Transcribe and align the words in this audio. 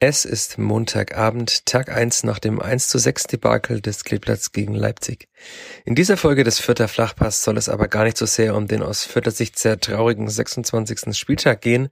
Es 0.00 0.24
ist 0.24 0.58
Montagabend, 0.58 1.66
Tag 1.66 1.90
1 1.90 2.22
nach 2.22 2.38
dem 2.38 2.60
1 2.60 2.88
zu 2.88 2.98
6 2.98 3.24
Debakel 3.24 3.80
des 3.80 4.04
Kleeblatts 4.04 4.52
gegen 4.52 4.74
Leipzig. 4.74 5.28
In 5.84 5.94
dieser 5.94 6.16
Folge 6.16 6.44
des 6.44 6.60
Vierter 6.60 6.86
Flachpass 6.86 7.42
soll 7.42 7.56
es 7.56 7.68
aber 7.68 7.88
gar 7.88 8.04
nicht 8.04 8.16
so 8.16 8.26
sehr 8.26 8.54
um 8.54 8.68
den 8.68 8.82
aus 8.82 9.04
Vierter 9.04 9.32
Sicht 9.32 9.58
sehr 9.58 9.80
traurigen 9.80 10.28
26. 10.28 11.16
Spieltag 11.18 11.62
gehen, 11.62 11.88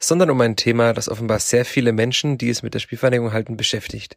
sondern 0.00 0.30
um 0.30 0.40
ein 0.42 0.56
Thema, 0.56 0.92
das 0.92 1.08
offenbar 1.08 1.38
sehr 1.38 1.64
viele 1.64 1.92
Menschen, 1.92 2.36
die 2.36 2.50
es 2.50 2.62
mit 2.62 2.74
der 2.74 2.80
Spielvereinigung 2.80 3.32
halten, 3.32 3.56
beschäftigt. 3.56 4.16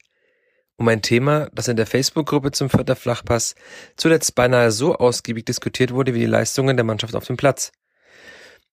Um 0.75 0.87
ein 0.87 1.01
Thema, 1.01 1.49
das 1.53 1.67
in 1.67 1.77
der 1.77 1.87
Facebook-Gruppe 1.87 2.51
zum 2.51 2.69
Vierter 2.69 2.95
Flachpass 2.95 3.55
zuletzt 3.95 4.35
beinahe 4.35 4.71
so 4.71 4.95
ausgiebig 4.95 5.45
diskutiert 5.45 5.93
wurde 5.93 6.13
wie 6.13 6.19
die 6.19 6.25
Leistungen 6.25 6.75
der 6.75 6.85
Mannschaft 6.85 7.15
auf 7.15 7.25
dem 7.25 7.37
Platz. 7.37 7.71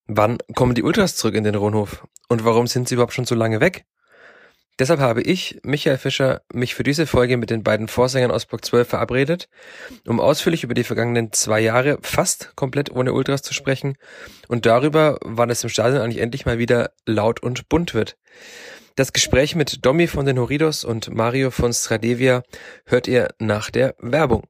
Wann 0.08 0.38
kommen 0.54 0.74
die 0.74 0.82
Ultras 0.82 1.16
zurück 1.16 1.34
in 1.34 1.44
den 1.44 1.56
Ronhof? 1.56 2.06
Und 2.28 2.44
warum 2.44 2.66
sind 2.66 2.88
sie 2.88 2.94
überhaupt 2.94 3.12
schon 3.12 3.26
so 3.26 3.34
lange 3.34 3.60
weg? 3.60 3.84
Deshalb 4.78 5.00
habe 5.00 5.22
ich, 5.22 5.58
Michael 5.62 5.96
Fischer, 5.96 6.42
mich 6.52 6.74
für 6.74 6.82
diese 6.82 7.06
Folge 7.06 7.38
mit 7.38 7.48
den 7.48 7.62
beiden 7.62 7.88
Vorsängern 7.88 8.30
aus 8.30 8.44
Block 8.44 8.62
12 8.62 8.86
verabredet, 8.86 9.48
um 10.06 10.20
ausführlich 10.20 10.64
über 10.64 10.74
die 10.74 10.84
vergangenen 10.84 11.32
zwei 11.32 11.60
Jahre 11.60 11.98
fast 12.02 12.54
komplett 12.56 12.90
ohne 12.90 13.14
Ultras 13.14 13.40
zu 13.40 13.54
sprechen 13.54 13.96
und 14.48 14.66
darüber, 14.66 15.18
wann 15.22 15.48
es 15.48 15.64
im 15.64 15.70
Stadion 15.70 16.02
eigentlich 16.02 16.20
endlich 16.20 16.44
mal 16.44 16.58
wieder 16.58 16.90
laut 17.06 17.42
und 17.42 17.70
bunt 17.70 17.94
wird. 17.94 18.18
Das 18.96 19.14
Gespräch 19.14 19.54
mit 19.54 19.84
Domi 19.84 20.06
von 20.06 20.26
den 20.26 20.38
Horidos 20.38 20.84
und 20.84 21.14
Mario 21.14 21.50
von 21.50 21.72
Stradevia 21.72 22.42
hört 22.84 23.08
ihr 23.08 23.28
nach 23.38 23.70
der 23.70 23.94
Werbung. 23.98 24.44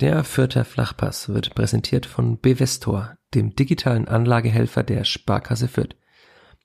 Der 0.00 0.24
Fürther 0.24 0.64
Flachpass 0.64 1.28
wird 1.28 1.54
präsentiert 1.54 2.06
von 2.06 2.40
Bevestor, 2.40 3.16
dem 3.34 3.54
digitalen 3.54 4.08
Anlagehelfer 4.08 4.82
der 4.82 5.04
Sparkasse 5.04 5.68
Fürth. 5.68 5.94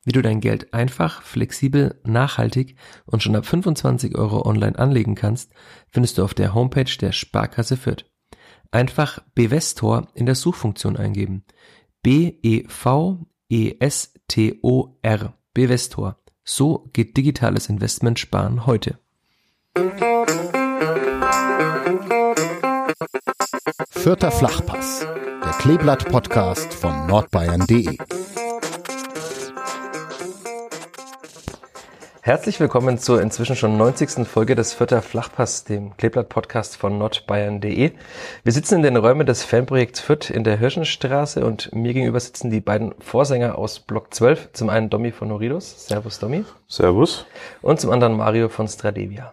Wie 0.08 0.14
du 0.14 0.22
dein 0.22 0.40
Geld 0.40 0.74
einfach, 0.74 1.22
flexibel, 1.22 2.00
nachhaltig 2.06 2.78
und 3.08 3.22
schon 3.22 3.36
ab 3.36 3.46
25 3.46 4.18
Euro 4.18 4.48
online 4.48 4.80
anlegen 4.80 5.16
kannst, 5.16 5.52
findest 5.90 6.18
du 6.18 6.24
auf 6.24 6.34
der 6.34 6.54
Homepage 6.54 6.96
der 7.02 7.12
Sparkasse 7.12 7.76
Fürth. 7.76 8.06
Einfach 8.72 9.20
Bevestor 9.36 10.08
in 10.14 10.26
der 10.26 10.36
Suchfunktion 10.36 10.96
eingeben. 10.96 11.44
B-E-V-E-S-T-O-R. 12.04 12.64
Bevestor. 15.54 16.16
So 16.46 16.90
geht 16.94 17.18
digitales 17.18 17.68
Investment 17.68 18.18
sparen 18.18 18.66
heute. 18.66 19.00
Vierter 23.90 24.32
Flachpass, 24.32 25.06
der 25.44 25.52
Kleeblatt-Podcast 25.60 26.74
von 26.74 27.08
nordbayern.de. 27.08 27.98
Herzlich 32.28 32.60
willkommen 32.60 32.98
zur 32.98 33.22
inzwischen 33.22 33.56
schon 33.56 33.78
90. 33.78 34.28
Folge 34.28 34.56
des 34.56 34.74
Vierter 34.74 35.02
Flachpass, 35.02 35.64
dem 35.64 35.96
Kleeblatt-Podcast 35.96 36.76
von 36.76 36.98
nordbayern.de. 36.98 37.94
Wir 38.44 38.52
sitzen 38.52 38.76
in 38.76 38.82
den 38.82 38.98
Räumen 38.98 39.26
des 39.26 39.46
Fanprojekts 39.46 40.02
Fürth 40.02 40.30
in 40.30 40.44
der 40.44 40.58
Hirschenstraße 40.58 41.46
und 41.46 41.74
mir 41.74 41.94
gegenüber 41.94 42.20
sitzen 42.20 42.52
die 42.52 42.60
beiden 42.60 42.94
Vorsänger 43.00 43.58
aus 43.58 43.80
Block 43.80 44.14
12. 44.14 44.50
Zum 44.52 44.68
einen 44.70 44.90
Domi 44.90 45.14
von 45.14 45.32
Horidos. 45.32 45.88
Servus, 45.88 46.20
Domi. 46.20 46.44
Servus. 46.68 47.26
Und 47.62 47.80
zum 47.80 47.92
anderen 47.92 48.18
Mario 48.18 48.50
von 48.50 48.68
Stradevia. 48.68 49.32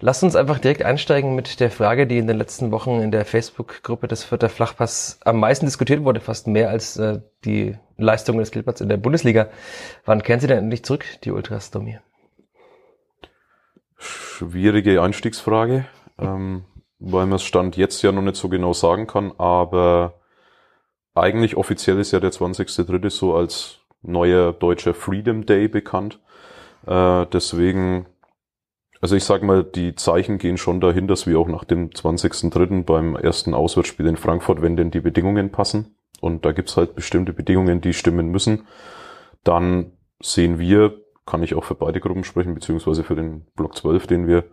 Lasst 0.00 0.22
uns 0.22 0.36
einfach 0.36 0.58
direkt 0.58 0.82
einsteigen 0.82 1.34
mit 1.34 1.58
der 1.58 1.70
Frage, 1.70 2.06
die 2.06 2.18
in 2.18 2.26
den 2.26 2.36
letzten 2.36 2.70
Wochen 2.70 3.00
in 3.00 3.10
der 3.10 3.24
Facebook-Gruppe 3.24 4.08
des 4.08 4.24
Vierter 4.24 4.48
Flachpass 4.48 5.18
am 5.24 5.40
meisten 5.40 5.64
diskutiert 5.64 6.04
wurde, 6.04 6.20
fast 6.20 6.46
mehr 6.46 6.68
als 6.68 6.98
äh, 6.98 7.20
die 7.44 7.76
Leistungen 7.96 8.40
des 8.40 8.50
Kleeblatts 8.50 8.82
in 8.82 8.90
der 8.90 8.98
Bundesliga. 8.98 9.48
Wann 10.04 10.22
kehren 10.22 10.40
Sie 10.40 10.46
denn 10.46 10.58
endlich 10.58 10.84
zurück, 10.84 11.06
die 11.24 11.30
Ultras, 11.30 11.70
Domi? 11.70 11.98
Schwierige 13.96 15.00
Einstiegsfrage, 15.00 15.86
ähm, 16.18 16.64
weil 16.98 17.24
man 17.24 17.36
es 17.36 17.44
Stand 17.44 17.78
jetzt 17.78 18.02
ja 18.02 18.12
noch 18.12 18.22
nicht 18.22 18.36
so 18.36 18.50
genau 18.50 18.74
sagen 18.74 19.06
kann, 19.06 19.32
aber 19.38 20.20
eigentlich 21.14 21.56
offiziell 21.56 21.98
ist 21.98 22.12
ja 22.12 22.20
der 22.20 22.32
20.3. 22.32 23.08
so 23.08 23.34
als 23.34 23.78
neuer 24.02 24.52
deutscher 24.52 24.92
Freedom 24.92 25.46
Day 25.46 25.68
bekannt. 25.68 26.20
Äh, 26.86 27.24
deswegen 27.32 28.06
also 29.00 29.16
ich 29.16 29.24
sag 29.24 29.42
mal, 29.42 29.64
die 29.64 29.94
Zeichen 29.94 30.38
gehen 30.38 30.56
schon 30.56 30.80
dahin, 30.80 31.06
dass 31.06 31.26
wir 31.26 31.38
auch 31.38 31.48
nach 31.48 31.64
dem 31.64 31.90
20.03. 31.90 32.84
beim 32.84 33.16
ersten 33.16 33.54
Auswärtsspiel 33.54 34.06
in 34.06 34.16
Frankfurt, 34.16 34.62
wenn 34.62 34.76
denn 34.76 34.90
die 34.90 35.00
Bedingungen 35.00 35.50
passen, 35.50 35.96
und 36.20 36.44
da 36.44 36.52
gibt's 36.52 36.76
halt 36.76 36.94
bestimmte 36.94 37.32
Bedingungen, 37.32 37.80
die 37.80 37.92
stimmen 37.92 38.28
müssen, 38.28 38.66
dann 39.44 39.92
sehen 40.20 40.58
wir, 40.58 40.94
kann 41.26 41.42
ich 41.42 41.54
auch 41.54 41.64
für 41.64 41.74
beide 41.74 42.00
Gruppen 42.00 42.24
sprechen, 42.24 42.54
beziehungsweise 42.54 43.04
für 43.04 43.16
den 43.16 43.46
Block 43.54 43.76
12, 43.76 44.06
den 44.06 44.26
wir 44.26 44.44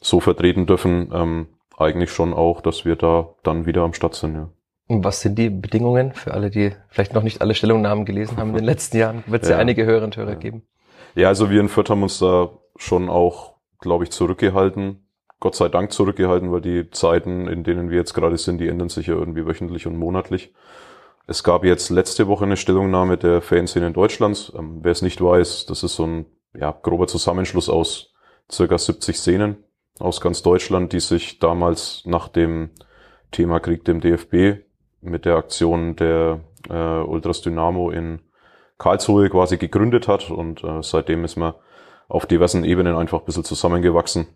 so 0.00 0.20
vertreten 0.20 0.66
dürfen, 0.66 1.10
ähm, 1.12 1.46
eigentlich 1.76 2.10
schon 2.10 2.34
auch, 2.34 2.60
dass 2.60 2.84
wir 2.84 2.96
da 2.96 3.34
dann 3.42 3.66
wieder 3.66 3.82
am 3.82 3.94
Start 3.94 4.14
sind. 4.14 4.34
Ja. 4.34 4.50
Und 4.88 5.04
was 5.04 5.20
sind 5.20 5.38
die 5.38 5.50
Bedingungen 5.50 6.12
für 6.12 6.34
alle, 6.34 6.50
die 6.50 6.72
vielleicht 6.88 7.14
noch 7.14 7.22
nicht 7.22 7.40
alle 7.40 7.54
Stellungnahmen 7.54 8.04
gelesen 8.04 8.36
haben 8.36 8.50
in 8.50 8.56
den 8.56 8.64
letzten 8.66 8.96
Jahren? 8.96 9.22
Wird 9.26 9.44
es 9.44 9.48
ja. 9.48 9.56
ja 9.56 9.60
einige 9.60 9.84
Hörer 9.84 10.04
und 10.04 10.16
Hörer 10.16 10.30
ja. 10.30 10.36
geben. 10.36 10.62
Ja, 11.14 11.28
also 11.28 11.50
wir 11.50 11.60
in 11.60 11.68
Fürth 11.68 11.90
haben 11.90 12.02
uns 12.02 12.18
da 12.18 12.50
schon 12.76 13.08
auch 13.08 13.57
glaube 13.80 14.04
ich, 14.04 14.10
zurückgehalten. 14.10 15.06
Gott 15.40 15.54
sei 15.54 15.68
Dank 15.68 15.92
zurückgehalten, 15.92 16.50
weil 16.50 16.60
die 16.60 16.90
Zeiten, 16.90 17.46
in 17.46 17.62
denen 17.62 17.90
wir 17.90 17.96
jetzt 17.96 18.14
gerade 18.14 18.36
sind, 18.36 18.58
die 18.58 18.68
ändern 18.68 18.88
sich 18.88 19.06
ja 19.06 19.14
irgendwie 19.14 19.46
wöchentlich 19.46 19.86
und 19.86 19.96
monatlich. 19.96 20.52
Es 21.26 21.44
gab 21.44 21.64
jetzt 21.64 21.90
letzte 21.90 22.26
Woche 22.26 22.44
eine 22.44 22.56
Stellungnahme 22.56 23.18
der 23.18 23.40
Fanszene 23.40 23.92
Deutschlands. 23.92 24.52
Ähm, 24.58 24.78
wer 24.82 24.92
es 24.92 25.02
nicht 25.02 25.20
weiß, 25.20 25.66
das 25.66 25.82
ist 25.82 25.94
so 25.94 26.06
ein 26.06 26.26
ja, 26.58 26.72
grober 26.72 27.06
Zusammenschluss 27.06 27.68
aus 27.68 28.14
circa 28.50 28.78
70 28.78 29.16
Szenen 29.16 29.56
aus 29.98 30.20
ganz 30.20 30.42
Deutschland, 30.42 30.92
die 30.92 31.00
sich 31.00 31.38
damals 31.38 32.02
nach 32.04 32.28
dem 32.28 32.70
Thema 33.30 33.60
Krieg 33.60 33.84
dem 33.84 34.00
DFB 34.00 34.64
mit 35.00 35.24
der 35.24 35.36
Aktion 35.36 35.96
der 35.96 36.40
äh, 36.68 37.00
Ultras 37.02 37.42
Dynamo 37.42 37.90
in 37.90 38.20
Karlsruhe 38.78 39.28
quasi 39.28 39.56
gegründet 39.58 40.08
hat 40.08 40.30
und 40.30 40.64
äh, 40.64 40.82
seitdem 40.82 41.24
ist 41.24 41.36
man 41.36 41.54
auf 42.08 42.26
diversen 42.26 42.64
Ebenen 42.64 42.96
einfach 42.96 43.20
ein 43.20 43.24
bisschen 43.24 43.44
zusammengewachsen. 43.44 44.26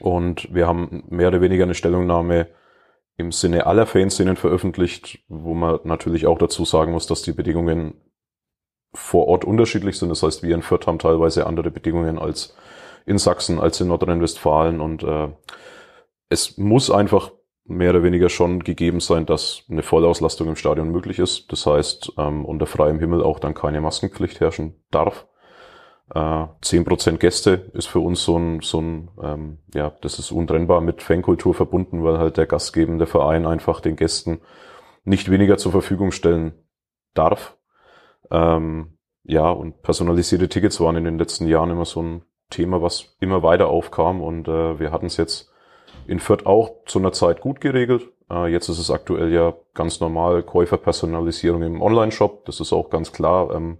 Und 0.00 0.52
wir 0.52 0.66
haben 0.66 1.04
mehr 1.08 1.28
oder 1.28 1.40
weniger 1.40 1.64
eine 1.64 1.74
Stellungnahme 1.74 2.48
im 3.16 3.32
Sinne 3.32 3.66
aller 3.66 3.86
Fanszenen 3.86 4.36
veröffentlicht, 4.36 5.20
wo 5.28 5.54
man 5.54 5.80
natürlich 5.84 6.26
auch 6.26 6.38
dazu 6.38 6.64
sagen 6.64 6.92
muss, 6.92 7.06
dass 7.06 7.22
die 7.22 7.32
Bedingungen 7.32 7.94
vor 8.94 9.26
Ort 9.28 9.44
unterschiedlich 9.44 9.98
sind. 9.98 10.08
Das 10.08 10.22
heißt, 10.22 10.42
wir 10.42 10.54
in 10.54 10.62
Fürth 10.62 10.86
haben 10.86 10.98
teilweise 10.98 11.46
andere 11.46 11.70
Bedingungen 11.70 12.18
als 12.18 12.56
in 13.06 13.18
Sachsen, 13.18 13.58
als 13.58 13.80
in 13.80 13.88
Nordrhein-Westfalen. 13.88 14.80
Und 14.80 15.02
äh, 15.02 15.28
es 16.28 16.58
muss 16.58 16.90
einfach 16.90 17.32
mehr 17.64 17.90
oder 17.90 18.02
weniger 18.02 18.28
schon 18.28 18.64
gegeben 18.64 19.00
sein, 19.00 19.26
dass 19.26 19.64
eine 19.68 19.82
Vollauslastung 19.82 20.48
im 20.48 20.56
Stadion 20.56 20.90
möglich 20.90 21.18
ist. 21.18 21.52
Das 21.52 21.66
heißt, 21.66 22.12
ähm, 22.18 22.44
unter 22.44 22.66
freiem 22.66 22.98
Himmel 22.98 23.22
auch 23.22 23.40
dann 23.40 23.54
keine 23.54 23.80
Maskenpflicht 23.80 24.40
herrschen 24.40 24.82
darf. 24.90 25.26
Äh, 26.14 26.46
zehn 26.62 26.84
Prozent 26.84 27.20
Gäste 27.20 27.70
ist 27.74 27.86
für 27.86 28.00
uns 28.00 28.24
so 28.24 28.38
ein, 28.38 28.60
so 28.60 28.80
ein 28.80 29.10
ähm, 29.22 29.58
ja, 29.74 29.92
das 30.00 30.18
ist 30.18 30.32
untrennbar 30.32 30.80
mit 30.80 31.02
Fankultur 31.02 31.54
verbunden, 31.54 32.02
weil 32.02 32.18
halt 32.18 32.36
der 32.36 32.46
gastgebende 32.46 33.06
Verein 33.06 33.46
einfach 33.46 33.80
den 33.80 33.96
Gästen 33.96 34.40
nicht 35.04 35.30
weniger 35.30 35.58
zur 35.58 35.72
Verfügung 35.72 36.12
stellen 36.12 36.52
darf. 37.14 37.56
Ähm, 38.30 38.98
ja, 39.24 39.50
und 39.50 39.82
personalisierte 39.82 40.48
Tickets 40.48 40.80
waren 40.80 40.96
in 40.96 41.04
den 41.04 41.18
letzten 41.18 41.46
Jahren 41.46 41.70
immer 41.70 41.84
so 41.84 42.02
ein 42.02 42.22
Thema, 42.50 42.80
was 42.80 43.16
immer 43.20 43.42
weiter 43.42 43.68
aufkam 43.68 44.22
und 44.22 44.48
äh, 44.48 44.80
wir 44.80 44.90
hatten 44.90 45.06
es 45.06 45.18
jetzt 45.18 45.52
in 46.06 46.20
Fürth 46.20 46.46
auch 46.46 46.84
zu 46.86 46.98
einer 46.98 47.12
Zeit 47.12 47.42
gut 47.42 47.60
geregelt. 47.60 48.10
Äh, 48.30 48.46
jetzt 48.46 48.70
ist 48.70 48.78
es 48.78 48.90
aktuell 48.90 49.30
ja 49.30 49.54
ganz 49.74 50.00
normal 50.00 50.42
Käuferpersonalisierung 50.42 51.62
im 51.62 51.82
Online-Shop. 51.82 52.46
Das 52.46 52.60
ist 52.60 52.72
auch 52.72 52.88
ganz 52.88 53.12
klar. 53.12 53.54
Ähm, 53.54 53.78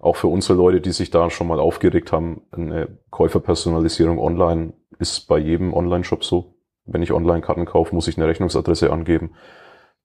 auch 0.00 0.16
für 0.16 0.28
unsere 0.28 0.56
Leute, 0.56 0.80
die 0.80 0.92
sich 0.92 1.10
da 1.10 1.30
schon 1.30 1.46
mal 1.46 1.60
aufgeregt 1.60 2.12
haben, 2.12 2.42
eine 2.50 2.98
Käuferpersonalisierung 3.10 4.18
online 4.18 4.72
ist 4.98 5.28
bei 5.28 5.38
jedem 5.38 5.74
Online-Shop 5.74 6.24
so. 6.24 6.54
Wenn 6.84 7.02
ich 7.02 7.12
Online-Karten 7.12 7.66
kaufe, 7.66 7.94
muss 7.94 8.08
ich 8.08 8.16
eine 8.16 8.26
Rechnungsadresse 8.26 8.92
angeben. 8.92 9.34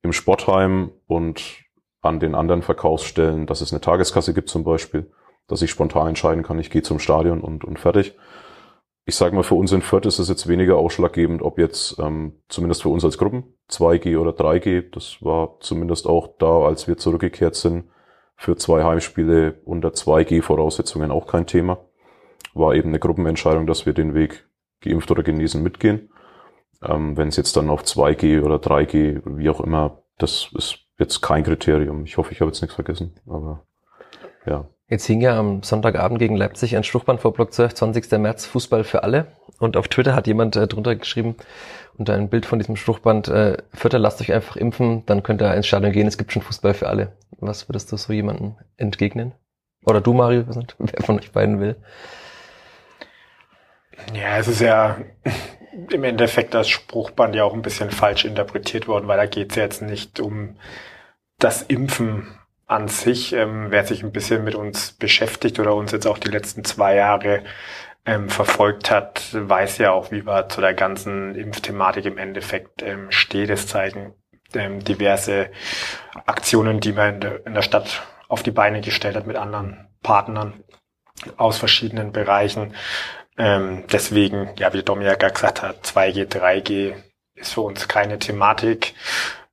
Im 0.02 0.14
Sportheim 0.14 0.92
und 1.08 1.66
an 2.02 2.20
den 2.20 2.36
anderen 2.36 2.62
Verkaufsstellen, 2.62 3.48
dass 3.48 3.62
es 3.62 3.72
eine 3.72 3.82
Tageskasse 3.82 4.34
gibt 4.34 4.50
zum 4.50 4.64
Beispiel, 4.64 5.12
dass 5.48 5.62
ich 5.62 5.72
spontan 5.72 6.10
entscheiden 6.10 6.44
kann, 6.44 6.60
ich 6.60 6.70
gehe 6.70 6.84
zum 6.84 7.00
Stadion 7.00 7.42
und, 7.42 7.64
und 7.64 7.80
fertig. 7.80 8.16
Ich 9.06 9.16
sage 9.16 9.36
mal, 9.36 9.44
für 9.44 9.56
uns 9.56 9.72
in 9.72 9.82
Fürth 9.82 10.06
ist 10.06 10.20
es 10.20 10.30
jetzt 10.30 10.48
weniger 10.48 10.78
ausschlaggebend, 10.78 11.42
ob 11.42 11.60
jetzt 11.60 12.00
ähm, 12.00 12.42
zumindest 12.50 12.82
für 12.82 12.90
uns 12.90 13.06
als 13.06 13.18
Gruppen 13.18 13.44
2G 13.70 14.18
oder 14.18 14.32
3G, 14.32 14.92
das 14.92 15.18
war 15.22 15.58
zumindest 15.60 16.08
auch 16.08 16.38
da, 16.40 16.62
als 16.62 16.88
wir 16.88 16.98
zurückgekehrt 16.98 17.56
sind, 17.56 17.86
für 18.36 18.56
zwei 18.58 18.84
Heimspiele 18.84 19.62
unter 19.66 19.90
2G-Voraussetzungen 19.90 21.12
auch 21.12 21.28
kein 21.28 21.48
Thema. 21.48 21.78
War 22.54 22.74
eben 22.76 22.90
eine 22.90 23.00
Gruppenentscheidung, 23.00 23.68
dass 23.68 23.86
wir 23.86 23.94
den 23.94 24.14
Weg 24.14 24.48
geimpft 24.82 25.12
oder 25.12 25.24
genesen 25.24 25.64
mitgehen. 25.64 26.10
Ähm, 26.84 27.18
Wenn 27.18 27.30
es 27.30 27.38
jetzt 27.38 27.56
dann 27.58 27.70
auf 27.70 27.84
2G 27.84 28.42
oder 28.44 28.56
3G, 28.56 29.22
wie 29.26 29.50
auch 29.50 29.62
immer, 29.62 30.04
das 30.18 30.50
ist 30.56 30.80
jetzt 30.98 31.22
kein 31.22 31.44
Kriterium. 31.44 32.06
Ich 32.06 32.18
hoffe, 32.18 32.32
ich 32.32 32.42
habe 32.42 32.50
jetzt 32.50 32.62
nichts 32.62 32.76
vergessen, 32.76 33.16
aber 33.28 33.66
ja. 34.46 34.68
Jetzt 34.88 35.06
hing 35.08 35.22
ja 35.22 35.40
am 35.40 35.64
Sonntagabend 35.64 36.20
gegen 36.20 36.36
Leipzig 36.36 36.78
ein 36.78 36.84
Spruchband 36.84 37.20
vor 37.20 37.34
Block 37.34 37.52
12, 37.52 37.74
20. 37.74 38.12
März, 38.20 38.46
Fußball 38.46 38.84
für 38.84 39.02
alle. 39.04 39.28
Und 39.60 39.78
auf 39.78 39.88
Twitter 39.88 40.16
hat 40.16 40.28
jemand 40.28 40.56
äh, 40.56 40.68
drunter 40.68 40.96
geschrieben, 40.96 41.36
unter 41.98 42.14
ein 42.14 42.30
Bild 42.30 42.46
von 42.46 42.60
diesem 42.60 42.76
Spruchband, 42.76 43.28
äh, 43.30 43.58
Vierter, 43.74 44.00
lasst 44.00 44.22
euch 44.22 44.34
einfach 44.34 44.58
impfen, 44.58 45.06
dann 45.06 45.24
könnt 45.24 45.42
ihr 45.42 45.54
ins 45.54 45.68
Stadion 45.68 45.94
gehen, 45.94 46.08
es 46.08 46.18
gibt 46.18 46.34
schon 46.34 46.42
Fußball 46.42 46.74
für 46.74 46.90
alle. 46.90 47.14
Was 47.38 47.70
würdest 47.70 47.92
du 47.92 47.98
so 47.98 48.12
jemandem 48.12 48.56
entgegnen? 48.78 49.34
Oder 49.86 50.02
du, 50.02 50.14
Mario, 50.14 50.44
wer 50.78 51.04
von 51.04 51.20
euch 51.20 51.32
beiden 51.32 51.60
will? 51.60 51.76
Ja, 54.14 54.38
es 54.38 54.48
ist 54.48 54.62
ja 54.62 54.98
im 55.90 56.04
Endeffekt 56.04 56.54
das 56.54 56.70
Spruchband 56.70 57.36
ja 57.36 57.44
auch 57.44 57.54
ein 57.54 57.62
bisschen 57.62 57.92
falsch 57.92 58.26
interpretiert 58.26 58.88
worden, 58.88 59.08
weil 59.08 59.18
da 59.18 59.26
geht 59.26 59.52
es 59.52 59.56
ja 59.56 59.64
jetzt 59.64 59.82
nicht 59.82 60.20
um 60.20 60.58
das 61.40 61.64
Impfen 61.64 62.28
an 62.66 62.88
sich. 62.88 63.34
Ähm, 63.34 63.68
wer 63.70 63.86
sich 63.86 64.04
ein 64.04 64.12
bisschen 64.12 64.44
mit 64.44 64.56
uns 64.56 64.94
beschäftigt 64.94 65.60
oder 65.60 65.76
uns 65.76 65.92
jetzt 65.92 66.08
auch 66.08 66.18
die 66.18 66.30
letzten 66.30 66.64
zwei 66.64 66.96
Jahre 66.96 67.44
ähm, 68.06 68.30
verfolgt 68.30 68.92
hat, 68.92 69.30
weiß 69.34 69.80
ja 69.80 69.92
auch, 69.92 70.12
wie 70.12 70.22
man 70.22 70.50
zu 70.50 70.62
der 70.62 70.74
ganzen 70.74 71.36
Impfthematik 71.36 72.06
im 72.06 72.18
Endeffekt 72.18 72.82
ähm, 72.84 73.12
steht. 73.12 73.50
Es 73.50 73.68
zeigen 73.68 74.14
ähm, 74.54 74.84
diverse 74.84 75.50
Aktionen, 76.26 76.80
die 76.80 76.94
man 76.94 77.16
in 77.16 77.20
der, 77.22 77.46
in 77.46 77.54
der 77.54 77.62
Stadt 77.62 78.04
auf 78.28 78.44
die 78.44 78.52
Beine 78.52 78.82
gestellt 78.82 79.16
hat 79.16 79.28
mit 79.28 79.38
anderen 79.38 79.88
Partnern 80.04 80.64
aus 81.38 81.58
verschiedenen 81.58 82.12
Bereichen. 82.12 82.76
Ähm, 83.38 83.84
deswegen, 83.92 84.52
ja, 84.58 84.74
wie 84.74 84.84
Dominik 84.84 85.22
ja 85.22 85.30
gesagt 85.30 85.62
hat, 85.62 85.86
2G, 85.86 86.28
3G 86.28 86.94
ist 87.36 87.54
für 87.54 87.62
uns 87.62 87.88
keine 87.88 88.20
Thematik. 88.20 88.94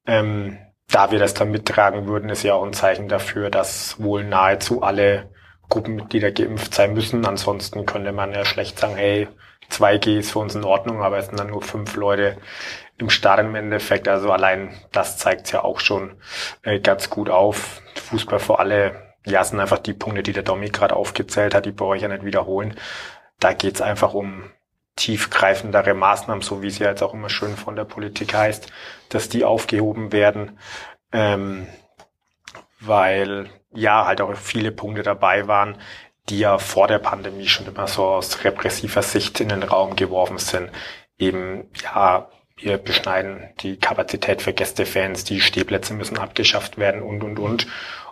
Ähm, 0.06 0.58
da 0.88 1.10
wir 1.10 1.18
das 1.18 1.34
dann 1.34 1.50
mittragen 1.50 2.06
würden, 2.06 2.28
ist 2.28 2.42
ja 2.42 2.54
auch 2.54 2.64
ein 2.64 2.74
Zeichen 2.74 3.08
dafür, 3.08 3.50
dass 3.50 4.00
wohl 4.00 4.24
nahezu 4.24 4.82
alle 4.82 5.31
Gruppenmitglieder 5.72 6.32
geimpft 6.32 6.74
sein 6.74 6.92
müssen. 6.92 7.24
Ansonsten 7.24 7.86
könnte 7.86 8.12
man 8.12 8.32
ja 8.32 8.44
schlecht 8.44 8.78
sagen, 8.78 8.94
hey, 8.94 9.26
2G 9.70 10.18
ist 10.18 10.32
für 10.32 10.40
uns 10.40 10.54
in 10.54 10.64
Ordnung, 10.64 11.02
aber 11.02 11.16
es 11.16 11.26
sind 11.26 11.40
dann 11.40 11.48
nur 11.48 11.62
fünf 11.62 11.96
Leute 11.96 12.36
im 12.98 13.08
Stadion 13.08 13.48
im 13.48 13.54
Endeffekt. 13.54 14.06
Also 14.06 14.30
allein 14.30 14.74
das 14.92 15.16
zeigt 15.16 15.50
ja 15.50 15.64
auch 15.64 15.80
schon 15.80 16.16
äh, 16.62 16.78
ganz 16.78 17.08
gut 17.08 17.30
auf. 17.30 17.80
Fußball 17.94 18.38
für 18.38 18.58
alle, 18.58 19.14
ja, 19.24 19.42
sind 19.42 19.60
einfach 19.60 19.78
die 19.78 19.94
Punkte, 19.94 20.22
die 20.22 20.34
der 20.34 20.42
Domi 20.42 20.68
gerade 20.68 20.94
aufgezählt 20.94 21.54
hat, 21.54 21.64
die 21.64 21.72
brauche 21.72 21.96
ich 21.96 22.02
ja 22.02 22.08
nicht 22.08 22.24
wiederholen. 22.24 22.76
Da 23.40 23.54
geht's 23.54 23.80
einfach 23.80 24.12
um 24.12 24.44
tiefgreifendere 24.96 25.94
Maßnahmen, 25.94 26.42
so 26.42 26.60
wie 26.60 26.66
es 26.66 26.78
ja 26.78 26.90
jetzt 26.90 27.02
auch 27.02 27.14
immer 27.14 27.30
schön 27.30 27.56
von 27.56 27.76
der 27.76 27.84
Politik 27.84 28.34
heißt, 28.34 28.70
dass 29.08 29.30
die 29.30 29.44
aufgehoben 29.44 30.12
werden, 30.12 30.58
ähm, 31.12 31.66
weil 32.78 33.48
ja 33.74 34.06
halt 34.06 34.20
auch 34.20 34.34
viele 34.36 34.72
Punkte 34.72 35.02
dabei 35.02 35.48
waren, 35.48 35.78
die 36.28 36.38
ja 36.38 36.58
vor 36.58 36.86
der 36.88 36.98
Pandemie 36.98 37.48
schon 37.48 37.66
immer 37.66 37.86
so 37.86 38.04
aus 38.04 38.44
repressiver 38.44 39.02
Sicht 39.02 39.40
in 39.40 39.48
den 39.48 39.62
Raum 39.62 39.96
geworfen 39.96 40.38
sind. 40.38 40.70
Eben, 41.18 41.68
ja, 41.82 42.28
wir 42.56 42.78
beschneiden 42.78 43.50
die 43.60 43.76
Kapazität 43.76 44.42
für 44.42 44.52
Gästefans, 44.52 45.24
die 45.24 45.40
Stehplätze 45.40 45.94
müssen 45.94 46.18
abgeschafft 46.18 46.78
werden 46.78 47.02
und, 47.02 47.22
und, 47.24 47.38
und. 47.38 47.66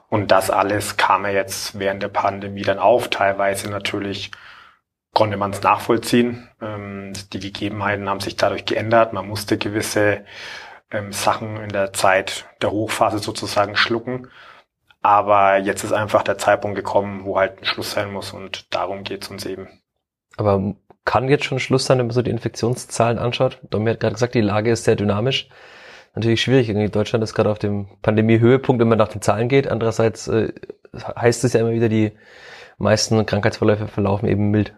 Und 0.09 0.33
das 0.33 0.51
alles 0.51 0.97
kam 0.97 1.25
ja 1.25 1.31
jetzt 1.31 1.79
während 1.79 2.03
der 2.03 2.09
Pandemie 2.09 2.63
dann 2.63 2.81
auf, 2.81 3.09
teilweise 3.09 3.71
natürlich 3.71 4.33
konnte 5.13 5.37
man 5.37 5.53
es 5.53 5.63
nachvollziehen. 5.63 6.49
Ähm, 6.61 7.13
die 7.33 7.41
Gegebenheiten 7.41 8.09
haben 8.09 8.21
sich 8.21 8.37
dadurch 8.37 8.65
geändert. 8.65 9.13
Man 9.13 9.27
musste 9.27 9.59
gewisse 9.59 10.25
ähm, 10.91 11.13
Sachen 11.13 11.57
in 11.57 11.71
der 11.71 11.93
Zeit 11.93 12.47
der 12.63 12.71
Hochphase 12.71 13.19
sozusagen 13.19 13.77
schlucken. 13.77 14.29
Aber 15.03 15.59
jetzt 15.59 15.83
ist 15.85 15.93
einfach 15.93 16.23
der 16.23 16.39
Zeitpunkt 16.39 16.77
gekommen, 16.77 17.25
wo 17.25 17.39
halt 17.39 17.59
ein 17.59 17.65
Schluss 17.65 17.93
sein 17.93 18.13
muss 18.13 18.33
und 18.33 18.75
darum 18.75 19.03
geht 19.03 19.23
es 19.23 19.31
uns 19.31 19.47
eben. 19.47 19.69
Aber 20.37 20.75
kann 21.05 21.29
jetzt 21.29 21.45
schon 21.45 21.59
Schluss 21.59 21.87
sein, 21.87 21.99
wenn 21.99 22.07
man 22.07 22.15
so 22.15 22.23
die 22.23 22.31
Infektionszahlen 22.31 23.19
anschaut? 23.19 23.59
Domi 23.71 23.91
hat 23.91 24.01
gerade 24.01 24.15
gesagt, 24.15 24.35
die 24.35 24.41
Lage 24.41 24.71
ist 24.71 24.85
sehr 24.85 24.97
dynamisch. 24.97 25.49
Natürlich 26.15 26.43
schwierig. 26.43 26.69
Irgendwie 26.69 26.91
Deutschland 26.91 27.25
ist 27.25 27.35
gerade 27.35 27.51
auf 27.51 27.59
dem 27.59 27.89
Pandemie-Höhepunkt, 28.03 28.81
wenn 28.81 28.89
man 28.89 28.99
nach 28.99 29.09
den 29.09 29.23
Zahlen 29.23 29.49
geht. 29.49 29.69
Andererseits 29.69 30.29
äh, 30.29 30.53
heißt 30.95 31.45
es 31.45 31.53
ja 31.53 31.61
immer 31.61 31.71
wieder, 31.71 31.89
die 31.89 32.13
meisten 32.79 33.25
Krankheitsverläufe 33.25 33.89
verlaufen 33.89 34.29
eben 34.29 34.51
mild. 34.51 34.75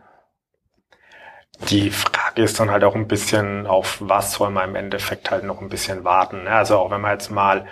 Die 1.69 1.91
Frage 1.91 2.43
ist 2.43 2.59
dann 2.61 2.71
halt 2.71 2.85
auch 2.85 2.95
ein 2.95 3.09
bisschen, 3.09 3.67
auf 3.67 3.99
was 4.01 4.33
soll 4.33 4.51
man 4.51 4.71
im 4.71 4.77
Endeffekt 4.77 5.31
halt 5.31 5.45
noch 5.45 5.61
ein 5.61 5.69
bisschen 5.69 6.05
warten. 6.05 6.45
Ne? 6.45 6.51
Also 6.51 6.79
auch 6.79 6.91
wenn 6.91 7.01
man 7.01 7.13
jetzt 7.13 7.31
mal 7.31 7.67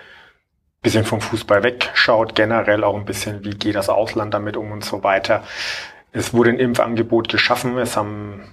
bisschen 0.82 1.04
vom 1.04 1.20
Fußball 1.20 1.62
wegschaut, 1.62 2.34
generell 2.34 2.84
auch 2.84 2.96
ein 2.96 3.04
bisschen, 3.04 3.44
wie 3.44 3.50
geht 3.50 3.74
das 3.74 3.88
Ausland 3.88 4.32
damit 4.34 4.56
um 4.56 4.72
und 4.72 4.84
so 4.84 5.02
weiter. 5.02 5.44
Es 6.12 6.32
wurde 6.32 6.50
ein 6.50 6.58
Impfangebot 6.58 7.28
geschaffen, 7.28 7.76
es 7.78 7.96
haben 7.96 8.44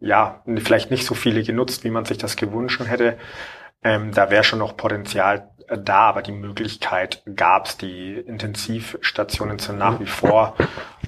ja 0.00 0.42
vielleicht 0.58 0.90
nicht 0.90 1.06
so 1.06 1.14
viele 1.14 1.42
genutzt, 1.42 1.84
wie 1.84 1.90
man 1.90 2.04
sich 2.04 2.18
das 2.18 2.36
gewünscht 2.36 2.80
hätte. 2.86 3.16
Ähm, 3.82 4.12
da 4.12 4.30
wäre 4.30 4.44
schon 4.44 4.58
noch 4.58 4.76
Potenzial 4.76 5.50
da, 5.68 6.00
aber 6.08 6.22
die 6.22 6.32
Möglichkeit 6.32 7.22
gab 7.34 7.66
es. 7.66 7.76
Die 7.76 8.14
Intensivstationen 8.14 9.58
sind 9.58 9.78
nach 9.78 10.00
wie 10.00 10.06
vor 10.06 10.56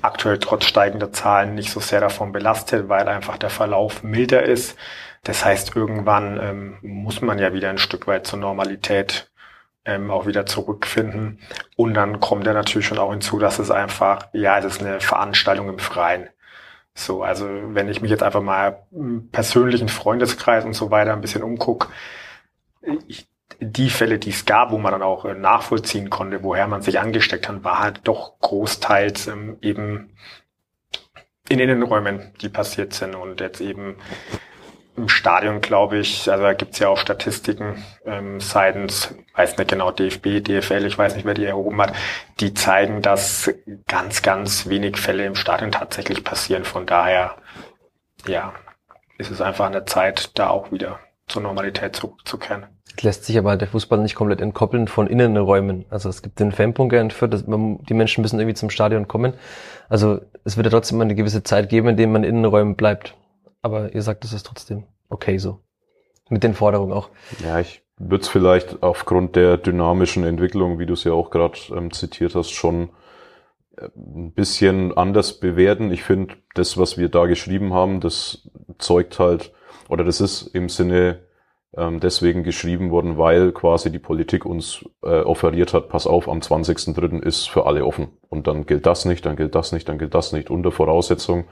aktuell 0.02 0.38
trotz 0.38 0.64
steigender 0.64 1.12
Zahlen 1.12 1.54
nicht 1.54 1.70
so 1.70 1.80
sehr 1.80 2.00
davon 2.00 2.32
belastet, 2.32 2.88
weil 2.88 3.08
einfach 3.08 3.36
der 3.38 3.50
Verlauf 3.50 4.02
milder 4.02 4.42
ist. 4.42 4.76
Das 5.24 5.44
heißt, 5.44 5.76
irgendwann 5.76 6.40
ähm, 6.40 6.78
muss 6.82 7.20
man 7.20 7.38
ja 7.38 7.52
wieder 7.52 7.70
ein 7.70 7.78
Stück 7.78 8.06
weit 8.06 8.26
zur 8.26 8.38
Normalität 8.38 9.30
ähm, 9.88 10.10
auch 10.10 10.26
wieder 10.26 10.44
zurückfinden. 10.44 11.40
Und 11.76 11.94
dann 11.94 12.20
kommt 12.20 12.46
ja 12.46 12.52
natürlich 12.52 12.86
schon 12.86 12.98
auch 12.98 13.10
hinzu, 13.10 13.38
dass 13.38 13.58
es 13.58 13.70
einfach, 13.70 14.28
ja, 14.34 14.58
es 14.58 14.66
ist 14.66 14.82
eine 14.82 15.00
Veranstaltung 15.00 15.68
im 15.70 15.78
Freien. 15.78 16.28
So, 16.94 17.22
also 17.22 17.48
wenn 17.48 17.88
ich 17.88 18.02
mich 18.02 18.10
jetzt 18.10 18.22
einfach 18.22 18.42
mal 18.42 18.86
im 18.92 19.30
persönlichen 19.30 19.88
Freundeskreis 19.88 20.64
und 20.64 20.74
so 20.74 20.90
weiter 20.90 21.12
ein 21.14 21.22
bisschen 21.22 21.42
umgucke, 21.42 21.88
die 23.60 23.90
Fälle, 23.90 24.18
die 24.18 24.30
es 24.30 24.44
gab, 24.44 24.72
wo 24.72 24.78
man 24.78 24.92
dann 24.92 25.02
auch 25.02 25.24
äh, 25.24 25.34
nachvollziehen 25.34 26.10
konnte, 26.10 26.42
woher 26.42 26.68
man 26.68 26.82
sich 26.82 27.00
angesteckt 27.00 27.48
hat, 27.48 27.64
war 27.64 27.78
halt 27.78 28.00
doch 28.04 28.38
großteils 28.40 29.26
ähm, 29.28 29.56
eben 29.62 30.10
in 31.48 31.60
Innenräumen, 31.60 32.34
die 32.42 32.50
passiert 32.50 32.92
sind 32.92 33.14
und 33.14 33.40
jetzt 33.40 33.62
eben 33.62 33.96
im 34.98 35.08
Stadion, 35.08 35.60
glaube 35.60 35.98
ich, 35.98 36.30
also 36.30 36.44
da 36.44 36.52
gibt's 36.52 36.78
ja 36.78 36.88
auch 36.88 36.98
Statistiken 36.98 37.82
ähm, 38.04 38.40
seitens, 38.40 39.14
weiß 39.34 39.56
nicht 39.56 39.70
genau, 39.70 39.90
DFB, 39.90 40.42
DFL, 40.42 40.84
ich 40.84 40.98
weiß 40.98 41.14
nicht, 41.14 41.24
wer 41.24 41.34
die 41.34 41.44
erhoben 41.44 41.80
hat, 41.80 41.94
die 42.40 42.54
zeigen, 42.54 43.00
dass 43.02 43.50
ganz, 43.86 44.22
ganz 44.22 44.68
wenig 44.68 44.96
Fälle 44.96 45.24
im 45.24 45.34
Stadion 45.34 45.72
tatsächlich 45.72 46.24
passieren. 46.24 46.64
Von 46.64 46.86
daher, 46.86 47.36
ja, 48.26 48.52
ist 49.16 49.30
es 49.30 49.40
einfach 49.40 49.66
eine 49.66 49.84
Zeit, 49.84 50.38
da 50.38 50.50
auch 50.50 50.70
wieder 50.72 50.98
zur 51.26 51.42
Normalität 51.42 51.96
zurückzukehren 51.96 52.66
lässt 53.02 53.24
sich 53.24 53.38
aber 53.38 53.56
der 53.56 53.68
Fußball 53.68 53.98
nicht 53.98 54.14
komplett 54.14 54.40
entkoppeln 54.40 54.88
von 54.88 55.06
Innenräumen. 55.06 55.84
Also 55.90 56.08
es 56.08 56.22
gibt 56.22 56.40
den 56.40 56.52
Fanbunker 56.52 57.00
in 57.00 57.10
Fürth, 57.10 57.44
die 57.46 57.94
Menschen 57.94 58.22
müssen 58.22 58.38
irgendwie 58.38 58.54
zum 58.54 58.70
Stadion 58.70 59.08
kommen. 59.08 59.34
Also 59.88 60.20
es 60.44 60.56
wird 60.56 60.66
ja 60.66 60.70
trotzdem 60.70 61.00
eine 61.00 61.14
gewisse 61.14 61.42
Zeit 61.42 61.68
geben, 61.68 61.88
in 61.88 61.96
dem 61.96 62.12
man 62.12 62.24
in 62.24 62.30
Innenräumen 62.30 62.76
bleibt. 62.76 63.14
Aber 63.62 63.94
ihr 63.94 64.02
sagt, 64.02 64.24
es 64.24 64.32
ist 64.32 64.46
trotzdem 64.46 64.84
okay 65.08 65.38
so. 65.38 65.60
Mit 66.30 66.42
den 66.42 66.54
Forderungen 66.54 66.92
auch. 66.92 67.08
Ja, 67.42 67.58
ich 67.58 67.82
würde 67.98 68.22
es 68.22 68.28
vielleicht 68.28 68.82
aufgrund 68.82 69.34
der 69.36 69.56
dynamischen 69.56 70.24
Entwicklung, 70.24 70.78
wie 70.78 70.86
du 70.86 70.92
es 70.92 71.04
ja 71.04 71.12
auch 71.12 71.30
gerade 71.30 71.58
ähm, 71.74 71.90
zitiert 71.90 72.34
hast, 72.34 72.50
schon 72.50 72.90
äh, 73.76 73.88
ein 73.96 74.32
bisschen 74.32 74.96
anders 74.96 75.40
bewerten. 75.40 75.90
Ich 75.90 76.02
finde, 76.04 76.34
das, 76.54 76.76
was 76.76 76.98
wir 76.98 77.08
da 77.08 77.26
geschrieben 77.26 77.72
haben, 77.72 78.00
das 78.00 78.48
zeugt 78.78 79.18
halt, 79.18 79.52
oder 79.88 80.04
das 80.04 80.20
ist 80.20 80.42
im 80.54 80.68
Sinne 80.68 81.20
ähm, 81.76 82.00
deswegen 82.00 82.44
geschrieben 82.44 82.90
worden, 82.90 83.18
weil 83.18 83.52
quasi 83.52 83.90
die 83.90 83.98
Politik 83.98 84.44
uns 84.44 84.84
äh, 85.02 85.20
offeriert 85.20 85.74
hat, 85.74 85.88
pass 85.88 86.06
auf, 86.06 86.28
am 86.28 86.40
20.03. 86.40 87.22
ist 87.22 87.48
für 87.48 87.66
alle 87.66 87.84
offen. 87.84 88.08
Und 88.28 88.46
dann 88.46 88.66
gilt 88.66 88.86
das 88.86 89.04
nicht, 89.04 89.26
dann 89.26 89.36
gilt 89.36 89.54
das 89.54 89.72
nicht, 89.72 89.88
dann 89.88 89.98
gilt 89.98 90.14
das 90.14 90.32
nicht. 90.32 90.50
Unter 90.50 90.72
Voraussetzung, 90.72 91.44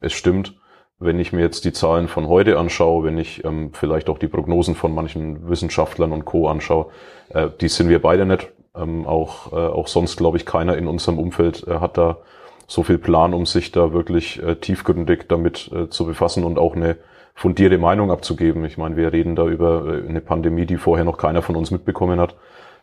es 0.00 0.12
stimmt, 0.12 0.54
wenn 0.98 1.20
ich 1.20 1.32
mir 1.32 1.42
jetzt 1.42 1.64
die 1.64 1.72
Zahlen 1.72 2.08
von 2.08 2.26
heute 2.28 2.58
anschaue, 2.58 3.04
wenn 3.04 3.18
ich 3.18 3.44
ähm, 3.44 3.70
vielleicht 3.72 4.08
auch 4.08 4.18
die 4.18 4.28
Prognosen 4.28 4.74
von 4.74 4.94
manchen 4.94 5.48
Wissenschaftlern 5.48 6.12
und 6.12 6.24
Co. 6.24 6.48
anschaue, 6.48 6.86
äh, 7.28 7.48
die 7.60 7.68
sind 7.68 7.88
wir 7.88 8.00
beide 8.00 8.24
nicht. 8.24 8.50
Ähm, 8.74 9.06
auch, 9.06 9.52
äh, 9.52 9.56
auch 9.56 9.88
sonst, 9.88 10.16
glaube 10.16 10.36
ich, 10.36 10.46
keiner 10.46 10.76
in 10.76 10.86
unserem 10.86 11.18
Umfeld 11.18 11.66
äh, 11.66 11.78
hat 11.80 11.98
da 11.98 12.18
so 12.66 12.82
viel 12.82 12.98
Plan, 12.98 13.34
um 13.34 13.46
sich 13.46 13.72
da 13.72 13.92
wirklich 13.92 14.42
äh, 14.42 14.56
tiefgründig 14.56 15.26
damit 15.28 15.70
äh, 15.72 15.88
zu 15.88 16.06
befassen 16.06 16.44
und 16.44 16.58
auch 16.58 16.74
eine 16.74 16.96
fundierte 17.34 17.78
Meinung 17.78 18.10
abzugeben. 18.10 18.64
Ich 18.64 18.78
meine, 18.78 18.96
wir 18.96 19.12
reden 19.12 19.36
da 19.36 19.46
über 19.46 19.86
äh, 19.86 20.08
eine 20.08 20.20
Pandemie, 20.20 20.66
die 20.66 20.78
vorher 20.78 21.04
noch 21.04 21.18
keiner 21.18 21.42
von 21.42 21.56
uns 21.56 21.70
mitbekommen 21.70 22.18
hat. 22.18 22.36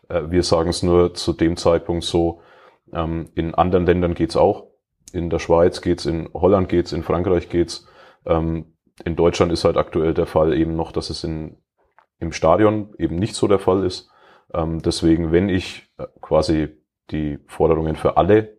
Äh, 0.08 0.22
wir 0.30 0.44
sagen 0.44 0.70
es 0.70 0.84
nur 0.84 1.16
zu 1.16 1.34
dem 1.34 1.58
Zeitpunkt 1.58 2.04
so, 2.04 2.42
ähm, 2.94 3.30
in 3.34 3.56
anderen 3.56 3.86
Ländern 3.86 4.14
geht's 4.14 4.38
auch. 4.38 4.68
In 5.12 5.30
der 5.30 5.40
Schweiz 5.40 5.82
geht's, 5.82 6.06
in 6.06 6.30
Holland 6.34 6.70
geht's, 6.70 6.94
in 6.94 7.04
Frankreich 7.04 7.50
geht's. 7.50 7.88
Ähm, 8.26 8.74
in 9.04 9.16
Deutschland 9.16 9.52
ist 9.52 9.66
halt 9.66 9.78
aktuell 9.78 10.14
der 10.14 10.26
Fall 10.26 10.54
eben 10.54 10.76
noch, 10.76 10.92
dass 10.92 11.10
es 11.10 11.24
in, 11.24 11.58
im 12.20 12.32
Stadion 12.32 12.94
eben 12.98 13.16
nicht 13.16 13.36
so 13.36 13.48
der 13.48 13.60
Fall 13.60 13.84
ist. 13.84 14.10
Ähm, 14.54 14.82
deswegen, 14.82 15.32
wenn 15.32 15.50
ich 15.50 15.90
äh, 15.98 16.06
quasi 16.22 16.70
die 17.12 17.40
Forderungen 17.48 17.96
für 17.96 18.18
alle 18.18 18.58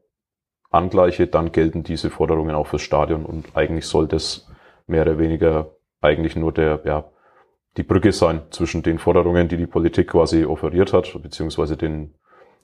angleiche, 0.71 1.27
dann 1.27 1.53
gelten 1.53 1.85
diese 1.85 2.11
Forderungen 2.11 2.55
auch 2.55 2.67
fürs 2.67 2.83
Stadion 2.83 3.25
und 3.25 3.57
eigentlich 3.57 3.87
soll 3.87 4.09
das 4.09 4.51
mehr 4.87 5.03
oder 5.03 5.19
weniger 5.19 5.71
eigentlich 6.01 6.37
nur 6.37 6.53
der, 6.53 6.83
ja, 6.85 7.05
die 7.77 7.83
Brücke 7.83 8.13
sein 8.13 8.43
zwischen 8.51 8.83
den 8.83 8.99
Forderungen, 8.99 9.49
die 9.49 9.57
die 9.57 9.67
Politik 9.67 10.09
quasi 10.11 10.45
offeriert 10.45 10.93
hat, 10.93 11.17
beziehungsweise 11.23 11.77
den, 11.77 12.15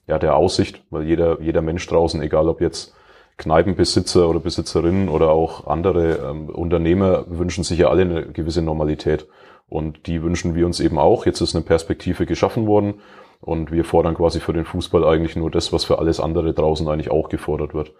ja, 0.07 0.19
der 0.19 0.35
Aussicht, 0.35 0.85
weil 0.89 1.03
jeder, 1.03 1.41
jeder 1.41 1.61
Mensch 1.61 1.85
draußen, 1.87 2.21
egal 2.21 2.47
ob 2.47 2.61
jetzt 2.61 2.95
Kneipenbesitzer 3.41 4.29
oder 4.29 4.39
Besitzerinnen 4.39 5.09
oder 5.09 5.31
auch 5.31 5.65
andere 5.65 6.29
ähm, 6.29 6.49
Unternehmer 6.49 7.25
wünschen 7.27 7.63
sich 7.63 7.79
ja 7.79 7.89
alle 7.89 8.03
eine 8.03 8.25
gewisse 8.27 8.61
Normalität. 8.61 9.27
Und 9.67 10.05
die 10.05 10.21
wünschen 10.21 10.53
wir 10.53 10.65
uns 10.67 10.79
eben 10.79 10.99
auch. 10.99 11.25
Jetzt 11.25 11.41
ist 11.41 11.55
eine 11.55 11.65
Perspektive 11.65 12.25
geschaffen 12.27 12.67
worden 12.67 12.95
und 13.39 13.71
wir 13.71 13.83
fordern 13.83 14.13
quasi 14.13 14.39
für 14.39 14.53
den 14.53 14.65
Fußball 14.65 15.03
eigentlich 15.03 15.35
nur 15.35 15.49
das, 15.49 15.73
was 15.73 15.85
für 15.85 15.97
alles 15.97 16.19
andere 16.19 16.53
draußen 16.53 16.87
eigentlich 16.87 17.09
auch 17.09 17.29
gefordert 17.29 17.73
wird. 17.73 17.93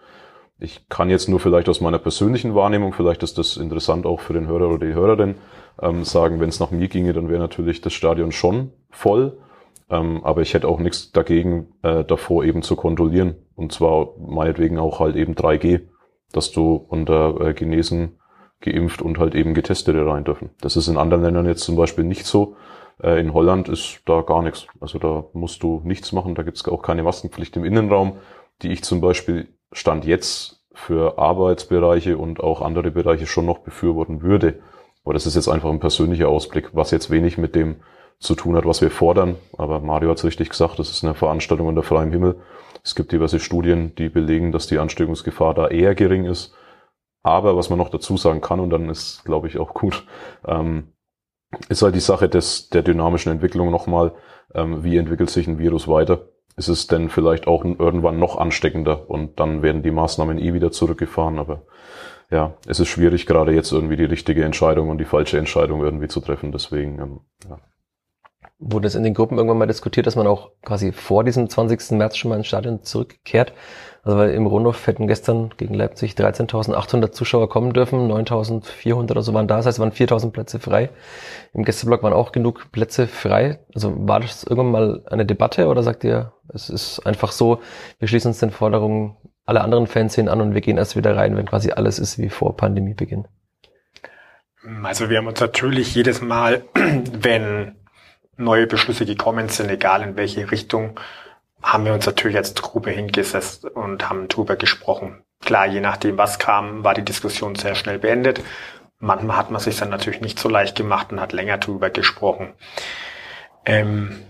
Ich 0.60 0.88
kann 0.88 1.10
jetzt 1.10 1.28
nur 1.28 1.40
vielleicht 1.40 1.68
aus 1.68 1.80
meiner 1.80 1.98
persönlichen 1.98 2.54
Wahrnehmung, 2.54 2.92
vielleicht 2.92 3.24
ist 3.24 3.36
das 3.36 3.56
interessant 3.56 4.06
auch 4.06 4.20
für 4.20 4.34
den 4.34 4.46
Hörer 4.46 4.68
oder 4.68 4.86
die 4.86 4.94
Hörerin, 4.94 5.34
ähm, 5.80 6.04
sagen, 6.04 6.38
wenn 6.38 6.50
es 6.50 6.60
nach 6.60 6.70
mir 6.70 6.86
ginge, 6.86 7.14
dann 7.14 7.28
wäre 7.28 7.40
natürlich 7.40 7.80
das 7.80 7.92
Stadion 7.94 8.30
schon 8.30 8.70
voll. 8.90 9.38
Ähm, 9.92 10.24
aber 10.24 10.40
ich 10.40 10.54
hätte 10.54 10.68
auch 10.68 10.80
nichts 10.80 11.12
dagegen, 11.12 11.74
äh, 11.82 12.02
davor 12.02 12.44
eben 12.44 12.62
zu 12.62 12.76
kontrollieren. 12.76 13.36
Und 13.54 13.72
zwar 13.72 14.14
meinetwegen 14.18 14.78
auch 14.78 15.00
halt 15.00 15.16
eben 15.16 15.34
3G, 15.34 15.82
dass 16.32 16.50
du 16.50 16.76
unter 16.88 17.38
äh, 17.40 17.52
Genesen, 17.52 18.18
geimpft 18.62 19.02
und 19.02 19.18
halt 19.18 19.34
eben 19.34 19.54
Getestete 19.54 20.06
rein 20.06 20.24
dürfen. 20.24 20.50
Das 20.60 20.76
ist 20.76 20.88
in 20.88 20.96
anderen 20.96 21.22
Ländern 21.22 21.46
jetzt 21.46 21.64
zum 21.64 21.76
Beispiel 21.76 22.04
nicht 22.04 22.24
so. 22.24 22.56
Äh, 23.02 23.20
in 23.20 23.34
Holland 23.34 23.68
ist 23.68 24.00
da 24.06 24.22
gar 24.22 24.40
nichts. 24.40 24.66
Also 24.80 24.98
da 24.98 25.26
musst 25.34 25.62
du 25.62 25.82
nichts 25.84 26.12
machen. 26.12 26.34
Da 26.34 26.42
gibt 26.42 26.56
es 26.56 26.66
auch 26.66 26.80
keine 26.80 27.02
Maskenpflicht 27.02 27.54
im 27.56 27.64
Innenraum, 27.64 28.14
die 28.62 28.72
ich 28.72 28.82
zum 28.84 29.02
Beispiel 29.02 29.48
Stand 29.72 30.06
jetzt 30.06 30.64
für 30.72 31.18
Arbeitsbereiche 31.18 32.16
und 32.16 32.40
auch 32.40 32.62
andere 32.62 32.90
Bereiche 32.90 33.26
schon 33.26 33.44
noch 33.44 33.58
befürworten 33.58 34.22
würde. 34.22 34.60
Aber 35.04 35.12
das 35.12 35.26
ist 35.26 35.34
jetzt 35.34 35.48
einfach 35.48 35.68
ein 35.68 35.80
persönlicher 35.80 36.28
Ausblick, 36.28 36.70
was 36.72 36.92
jetzt 36.92 37.10
wenig 37.10 37.36
mit 37.36 37.54
dem 37.54 37.76
zu 38.22 38.34
tun 38.34 38.56
hat, 38.56 38.64
was 38.64 38.80
wir 38.80 38.90
fordern. 38.90 39.36
Aber 39.58 39.80
Mario 39.80 40.10
hat 40.10 40.18
es 40.18 40.24
richtig 40.24 40.50
gesagt, 40.50 40.78
das 40.78 40.90
ist 40.90 41.04
eine 41.04 41.14
Veranstaltung 41.14 41.66
unter 41.66 41.82
freiem 41.82 42.10
Himmel. 42.10 42.36
Es 42.84 42.94
gibt 42.94 43.12
diverse 43.12 43.40
Studien, 43.40 43.94
die 43.96 44.08
belegen, 44.08 44.52
dass 44.52 44.66
die 44.66 44.78
Ansteckungsgefahr 44.78 45.54
da 45.54 45.68
eher 45.68 45.94
gering 45.94 46.24
ist. 46.24 46.54
Aber 47.22 47.56
was 47.56 47.70
man 47.70 47.78
noch 47.78 47.90
dazu 47.90 48.16
sagen 48.16 48.40
kann, 48.40 48.60
und 48.60 48.70
dann 48.70 48.88
ist, 48.88 49.24
glaube 49.24 49.46
ich, 49.46 49.58
auch 49.58 49.74
gut, 49.74 50.06
ähm, 50.46 50.92
ist 51.68 51.82
halt 51.82 51.94
die 51.94 52.00
Sache 52.00 52.28
des, 52.28 52.70
der 52.70 52.82
dynamischen 52.82 53.30
Entwicklung 53.30 53.70
nochmal, 53.70 54.12
ähm, 54.54 54.82
wie 54.82 54.96
entwickelt 54.96 55.30
sich 55.30 55.46
ein 55.46 55.58
Virus 55.58 55.86
weiter? 55.86 56.28
Ist 56.56 56.68
es 56.68 56.86
denn 56.86 57.08
vielleicht 57.08 57.46
auch 57.46 57.64
irgendwann 57.64 58.18
noch 58.18 58.36
ansteckender 58.36 59.08
und 59.08 59.38
dann 59.40 59.62
werden 59.62 59.82
die 59.82 59.90
Maßnahmen 59.90 60.38
eh 60.38 60.52
wieder 60.52 60.70
zurückgefahren, 60.70 61.38
aber 61.38 61.62
ja, 62.30 62.54
es 62.66 62.80
ist 62.80 62.88
schwierig, 62.88 63.26
gerade 63.26 63.52
jetzt 63.52 63.72
irgendwie 63.72 63.96
die 63.96 64.04
richtige 64.04 64.44
Entscheidung 64.44 64.88
und 64.88 64.98
die 64.98 65.04
falsche 65.04 65.38
Entscheidung 65.38 65.82
irgendwie 65.82 66.08
zu 66.08 66.20
treffen. 66.20 66.50
Deswegen, 66.50 66.98
ähm, 66.98 67.20
ja. 67.48 67.58
Wurde 68.64 68.86
es 68.86 68.94
in 68.94 69.02
den 69.02 69.12
Gruppen 69.12 69.38
irgendwann 69.38 69.58
mal 69.58 69.66
diskutiert, 69.66 70.06
dass 70.06 70.14
man 70.14 70.28
auch 70.28 70.50
quasi 70.64 70.92
vor 70.92 71.24
diesem 71.24 71.48
20. 71.48 71.98
März 71.98 72.16
schon 72.16 72.28
mal 72.28 72.36
ins 72.36 72.46
Stadion 72.46 72.82
zurückkehrt? 72.82 73.52
Also 74.04 74.18
weil 74.18 74.30
im 74.30 74.46
Rundhof 74.46 74.86
hätten 74.86 75.06
gestern 75.06 75.50
gegen 75.56 75.74
Leipzig 75.74 76.12
13.800 76.12 77.10
Zuschauer 77.10 77.48
kommen 77.48 77.72
dürfen, 77.72 78.10
9.400 78.10 79.10
oder 79.10 79.22
so 79.22 79.34
waren 79.34 79.46
da, 79.46 79.56
das 79.56 79.66
heißt, 79.66 79.78
waren 79.78 79.92
4.000 79.92 80.30
Plätze 80.30 80.58
frei. 80.58 80.90
Im 81.52 81.64
Gästeblock 81.64 82.02
waren 82.02 82.12
auch 82.12 82.32
genug 82.32 82.70
Plätze 82.72 83.06
frei. 83.06 83.60
Also 83.74 83.94
war 84.08 84.20
das 84.20 84.44
irgendwann 84.44 84.70
mal 84.72 85.02
eine 85.06 85.26
Debatte 85.26 85.68
oder 85.68 85.82
sagt 85.82 86.04
ihr, 86.04 86.32
es 86.52 86.68
ist 86.68 87.00
einfach 87.06 87.32
so, 87.32 87.60
wir 87.98 88.08
schließen 88.08 88.30
uns 88.30 88.38
den 88.38 88.50
Forderungen 88.50 89.16
aller 89.44 89.62
anderen 89.62 89.86
Fanszenen 89.86 90.28
an 90.28 90.40
und 90.40 90.54
wir 90.54 90.60
gehen 90.60 90.78
erst 90.78 90.96
wieder 90.96 91.16
rein, 91.16 91.36
wenn 91.36 91.46
quasi 91.46 91.72
alles 91.72 91.98
ist 91.98 92.18
wie 92.18 92.28
vor 92.28 92.56
Pandemiebeginn? 92.56 93.26
Also 94.82 95.10
wir 95.10 95.18
haben 95.18 95.26
uns 95.26 95.40
natürlich 95.40 95.94
jedes 95.94 96.20
Mal, 96.22 96.64
wenn 96.74 97.76
neue 98.42 98.66
Beschlüsse 98.66 99.06
gekommen 99.06 99.48
sind, 99.48 99.70
egal 99.70 100.02
in 100.02 100.16
welche 100.16 100.50
Richtung, 100.50 100.98
haben 101.62 101.84
wir 101.84 101.94
uns 101.94 102.06
natürlich 102.06 102.36
als 102.36 102.54
Gruppe 102.54 102.90
hingesetzt 102.90 103.64
und 103.64 104.08
haben 104.08 104.28
drüber 104.28 104.56
gesprochen. 104.56 105.22
Klar, 105.40 105.66
je 105.66 105.80
nachdem, 105.80 106.18
was 106.18 106.38
kam, 106.38 106.84
war 106.84 106.94
die 106.94 107.04
Diskussion 107.04 107.54
sehr 107.54 107.74
schnell 107.74 107.98
beendet. 107.98 108.42
Manchmal 108.98 109.36
hat 109.36 109.50
man 109.50 109.60
sich 109.60 109.76
dann 109.76 109.90
natürlich 109.90 110.20
nicht 110.20 110.38
so 110.38 110.48
leicht 110.48 110.76
gemacht 110.76 111.12
und 111.12 111.20
hat 111.20 111.32
länger 111.32 111.58
drüber 111.58 111.90
gesprochen. 111.90 112.52
Ähm, 113.64 114.22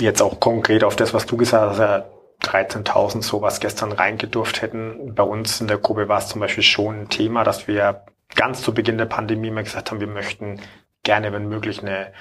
jetzt 0.00 0.22
auch 0.22 0.40
konkret 0.40 0.84
auf 0.84 0.96
das, 0.96 1.12
was 1.12 1.26
du 1.26 1.36
gesagt 1.36 1.78
hast, 1.78 2.04
13.000 2.42 3.22
sowas 3.22 3.60
gestern 3.60 3.92
reingedurft 3.92 4.62
hätten. 4.62 5.14
Bei 5.14 5.24
uns 5.24 5.60
in 5.60 5.66
der 5.66 5.78
Gruppe 5.78 6.08
war 6.08 6.18
es 6.18 6.28
zum 6.28 6.40
Beispiel 6.40 6.62
schon 6.62 7.02
ein 7.02 7.08
Thema, 7.08 7.44
dass 7.44 7.66
wir 7.66 8.04
ganz 8.34 8.62
zu 8.62 8.72
Beginn 8.72 8.98
der 8.98 9.06
Pandemie 9.06 9.50
mal 9.50 9.64
gesagt 9.64 9.90
haben, 9.90 10.00
wir 10.00 10.06
möchten 10.06 10.60
gerne, 11.02 11.32
wenn 11.32 11.48
möglich, 11.48 11.82
eine 11.82 12.12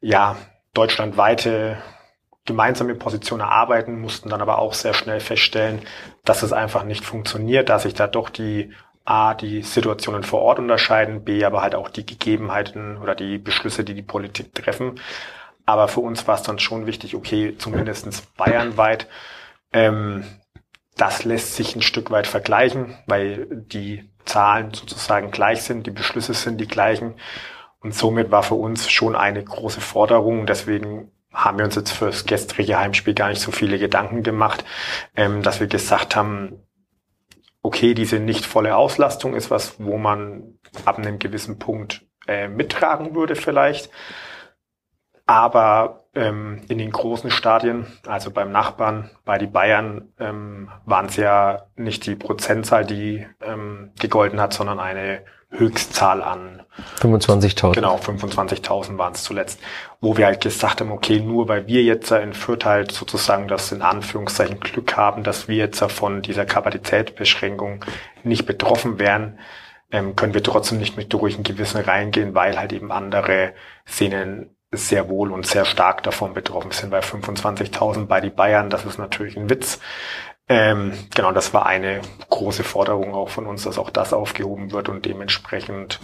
ja, 0.00 0.36
deutschlandweite 0.74 1.78
gemeinsame 2.44 2.94
Position 2.94 3.40
erarbeiten, 3.40 4.00
mussten 4.00 4.30
dann 4.30 4.40
aber 4.40 4.58
auch 4.58 4.72
sehr 4.72 4.94
schnell 4.94 5.20
feststellen, 5.20 5.82
dass 6.24 6.42
es 6.42 6.52
einfach 6.52 6.84
nicht 6.84 7.04
funktioniert, 7.04 7.68
dass 7.68 7.82
sich 7.82 7.94
da 7.94 8.06
doch 8.06 8.30
die 8.30 8.72
A, 9.04 9.34
die 9.34 9.62
Situationen 9.62 10.22
vor 10.22 10.42
Ort 10.42 10.58
unterscheiden, 10.58 11.24
B, 11.24 11.44
aber 11.44 11.62
halt 11.62 11.74
auch 11.74 11.88
die 11.88 12.04
Gegebenheiten 12.04 12.98
oder 12.98 13.14
die 13.14 13.38
Beschlüsse, 13.38 13.84
die 13.84 13.94
die 13.94 14.02
Politik 14.02 14.54
treffen. 14.54 15.00
Aber 15.66 15.88
für 15.88 16.00
uns 16.00 16.26
war 16.26 16.34
es 16.34 16.42
dann 16.42 16.58
schon 16.58 16.86
wichtig, 16.86 17.14
okay, 17.14 17.54
zumindestens 17.58 18.22
bayernweit, 18.36 19.06
ähm, 19.72 20.24
das 20.96 21.24
lässt 21.24 21.54
sich 21.54 21.76
ein 21.76 21.82
Stück 21.82 22.10
weit 22.10 22.26
vergleichen, 22.26 22.96
weil 23.06 23.46
die 23.50 24.10
Zahlen 24.24 24.74
sozusagen 24.74 25.30
gleich 25.30 25.62
sind, 25.62 25.86
die 25.86 25.90
Beschlüsse 25.90 26.34
sind 26.34 26.58
die 26.58 26.66
gleichen. 26.66 27.14
Und 27.80 27.94
somit 27.94 28.30
war 28.30 28.42
für 28.42 28.54
uns 28.54 28.90
schon 28.90 29.14
eine 29.14 29.42
große 29.42 29.80
Forderung. 29.80 30.46
Deswegen 30.46 31.12
haben 31.32 31.58
wir 31.58 31.64
uns 31.64 31.76
jetzt 31.76 31.92
fürs 31.92 32.26
gestrige 32.26 32.78
Heimspiel 32.78 33.14
gar 33.14 33.28
nicht 33.28 33.40
so 33.40 33.52
viele 33.52 33.78
Gedanken 33.78 34.22
gemacht, 34.22 34.64
ähm, 35.14 35.42
dass 35.42 35.60
wir 35.60 35.66
gesagt 35.66 36.16
haben, 36.16 36.62
okay, 37.62 37.94
diese 37.94 38.18
nicht 38.18 38.46
volle 38.46 38.76
Auslastung 38.76 39.34
ist 39.34 39.50
was, 39.50 39.78
wo 39.78 39.98
man 39.98 40.58
ab 40.84 40.98
einem 40.98 41.18
gewissen 41.18 41.58
Punkt 41.58 42.06
äh, 42.26 42.48
mittragen 42.48 43.14
würde 43.14 43.36
vielleicht. 43.36 43.90
Aber 45.26 46.04
ähm, 46.14 46.62
in 46.68 46.78
den 46.78 46.90
großen 46.90 47.30
Stadien, 47.30 47.86
also 48.06 48.30
beim 48.30 48.50
Nachbarn, 48.50 49.10
bei 49.26 49.36
die 49.36 49.46
Bayern, 49.46 50.12
ähm, 50.18 50.70
waren 50.86 51.06
es 51.06 51.16
ja 51.16 51.66
nicht 51.76 52.06
die 52.06 52.16
Prozentzahl, 52.16 52.86
die 52.86 53.26
ähm, 53.42 53.92
gegolten 54.00 54.40
hat, 54.40 54.54
sondern 54.54 54.80
eine 54.80 55.24
Höchstzahl 55.50 56.22
an 56.22 56.62
25.000. 57.00 57.74
Genau, 57.74 57.96
25.000 57.96 58.98
waren 58.98 59.14
es 59.14 59.24
zuletzt, 59.24 59.60
wo 60.00 60.16
wir 60.16 60.26
halt 60.26 60.42
gesagt 60.42 60.80
haben, 60.80 60.92
okay, 60.92 61.20
nur 61.20 61.48
weil 61.48 61.66
wir 61.66 61.82
jetzt 61.82 62.10
in 62.12 62.34
Fürth 62.34 62.64
halt 62.64 62.92
sozusagen 62.92 63.48
das 63.48 63.72
in 63.72 63.82
Anführungszeichen 63.82 64.60
Glück 64.60 64.96
haben, 64.96 65.24
dass 65.24 65.48
wir 65.48 65.56
jetzt 65.56 65.82
von 65.90 66.22
dieser 66.22 66.44
Kapazitätsbeschränkung 66.44 67.84
nicht 68.24 68.46
betroffen 68.46 68.98
wären, 68.98 69.38
ähm, 69.90 70.16
können 70.16 70.34
wir 70.34 70.42
trotzdem 70.42 70.78
nicht 70.78 70.96
mit 70.96 71.14
ruhigem 71.14 71.42
Gewissen 71.44 71.80
reingehen, 71.80 72.34
weil 72.34 72.58
halt 72.58 72.72
eben 72.72 72.92
andere 72.92 73.54
Szenen 73.86 74.54
sehr 74.70 75.08
wohl 75.08 75.32
und 75.32 75.46
sehr 75.46 75.64
stark 75.64 76.02
davon 76.02 76.34
betroffen 76.34 76.72
sind, 76.72 76.90
weil 76.90 77.00
25.000 77.00 78.04
bei 78.06 78.20
die 78.20 78.28
Bayern, 78.28 78.68
das 78.68 78.84
ist 78.84 78.98
natürlich 78.98 79.38
ein 79.38 79.48
Witz. 79.48 79.80
Ähm, 80.48 80.92
genau, 81.14 81.32
das 81.32 81.52
war 81.52 81.66
eine 81.66 82.00
große 82.30 82.64
Forderung 82.64 83.14
auch 83.14 83.28
von 83.28 83.46
uns, 83.46 83.64
dass 83.64 83.78
auch 83.78 83.90
das 83.90 84.12
aufgehoben 84.12 84.72
wird 84.72 84.88
und 84.88 85.04
dementsprechend 85.04 86.00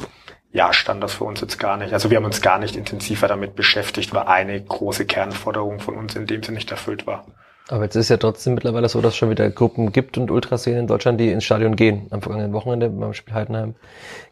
ja, 0.52 0.72
stand 0.72 1.02
das 1.02 1.14
für 1.14 1.24
uns 1.24 1.40
jetzt 1.40 1.58
gar 1.58 1.76
nicht. 1.76 1.92
Also 1.92 2.10
wir 2.10 2.16
haben 2.16 2.24
uns 2.24 2.40
gar 2.40 2.58
nicht 2.58 2.76
intensiver 2.76 3.26
damit 3.26 3.56
beschäftigt, 3.56 4.14
weil 4.14 4.26
eine 4.26 4.62
große 4.62 5.04
Kernforderung 5.04 5.80
von 5.80 5.96
uns 5.96 6.14
in 6.14 6.26
dem 6.26 6.42
Sinne 6.42 6.58
nicht 6.58 6.70
erfüllt 6.70 7.06
war. 7.06 7.24
Aber 7.68 7.84
jetzt 7.84 7.96
ist 7.96 8.10
ja 8.10 8.18
trotzdem 8.18 8.54
mittlerweile 8.54 8.88
so, 8.88 9.00
dass 9.00 9.14
es 9.14 9.16
schon 9.16 9.30
wieder 9.30 9.48
Gruppen 9.50 9.90
gibt 9.90 10.18
und 10.18 10.30
Ultraszenen 10.30 10.80
in 10.80 10.86
Deutschland, 10.86 11.18
die 11.18 11.30
ins 11.30 11.44
Stadion 11.44 11.76
gehen. 11.76 12.06
Am 12.10 12.20
vergangenen 12.20 12.52
Wochenende 12.52 12.90
beim 12.90 13.14
Spiel 13.14 13.34
Heidenheim 13.34 13.74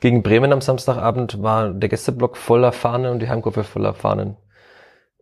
gegen 0.00 0.22
Bremen 0.22 0.52
am 0.52 0.60
Samstagabend 0.60 1.42
war 1.42 1.70
der 1.70 1.88
Gästeblock 1.88 2.36
voller 2.36 2.72
Fahnen 2.72 3.10
und 3.10 3.20
die 3.20 3.28
Heimgruppe 3.28 3.64
voller 3.64 3.94
Fahnen. 3.94 4.36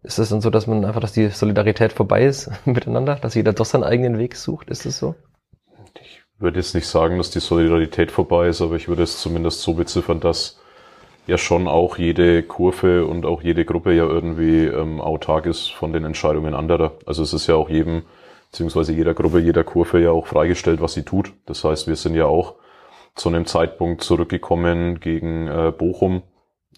Ist 0.02 0.19
das 0.19 0.30
dann 0.30 0.40
so, 0.40 0.50
dass 0.50 0.66
man 0.66 0.85
einfach, 0.85 1.00
dass 1.00 1.12
die 1.12 1.28
Solidarität 1.28 1.92
vorbei 1.92 2.25
ist 2.25 2.50
miteinander, 2.64 3.16
dass 3.16 3.35
jeder 3.35 3.52
doch 3.52 3.66
seinen 3.66 3.85
eigenen 3.85 4.19
Weg 4.19 4.37
sucht? 4.37 4.71
Ist 4.71 4.87
das 4.87 4.99
so? 4.99 5.14
Ich 6.00 6.23
würde 6.38 6.59
jetzt 6.59 6.75
nicht 6.75 6.87
sagen, 6.87 7.19
dass 7.19 7.30
die 7.30 7.40
Solidarität 7.40 8.11
vorbei 8.11 8.49
ist, 8.49 8.62
aber 8.62 8.76
ich 8.76 8.88
würde 8.88 9.02
es 9.02 9.21
zumindest 9.21 9.61
so 9.61 9.75
beziffern, 9.75 10.21
dass 10.21 10.59
ja 11.26 11.37
schon 11.37 11.69
auch 11.69 11.99
jede 11.99 12.42
Kurve 12.42 13.04
und 13.07 13.26
auch 13.26 13.42
jede 13.42 13.66
Gruppe 13.66 13.92
ja 13.92 14.04
irgendwie 14.04 14.64
ähm, 14.64 15.00
autark 15.02 15.45
ist 15.47 15.71
von 15.71 15.92
den 15.92 16.04
Entscheidungen 16.04 16.54
anderer. 16.54 16.92
Also 17.04 17.23
es 17.23 17.35
ist 17.35 17.47
ja 17.47 17.57
auch 17.57 17.69
jedem, 17.69 18.02
beziehungsweise 18.50 18.92
jeder 18.92 19.12
Gruppe, 19.12 19.38
jeder 19.38 19.64
Kurve 19.64 20.00
ja 20.00 20.11
auch 20.12 20.26
freigestellt, 20.26 20.80
was 20.80 20.95
sie 20.95 21.02
tut. 21.02 21.35
Das 21.45 21.62
heißt, 21.62 21.87
wir 21.87 21.97
sind 21.97 22.14
ja 22.14 22.25
auch 22.25 22.54
zu 23.14 23.28
einem 23.28 23.45
Zeitpunkt 23.45 24.02
zurückgekommen 24.02 24.99
gegen 24.99 25.47
äh, 25.47 25.73
Bochum, 25.76 26.23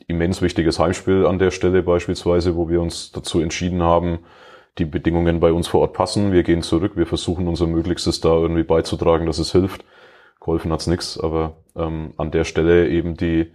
immens 0.06 0.42
wichtiges 0.42 0.78
Heimspiel 0.78 1.26
an 1.26 1.38
der 1.38 1.50
Stelle 1.50 1.82
beispielsweise, 1.82 2.56
wo 2.56 2.68
wir 2.68 2.80
uns 2.80 3.12
dazu 3.12 3.40
entschieden 3.40 3.82
haben, 3.82 4.20
die 4.78 4.84
Bedingungen 4.84 5.40
bei 5.40 5.52
uns 5.52 5.68
vor 5.68 5.82
Ort 5.82 5.92
passen. 5.92 6.32
Wir 6.32 6.42
gehen 6.42 6.62
zurück, 6.62 6.92
wir 6.96 7.06
versuchen 7.06 7.48
unser 7.48 7.66
Möglichstes 7.66 8.20
da 8.20 8.30
irgendwie 8.30 8.62
beizutragen, 8.62 9.26
dass 9.26 9.38
es 9.38 9.52
hilft. 9.52 9.84
Geholfen 10.40 10.72
hat's 10.72 10.86
nix, 10.86 11.18
aber 11.18 11.56
ähm, 11.76 12.14
an 12.16 12.30
der 12.30 12.44
Stelle 12.44 12.88
eben 12.88 13.16
die, 13.16 13.52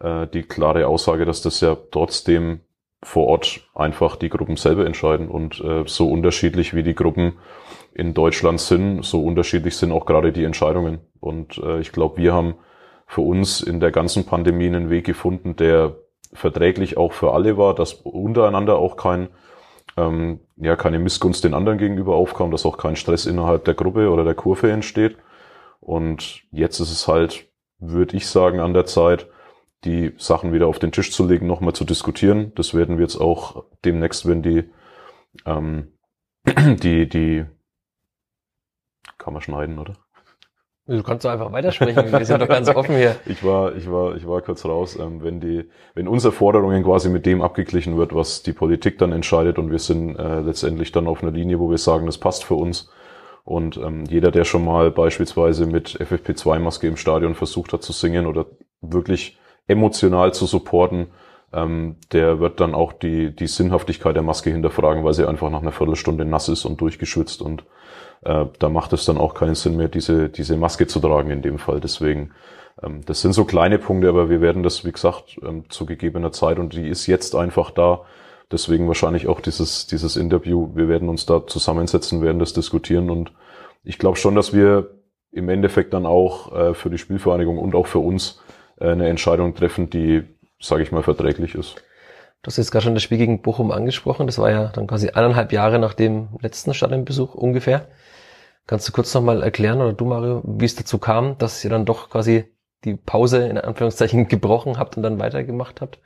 äh, 0.00 0.26
die 0.28 0.42
klare 0.42 0.86
Aussage, 0.86 1.24
dass 1.24 1.42
das 1.42 1.60
ja 1.60 1.76
trotzdem 1.90 2.60
vor 3.02 3.26
Ort 3.26 3.60
einfach 3.74 4.16
die 4.16 4.28
Gruppen 4.28 4.56
selber 4.56 4.86
entscheiden 4.86 5.28
und 5.28 5.60
äh, 5.60 5.82
so 5.86 6.08
unterschiedlich 6.08 6.74
wie 6.74 6.84
die 6.84 6.94
Gruppen 6.94 7.34
in 7.94 8.14
Deutschland 8.14 8.60
sind, 8.60 9.04
so 9.04 9.22
unterschiedlich 9.22 9.76
sind 9.76 9.92
auch 9.92 10.06
gerade 10.06 10.32
die 10.32 10.44
Entscheidungen. 10.44 11.00
Und 11.20 11.58
äh, 11.58 11.80
ich 11.80 11.92
glaube, 11.92 12.16
wir 12.18 12.32
haben 12.32 12.54
für 13.06 13.20
uns 13.20 13.60
in 13.60 13.80
der 13.80 13.90
ganzen 13.90 14.24
Pandemie 14.24 14.66
einen 14.66 14.90
Weg 14.90 15.04
gefunden, 15.04 15.56
der 15.56 15.96
verträglich 16.32 16.96
auch 16.96 17.12
für 17.12 17.32
alle 17.32 17.58
war, 17.58 17.74
dass 17.74 17.92
untereinander 17.92 18.76
auch 18.76 18.96
kein 18.96 19.28
ähm, 19.96 20.40
ja 20.56 20.76
keine 20.76 20.98
Missgunst 20.98 21.44
den 21.44 21.54
anderen 21.54 21.78
gegenüber 21.78 22.14
aufkam, 22.14 22.50
dass 22.50 22.64
auch 22.64 22.78
kein 22.78 22.96
Stress 22.96 23.26
innerhalb 23.26 23.64
der 23.64 23.74
Gruppe 23.74 24.10
oder 24.10 24.24
der 24.24 24.34
Kurve 24.34 24.70
entsteht. 24.70 25.16
Und 25.80 26.42
jetzt 26.50 26.80
ist 26.80 26.92
es 26.92 27.08
halt, 27.08 27.48
würde 27.78 28.16
ich 28.16 28.26
sagen, 28.26 28.60
an 28.60 28.72
der 28.72 28.86
Zeit, 28.86 29.28
die 29.84 30.12
Sachen 30.16 30.52
wieder 30.52 30.68
auf 30.68 30.78
den 30.78 30.92
Tisch 30.92 31.12
zu 31.12 31.26
legen, 31.26 31.46
nochmal 31.46 31.72
zu 31.72 31.84
diskutieren. 31.84 32.52
Das 32.54 32.72
werden 32.72 32.98
wir 32.98 33.02
jetzt 33.02 33.16
auch 33.16 33.64
demnächst, 33.84 34.26
wenn 34.26 34.42
die 34.42 34.70
ähm, 35.44 35.92
die 36.46 37.08
die 37.08 37.44
kann 39.18 39.32
man 39.34 39.42
schneiden, 39.42 39.78
oder? 39.78 39.94
Du 40.86 41.00
kannst 41.04 41.24
doch 41.24 41.30
einfach 41.30 41.52
weitersprechen. 41.52 42.10
Wir 42.10 42.24
sind 42.24 42.42
doch 42.42 42.48
ganz 42.48 42.68
offen 42.68 42.96
hier. 42.96 43.14
Ich 43.26 43.44
war, 43.44 43.76
ich 43.76 43.88
war, 43.90 44.16
ich 44.16 44.26
war 44.26 44.42
kurz 44.42 44.64
raus. 44.64 44.98
Ähm, 44.98 45.22
wenn 45.22 45.40
die, 45.40 45.68
wenn 45.94 46.08
unsere 46.08 46.32
Forderungen 46.32 46.82
quasi 46.82 47.08
mit 47.08 47.24
dem 47.24 47.40
abgeglichen 47.40 47.96
wird, 47.96 48.14
was 48.14 48.42
die 48.42 48.52
Politik 48.52 48.98
dann 48.98 49.12
entscheidet 49.12 49.58
und 49.58 49.70
wir 49.70 49.78
sind 49.78 50.16
äh, 50.16 50.40
letztendlich 50.40 50.90
dann 50.90 51.06
auf 51.06 51.22
einer 51.22 51.30
Linie, 51.30 51.60
wo 51.60 51.70
wir 51.70 51.78
sagen, 51.78 52.06
das 52.06 52.18
passt 52.18 52.44
für 52.44 52.54
uns. 52.54 52.90
Und 53.44 53.76
ähm, 53.76 54.04
jeder, 54.08 54.32
der 54.32 54.44
schon 54.44 54.64
mal 54.64 54.90
beispielsweise 54.90 55.66
mit 55.66 56.00
FFP2-Maske 56.00 56.88
im 56.88 56.96
Stadion 56.96 57.34
versucht 57.34 57.72
hat 57.72 57.82
zu 57.82 57.92
singen 57.92 58.26
oder 58.26 58.46
wirklich 58.80 59.38
emotional 59.68 60.34
zu 60.34 60.46
supporten, 60.46 61.08
ähm, 61.52 61.96
der 62.12 62.40
wird 62.40 62.60
dann 62.60 62.74
auch 62.74 62.92
die, 62.92 63.34
die 63.34 63.46
Sinnhaftigkeit 63.46 64.16
der 64.16 64.22
Maske 64.22 64.50
hinterfragen, 64.50 65.04
weil 65.04 65.14
sie 65.14 65.28
einfach 65.28 65.50
nach 65.50 65.62
einer 65.62 65.72
Viertelstunde 65.72 66.24
nass 66.24 66.48
ist 66.48 66.64
und 66.64 66.80
durchgeschwitzt 66.80 67.40
und 67.40 67.64
äh, 68.22 68.46
da 68.58 68.68
macht 68.68 68.92
es 68.92 69.04
dann 69.04 69.18
auch 69.18 69.34
keinen 69.34 69.54
Sinn 69.54 69.76
mehr, 69.76 69.88
diese, 69.88 70.28
diese 70.28 70.56
Maske 70.56 70.86
zu 70.86 71.00
tragen 71.00 71.30
in 71.30 71.42
dem 71.42 71.58
Fall. 71.58 71.80
Deswegen, 71.80 72.32
ähm, 72.82 73.02
das 73.04 73.20
sind 73.20 73.32
so 73.32 73.44
kleine 73.44 73.78
Punkte, 73.78 74.08
aber 74.08 74.30
wir 74.30 74.40
werden 74.40 74.62
das, 74.62 74.84
wie 74.84 74.92
gesagt, 74.92 75.38
ähm, 75.42 75.68
zu 75.68 75.86
gegebener 75.86 76.32
Zeit 76.32 76.58
und 76.58 76.72
die 76.74 76.88
ist 76.88 77.06
jetzt 77.06 77.34
einfach 77.34 77.70
da. 77.70 78.02
Deswegen 78.50 78.86
wahrscheinlich 78.86 79.28
auch 79.28 79.40
dieses, 79.40 79.86
dieses 79.86 80.16
Interview. 80.16 80.70
Wir 80.74 80.88
werden 80.88 81.08
uns 81.08 81.26
da 81.26 81.46
zusammensetzen, 81.46 82.22
werden 82.22 82.38
das 82.38 82.52
diskutieren 82.52 83.10
und 83.10 83.32
ich 83.82 83.98
glaube 83.98 84.16
schon, 84.16 84.34
dass 84.34 84.52
wir 84.52 84.90
im 85.32 85.48
Endeffekt 85.48 85.94
dann 85.94 86.06
auch 86.06 86.54
äh, 86.54 86.74
für 86.74 86.90
die 86.90 86.98
Spielvereinigung 86.98 87.58
und 87.58 87.74
auch 87.74 87.86
für 87.86 87.98
uns 87.98 88.40
äh, 88.78 88.90
eine 88.90 89.08
Entscheidung 89.08 89.54
treffen, 89.54 89.90
die, 89.90 90.22
sage 90.60 90.82
ich 90.82 90.92
mal, 90.92 91.02
verträglich 91.02 91.54
ist. 91.54 91.82
Du 92.42 92.48
hast 92.48 92.58
jetzt 92.58 92.70
gerade 92.70 92.84
schon 92.84 92.94
das 92.94 93.02
Spiel 93.02 93.18
gegen 93.18 93.40
Bochum 93.40 93.70
angesprochen. 93.70 94.26
Das 94.26 94.38
war 94.38 94.50
ja 94.50 94.66
dann 94.66 94.86
quasi 94.86 95.10
eineinhalb 95.10 95.52
Jahre 95.52 95.78
nach 95.78 95.94
dem 95.94 96.28
letzten 96.40 96.74
Stadionbesuch 96.74 97.34
ungefähr. 97.34 97.86
Kannst 98.66 98.88
du 98.88 98.92
kurz 98.92 99.12
nochmal 99.14 99.42
erklären, 99.42 99.80
oder 99.80 99.92
du 99.92 100.04
Mario, 100.04 100.42
wie 100.44 100.64
es 100.64 100.76
dazu 100.76 100.98
kam, 100.98 101.36
dass 101.38 101.64
ihr 101.64 101.70
dann 101.70 101.84
doch 101.84 102.10
quasi 102.10 102.44
die 102.84 102.94
Pause 102.94 103.46
in 103.46 103.58
Anführungszeichen 103.58 104.28
gebrochen 104.28 104.78
habt 104.78 104.96
und 104.96 105.02
dann 105.02 105.18
weitergemacht 105.18 105.80
habt? 105.80 105.98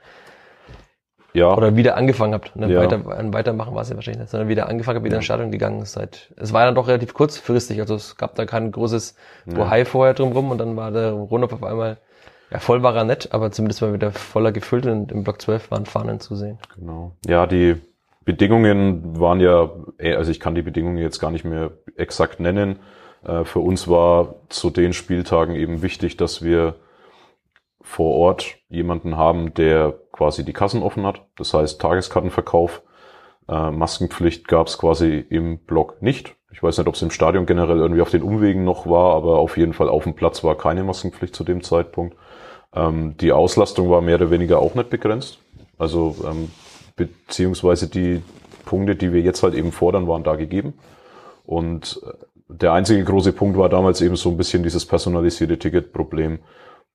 Ja. 1.33 1.55
Oder 1.55 1.75
wieder 1.75 1.97
angefangen 1.97 2.33
habt. 2.33 2.55
Und 2.55 2.61
dann 2.61 2.71
ja. 2.71 2.79
weiter, 2.79 3.07
ein 3.15 3.31
Weitermachen 3.31 3.75
war 3.75 3.83
es 3.83 3.89
ja 3.89 3.95
wahrscheinlich 3.95 4.21
nicht, 4.21 4.31
sondern 4.31 4.49
wieder 4.49 4.67
angefangen 4.67 4.97
habt, 4.97 5.05
wieder 5.05 5.17
ja. 5.17 5.19
in 5.19 5.23
Stadion 5.23 5.51
gegangen 5.51 5.85
seid. 5.85 6.33
Es 6.35 6.51
war 6.51 6.65
dann 6.65 6.73
doch 6.73 6.87
relativ 6.87 7.13
kurzfristig, 7.13 7.79
also 7.79 7.93
es 7.93 8.17
gab 8.17 8.33
da 8.35 8.45
kein 8.45 8.71
großes 8.71 9.15
Bohai 9.45 9.79
ja. 9.79 9.85
vorher 9.85 10.13
drumrum 10.15 10.49
und 10.49 10.57
dann 10.57 10.75
war 10.75 10.91
der 10.91 11.11
Rundhof 11.11 11.53
auf 11.53 11.63
einmal, 11.63 11.97
ja, 12.49 12.59
voll 12.59 12.81
war 12.81 12.95
er 12.95 13.03
nett, 13.03 13.33
aber 13.33 13.51
zumindest 13.51 13.81
mal 13.81 13.93
wieder 13.93 14.11
voller 14.11 14.51
gefüllt 14.51 14.87
und 14.87 15.11
im 15.11 15.23
Block 15.23 15.39
12 15.41 15.69
waren 15.69 15.85
Fahnen 15.85 16.19
zu 16.19 16.35
sehen. 16.35 16.57
Genau. 16.75 17.11
Ja, 17.27 17.45
die 17.45 17.75
Bedingungen 18.27 19.17
waren 19.21 19.39
ja, 19.39 19.71
äh, 19.97 20.13
also 20.15 20.31
ich 20.31 20.41
kann 20.41 20.53
die 20.53 20.61
Bedingungen 20.61 20.97
jetzt 20.97 21.19
gar 21.19 21.31
nicht 21.31 21.45
mehr 21.45 21.71
exakt 21.95 22.41
nennen. 22.41 22.79
Äh, 23.25 23.45
für 23.45 23.59
uns 23.59 23.87
war 23.87 24.35
zu 24.49 24.69
den 24.69 24.91
Spieltagen 24.91 25.55
eben 25.55 25.81
wichtig, 25.81 26.17
dass 26.17 26.43
wir 26.43 26.75
vor 27.79 28.15
Ort 28.15 28.57
jemanden 28.67 29.15
haben, 29.15 29.53
der 29.53 29.97
quasi 30.11 30.43
die 30.43 30.51
Kassen 30.51 30.83
offen 30.83 31.05
hat. 31.05 31.21
Das 31.37 31.53
heißt 31.53 31.79
Tageskartenverkauf. 31.79 32.81
Äh, 33.47 33.71
Maskenpflicht 33.71 34.49
gab 34.49 34.67
es 34.67 34.77
quasi 34.77 35.25
im 35.29 35.59
Block 35.59 36.01
nicht. 36.01 36.35
Ich 36.51 36.61
weiß 36.61 36.77
nicht, 36.77 36.87
ob 36.87 36.95
es 36.95 37.01
im 37.01 37.11
Stadion 37.11 37.45
generell 37.45 37.77
irgendwie 37.77 38.01
auf 38.01 38.11
den 38.11 38.23
Umwegen 38.23 38.65
noch 38.65 38.87
war, 38.87 39.15
aber 39.15 39.39
auf 39.39 39.55
jeden 39.55 39.71
Fall 39.71 39.87
auf 39.87 40.03
dem 40.03 40.15
Platz 40.15 40.43
war 40.43 40.57
keine 40.57 40.83
Maskenpflicht 40.83 41.33
zu 41.33 41.45
dem 41.45 41.63
Zeitpunkt. 41.63 42.17
Ähm, 42.75 43.15
die 43.21 43.31
Auslastung 43.31 43.89
war 43.89 44.01
mehr 44.01 44.15
oder 44.15 44.31
weniger 44.31 44.59
auch 44.59 44.75
nicht 44.75 44.89
begrenzt. 44.89 45.39
Also 45.77 46.13
ähm, 46.29 46.51
beziehungsweise 46.97 47.87
die 47.87 48.21
Punkte, 48.65 48.97
die 48.97 49.13
wir 49.13 49.21
jetzt 49.21 49.43
halt 49.43 49.53
eben 49.53 49.71
fordern, 49.71 50.07
waren 50.07 50.23
da 50.23 50.35
gegeben. 50.35 50.73
Und 51.45 52.01
äh, 52.05 52.11
der 52.49 52.73
einzige 52.73 53.03
große 53.03 53.31
Punkt 53.31 53.57
war 53.57 53.69
damals 53.69 54.01
eben 54.01 54.17
so 54.17 54.29
ein 54.29 54.37
bisschen 54.37 54.63
dieses 54.63 54.85
personalisierte 54.85 55.57
Ticketproblem, 55.57 56.39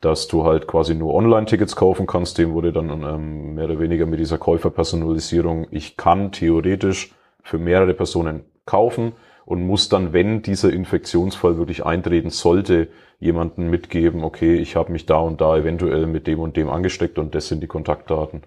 dass 0.03 0.29
du 0.29 0.45
halt 0.45 0.67
quasi 0.67 0.95
nur 0.95 1.15
Online-Tickets 1.15 1.77
kaufen 1.77 2.07
kannst. 2.07 2.37
Dem 2.37 2.53
wurde 2.53 2.73
dann 2.73 2.91
ähm, 2.91 3.55
mehr 3.55 3.65
oder 3.65 3.79
weniger 3.79 4.05
mit 4.05 4.21
dieser 4.21 4.37
Käuferpersonalisierung, 4.39 5.69
ich 5.71 5.97
kann 5.97 6.33
theoretisch 6.33 7.15
für 7.43 7.59
mehrere 7.59 7.95
Personen 7.95 8.45
kaufen 8.67 9.13
und 9.45 9.67
muss 9.67 9.89
dann, 9.89 10.13
wenn 10.13 10.43
dieser 10.43 10.73
Infektionsfall 10.73 11.57
wirklich 11.57 11.85
eintreten 11.85 12.31
sollte, 12.31 12.89
jemanden 13.19 13.71
mitgeben, 13.71 14.25
okay, 14.25 14.57
ich 14.57 14.77
habe 14.77 14.93
mich 14.93 15.07
da 15.07 15.19
und 15.19 15.41
da 15.41 15.57
eventuell 15.57 16.07
mit 16.07 16.27
dem 16.27 16.41
und 16.41 16.57
dem 16.57 16.69
angesteckt 16.69 17.19
und 17.19 17.35
das 17.35 17.49
sind 17.49 17.63
die 17.63 17.69
Kontaktdaten. 17.69 18.43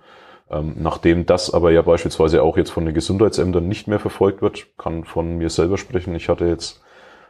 Ähm, 0.50 0.76
nachdem 0.78 1.26
das 1.26 1.54
aber 1.54 1.72
ja 1.72 1.82
beispielsweise 1.82 2.44
auch 2.44 2.58
jetzt 2.58 2.70
von 2.70 2.86
den 2.86 2.94
Gesundheitsämtern 2.94 3.68
nicht 3.68 3.88
mehr 3.88 4.00
verfolgt 4.00 4.42
wird, 4.42 4.68
kann 4.78 5.04
von 5.04 5.38
mir 5.38 5.50
selber 5.50 5.78
sprechen. 5.78 6.14
Ich 6.16 6.30
hatte 6.30 6.46
jetzt 6.46 6.84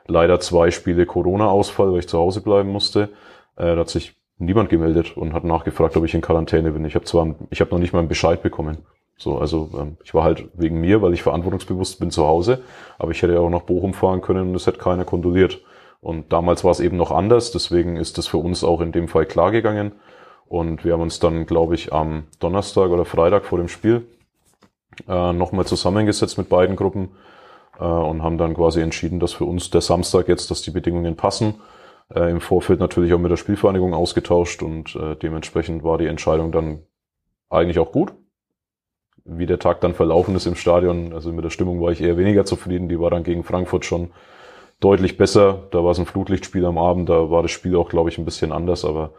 leider 0.07 0.39
zwei 0.39 0.71
Spiele 0.71 1.05
Corona-Ausfall, 1.05 1.91
weil 1.91 1.99
ich 1.99 2.07
zu 2.09 2.17
Hause 2.17 2.41
bleiben 2.41 2.69
musste. 2.69 3.09
Äh, 3.55 3.75
da 3.75 3.77
hat 3.77 3.89
sich 3.89 4.15
niemand 4.37 4.69
gemeldet 4.69 5.15
und 5.15 5.33
hat 5.33 5.45
nachgefragt, 5.45 5.95
ob 5.95 6.03
ich 6.03 6.13
in 6.13 6.21
Quarantäne 6.21 6.71
bin. 6.71 6.85
Ich 6.85 6.95
habe 6.95 7.05
zwar, 7.05 7.35
ich 7.49 7.61
habe 7.61 7.71
noch 7.71 7.79
nicht 7.79 7.93
mal 7.93 7.99
einen 7.99 8.09
Bescheid 8.09 8.41
bekommen. 8.41 8.79
So, 9.17 9.37
also 9.37 9.69
ähm, 9.79 9.97
ich 10.03 10.13
war 10.13 10.23
halt 10.23 10.49
wegen 10.53 10.81
mir, 10.81 11.01
weil 11.01 11.13
ich 11.13 11.23
verantwortungsbewusst 11.23 11.99
bin 11.99 12.11
zu 12.11 12.27
Hause, 12.27 12.63
aber 12.97 13.11
ich 13.11 13.21
hätte 13.21 13.39
auch 13.39 13.49
nach 13.49 13.61
Bochum 13.61 13.93
fahren 13.93 14.21
können 14.21 14.49
und 14.49 14.55
es 14.55 14.67
hätte 14.67 14.79
keiner 14.79 15.05
kondoliert. 15.05 15.61
Und 16.01 16.33
damals 16.33 16.63
war 16.63 16.71
es 16.71 16.81
eben 16.81 16.97
noch 16.97 17.11
anders, 17.11 17.51
deswegen 17.51 17.95
ist 17.95 18.17
das 18.17 18.27
für 18.27 18.37
uns 18.37 18.63
auch 18.63 18.81
in 18.81 18.91
dem 18.91 19.07
Fall 19.07 19.25
klar 19.25 19.51
gegangen. 19.51 19.93
Und 20.47 20.85
wir 20.85 20.93
haben 20.93 21.01
uns 21.01 21.19
dann, 21.19 21.45
glaube 21.45 21.75
ich, 21.75 21.91
am 21.91 22.25
Donnerstag 22.39 22.89
oder 22.89 23.05
Freitag 23.05 23.45
vor 23.45 23.57
dem 23.57 23.67
Spiel 23.67 24.05
äh, 25.07 25.33
nochmal 25.33 25.65
zusammengesetzt 25.65 26.37
mit 26.37 26.49
beiden 26.49 26.75
Gruppen 26.75 27.09
äh, 27.79 27.83
und 27.83 28.23
haben 28.23 28.37
dann 28.37 28.53
quasi 28.53 28.81
entschieden, 28.81 29.19
dass 29.19 29.33
für 29.33 29.45
uns 29.45 29.69
der 29.69 29.81
Samstag 29.81 30.27
jetzt, 30.27 30.51
dass 30.51 30.61
die 30.61 30.71
Bedingungen 30.71 31.15
passen. 31.15 31.55
Äh, 32.13 32.31
Im 32.31 32.41
Vorfeld 32.41 32.79
natürlich 32.79 33.13
auch 33.13 33.19
mit 33.19 33.31
der 33.31 33.37
Spielvereinigung 33.37 33.93
ausgetauscht 33.93 34.61
und 34.61 34.95
äh, 34.95 35.15
dementsprechend 35.15 35.83
war 35.83 35.97
die 35.97 36.07
Entscheidung 36.07 36.51
dann 36.51 36.83
eigentlich 37.49 37.79
auch 37.79 37.91
gut. 37.91 38.13
Wie 39.23 39.47
der 39.47 39.57
Tag 39.57 39.81
dann 39.81 39.95
verlaufen 39.95 40.35
ist 40.35 40.45
im 40.45 40.55
Stadion, 40.55 41.11
also 41.13 41.31
mit 41.33 41.43
der 41.43 41.49
Stimmung 41.49 41.81
war 41.81 41.91
ich 41.91 42.01
eher 42.01 42.17
weniger 42.17 42.45
zufrieden. 42.45 42.89
Die 42.89 42.99
war 42.99 43.09
dann 43.09 43.23
gegen 43.23 43.43
Frankfurt 43.43 43.83
schon 43.83 44.11
deutlich 44.79 45.17
besser. 45.17 45.67
Da 45.71 45.83
war 45.83 45.91
es 45.91 45.99
ein 45.99 46.05
Flutlichtspiel 46.05 46.63
am 46.65 46.77
Abend, 46.77 47.09
da 47.09 47.31
war 47.31 47.41
das 47.41 47.49
Spiel 47.49 47.75
auch, 47.75 47.89
glaube 47.89 48.09
ich, 48.09 48.19
ein 48.19 48.25
bisschen 48.25 48.51
anders, 48.51 48.85
aber 48.85 49.13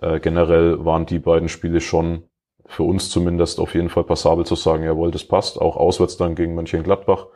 äh, 0.00 0.20
generell 0.20 0.84
waren 0.84 1.06
die 1.06 1.18
beiden 1.18 1.48
Spiele 1.48 1.80
schon 1.80 2.24
für 2.66 2.84
uns 2.84 3.10
zumindest 3.10 3.58
auf 3.58 3.74
jeden 3.74 3.88
Fall 3.88 4.04
passabel 4.04 4.46
zu 4.46 4.54
sagen, 4.54 4.84
jawohl, 4.84 5.10
das 5.10 5.24
passt. 5.24 5.60
Auch 5.60 5.76
auswärts 5.76 6.16
dann 6.16 6.36
gegen 6.36 6.54
Mönchengladbach. 6.54 7.26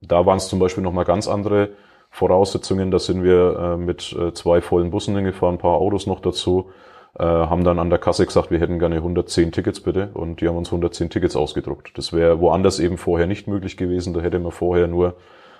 Da 0.00 0.26
waren 0.26 0.38
es 0.38 0.48
zum 0.48 0.58
Beispiel 0.58 0.82
nochmal 0.82 1.04
ganz 1.04 1.28
andere 1.28 1.70
Voraussetzungen. 2.10 2.90
Da 2.90 2.98
sind 2.98 3.22
wir 3.22 3.56
äh, 3.58 3.76
mit 3.76 4.12
äh, 4.12 4.32
zwei 4.32 4.60
vollen 4.60 4.90
Bussen 4.90 5.14
hingefahren, 5.14 5.56
ein 5.56 5.58
paar 5.58 5.76
Autos 5.76 6.06
noch 6.06 6.20
dazu, 6.20 6.70
äh, 7.18 7.24
haben 7.24 7.64
dann 7.64 7.78
an 7.78 7.90
der 7.90 8.00
Kasse 8.00 8.26
gesagt, 8.26 8.50
wir 8.50 8.58
hätten 8.58 8.80
gerne 8.80 8.96
110 8.96 9.52
Tickets 9.52 9.80
bitte 9.80 10.10
und 10.14 10.40
die 10.40 10.48
haben 10.48 10.56
uns 10.56 10.68
110 10.68 11.10
Tickets 11.10 11.36
ausgedruckt. 11.36 11.96
Das 11.96 12.12
wäre 12.12 12.40
woanders 12.40 12.80
eben 12.80 12.98
vorher 12.98 13.28
nicht 13.28 13.46
möglich 13.46 13.76
gewesen. 13.76 14.12
Da 14.12 14.20
hätte 14.20 14.40
man 14.40 14.52
vorher 14.52 14.88
nur 14.88 15.14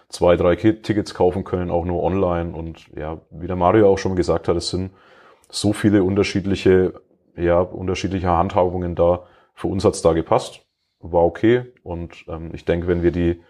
zwei, 0.09 0.37
drei 0.37 0.57
Tickets 0.57 1.15
kaufen 1.15 1.45
können, 1.45 1.71
auch 1.71 1.85
nur 1.85 2.03
online. 2.03 2.53
Und 2.53 2.87
ja, 2.97 3.19
wie 3.31 3.47
der 3.47 3.57
Mario 3.57 3.89
auch 3.89 3.99
schon 3.99 4.17
gesagt 4.17 4.49
hat, 4.49 4.57
es 4.57 4.71
sind 4.71 4.91
so 5.51 5.73
viele 5.73 6.03
unterschiedliche, 6.03 6.95
ja, 7.37 7.61
unterschiedliche 7.61 8.29
Handhabungen 8.29 8.95
da. 8.95 9.25
Für 9.55 9.69
uns 9.69 9.85
hat's 9.85 10.03
da 10.03 10.13
gepasst, 10.13 10.61
war 11.01 11.25
okay. 11.25 11.73
Und 11.83 12.25
ähm, 12.29 12.51
ich 12.55 12.65
denke, 12.65 12.87
wenn 12.87 13.03
wir 13.03 13.13
die 13.13 13.41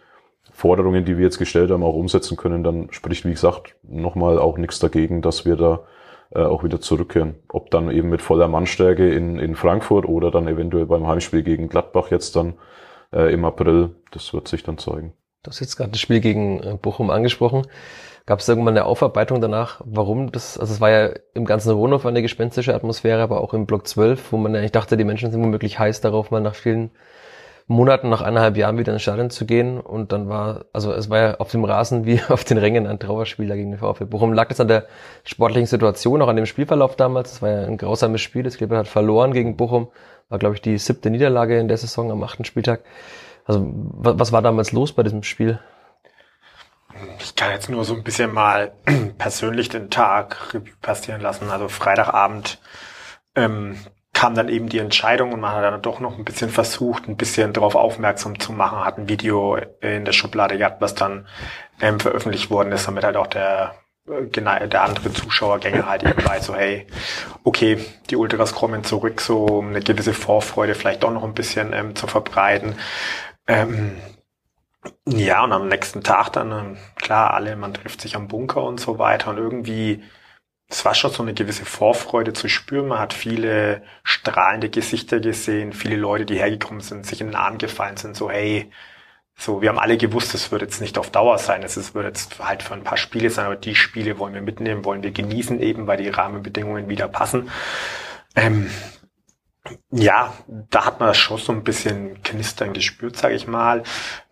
Forderungen, 0.52 1.04
die 1.04 1.16
wir 1.16 1.24
jetzt 1.24 1.38
gestellt 1.38 1.70
haben, 1.70 1.82
auch 1.82 1.94
umsetzen 1.94 2.36
können, 2.36 2.62
dann 2.62 2.88
spricht, 2.90 3.24
wie 3.24 3.32
gesagt, 3.32 3.76
nochmal 3.82 4.38
auch 4.38 4.58
nichts 4.58 4.78
dagegen, 4.78 5.22
dass 5.22 5.46
wir 5.46 5.56
da 5.56 5.80
äh, 6.34 6.42
auch 6.42 6.64
wieder 6.64 6.80
zurückkehren. 6.80 7.36
Ob 7.48 7.70
dann 7.70 7.90
eben 7.90 8.08
mit 8.08 8.22
voller 8.22 8.48
Mannstärke 8.48 9.10
in, 9.10 9.38
in 9.38 9.54
Frankfurt 9.54 10.06
oder 10.06 10.30
dann 10.30 10.48
eventuell 10.48 10.86
beim 10.86 11.06
Heimspiel 11.06 11.42
gegen 11.42 11.68
Gladbach 11.68 12.10
jetzt 12.10 12.36
dann 12.36 12.54
äh, 13.12 13.32
im 13.32 13.44
April. 13.44 13.94
Das 14.10 14.32
wird 14.34 14.48
sich 14.48 14.62
dann 14.62 14.78
zeigen. 14.78 15.14
Du 15.42 15.50
hast 15.50 15.60
jetzt 15.60 15.76
gerade 15.76 15.90
das 15.90 16.00
Spiel 16.00 16.20
gegen 16.20 16.62
äh, 16.62 16.78
Bochum 16.80 17.10
angesprochen. 17.10 17.66
Gab 18.26 18.38
es 18.38 18.48
irgendwann 18.48 18.76
eine 18.76 18.86
Aufarbeitung 18.86 19.42
danach, 19.42 19.82
warum 19.84 20.32
das, 20.32 20.58
also 20.58 20.72
es 20.72 20.80
war 20.80 20.90
ja 20.90 21.10
im 21.34 21.44
ganzen 21.44 21.72
Rohnhof 21.72 22.06
eine 22.06 22.22
gespenstische 22.22 22.74
Atmosphäre, 22.74 23.22
aber 23.22 23.42
auch 23.42 23.52
im 23.52 23.66
Block 23.66 23.86
12, 23.86 24.32
wo 24.32 24.38
man 24.38 24.56
eigentlich 24.56 24.72
dachte, 24.72 24.96
die 24.96 25.04
Menschen 25.04 25.30
sind 25.30 25.42
womöglich 25.42 25.78
heiß 25.78 26.00
darauf, 26.00 26.30
mal 26.30 26.40
nach 26.40 26.54
vielen 26.54 26.90
Monaten, 27.66 28.10
nach 28.10 28.20
eineinhalb 28.20 28.56
Jahren 28.56 28.76
wieder 28.76 28.92
ins 28.92 29.02
Stadion 29.02 29.30
zu 29.30 29.46
gehen. 29.46 29.80
Und 29.80 30.12
dann 30.12 30.28
war, 30.28 30.66
also 30.72 30.92
es 30.92 31.08
war 31.08 31.18
ja 31.18 31.34
auf 31.36 31.50
dem 31.50 31.64
Rasen 31.64 32.04
wie 32.04 32.20
auf 32.28 32.44
den 32.44 32.58
Rängen 32.58 32.86
ein 32.86 32.98
Trauerspiel 32.98 33.48
gegen 33.48 33.72
den 33.72 33.80
VfB 33.80 34.04
Bochum. 34.04 34.32
Lag 34.32 34.48
das 34.48 34.60
an 34.60 34.68
der 34.68 34.86
sportlichen 35.24 35.66
Situation, 35.66 36.20
auch 36.20 36.28
an 36.28 36.36
dem 36.36 36.46
Spielverlauf 36.46 36.96
damals? 36.96 37.32
Es 37.32 37.42
war 37.42 37.50
ja 37.50 37.66
ein 37.66 37.78
grausames 37.78 38.20
Spiel. 38.20 38.42
Das 38.42 38.58
Kleber 38.58 38.76
hat 38.76 38.88
verloren 38.88 39.32
gegen 39.32 39.56
Bochum. 39.56 39.88
War, 40.28 40.38
glaube 40.38 40.54
ich, 40.54 40.62
die 40.62 40.76
siebte 40.78 41.10
Niederlage 41.10 41.58
in 41.58 41.68
der 41.68 41.76
Saison 41.78 42.10
am 42.10 42.22
achten 42.22 42.44
Spieltag. 42.44 42.80
Also 43.46 43.66
was 43.66 44.32
war 44.32 44.42
damals 44.42 44.72
los 44.72 44.92
bei 44.92 45.02
diesem 45.02 45.22
Spiel? 45.22 45.58
Ich 47.18 47.34
kann 47.34 47.50
jetzt 47.50 47.68
nur 47.68 47.84
so 47.84 47.94
ein 47.94 48.04
bisschen 48.04 48.32
mal 48.32 48.72
persönlich 49.18 49.68
den 49.68 49.90
Tag 49.90 50.60
passieren 50.82 51.20
lassen. 51.20 51.50
Also 51.50 51.68
Freitagabend 51.68 52.60
ähm, 53.34 53.78
kam 54.12 54.34
dann 54.34 54.48
eben 54.48 54.68
die 54.68 54.78
Entscheidung 54.78 55.32
und 55.32 55.40
man 55.40 55.52
hat 55.52 55.64
dann 55.64 55.82
doch 55.82 56.00
noch 56.00 56.16
ein 56.16 56.24
bisschen 56.24 56.50
versucht, 56.50 57.08
ein 57.08 57.16
bisschen 57.16 57.52
darauf 57.52 57.74
aufmerksam 57.74 58.38
zu 58.38 58.52
machen, 58.52 58.84
hat 58.84 58.96
ein 58.96 59.08
Video 59.08 59.56
in 59.80 60.04
der 60.04 60.12
Schublade 60.12 60.56
gehabt, 60.56 60.80
was 60.80 60.94
dann 60.94 61.26
ähm, 61.80 62.00
veröffentlicht 62.00 62.50
worden 62.50 62.72
ist, 62.72 62.86
damit 62.86 63.04
halt 63.04 63.16
auch 63.16 63.26
der 63.26 63.74
äh, 64.06 64.68
der 64.68 64.82
andere 64.82 65.12
Zuschauergänger 65.12 65.86
halt 65.86 66.02
eben 66.04 66.24
weiß, 66.24 66.46
so 66.46 66.54
hey, 66.54 66.86
okay, 67.42 67.78
die 68.10 68.16
Ultras 68.16 68.54
kommen 68.54 68.84
zurück, 68.84 69.20
so 69.20 69.46
um 69.46 69.68
eine 69.68 69.80
gewisse 69.80 70.14
Vorfreude 70.14 70.74
vielleicht 70.74 71.02
doch 71.02 71.10
noch 71.10 71.24
ein 71.24 71.34
bisschen 71.34 71.72
ähm, 71.72 71.96
zu 71.96 72.06
verbreiten. 72.06 72.76
Ähm, 73.46 73.96
ja, 75.06 75.44
und 75.44 75.52
am 75.52 75.68
nächsten 75.68 76.02
Tag 76.02 76.30
dann, 76.30 76.52
ähm, 76.52 76.76
klar, 76.96 77.34
alle, 77.34 77.56
man 77.56 77.74
trifft 77.74 78.00
sich 78.00 78.16
am 78.16 78.28
Bunker 78.28 78.62
und 78.64 78.80
so 78.80 78.98
weiter 78.98 79.30
und 79.30 79.38
irgendwie, 79.38 80.02
es 80.68 80.84
war 80.84 80.94
schon 80.94 81.12
so 81.12 81.22
eine 81.22 81.34
gewisse 81.34 81.64
Vorfreude 81.66 82.32
zu 82.32 82.48
spüren. 82.48 82.88
Man 82.88 82.98
hat 82.98 83.14
viele 83.14 83.82
strahlende 84.04 84.70
Gesichter 84.70 85.20
gesehen, 85.20 85.72
viele 85.72 85.96
Leute, 85.96 86.26
die 86.26 86.38
hergekommen 86.38 86.80
sind, 86.82 87.06
sich 87.06 87.20
in 87.20 87.28
den 87.28 87.36
Arm 87.36 87.58
gefallen 87.58 87.96
sind, 87.96 88.16
so 88.16 88.30
hey, 88.30 88.70
so, 89.36 89.62
wir 89.62 89.70
haben 89.70 89.78
alle 89.80 89.98
gewusst, 89.98 90.34
es 90.34 90.52
wird 90.52 90.62
jetzt 90.62 90.80
nicht 90.80 90.98
auf 90.98 91.10
Dauer 91.10 91.38
sein, 91.38 91.62
es 91.64 91.94
wird 91.94 92.06
jetzt 92.06 92.38
halt 92.40 92.62
für 92.62 92.74
ein 92.74 92.84
paar 92.84 92.98
Spiele 92.98 93.30
sein, 93.30 93.46
aber 93.46 93.56
die 93.56 93.74
Spiele 93.74 94.18
wollen 94.18 94.34
wir 94.34 94.42
mitnehmen, 94.42 94.84
wollen 94.84 95.02
wir 95.02 95.12
genießen 95.12 95.60
eben, 95.60 95.86
weil 95.88 95.98
die 95.98 96.08
Rahmenbedingungen 96.08 96.88
wieder 96.88 97.08
passen. 97.08 97.50
Ähm, 98.36 98.70
ja, 99.90 100.34
da 100.46 100.84
hat 100.84 101.00
man 101.00 101.08
das 101.08 101.16
schon 101.18 101.38
so 101.38 101.52
ein 101.52 101.64
bisschen 101.64 102.22
knistern 102.22 102.72
gespürt, 102.74 103.16
sage 103.16 103.34
ich 103.34 103.46
mal. 103.46 103.82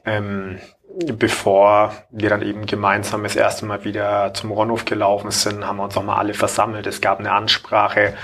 Ähm, 0.05 0.59
bevor 1.19 1.93
wir 2.11 2.29
dann 2.29 2.43
eben 2.43 2.67
gemeinsam 2.67 3.23
das 3.23 3.37
erste 3.37 3.65
Mal 3.65 3.85
wieder 3.85 4.35
zum 4.35 4.51
Ronhof 4.51 4.85
gelaufen 4.85 5.31
sind, 5.31 5.67
haben 5.67 5.79
wir 5.79 5.85
uns 5.85 5.95
nochmal 5.95 6.19
alle 6.19 6.35
versammelt. 6.35 6.87
Es 6.87 7.01
gab 7.01 7.19
eine 7.19 7.33
Ansprache. 7.33 8.15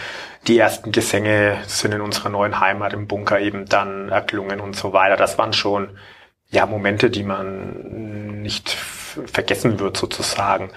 Die 0.47 0.59
ersten 0.59 0.93
Gesänge 0.93 1.59
sind 1.67 1.93
in 1.93 2.01
unserer 2.01 2.29
neuen 2.29 2.61
Heimat 2.61 2.93
im 2.93 3.07
Bunker 3.07 3.41
eben 3.41 3.67
dann 3.67 4.09
erklungen 4.09 4.61
und 4.61 4.77
so 4.77 4.93
weiter. 4.93 5.17
Das 5.17 5.38
waren 5.38 5.53
schon 5.53 5.99
ja 6.51 6.67
Momente, 6.67 7.11
die 7.11 7.25
man 7.25 8.43
nicht 8.43 8.71
vergessen 8.71 9.81
wird 9.81 9.97
sozusagen. 9.97 10.71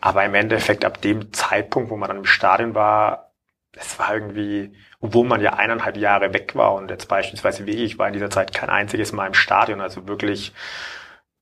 Aber 0.00 0.24
im 0.24 0.34
Endeffekt 0.34 0.84
ab 0.84 1.00
dem 1.00 1.32
Zeitpunkt, 1.32 1.90
wo 1.90 1.96
man 1.96 2.08
dann 2.08 2.18
im 2.18 2.24
Stadion 2.26 2.74
war, 2.74 3.32
es 3.72 3.98
war 3.98 4.14
irgendwie, 4.14 4.72
obwohl 5.00 5.26
man 5.26 5.40
ja 5.40 5.54
eineinhalb 5.54 5.96
Jahre 5.96 6.32
weg 6.32 6.54
war 6.54 6.74
und 6.74 6.90
jetzt 6.90 7.08
beispielsweise 7.08 7.66
wie 7.66 7.84
ich 7.84 7.98
war 7.98 8.06
in 8.06 8.14
dieser 8.14 8.30
Zeit 8.30 8.54
kein 8.54 8.70
einziges 8.70 9.12
Mal 9.12 9.26
im 9.26 9.34
Stadion, 9.34 9.80
also 9.80 10.08
wirklich 10.08 10.52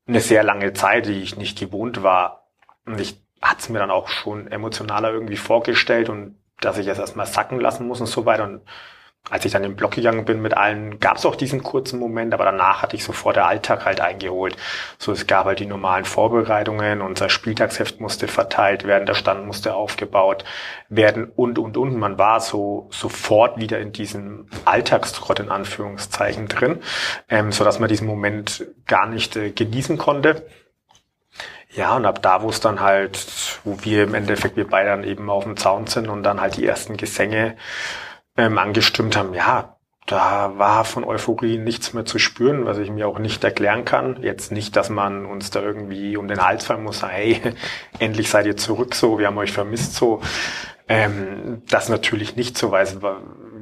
eine 0.07 0.21
sehr 0.21 0.43
lange 0.43 0.73
Zeit, 0.73 1.07
die 1.07 1.23
ich 1.23 1.37
nicht 1.37 1.59
gewohnt 1.59 2.03
war. 2.03 2.49
Und 2.85 3.01
ich 3.01 3.21
hatte 3.41 3.61
es 3.61 3.69
mir 3.69 3.79
dann 3.79 3.91
auch 3.91 4.09
schon 4.09 4.49
emotionaler 4.49 5.13
irgendwie 5.13 5.37
vorgestellt 5.37 6.09
und 6.09 6.37
dass 6.61 6.79
ich 6.79 6.87
es 6.87 6.99
erstmal 6.99 7.27
sacken 7.27 7.61
lassen 7.61 7.87
muss 7.87 8.01
und 8.01 8.07
so 8.07 8.27
weiter. 8.27 8.45
Und 8.45 8.63
als 9.31 9.47
ich 9.47 9.53
dann 9.53 9.65
im 9.65 9.75
Block 9.75 9.93
gegangen 9.93 10.27
bin 10.27 10.43
mit 10.43 10.55
allen, 10.55 11.01
gab 11.01 11.17
es 11.17 11.25
auch 11.25 11.35
diesen 11.35 11.63
kurzen 11.63 11.99
Moment, 11.99 12.35
aber 12.35 12.45
danach 12.45 12.83
hatte 12.83 12.95
ich 12.95 13.05
sofort 13.05 13.37
der 13.37 13.47
Alltag 13.47 13.87
halt 13.87 14.01
eingeholt. 14.01 14.57
So, 14.99 15.13
es 15.13 15.27
gab 15.27 15.47
halt 15.47 15.61
die 15.61 15.67
normalen 15.67 16.05
Vorbereitungen, 16.05 17.01
unser 17.01 17.31
Spieltagsheft 17.31 18.01
musste 18.01 18.29
verteilt 18.29 18.85
werden, 18.85 19.07
der 19.07 19.15
Stand 19.15 19.47
musste 19.47 19.75
aufgebaut 19.75 20.45
werden 20.91 21.33
und, 21.35 21.59
und, 21.59 21.79
und. 21.79 21.97
Man 21.97 22.19
war 22.19 22.41
so 22.41 22.89
sofort 22.91 23.59
wieder 23.59 23.81
in 23.81 23.93
diesem 23.93 24.47
Alltagstrott 24.67 25.41
in 25.41 25.51
Anführungszeichen 25.51 26.47
drin, 26.49 26.83
ähm, 27.31 27.51
so 27.51 27.65
dass 27.65 27.79
man 27.79 27.89
diesen 27.89 28.07
Moment 28.07 28.67
gar 28.87 29.07
nicht 29.07 29.37
äh, 29.37 29.51
genießen 29.51 29.97
konnte. 29.97 30.47
Ja, 31.75 31.97
und 31.97 32.05
ab 32.05 32.23
da, 32.23 32.43
wo 32.43 32.51
es 32.51 32.61
dann 32.61 32.81
halt, 32.81 33.59
wo 33.65 33.79
wir 33.83 34.05
im 34.05 34.15
Endeffekt, 34.15 34.57
wir 34.57 34.69
beide 34.69 34.91
dann 34.91 35.03
eben 35.03 35.29
auf 35.31 35.45
dem 35.45 35.57
Zaun 35.57 35.87
sind 35.87 36.09
und 36.09 36.23
dann 36.23 36.41
halt 36.41 36.57
die 36.57 36.67
ersten 36.67 36.97
Gesänge 36.97 37.57
ähm, 38.37 38.59
angestimmt 38.59 39.17
haben, 39.17 39.35
ja, 39.35 39.77
da 40.07 40.59
war 40.59 40.85
von 40.85 41.05
Euphorie 41.05 41.57
nichts 41.57 41.95
mehr 41.95 42.05
zu 42.05 42.19
spüren, 42.19 42.67
was 42.67 42.77
ich 42.77 42.91
mir 42.91 43.09
auch 43.09 43.19
nicht 43.19 43.43
erklären 43.43 43.87
kann. 43.87 44.23
Jetzt 44.23 44.53
nicht, 44.53 44.77
dass 44.77 44.91
man 44.91 45.25
uns 45.25 45.51
da 45.51 45.63
irgendwie 45.63 46.17
um 46.19 46.29
den 46.29 46.45
Hals 46.45 46.67
fallen 46.67 46.83
muss, 46.83 47.03
hey, 47.03 47.41
endlich 47.99 48.29
seid 48.29 48.47
ihr 48.47 48.57
zurück 48.57 48.95
so, 48.95 49.19
wir 49.19 49.29
haben 49.29 49.39
euch 49.39 49.53
vermisst 49.53 49.95
so. 49.95 50.21
Ähm, 50.87 51.63
das 51.71 51.89
natürlich 51.89 52.37
nicht 52.37 52.59
so, 52.59 52.71
weil 52.71 52.87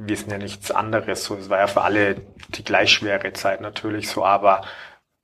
wir 0.05 0.17
sind 0.17 0.31
ja 0.31 0.37
nichts 0.37 0.71
anderes. 0.71 1.23
So, 1.23 1.35
es 1.35 1.49
war 1.49 1.59
ja 1.59 1.67
für 1.67 1.81
alle 1.81 2.17
die 2.49 2.65
gleich 2.65 2.91
schwere 2.91 3.31
Zeit 3.31 3.61
natürlich 3.61 4.09
so, 4.09 4.25
aber 4.25 4.63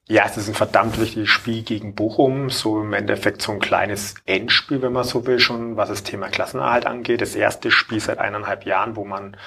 ja, 0.09 0.23
es 0.25 0.37
ist 0.37 0.47
ein 0.47 0.55
verdammt 0.55 0.99
wichtiges 0.99 1.29
Spiel 1.29 1.61
gegen 1.61 1.93
Bochum, 1.93 2.49
so 2.49 2.81
im 2.81 2.93
Endeffekt 2.93 3.43
so 3.43 3.51
ein 3.51 3.59
kleines 3.59 4.15
Endspiel, 4.25 4.81
wenn 4.81 4.91
man 4.91 5.03
so 5.03 5.27
will, 5.27 5.39
schon 5.39 5.77
was 5.77 5.89
das 5.89 6.01
Thema 6.01 6.29
Klassenerhalt 6.29 6.87
angeht. 6.87 7.21
Das 7.21 7.35
erste 7.35 7.69
Spiel 7.69 7.99
seit 7.99 8.17
eineinhalb 8.17 8.65
Jahren, 8.65 8.95
wo 8.95 9.05
man 9.05 9.37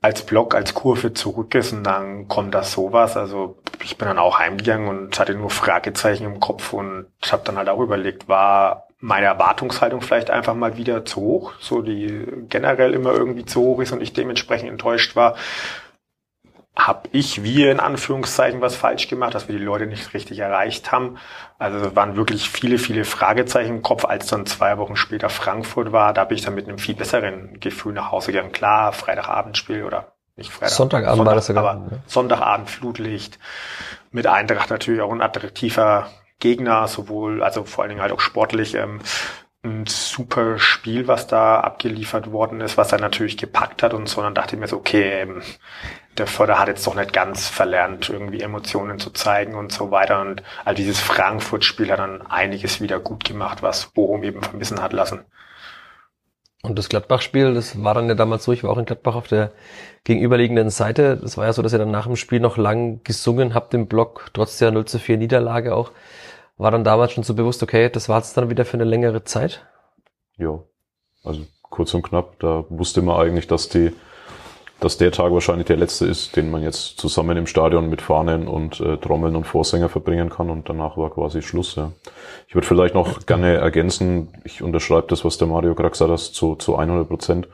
als 0.00 0.22
Block, 0.24 0.54
als 0.54 0.74
Kurve 0.74 1.12
zurück 1.12 1.56
ist 1.56 1.72
und 1.72 1.82
dann 1.82 2.28
kommt 2.28 2.54
das 2.54 2.70
sowas. 2.70 3.16
Also 3.16 3.58
ich 3.82 3.98
bin 3.98 4.06
dann 4.06 4.18
auch 4.20 4.38
heimgegangen 4.38 4.88
und 4.88 5.18
hatte 5.18 5.34
nur 5.34 5.50
Fragezeichen 5.50 6.24
im 6.24 6.38
Kopf 6.38 6.72
und 6.72 7.06
habe 7.30 7.42
dann 7.44 7.56
halt 7.56 7.68
auch 7.68 7.80
überlegt, 7.80 8.28
war 8.28 8.86
meine 9.00 9.26
Erwartungshaltung 9.26 10.02
vielleicht 10.02 10.30
einfach 10.30 10.54
mal 10.54 10.76
wieder 10.76 11.04
zu 11.04 11.20
hoch, 11.20 11.52
so 11.58 11.82
die 11.82 12.26
generell 12.48 12.94
immer 12.94 13.12
irgendwie 13.12 13.44
zu 13.44 13.60
hoch 13.60 13.80
ist 13.80 13.90
und 13.90 14.02
ich 14.02 14.12
dementsprechend 14.12 14.70
enttäuscht 14.70 15.16
war 15.16 15.34
habe 16.74 17.08
ich, 17.12 17.42
wir 17.42 17.70
in 17.70 17.80
Anführungszeichen, 17.80 18.62
was 18.62 18.76
falsch 18.76 19.08
gemacht, 19.08 19.34
dass 19.34 19.46
wir 19.46 19.56
die 19.56 19.64
Leute 19.64 19.86
nicht 19.86 20.14
richtig 20.14 20.38
erreicht 20.38 20.90
haben. 20.90 21.18
Also 21.58 21.94
waren 21.94 22.16
wirklich 22.16 22.48
viele, 22.48 22.78
viele 22.78 23.04
Fragezeichen 23.04 23.76
im 23.76 23.82
Kopf, 23.82 24.04
als 24.04 24.26
dann 24.26 24.46
zwei 24.46 24.78
Wochen 24.78 24.96
später 24.96 25.28
Frankfurt 25.28 25.92
war. 25.92 26.14
Da 26.14 26.24
bin 26.24 26.38
ich 26.38 26.44
dann 26.44 26.54
mit 26.54 26.66
einem 26.66 26.78
viel 26.78 26.94
besseren 26.94 27.60
Gefühl 27.60 27.92
nach 27.92 28.10
Hause 28.10 28.32
gegangen. 28.32 28.52
Klar, 28.52 28.92
Freitagabendspiel 28.92 29.84
oder 29.84 30.12
nicht 30.36 30.50
Freitag. 30.50 30.70
Sonntagabend 30.70 31.16
Sonntag, 31.18 31.30
war 31.30 31.34
das 31.34 31.46
sogar. 31.46 31.64
Aber 31.64 32.00
Sonntagabend 32.06 32.70
Flutlicht. 32.70 33.38
Mit 34.10 34.26
Eintracht 34.26 34.70
natürlich 34.70 35.02
auch 35.02 35.12
ein 35.12 35.20
attraktiver 35.20 36.08
Gegner, 36.38 36.88
sowohl, 36.88 37.42
also 37.42 37.64
vor 37.64 37.82
allen 37.84 37.90
Dingen 37.90 38.02
halt 38.02 38.12
auch 38.12 38.20
sportlich. 38.20 38.74
Ähm, 38.74 39.00
ein 39.64 39.86
super 39.86 40.58
Spiel, 40.58 41.06
was 41.06 41.28
da 41.28 41.60
abgeliefert 41.60 42.32
worden 42.32 42.60
ist, 42.60 42.76
was 42.76 42.90
er 42.92 43.00
natürlich 43.00 43.36
gepackt 43.36 43.82
hat 43.82 43.94
und 43.94 44.08
so. 44.08 44.18
Und 44.18 44.24
dann 44.24 44.34
dachte 44.34 44.56
ich 44.56 44.60
mir 44.60 44.66
so, 44.66 44.76
okay, 44.76 45.22
ähm, 45.22 45.42
der 46.18 46.26
Förder 46.26 46.58
hat 46.58 46.68
jetzt 46.68 46.86
doch 46.86 46.96
nicht 46.96 47.12
ganz 47.12 47.48
verlernt, 47.48 48.10
irgendwie 48.10 48.40
Emotionen 48.40 48.98
zu 48.98 49.10
zeigen 49.10 49.54
und 49.54 49.72
so 49.72 49.90
weiter. 49.90 50.20
Und 50.20 50.42
all 50.64 50.74
dieses 50.74 50.98
Frankfurt-Spiel 51.00 51.90
hat 51.92 52.00
dann 52.00 52.22
einiges 52.22 52.80
wieder 52.80 52.98
gut 52.98 53.24
gemacht, 53.24 53.62
was 53.62 53.86
Bochum 53.86 54.24
eben 54.24 54.42
vermissen 54.42 54.82
hat 54.82 54.92
lassen. 54.92 55.20
Und 56.64 56.78
das 56.78 56.88
Gladbach-Spiel, 56.88 57.54
das 57.54 57.82
war 57.82 57.94
dann 57.94 58.08
ja 58.08 58.14
damals 58.14 58.44
so, 58.44 58.52
ich 58.52 58.62
war 58.62 58.70
auch 58.70 58.78
in 58.78 58.84
Gladbach 58.84 59.14
auf 59.14 59.26
der 59.26 59.52
gegenüberliegenden 60.04 60.70
Seite. 60.70 61.16
Das 61.16 61.36
war 61.36 61.46
ja 61.46 61.52
so, 61.52 61.62
dass 61.62 61.72
ihr 61.72 61.78
dann 61.78 61.90
nach 61.90 62.06
dem 62.06 62.16
Spiel 62.16 62.40
noch 62.40 62.56
lang 62.56 63.02
gesungen 63.04 63.54
habt 63.54 63.74
im 63.74 63.86
Block, 63.86 64.30
trotz 64.32 64.58
der 64.58 64.70
0 64.72 64.84
zu 64.84 64.98
4 64.98 65.18
Niederlage 65.18 65.74
auch. 65.74 65.92
War 66.56 66.70
dann 66.70 66.84
damals 66.84 67.12
schon 67.12 67.24
so 67.24 67.34
bewusst, 67.34 67.62
okay, 67.62 67.88
das 67.88 68.08
war 68.08 68.18
jetzt 68.18 68.36
dann 68.36 68.50
wieder 68.50 68.64
für 68.64 68.74
eine 68.74 68.84
längere 68.84 69.24
Zeit? 69.24 69.66
Ja, 70.36 70.60
also 71.24 71.42
kurz 71.62 71.94
und 71.94 72.02
knapp, 72.02 72.38
da 72.40 72.64
wusste 72.68 73.02
man 73.02 73.20
eigentlich, 73.20 73.46
dass 73.46 73.68
die 73.68 73.92
dass 74.82 74.98
der 74.98 75.12
Tag 75.12 75.32
wahrscheinlich 75.32 75.66
der 75.68 75.76
letzte 75.76 76.06
ist, 76.06 76.34
den 76.34 76.50
man 76.50 76.62
jetzt 76.62 76.98
zusammen 76.98 77.36
im 77.36 77.46
Stadion 77.46 77.88
mit 77.88 78.02
Fahnen 78.02 78.48
und 78.48 78.80
äh, 78.80 78.96
Trommeln 78.96 79.36
und 79.36 79.44
Vorsänger 79.44 79.88
verbringen 79.88 80.28
kann 80.28 80.50
und 80.50 80.68
danach 80.68 80.96
war 80.96 81.10
quasi 81.10 81.40
Schluss. 81.40 81.76
Ja. 81.76 81.92
Ich 82.48 82.56
würde 82.56 82.66
vielleicht 82.66 82.94
noch 82.94 83.24
gerne 83.26 83.54
ergänzen, 83.54 84.28
ich 84.42 84.60
unterschreibe 84.60 85.06
das, 85.08 85.24
was 85.24 85.38
der 85.38 85.46
Mario 85.46 85.76
gerade 85.76 85.90
gesagt 85.90 86.10
hat, 86.10 86.18
zu, 86.18 86.56
zu 86.56 86.76
100 86.76 87.06
Prozent. 87.08 87.48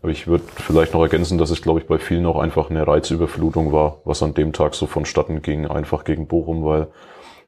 Aber 0.00 0.10
ich 0.10 0.26
würde 0.26 0.44
vielleicht 0.56 0.94
noch 0.94 1.02
ergänzen, 1.02 1.36
dass 1.36 1.50
es, 1.50 1.60
glaube 1.60 1.80
ich, 1.80 1.86
bei 1.86 1.98
vielen 1.98 2.24
auch 2.24 2.38
einfach 2.38 2.70
eine 2.70 2.86
Reizüberflutung 2.86 3.72
war, 3.72 3.98
was 4.04 4.22
an 4.22 4.32
dem 4.32 4.54
Tag 4.54 4.74
so 4.74 4.86
vonstatten 4.86 5.42
ging, 5.42 5.66
einfach 5.66 6.04
gegen 6.04 6.26
Bochum, 6.28 6.64
weil, 6.64 6.86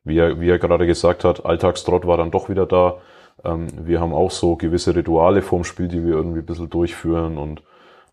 wie 0.06 0.18
er, 0.18 0.40
wie 0.40 0.48
er 0.48 0.58
gerade 0.58 0.86
gesagt 0.86 1.24
hat, 1.24 1.44
Alltagstrott 1.44 2.06
war 2.06 2.16
dann 2.16 2.30
doch 2.30 2.48
wieder 2.48 2.64
da. 2.64 2.98
Ähm, 3.44 3.66
wir 3.76 4.00
haben 4.00 4.14
auch 4.14 4.30
so 4.30 4.56
gewisse 4.56 4.94
Rituale 4.94 5.42
vorm 5.42 5.64
Spiel, 5.64 5.88
die 5.88 6.04
wir 6.04 6.14
irgendwie 6.14 6.38
ein 6.38 6.46
bisschen 6.46 6.70
durchführen 6.70 7.36
und 7.36 7.62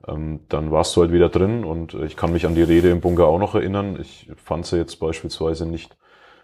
ähm, 0.08 0.42
dann 0.50 0.72
warst 0.72 0.96
du 0.96 1.02
halt 1.02 1.14
wieder 1.14 1.30
drin 1.30 1.64
und 1.64 1.94
ich 1.94 2.18
kann 2.18 2.34
mich 2.34 2.46
an 2.46 2.56
die 2.56 2.64
Rede 2.64 2.90
im 2.90 3.00
Bunker 3.00 3.28
auch 3.28 3.40
noch 3.40 3.56
erinnern. 3.56 3.98
Ich 4.02 4.30
fand 4.44 4.66
sie 4.66 4.78
jetzt 4.78 5.00
beispielsweise 5.00 5.68
nicht, 5.68 5.96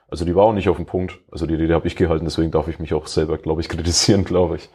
also 0.08 0.24
die 0.24 0.36
war 0.36 0.46
auch 0.46 0.54
nicht 0.54 0.70
auf 0.70 0.78
dem 0.78 0.86
Punkt. 0.86 1.20
Also 1.32 1.48
die 1.48 1.56
Rede 1.56 1.74
habe 1.74 1.88
ich 1.88 1.96
gehalten, 1.96 2.26
deswegen 2.26 2.52
darf 2.52 2.68
ich 2.68 2.80
mich 2.80 2.94
auch 2.94 3.08
selber, 3.08 3.38
glaube 3.38 3.62
ich, 3.62 3.70
kritisieren, 3.70 4.24
glaube 4.24 4.58
ich. 4.58 4.70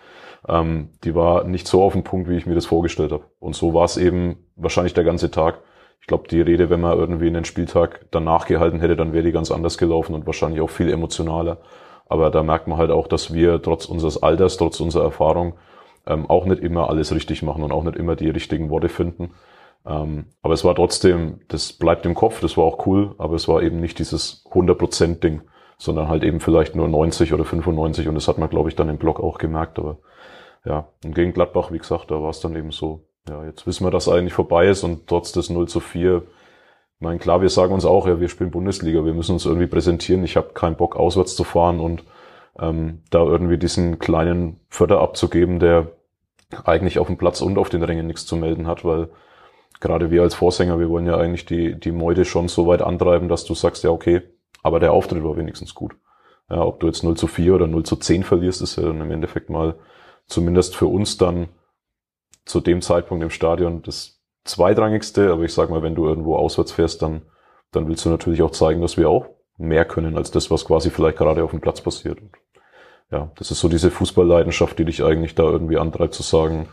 Ähm, 0.49 0.91
die 1.05 1.15
war 1.15 1.45
nicht 1.45 1.69
so 1.69 1.83
auf 1.83 1.93
dem 1.93 2.03
Punkt, 2.03 2.29
wie 2.29 2.37
ich 2.37 2.47
mir 2.47 2.57
das 2.57 2.67
vorgestellt 2.67 3.13
habe. 3.13 3.25
Und 3.39 3.55
so 3.55 3.73
war 3.75 3.85
es 3.85 3.97
eben 3.97 4.45
wahrscheinlich 4.57 4.93
der 4.93 5.05
ganze 5.05 5.31
Tag. 5.31 5.61
Ich 6.05 6.09
glaube, 6.09 6.29
die 6.29 6.43
Rede, 6.43 6.69
wenn 6.69 6.83
man 6.83 6.99
irgendwie 6.99 7.29
einen 7.29 7.47
Spieltag 7.47 8.05
danach 8.11 8.47
gehalten 8.47 8.79
hätte, 8.79 8.95
dann 8.95 9.15
wäre 9.15 9.25
die 9.25 9.33
ganz 9.33 9.51
anders 9.51 9.79
gelaufen 9.79 10.15
und 10.15 10.27
wahrscheinlich 10.27 10.61
auch 10.61 10.69
viel 10.69 10.93
emotionaler. 10.93 11.63
Aber 12.11 12.31
da 12.31 12.43
merkt 12.43 12.69
man 12.69 12.77
halt 12.77 12.91
auch, 12.91 13.07
dass 13.09 13.33
wir 13.33 13.63
trotz 13.63 13.87
unseres 13.87 14.23
Alters, 14.23 14.59
trotz 14.59 14.81
unserer 14.81 15.05
Erfahrung, 15.05 15.55
ähm, 16.07 16.29
auch 16.29 16.45
nicht 16.45 16.63
immer 16.63 16.91
alles 16.91 17.15
richtig 17.15 17.43
machen 17.43 17.63
und 17.63 17.73
auch 17.73 17.85
nicht 17.85 17.97
immer 17.97 18.17
die 18.17 18.29
richtigen 18.29 18.69
Worte 18.69 18.91
finden. 18.91 19.31
Ähm, 19.87 20.27
aber 20.43 20.53
es 20.53 20.63
war 20.63 20.75
trotzdem, 20.75 21.41
das 21.49 21.73
bleibt 21.73 22.05
im 22.05 22.15
Kopf, 22.15 22.39
das 22.41 22.59
war 22.59 22.65
auch 22.65 22.87
cool, 22.87 23.15
aber 23.17 23.37
es 23.37 23.49
war 23.49 23.63
eben 23.63 23.81
nicht 23.81 23.99
dieses 23.99 24.45
100%-Ding, 24.53 25.41
sondern 25.79 26.09
halt 26.09 26.23
eben 26.23 26.41
vielleicht 26.41 26.77
nur 26.77 26.87
90 26.87 27.33
oder 27.33 27.47
95 27.47 28.09
und 28.09 28.15
das 28.15 28.29
hat 28.29 28.37
man, 28.37 28.51
glaube 28.51 28.69
ich, 28.69 28.77
dann 28.77 28.91
im 28.91 28.99
Blog 28.99 29.21
auch 29.21 29.39
gemerkt. 29.39 29.79
Aber 29.79 29.97
ja, 30.67 30.87
und 31.03 31.15
gegen 31.15 31.33
Gladbach, 31.33 31.73
wie 31.73 31.79
gesagt, 31.79 32.11
da 32.11 32.23
war 32.23 32.29
es 32.29 32.41
dann 32.41 32.55
eben 32.57 32.73
so, 32.73 33.07
ja, 33.29 33.45
jetzt 33.45 33.67
wissen 33.67 33.85
wir, 33.85 33.91
dass 33.91 34.09
eigentlich 34.09 34.35
vorbei 34.35 34.69
ist 34.69 34.83
und 34.83 35.07
trotz 35.07 35.33
des 35.33 35.51
0 35.51 35.69
zu 35.69 35.81
4, 35.81 36.19
ich 36.19 37.01
meine, 37.01 37.19
klar, 37.19 37.41
wir 37.43 37.49
sagen 37.49 37.73
uns 37.73 37.85
auch, 37.85 38.07
ja, 38.07 38.21
wir 38.21 38.29
spielen 38.29 38.51
Bundesliga, 38.51 39.05
wir 39.05 39.15
müssen 39.15 39.33
uns 39.33 39.47
irgendwie 39.47 39.67
präsentieren. 39.67 40.25
Ich 40.25 40.37
habe 40.37 40.53
keinen 40.55 40.77
Bock, 40.77 40.97
auswärts 40.97 41.35
zu 41.35 41.45
fahren 41.45 41.81
und 41.81 42.05
ähm, 42.59 43.03
da 43.11 43.23
irgendwie 43.25 43.59
diesen 43.59 43.99
kleinen 43.99 44.61
Förder 44.69 45.01
abzugeben, 45.01 45.59
der 45.59 45.89
eigentlich 46.65 46.99
auf 46.99 47.09
dem 47.09 47.17
Platz 47.17 47.41
und 47.41 47.59
auf 47.59 47.69
den 47.69 47.83
Rängen 47.83 48.07
nichts 48.07 48.27
zu 48.27 48.37
melden 48.37 48.67
hat, 48.67 48.85
weil 48.85 49.09
gerade 49.81 50.11
wir 50.11 50.23
als 50.23 50.35
Vorsänger, 50.35 50.79
wir 50.79 50.89
wollen 50.89 51.07
ja 51.07 51.17
eigentlich 51.17 51.47
die, 51.47 51.79
die 51.79 51.93
Meute 51.93 52.25
schon 52.25 52.49
so 52.49 52.67
weit 52.67 52.81
antreiben, 52.81 53.29
dass 53.29 53.45
du 53.45 53.55
sagst, 53.55 53.83
ja, 53.85 53.91
okay, 53.91 54.23
aber 54.63 54.81
der 54.81 54.93
Auftritt 54.93 55.25
war 55.25 55.37
wenigstens 55.37 55.75
gut. 55.75 55.97
Ja, 56.49 56.63
ob 56.63 56.81
du 56.81 56.87
jetzt 56.87 57.03
0 57.03 57.17
zu 57.17 57.27
4 57.27 57.55
oder 57.55 57.67
0 57.67 57.85
zu 57.85 57.97
10 57.97 58.23
verlierst, 58.23 58.63
ist 58.63 58.77
ja 58.77 58.85
dann 58.85 59.01
im 59.01 59.11
Endeffekt 59.11 59.51
mal 59.51 59.75
zumindest 60.27 60.77
für 60.77 60.87
uns 60.87 61.17
dann 61.17 61.49
zu 62.45 62.61
dem 62.61 62.83
Zeitpunkt 62.83 63.23
im 63.23 63.31
Stadion 63.31 63.83
das 63.83 64.21
zweitrangigste, 64.45 65.33
aber 65.33 65.43
ich 65.43 65.55
sag 65.55 65.71
mal, 65.71 65.83
wenn 65.83 65.95
du 65.95 66.07
irgendwo 66.07 66.37
auswärts 66.37 66.73
fährst, 66.73 67.03
dann, 67.03 67.23
dann 67.73 67.89
willst 67.89 68.05
du 68.05 68.11
natürlich 68.11 68.43
auch 68.43 68.51
zeigen, 68.51 68.83
dass 68.83 68.97
wir 68.97 69.09
auch 69.09 69.27
mehr 69.57 69.85
können 69.85 70.17
als 70.17 70.31
das, 70.31 70.51
was 70.51 70.65
quasi 70.65 70.91
vielleicht 70.91 71.19
gerade 71.19 71.45
auf 71.45 71.51
dem 71.51 71.61
Platz 71.61 71.81
passiert. 71.81 72.21
Und 72.21 72.33
ja, 73.11 73.31
das 73.37 73.51
ist 73.51 73.61
so 73.61 73.69
diese 73.69 73.91
Fußballleidenschaft, 73.91 74.79
die 74.79 74.85
dich 74.85 75.03
eigentlich 75.03 75.35
da 75.35 75.45
irgendwie 75.45 75.79
antreibt 75.79 76.15
zu 76.15 76.23
sagen, 76.23 76.69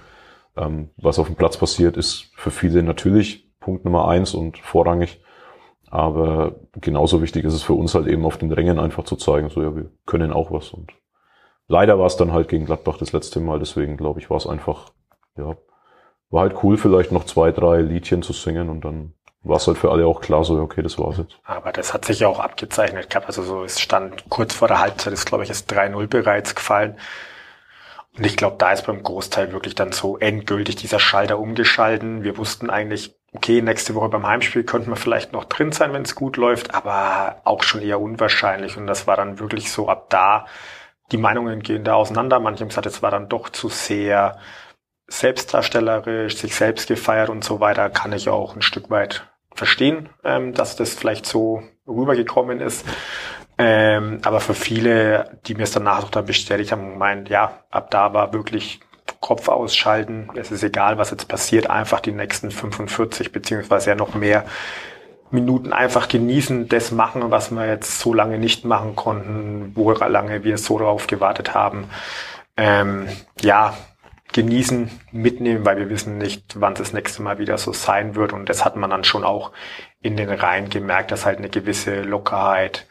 ähm, 0.58 0.90
was 0.98 1.20
auf 1.20 1.28
dem 1.28 1.36
Platz 1.36 1.58
passiert, 1.58 1.98
ist 1.98 2.32
für 2.36 2.52
viele 2.52 2.84
natürlich 2.84 3.50
Punkt 3.60 3.86
Nummer 3.86 4.08
eins 4.08 4.34
und 4.34 4.58
vorrangig. 4.58 5.22
Aber 5.90 6.56
genauso 6.80 7.22
wichtig 7.22 7.44
ist 7.44 7.54
es 7.54 7.64
für 7.64 7.74
uns 7.74 7.94
halt 7.96 8.08
eben 8.08 8.26
auf 8.26 8.38
den 8.38 8.52
Rängen 8.52 8.80
einfach 8.80 9.04
zu 9.04 9.18
zeigen, 9.18 9.50
so 9.50 9.62
ja, 9.62 9.76
wir 9.76 9.92
können 10.06 10.32
auch 10.32 10.52
was. 10.52 10.72
Und 10.72 10.94
leider 11.68 12.00
war 12.00 12.06
es 12.06 12.16
dann 12.16 12.32
halt 12.32 12.48
gegen 12.48 12.66
Gladbach 12.66 12.98
das 12.98 13.12
letzte 13.12 13.42
Mal, 13.42 13.60
deswegen 13.60 13.98
glaube 13.98 14.20
ich, 14.20 14.30
war 14.30 14.38
es 14.38 14.48
einfach, 14.48 14.94
ja, 15.38 15.56
war 16.30 16.42
halt 16.42 16.64
cool, 16.64 16.78
vielleicht 16.78 17.12
noch 17.12 17.26
zwei, 17.26 17.52
drei 17.52 17.82
Liedchen 17.82 18.22
zu 18.22 18.34
singen 18.34 18.70
und 18.70 18.86
dann 18.86 19.14
war 19.44 19.58
es 19.58 19.68
halt 19.68 19.78
für 19.78 19.92
alle 19.92 20.06
auch 20.06 20.22
klar, 20.22 20.44
so, 20.44 20.60
okay, 20.60 20.82
das 20.82 21.00
war's 21.00 21.18
jetzt. 21.18 21.40
Aber 21.44 21.72
das 21.72 21.94
hat 21.94 22.06
sich 22.06 22.20
ja 22.20 22.28
auch 22.28 22.40
abgezeichnet 22.40 23.10
gehabt. 23.10 23.28
Also 23.28 23.42
so, 23.42 23.64
es 23.64 23.80
stand 23.80 24.30
kurz 24.30 24.54
vor 24.54 24.68
der 24.68 24.80
Halbzeit, 24.80 25.14
ist, 25.14 25.26
glaube 25.26 25.44
ich, 25.44 25.50
ist 25.50 25.72
3-0 25.72 26.08
bereits 26.08 26.54
gefallen. 26.54 26.96
Und 28.18 28.26
ich 28.26 28.38
glaube, 28.38 28.58
da 28.60 28.72
ist 28.72 28.86
beim 28.86 29.04
Großteil 29.04 29.52
wirklich 29.52 29.74
dann 29.74 29.94
so 29.94 30.18
endgültig 30.18 30.76
dieser 30.76 31.00
Schalter 31.00 31.40
umgeschalten. 31.40 32.24
Wir 32.24 32.38
wussten 32.38 32.70
eigentlich, 32.70 33.16
okay, 33.34 33.62
nächste 33.62 33.96
Woche 33.96 34.10
beim 34.10 34.28
Heimspiel 34.28 34.64
könnten 34.64 34.90
wir 34.90 34.98
vielleicht 34.98 35.32
noch 35.32 35.46
drin 35.46 35.72
sein, 35.72 35.94
wenn 35.94 36.04
es 36.04 36.14
gut 36.14 36.38
läuft, 36.38 36.76
aber 36.76 37.38
auch 37.46 37.64
schon 37.64 37.82
eher 37.82 38.02
unwahrscheinlich. 38.02 38.78
Und 38.78 38.86
das 38.86 39.08
war 39.08 39.16
dann 39.16 39.40
wirklich 39.40 39.72
so 39.72 39.88
ab 39.88 40.10
da, 40.10 40.46
die 41.12 41.18
Meinungen 41.18 41.62
gehen 41.62 41.84
da 41.84 41.96
auseinander. 41.96 42.40
Manche 42.40 42.62
haben 42.62 42.70
gesagt, 42.70 42.86
es 42.86 43.02
war 43.02 43.12
dann 43.12 43.30
doch 43.30 43.50
zu 43.50 43.70
sehr 43.70 44.38
selbstdarstellerisch, 45.12 46.38
sich 46.38 46.56
selbst 46.56 46.88
gefeiert 46.88 47.30
und 47.30 47.44
so 47.44 47.60
weiter, 47.60 47.90
kann 47.90 48.14
ich 48.14 48.30
auch 48.30 48.56
ein 48.56 48.62
Stück 48.62 48.90
weit 48.90 49.28
verstehen, 49.54 50.10
ähm, 50.24 50.54
dass 50.54 50.76
das 50.78 50.94
vielleicht 50.94 51.26
so 51.26 51.64
rübergekommen 51.86 52.62
ist. 52.62 52.86
Ähm, 53.58 54.20
aber 54.24 54.40
für 54.40 54.54
viele, 54.54 55.38
die 55.46 55.56
mir 55.56 55.64
es 55.64 55.72
danach 55.72 56.10
dann 56.10 56.26
bestätigt 56.26 56.72
haben, 56.72 56.94
gemeint, 56.94 57.30
ja, 57.30 57.60
ab 57.70 57.92
da 57.92 58.14
war 58.14 58.34
wirklich 58.34 58.80
Kopf 59.20 59.50
ausschalten. 59.50 60.30
Es 60.36 60.52
ist 60.52 60.64
egal, 60.64 60.98
was 60.98 61.12
jetzt 61.12 61.28
passiert, 61.28 61.70
einfach 61.70 62.00
die 62.00 62.14
nächsten 62.14 62.50
45 62.50 63.32
beziehungsweise 63.32 63.92
ja 63.92 63.96
noch 63.96 64.16
mehr 64.16 64.46
Minuten 65.30 65.74
einfach 65.74 66.08
genießen, 66.08 66.70
das 66.70 66.92
machen, 66.92 67.30
was 67.30 67.52
wir 67.52 67.68
jetzt 67.68 68.00
so 68.00 68.14
lange 68.14 68.38
nicht 68.38 68.66
machen 68.66 68.96
konnten, 68.96 69.72
wo 69.76 69.92
lange 69.92 70.44
wir 70.44 70.58
so 70.58 70.80
darauf 70.80 71.08
gewartet 71.08 71.54
haben. 71.54 71.90
Ähm, 72.58 73.08
ja, 73.42 73.74
genießen, 74.34 74.90
mitnehmen, 75.12 75.66
weil 75.66 75.78
wir 75.78 75.90
wissen 75.90 76.18
nicht, 76.18 76.60
wann 76.60 76.74
es 76.74 76.80
das 76.80 76.94
nächste 76.94 77.22
Mal 77.22 77.38
wieder 77.38 77.58
so 77.58 77.74
sein 77.74 78.16
wird. 78.16 78.34
Und 78.34 78.50
das 78.50 78.64
hat 78.64 78.76
man 78.76 78.90
dann 78.90 79.04
schon 79.04 79.24
auch 79.24 79.52
in 80.02 80.18
den 80.18 80.30
Reihen 80.30 80.70
gemerkt, 80.70 81.12
dass 81.12 81.26
halt 81.26 81.40
eine 81.40 81.50
gewisse 81.50 82.02
Lockerheit 82.02 82.88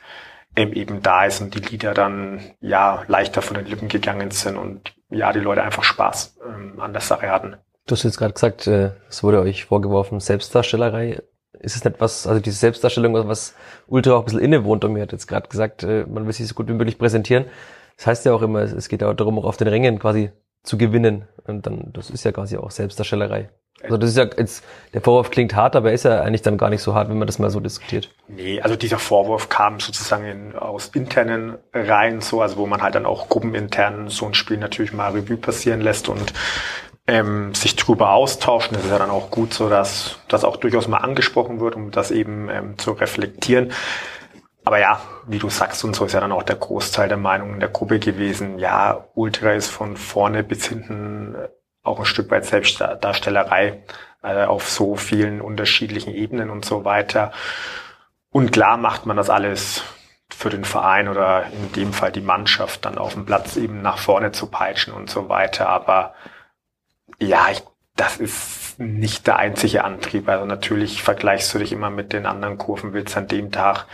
eben 0.57 1.03
da 1.03 1.25
ist 1.25 1.41
und 1.41 1.55
die 1.55 1.61
Lieder 1.61 1.95
dann 1.95 2.41
ja 2.61 3.05
leichter 3.07 3.41
von 3.41 3.57
den 3.57 3.67
Lippen 3.67 3.89
gegangen 3.89 4.31
sind 4.31 4.57
und 4.57 4.93
ja, 5.09 5.33
die 5.33 5.41
Leute 5.41 5.63
einfach 5.63 5.85
Spaß 5.85 6.39
ähm, 6.47 6.81
an 6.81 6.93
der 6.93 7.03
Sache 7.03 7.31
hatten. 7.31 7.57
Du 7.87 7.93
hast 7.93 8.03
jetzt 8.03 8.19
gerade 8.19 8.35
gesagt, 8.35 8.67
äh, 8.67 8.93
es 9.09 9.23
wurde 9.23 9.41
euch 9.41 9.65
vorgeworfen, 9.65 10.21
Selbstdarstellerei. 10.21 11.23
Ist 11.59 11.77
es 11.77 11.85
nicht 11.85 12.01
was, 12.01 12.27
also 12.27 12.41
diese 12.41 12.57
Selbstdarstellung, 12.57 13.15
was 13.29 13.55
Ultra 13.87 14.15
auch 14.15 14.21
ein 14.21 14.25
bisschen 14.25 14.41
innewohnt 14.41 14.85
und 14.85 14.93
mir 14.93 15.03
hat 15.03 15.13
jetzt 15.13 15.27
gerade 15.27 15.49
gesagt, 15.49 15.83
äh, 15.83 16.05
man 16.07 16.27
will 16.27 16.33
sich 16.33 16.47
so 16.47 16.55
gut 16.55 16.69
wie 16.69 16.75
möglich 16.75 16.99
präsentieren. 16.99 17.47
Das 17.97 18.07
heißt 18.07 18.25
ja 18.25 18.33
auch 18.33 18.43
immer, 18.43 18.61
es 18.61 18.89
geht 18.89 19.03
auch 19.03 19.15
darum, 19.15 19.39
auch 19.39 19.45
auf 19.45 19.57
den 19.57 19.69
Rängen 19.69 19.99
quasi 19.99 20.31
zu 20.63 20.79
gewinnen. 20.79 21.27
Und 21.47 21.67
dann, 21.67 21.93
das 21.93 22.11
ist 22.11 22.25
ja 22.25 22.33
quasi 22.33 22.57
auch 22.57 22.71
Selbstdarstellerei. 22.71 23.51
Also 23.83 23.97
das 23.97 24.11
ist 24.11 24.17
ja 24.17 24.27
jetzt, 24.37 24.63
der 24.93 25.01
Vorwurf 25.01 25.31
klingt 25.31 25.55
hart, 25.55 25.75
aber 25.75 25.89
er 25.89 25.95
ist 25.95 26.05
ja 26.05 26.21
eigentlich 26.21 26.43
dann 26.43 26.59
gar 26.59 26.69
nicht 26.69 26.83
so 26.83 26.95
hart, 26.95 27.09
wenn 27.09 27.19
man 27.19 27.27
das 27.27 27.39
mal 27.39 27.51
so 27.51 27.61
diskutiert. 27.61 28.11
Nee, 28.29 28.61
also 28.61 28.77
dieser 28.77 28.99
Vorwurf 28.99 29.49
kam 29.49 29.81
sozusagen 29.81 30.25
in, 30.27 30.55
aus 30.55 30.89
internen 30.89 31.57
Reihen 31.73 32.21
so, 32.21 32.43
also 32.43 32.59
wo 32.59 32.67
man 32.67 32.83
halt 32.83 32.95
dann 32.95 33.07
auch 33.07 33.29
gruppenintern 33.29 34.09
so 34.09 34.27
ein 34.27 34.35
Spiel 34.35 34.59
natürlich 34.59 34.93
mal 34.93 35.13
Revue 35.13 35.39
passieren 35.39 35.81
lässt 35.81 36.11
und 36.11 36.35
ähm, 37.07 37.55
sich 37.55 37.75
drüber 37.77 38.13
austauschen. 38.13 38.75
Das 38.75 38.85
ist 38.85 38.91
ja 38.91 38.99
dann 38.99 39.11
auch 39.11 39.31
gut 39.31 39.55
so, 39.55 39.71
dass 39.71 40.19
das 40.29 40.45
auch 40.45 40.59
durchaus 40.59 40.87
mal 40.87 40.99
angesprochen 40.99 41.61
wird, 41.61 41.75
um 41.75 41.91
das 41.91 42.11
eben 42.11 42.51
ähm, 42.51 42.79
zu 42.79 42.93
reflektieren. 42.93 43.73
Aber 44.65 44.79
ja, 44.79 45.01
wie 45.27 45.39
du 45.39 45.49
sagst, 45.49 45.85
und 45.85 45.97
so 45.97 46.05
ist 46.05 46.13
ja 46.13 46.21
dann 46.21 46.33
auch 46.33 46.43
der 46.43 46.57
Großteil 46.57 47.09
der 47.09 47.17
Meinung 47.17 47.55
in 47.55 47.61
der 47.61 47.71
Gruppe 47.71 47.99
gewesen, 47.99 48.59
ja, 48.59 49.07
Ultra 49.15 49.53
ist 49.53 49.69
von 49.69 49.97
vorne 49.97 50.43
bis 50.43 50.67
hinten 50.67 51.35
auch 51.83 51.99
ein 51.99 52.05
Stück 52.05 52.31
weit 52.31 52.45
Selbstdarstellerei 52.45 53.83
äh, 54.23 54.45
auf 54.45 54.69
so 54.69 54.97
vielen 54.97 55.41
unterschiedlichen 55.41 56.15
Ebenen 56.15 56.51
und 56.51 56.65
so 56.65 56.85
weiter. 56.85 57.33
Und 58.31 58.53
klar 58.53 58.77
macht 58.77 59.07
man 59.07 59.17
das 59.17 59.31
alles 59.31 59.83
für 60.29 60.51
den 60.51 60.65
Verein 60.65 61.09
oder 61.09 61.47
in 61.47 61.73
dem 61.73 61.93
Fall 61.93 62.13
die 62.13 62.21
Mannschaft 62.21 62.85
dann 62.85 62.99
auf 62.99 63.15
dem 63.15 63.27
Platz 63.27 63.57
eben 63.57 63.83
nach 63.83 63.99
vorne 63.99 64.33
zu 64.33 64.47
peitschen 64.47 64.93
und 64.93 65.11
so 65.11 65.29
weiter. 65.29 65.69
Aber 65.69 66.15
ja, 67.19 67.49
ich, 67.51 67.63
das 67.97 68.19
ist 68.19 68.79
nicht 68.79 69.27
der 69.27 69.39
einzige 69.39 69.85
Antrieb. 69.85 70.29
Also 70.29 70.45
natürlich 70.45 71.03
vergleichst 71.03 71.53
du 71.53 71.59
dich 71.59 71.73
immer 71.73 71.91
mit 71.91 72.13
den 72.13 72.27
anderen 72.27 72.59
Kurven, 72.59 72.93
willst 72.93 73.17
an 73.17 73.27
dem 73.27 73.51
Tag 73.51 73.87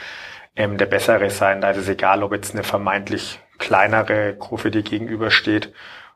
ähm, 0.56 0.78
der 0.78 0.86
bessere 0.86 1.30
sein. 1.30 1.60
Da 1.60 1.70
ist 1.70 1.78
es 1.78 1.88
egal, 1.88 2.22
ob 2.22 2.32
jetzt 2.32 2.54
eine 2.54 2.64
vermeintlich 2.64 3.40
kleinere 3.58 4.34
Kurve 4.34 4.70
dir 4.70 4.82
gegenübersteht, 4.82 5.72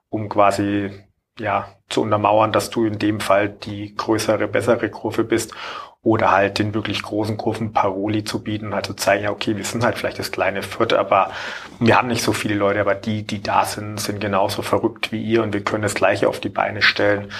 um 0.09 0.29
quasi 0.29 0.91
ja 1.39 1.69
zu 1.89 2.03
untermauern, 2.03 2.53
dass 2.53 2.71
du 2.71 2.85
in 2.85 2.99
dem 2.99 3.21
Fall 3.21 3.49
die 3.49 3.95
größere, 3.95 4.49
bessere 4.49 4.91
Kurve 4.91 5.25
bist 5.25 5.55
oder 6.03 6.31
halt 6.31 6.59
den 6.59 6.75
wirklich 6.75 7.03
großen 7.03 7.37
Kurven 7.37 7.73
Paroli 7.73 8.25
zu 8.25 8.43
bieten, 8.43 8.75
halt 8.75 8.87
zu 8.87 8.95
zeigen, 8.95 9.25
ja, 9.25 9.31
okay, 9.31 9.57
wir 9.57 9.65
sind 9.65 9.85
halt 9.85 9.99
vielleicht 9.99 10.19
das 10.19 10.33
kleine 10.33 10.63
Vierte, 10.63 10.99
aber 10.99 11.31
wir 11.79 11.97
haben 11.97 12.09
nicht 12.09 12.23
so 12.23 12.33
viele 12.33 12.55
Leute, 12.55 12.81
aber 12.81 12.95
die, 12.95 13.23
die 13.27 13.43
da 13.43 13.65
sind, 13.65 14.01
sind 14.01 14.21
genauso 14.21 14.63
verrückt 14.63 15.13
wie 15.13 15.23
ihr 15.23 15.43
und 15.43 15.53
wir 15.53 15.63
können 15.63 15.83
das 15.83 15.95
Gleiche 15.95 16.29
auf 16.29 16.41
die 16.41 16.49
Beine 16.49 16.81
stellen, 16.81 17.31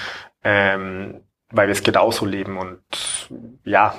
ähm, 0.43 1.21
weil 1.49 1.67
wir 1.67 1.73
es 1.73 1.83
genauso 1.83 2.25
leben 2.25 2.57
und 2.57 2.81
ja, 3.63 3.95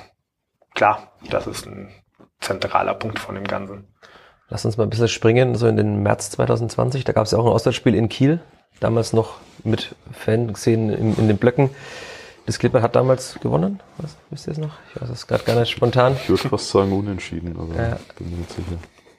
klar, 0.75 1.13
das 1.29 1.47
ist 1.49 1.67
ein 1.67 1.93
zentraler 2.43 2.95
Punkt 2.95 3.19
von 3.19 3.35
dem 3.35 3.45
Ganzen. 3.45 3.87
Lass 4.49 4.65
uns 4.67 4.77
mal 4.77 4.85
ein 4.85 4.91
bisschen 4.91 5.09
springen, 5.09 5.55
so 5.55 5.67
in 5.67 5.77
den 5.77 6.03
März 6.03 6.31
2020, 6.31 7.05
da 7.05 7.13
gab 7.13 7.25
es 7.25 7.33
ja 7.33 7.39
auch 7.39 7.47
ein 7.47 7.53
Auswärtsspiel 7.53 7.95
in 7.95 8.09
Kiel, 8.09 8.41
damals 8.81 9.13
noch 9.13 9.39
mit 9.65 9.95
Fanszenen 10.13 10.91
in, 10.91 11.17
in 11.17 11.29
den 11.29 11.39
Blöcken. 11.39 11.71
Das 12.45 12.59
Clipper 12.59 12.83
hat 12.83 12.97
damals 12.97 13.39
gewonnen, 13.41 13.81
was, 13.99 14.17
wisst 14.31 14.49
ihr 14.49 14.53
es 14.53 14.59
noch? 14.59 14.75
Ich 14.91 15.01
weiß 15.01 15.09
es 15.09 15.27
gerade 15.27 15.45
gar 15.45 15.59
nicht 15.59 15.71
spontan. 15.71 16.15
Ich 16.15 16.29
würde 16.29 16.49
fast 16.49 16.69
sagen 16.69 16.93
unentschieden, 16.93 17.57
aber 17.57 17.75
ja. 17.81 17.99
bin 18.19 18.31
mir 18.31 18.37
nicht 18.39 18.51
sicher. 18.51 18.79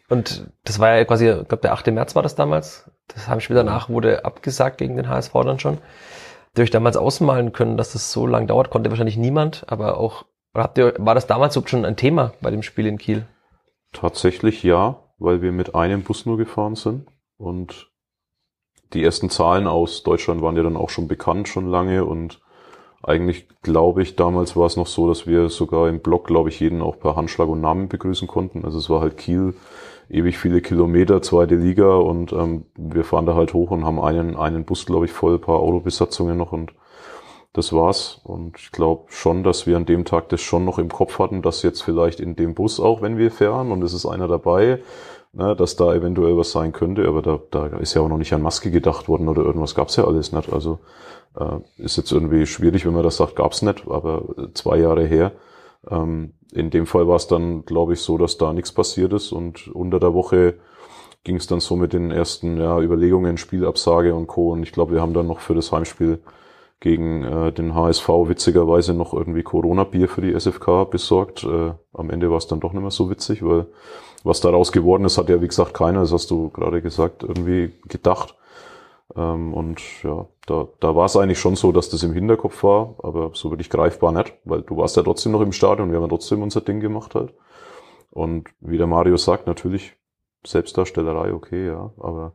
Und 0.09 0.51
das 0.65 0.79
war 0.79 0.95
ja 0.95 1.05
quasi, 1.05 1.29
ich 1.29 1.47
glaube 1.47 1.61
der 1.61 1.73
8. 1.73 1.87
März 1.87 2.15
war 2.15 2.21
das 2.21 2.35
damals. 2.35 2.91
Das 3.07 3.27
Heimspiel 3.27 3.55
danach 3.55 3.89
wurde 3.89 4.25
abgesagt 4.25 4.77
gegen 4.77 4.97
den 4.97 5.09
HSV 5.09 5.31
dann 5.33 5.59
schon. 5.59 5.77
Habt 5.77 6.59
ihr 6.59 6.63
euch 6.63 6.69
damals 6.69 6.97
ausmalen 6.97 7.53
können, 7.53 7.77
dass 7.77 7.93
das 7.93 8.11
so 8.11 8.27
lang 8.27 8.45
dauert? 8.45 8.69
Konnte 8.69 8.91
wahrscheinlich 8.91 9.17
niemand, 9.17 9.65
aber 9.67 9.97
auch, 9.97 10.25
oder 10.53 10.63
habt 10.63 10.77
ihr, 10.77 10.93
war 10.97 11.15
das 11.15 11.27
damals 11.27 11.59
schon 11.67 11.85
ein 11.85 11.97
Thema 11.97 12.33
bei 12.41 12.51
dem 12.51 12.63
Spiel 12.63 12.85
in 12.85 12.97
Kiel? 12.97 13.25
Tatsächlich 13.91 14.63
ja, 14.63 14.99
weil 15.17 15.41
wir 15.41 15.51
mit 15.51 15.75
einem 15.75 16.03
Bus 16.03 16.25
nur 16.25 16.37
gefahren 16.37 16.75
sind 16.75 17.07
und 17.37 17.91
die 18.93 19.03
ersten 19.03 19.29
Zahlen 19.29 19.67
aus 19.67 20.03
Deutschland 20.03 20.41
waren 20.41 20.55
ja 20.55 20.63
dann 20.63 20.77
auch 20.77 20.89
schon 20.89 21.07
bekannt 21.07 21.47
schon 21.47 21.67
lange 21.67 22.05
und 22.05 22.41
eigentlich 23.01 23.47
glaube 23.61 24.01
ich, 24.01 24.15
damals 24.15 24.55
war 24.55 24.65
es 24.65 24.77
noch 24.77 24.87
so, 24.87 25.07
dass 25.07 25.27
wir 25.27 25.49
sogar 25.49 25.89
im 25.89 25.99
Blog, 25.99 26.25
glaube 26.25 26.49
ich, 26.49 26.59
jeden 26.59 26.81
auch 26.81 26.99
per 26.99 27.15
Handschlag 27.15 27.49
und 27.49 27.59
Namen 27.59 27.89
begrüßen 27.89 28.27
konnten. 28.27 28.63
Also 28.63 28.77
es 28.77 28.89
war 28.89 29.01
halt 29.01 29.17
Kiel, 29.17 29.55
ewig 30.09 30.37
viele 30.37 30.61
Kilometer, 30.61 31.21
zweite 31.21 31.55
Liga 31.55 31.95
und 31.95 32.31
ähm, 32.31 32.65
wir 32.75 33.03
fahren 33.03 33.25
da 33.25 33.35
halt 33.35 33.53
hoch 33.53 33.71
und 33.71 33.83
haben 33.83 33.99
einen, 33.99 34.37
einen 34.37 34.63
Bus, 34.63 34.85
glaube 34.85 35.05
ich, 35.05 35.11
voll, 35.11 35.37
paar 35.37 35.57
Autobesatzungen 35.57 36.37
noch 36.37 36.53
und 36.53 36.73
das 37.53 37.71
war's. 37.71 38.19
Und 38.23 38.57
ich 38.57 38.71
glaube 38.71 39.05
schon, 39.09 39.43
dass 39.43 39.65
wir 39.65 39.77
an 39.77 39.85
dem 39.85 40.05
Tag 40.05 40.29
das 40.29 40.41
schon 40.41 40.65
noch 40.65 40.79
im 40.79 40.89
Kopf 40.89 41.19
hatten, 41.19 41.41
dass 41.41 41.61
jetzt 41.61 41.81
vielleicht 41.81 42.19
in 42.19 42.35
dem 42.35 42.55
Bus 42.55 42.79
auch, 42.79 43.01
wenn 43.01 43.17
wir 43.17 43.31
fahren 43.31 43.71
und 43.71 43.83
es 43.83 43.93
ist 43.93 44.05
einer 44.05 44.27
dabei, 44.27 44.79
ne, 45.33 45.55
dass 45.55 45.75
da 45.75 45.93
eventuell 45.93 46.35
was 46.37 46.51
sein 46.51 46.73
könnte, 46.73 47.07
aber 47.07 47.21
da, 47.21 47.39
da 47.51 47.67
ist 47.77 47.93
ja 47.93 48.01
auch 48.01 48.09
noch 48.09 48.17
nicht 48.17 48.33
an 48.33 48.41
Maske 48.41 48.71
gedacht 48.71 49.07
worden 49.07 49.27
oder 49.27 49.43
irgendwas 49.43 49.75
gab's 49.75 49.95
ja 49.95 50.05
alles 50.05 50.31
nicht. 50.31 50.51
Also 50.51 50.79
äh, 51.39 51.59
ist 51.77 51.97
jetzt 51.97 52.11
irgendwie 52.11 52.45
schwierig, 52.45 52.85
wenn 52.85 52.93
man 52.93 53.03
das 53.03 53.17
sagt, 53.17 53.35
gab's 53.35 53.61
nicht, 53.61 53.87
aber 53.87 54.23
zwei 54.53 54.77
Jahre 54.77 55.05
her. 55.05 55.31
Ähm, 55.89 56.33
in 56.51 56.69
dem 56.69 56.85
Fall 56.85 57.07
war 57.07 57.15
es 57.15 57.27
dann, 57.27 57.65
glaube 57.65 57.93
ich, 57.93 58.01
so, 58.01 58.17
dass 58.17 58.37
da 58.37 58.53
nichts 58.53 58.71
passiert 58.71 59.13
ist 59.13 59.31
und 59.31 59.67
unter 59.69 59.99
der 59.99 60.13
Woche 60.13 60.55
ging 61.23 61.37
es 61.37 61.47
dann 61.47 61.59
so 61.61 61.75
mit 61.75 61.93
den 61.93 62.11
ersten 62.11 62.57
ja, 62.57 62.79
Überlegungen, 62.79 63.37
Spielabsage 63.37 64.13
und 64.13 64.27
Co. 64.27 64.51
Und 64.51 64.63
ich 64.63 64.71
glaube, 64.71 64.93
wir 64.93 65.01
haben 65.01 65.13
dann 65.13 65.27
noch 65.27 65.39
für 65.39 65.55
das 65.55 65.71
Heimspiel 65.71 66.19
gegen 66.83 67.23
äh, 67.23 67.53
den 67.53 67.75
HSV 67.75 68.09
witzigerweise 68.27 68.93
noch 68.93 69.13
irgendwie 69.13 69.41
Corona-Bier 69.41 70.09
für 70.09 70.19
die 70.19 70.33
SFK 70.33 70.83
besorgt. 70.83 71.45
Äh, 71.45 71.71
am 71.93 72.09
Ende 72.09 72.29
war 72.29 72.35
es 72.35 72.47
dann 72.47 72.59
doch 72.59 72.73
nicht 72.73 72.81
mehr 72.81 72.91
so 72.91 73.09
witzig, 73.09 73.41
weil 73.41 73.67
was 74.25 74.41
daraus 74.41 74.73
geworden 74.73 75.05
ist, 75.05 75.17
hat 75.17 75.29
ja 75.29 75.41
wie 75.41 75.47
gesagt 75.47 75.73
keiner, 75.73 76.01
das 76.01 76.11
hast 76.11 76.29
du 76.29 76.49
gerade 76.49 76.81
gesagt, 76.81 77.23
irgendwie 77.23 77.71
gedacht. 77.87 78.35
Ähm, 79.15 79.53
und 79.53 79.79
ja, 80.03 80.25
da, 80.45 80.67
da 80.81 80.93
war 80.93 81.05
es 81.05 81.15
eigentlich 81.15 81.39
schon 81.39 81.55
so, 81.55 81.71
dass 81.71 81.87
das 81.87 82.03
im 82.03 82.11
Hinterkopf 82.11 82.61
war, 82.65 82.95
aber 83.01 83.31
so 83.33 83.49
wirklich 83.49 83.69
greifbar 83.69 84.11
nicht, 84.11 84.33
weil 84.43 84.61
du 84.61 84.75
warst 84.75 84.97
ja 84.97 85.03
trotzdem 85.03 85.31
noch 85.31 85.41
im 85.41 85.53
Stadion, 85.53 85.89
wir 85.89 85.95
haben 85.95 86.03
ja 86.03 86.09
trotzdem 86.09 86.41
unser 86.41 86.59
Ding 86.59 86.81
gemacht 86.81 87.15
halt. 87.15 87.33
Und 88.11 88.49
wie 88.59 88.77
der 88.77 88.87
Mario 88.87 89.15
sagt, 89.15 89.47
natürlich 89.47 89.95
Selbstdarstellerei, 90.45 91.33
okay, 91.33 91.65
ja, 91.65 91.91
aber 91.97 92.33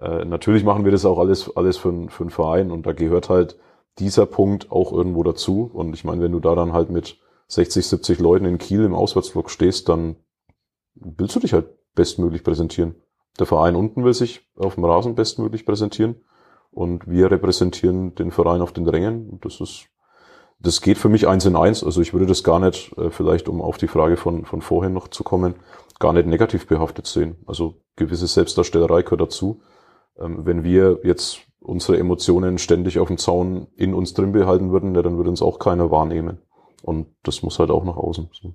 äh, 0.00 0.24
natürlich 0.24 0.62
machen 0.62 0.84
wir 0.84 0.92
das 0.92 1.04
auch 1.04 1.18
alles, 1.18 1.56
alles 1.56 1.78
für, 1.78 2.08
für 2.10 2.22
einen 2.22 2.30
Verein 2.30 2.70
und 2.70 2.86
da 2.86 2.92
gehört 2.92 3.28
halt 3.28 3.58
dieser 3.98 4.26
Punkt 4.26 4.70
auch 4.70 4.92
irgendwo 4.92 5.22
dazu. 5.22 5.70
Und 5.72 5.94
ich 5.94 6.04
meine, 6.04 6.22
wenn 6.22 6.32
du 6.32 6.40
da 6.40 6.54
dann 6.54 6.72
halt 6.72 6.90
mit 6.90 7.18
60, 7.48 7.86
70 7.86 8.18
Leuten 8.18 8.44
in 8.44 8.58
Kiel 8.58 8.84
im 8.84 8.94
Auswärtsblock 8.94 9.50
stehst, 9.50 9.88
dann 9.88 10.16
willst 10.94 11.36
du 11.36 11.40
dich 11.40 11.52
halt 11.52 11.66
bestmöglich 11.94 12.44
präsentieren. 12.44 12.94
Der 13.38 13.46
Verein 13.46 13.76
unten 13.76 14.04
will 14.04 14.14
sich 14.14 14.40
auf 14.56 14.74
dem 14.74 14.84
Rasen 14.84 15.14
bestmöglich 15.14 15.64
präsentieren 15.64 16.16
und 16.70 17.08
wir 17.08 17.30
repräsentieren 17.30 18.14
den 18.14 18.30
Verein 18.30 18.60
auf 18.60 18.72
den 18.72 18.88
Rängen. 18.88 19.38
Das 19.40 19.60
ist, 19.60 19.86
das 20.58 20.80
geht 20.80 20.98
für 20.98 21.08
mich 21.08 21.28
eins 21.28 21.46
in 21.46 21.56
eins. 21.56 21.84
Also 21.84 22.00
ich 22.00 22.12
würde 22.12 22.26
das 22.26 22.44
gar 22.44 22.58
nicht, 22.58 22.96
äh, 22.98 23.10
vielleicht 23.10 23.48
um 23.48 23.62
auf 23.62 23.78
die 23.78 23.88
Frage 23.88 24.16
von, 24.16 24.44
von 24.44 24.60
vorhin 24.60 24.92
noch 24.92 25.08
zu 25.08 25.24
kommen, 25.24 25.54
gar 25.98 26.12
nicht 26.12 26.26
negativ 26.26 26.66
behaftet 26.66 27.06
sehen. 27.06 27.36
Also 27.46 27.80
gewisse 27.96 28.26
Selbstdarstellerei 28.26 29.02
gehört 29.02 29.20
dazu. 29.20 29.60
Ähm, 30.18 30.44
wenn 30.44 30.64
wir 30.64 31.00
jetzt 31.04 31.47
unsere 31.68 31.98
Emotionen 31.98 32.58
ständig 32.58 32.98
auf 32.98 33.08
dem 33.08 33.18
Zaun 33.18 33.68
in 33.76 33.94
uns 33.94 34.14
drin 34.14 34.32
behalten 34.32 34.70
würden, 34.70 34.94
ja, 34.94 35.02
dann 35.02 35.16
würde 35.16 35.30
uns 35.30 35.42
auch 35.42 35.58
keiner 35.58 35.90
wahrnehmen. 35.90 36.38
Und 36.82 37.08
das 37.22 37.42
muss 37.42 37.58
halt 37.58 37.70
auch 37.70 37.84
nach 37.84 37.96
außen. 37.96 38.30
So 38.32 38.54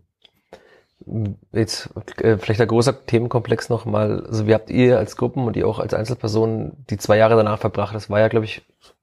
jetzt 1.51 1.89
äh, 2.21 2.37
vielleicht 2.37 2.61
ein 2.61 2.67
großer 2.67 3.05
Themenkomplex 3.05 3.69
nochmal. 3.69 4.25
Also 4.25 4.47
wie 4.47 4.53
habt 4.53 4.69
ihr 4.69 4.97
als 4.97 5.17
Gruppen 5.17 5.45
und 5.45 5.55
ihr 5.57 5.67
auch 5.67 5.79
als 5.79 5.93
Einzelpersonen 5.93 6.85
die 6.89 6.97
zwei 6.97 7.17
Jahre 7.17 7.35
danach 7.35 7.59
verbracht? 7.59 7.95
Das 7.95 8.09
war 8.09 8.19
ja, 8.19 8.27
glaube 8.27 8.45
ich, 8.45 8.61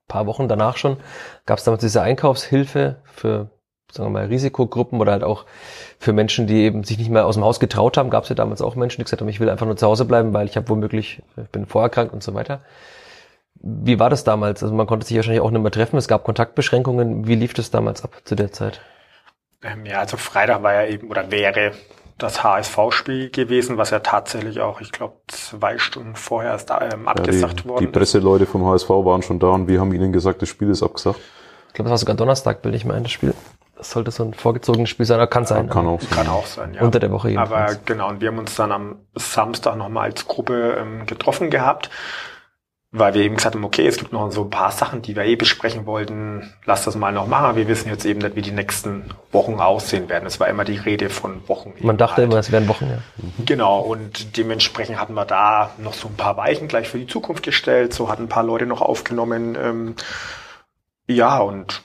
paar 0.08 0.26
Wochen 0.26 0.48
danach 0.48 0.76
schon. 0.76 0.96
Gab 1.46 1.58
es 1.58 1.64
damals 1.64 1.82
diese 1.82 2.02
Einkaufshilfe 2.02 2.96
für, 3.04 3.50
sagen 3.92 4.08
wir 4.08 4.20
mal, 4.20 4.26
Risikogruppen 4.26 5.00
oder 5.00 5.12
halt 5.12 5.24
auch 5.24 5.46
für 5.98 6.12
Menschen, 6.12 6.46
die 6.46 6.62
eben 6.62 6.84
sich 6.84 6.98
nicht 6.98 7.10
mehr 7.10 7.26
aus 7.26 7.36
dem 7.36 7.44
Haus 7.44 7.60
getraut 7.60 7.96
haben? 7.96 8.10
Gab 8.10 8.24
es 8.24 8.28
ja 8.28 8.34
damals 8.34 8.62
auch 8.62 8.76
Menschen, 8.76 8.98
die 8.98 9.04
gesagt 9.04 9.20
haben, 9.20 9.28
ich 9.28 9.40
will 9.40 9.50
einfach 9.50 9.66
nur 9.66 9.76
zu 9.76 9.86
Hause 9.86 10.04
bleiben, 10.04 10.32
weil 10.32 10.46
ich 10.46 10.56
habe 10.56 10.68
womöglich, 10.68 11.22
ich 11.36 11.50
bin 11.50 11.66
vorerkrankt 11.66 12.12
und 12.12 12.22
so 12.22 12.34
weiter. 12.34 12.60
Wie 13.60 13.98
war 13.98 14.08
das 14.08 14.24
damals? 14.24 14.62
Also 14.62 14.74
man 14.74 14.86
konnte 14.86 15.06
sich 15.06 15.16
wahrscheinlich 15.16 15.42
auch 15.42 15.50
nicht 15.50 15.60
mehr 15.60 15.70
treffen. 15.70 15.96
Es 15.96 16.08
gab 16.08 16.24
Kontaktbeschränkungen. 16.24 17.26
Wie 17.26 17.34
lief 17.34 17.52
das 17.52 17.70
damals 17.70 18.02
ab 18.02 18.16
zu 18.24 18.34
der 18.34 18.52
Zeit? 18.52 18.80
Ähm, 19.62 19.84
ja, 19.84 20.00
also 20.00 20.16
Freitag 20.16 20.62
war 20.62 20.72
ja 20.72 20.86
eben 20.86 21.08
oder 21.08 21.30
wäre 21.30 21.72
das 22.16 22.42
HSV-Spiel 22.42 23.30
gewesen, 23.30 23.76
was 23.76 23.90
ja 23.90 24.00
tatsächlich 24.00 24.60
auch, 24.60 24.80
ich 24.80 24.92
glaube, 24.92 25.14
zwei 25.28 25.78
Stunden 25.78 26.16
vorher 26.16 26.54
ist 26.54 26.70
ähm, 26.70 27.08
abgesagt 27.08 27.60
ja, 27.60 27.62
die, 27.62 27.68
worden. 27.68 27.86
Die 27.86 27.90
Presseleute 27.90 28.46
vom 28.46 28.66
HSV 28.66 28.88
waren 28.88 29.22
schon 29.22 29.38
da 29.38 29.48
und 29.48 29.68
wir 29.68 29.80
haben 29.80 29.92
ihnen 29.92 30.12
gesagt, 30.12 30.42
das 30.42 30.48
Spiel 30.48 30.70
ist 30.70 30.82
abgesagt. 30.82 31.18
Ich 31.68 31.74
glaube, 31.74 31.88
das 31.88 31.92
war 31.92 31.98
sogar 31.98 32.16
Donnerstag, 32.16 32.64
will 32.64 32.74
ich 32.74 32.84
meinen, 32.84 33.04
das 33.04 33.12
Spiel. 33.12 33.34
Das 33.76 33.90
sollte 33.92 34.10
so 34.10 34.24
ein 34.24 34.34
vorgezogenes 34.34 34.90
Spiel 34.90 35.06
sein, 35.06 35.16
oder 35.16 35.26
kann 35.26 35.46
sein. 35.46 35.66
Ja, 35.66 35.72
kann 35.72 35.86
auch 35.86 36.00
sein. 36.00 36.10
Kann 36.10 36.28
auch 36.28 36.46
sein, 36.46 36.74
ja. 36.74 36.82
Unter 36.82 36.98
der 36.98 37.10
Woche 37.10 37.30
jedenfalls. 37.30 37.72
Aber 37.72 37.80
genau, 37.86 38.08
und 38.10 38.20
wir 38.20 38.28
haben 38.28 38.38
uns 38.38 38.54
dann 38.54 38.72
am 38.72 38.96
Samstag 39.14 39.76
nochmal 39.76 40.10
als 40.10 40.26
Gruppe 40.26 40.76
ähm, 40.78 41.06
getroffen 41.06 41.48
gehabt 41.48 41.88
weil 42.92 43.14
wir 43.14 43.22
eben 43.22 43.36
gesagt 43.36 43.54
haben, 43.54 43.64
okay, 43.64 43.86
es 43.86 43.98
gibt 43.98 44.12
noch 44.12 44.32
so 44.32 44.42
ein 44.42 44.50
paar 44.50 44.72
Sachen, 44.72 45.00
die 45.00 45.14
wir 45.14 45.24
eh 45.24 45.36
besprechen 45.36 45.86
wollten, 45.86 46.52
lass 46.64 46.84
das 46.84 46.96
mal 46.96 47.12
noch 47.12 47.28
machen. 47.28 47.54
Wir 47.54 47.68
wissen 47.68 47.88
jetzt 47.88 48.04
eben 48.04 48.18
nicht, 48.18 48.34
wie 48.34 48.42
die 48.42 48.50
nächsten 48.50 49.04
Wochen 49.30 49.60
aussehen 49.60 50.08
werden. 50.08 50.26
Es 50.26 50.40
war 50.40 50.48
immer 50.48 50.64
die 50.64 50.76
Rede 50.76 51.08
von 51.08 51.48
Wochen. 51.48 51.72
Man 51.78 51.98
dachte 51.98 52.16
halt. 52.16 52.28
immer, 52.28 52.38
es 52.38 52.50
wären 52.50 52.66
Wochen, 52.66 52.90
ja. 52.90 52.98
Genau, 53.46 53.78
und 53.78 54.36
dementsprechend 54.36 54.98
hatten 54.98 55.14
wir 55.14 55.24
da 55.24 55.70
noch 55.78 55.94
so 55.94 56.08
ein 56.08 56.16
paar 56.16 56.36
Weichen 56.36 56.66
gleich 56.66 56.88
für 56.88 56.98
die 56.98 57.06
Zukunft 57.06 57.44
gestellt. 57.44 57.94
So 57.94 58.08
hatten 58.08 58.24
ein 58.24 58.28
paar 58.28 58.42
Leute 58.42 58.66
noch 58.66 58.82
aufgenommen. 58.82 59.56
Ähm, 59.60 59.94
ja, 61.06 61.38
und 61.38 61.82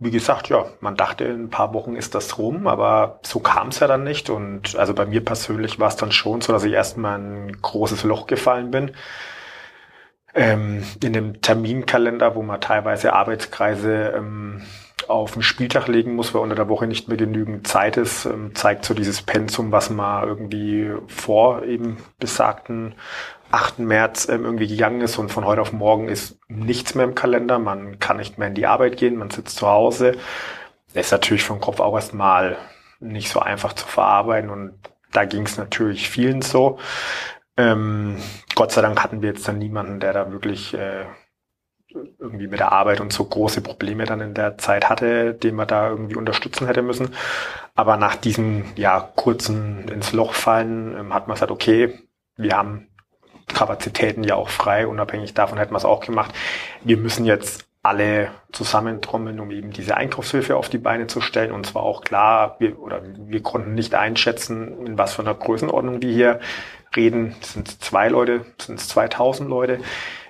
wie 0.00 0.10
gesagt, 0.10 0.48
ja, 0.48 0.66
man 0.80 0.96
dachte, 0.96 1.22
in 1.24 1.44
ein 1.44 1.50
paar 1.50 1.72
Wochen 1.72 1.94
ist 1.94 2.16
das 2.16 2.36
rum, 2.36 2.66
aber 2.66 3.20
so 3.22 3.38
kam 3.38 3.68
es 3.68 3.78
ja 3.78 3.86
dann 3.86 4.02
nicht. 4.02 4.28
Und 4.28 4.74
also 4.74 4.92
bei 4.92 5.06
mir 5.06 5.24
persönlich 5.24 5.78
war 5.78 5.88
es 5.88 5.96
dann 5.96 6.10
schon 6.10 6.40
so, 6.40 6.52
dass 6.52 6.64
ich 6.64 6.72
erstmal 6.72 7.16
ein 7.20 7.62
großes 7.62 8.02
Loch 8.02 8.26
gefallen 8.26 8.72
bin 8.72 8.90
ähm, 10.36 10.84
in 11.02 11.12
dem 11.14 11.40
Terminkalender, 11.40 12.34
wo 12.34 12.42
man 12.42 12.60
teilweise 12.60 13.14
Arbeitskreise 13.14 14.12
ähm, 14.16 14.62
auf 15.08 15.32
den 15.32 15.42
Spieltag 15.42 15.88
legen 15.88 16.14
muss, 16.14 16.34
weil 16.34 16.42
unter 16.42 16.54
der 16.54 16.68
Woche 16.68 16.86
nicht 16.86 17.08
mehr 17.08 17.16
genügend 17.16 17.66
Zeit 17.66 17.96
ist, 17.96 18.26
ähm, 18.26 18.54
zeigt 18.54 18.84
so 18.84 18.92
dieses 18.92 19.22
Pensum, 19.22 19.72
was 19.72 19.90
man 19.90 20.28
irgendwie 20.28 20.92
vor 21.06 21.62
eben 21.64 21.96
besagten 22.18 22.94
8. 23.50 23.78
März 23.78 24.28
ähm, 24.28 24.44
irgendwie 24.44 24.66
gegangen 24.66 25.00
ist 25.00 25.18
und 25.18 25.30
von 25.30 25.44
heute 25.44 25.62
auf 25.62 25.72
morgen 25.72 26.08
ist 26.08 26.38
nichts 26.48 26.94
mehr 26.94 27.04
im 27.04 27.14
Kalender. 27.14 27.58
Man 27.58 27.98
kann 27.98 28.18
nicht 28.18 28.38
mehr 28.38 28.48
in 28.48 28.54
die 28.54 28.66
Arbeit 28.66 28.96
gehen, 28.96 29.16
man 29.16 29.30
sitzt 29.30 29.56
zu 29.56 29.66
Hause. 29.66 30.12
Das 30.92 31.06
ist 31.06 31.12
natürlich 31.12 31.44
vom 31.44 31.60
Kopf 31.60 31.80
auch 31.80 31.94
erstmal 31.94 32.56
nicht 33.00 33.30
so 33.30 33.40
einfach 33.40 33.72
zu 33.72 33.86
verarbeiten 33.86 34.50
und 34.50 34.74
da 35.12 35.24
ging 35.24 35.46
es 35.46 35.56
natürlich 35.56 36.10
vielen 36.10 36.42
so. 36.42 36.78
Ähm, 37.56 38.16
Gott 38.54 38.72
sei 38.72 38.82
Dank 38.82 39.02
hatten 39.02 39.22
wir 39.22 39.30
jetzt 39.30 39.46
dann 39.48 39.58
niemanden, 39.58 40.00
der 40.00 40.12
da 40.12 40.30
wirklich 40.32 40.74
äh, 40.74 41.06
irgendwie 42.18 42.48
mit 42.48 42.60
der 42.60 42.72
Arbeit 42.72 43.00
und 43.00 43.12
so 43.12 43.24
große 43.24 43.60
Probleme 43.60 44.04
dann 44.04 44.20
in 44.20 44.34
der 44.34 44.58
Zeit 44.58 44.88
hatte, 44.88 45.34
den 45.34 45.54
man 45.54 45.68
da 45.68 45.88
irgendwie 45.88 46.16
unterstützen 46.16 46.66
hätte 46.66 46.82
müssen. 46.82 47.14
Aber 47.74 47.96
nach 47.96 48.16
diesem 48.16 48.64
ja 48.76 49.00
kurzen 49.00 49.88
ins 49.88 50.12
Loch 50.12 50.34
fallen 50.34 50.96
ähm, 50.98 51.14
hat 51.14 51.28
man 51.28 51.34
gesagt, 51.34 51.52
okay, 51.52 51.98
wir 52.36 52.56
haben 52.56 52.88
Kapazitäten 53.54 54.24
ja 54.24 54.34
auch 54.34 54.48
frei, 54.48 54.86
unabhängig 54.86 55.32
davon 55.34 55.58
hätten 55.58 55.72
wir 55.72 55.78
es 55.78 55.84
auch 55.84 56.04
gemacht. 56.04 56.34
Wir 56.82 56.96
müssen 56.96 57.24
jetzt 57.24 57.66
alle 57.86 58.30
zusammentrommeln, 58.50 59.38
um 59.38 59.52
eben 59.52 59.70
diese 59.70 59.96
Einkaufshilfe 59.96 60.56
auf 60.56 60.68
die 60.68 60.78
Beine 60.78 61.06
zu 61.06 61.20
stellen. 61.20 61.52
Und 61.52 61.66
zwar 61.66 61.84
auch 61.84 62.02
klar, 62.02 62.56
wir, 62.58 62.80
oder 62.80 63.00
wir 63.04 63.42
konnten 63.42 63.74
nicht 63.74 63.94
einschätzen, 63.94 64.84
in 64.84 64.98
was 64.98 65.14
für 65.14 65.22
einer 65.22 65.34
Größenordnung 65.34 66.02
wir 66.02 66.12
hier 66.12 66.40
reden, 66.96 67.36
sind 67.40 67.68
es 67.68 67.78
zwei 67.78 68.08
Leute, 68.08 68.44
sind 68.58 68.80
es 68.80 68.88
2000 68.88 69.48
Leute. 69.48 69.80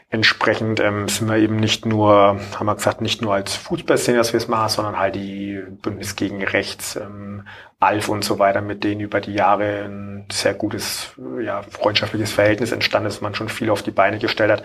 Entsprechend 0.08 0.78
ähm, 0.78 1.08
sind 1.08 1.28
wir 1.28 1.36
eben 1.36 1.56
nicht 1.56 1.84
nur, 1.84 2.40
haben 2.54 2.66
wir 2.66 2.76
gesagt, 2.76 3.00
nicht 3.00 3.22
nur 3.22 3.34
als 3.34 3.56
Fußballszene, 3.56 4.18
dass 4.18 4.32
wir 4.32 4.38
es 4.38 4.46
machen, 4.46 4.68
sondern 4.68 4.98
halt 4.98 5.16
die 5.16 5.60
Bündnis 5.82 6.14
gegen 6.14 6.44
Rechts, 6.44 6.94
ähm, 6.94 7.46
Alf 7.80 8.08
und 8.08 8.24
so 8.24 8.38
weiter, 8.38 8.62
mit 8.62 8.84
denen 8.84 9.00
über 9.00 9.20
die 9.20 9.34
Jahre 9.34 9.84
ein 9.84 10.26
sehr 10.30 10.54
gutes, 10.54 11.12
ja, 11.42 11.62
freundschaftliches 11.62 12.32
Verhältnis 12.32 12.72
entstanden 12.72 13.08
ist, 13.08 13.20
man 13.20 13.34
schon 13.34 13.48
viel 13.48 13.68
auf 13.68 13.82
die 13.82 13.90
Beine 13.90 14.18
gestellt 14.18 14.50
hat. 14.50 14.64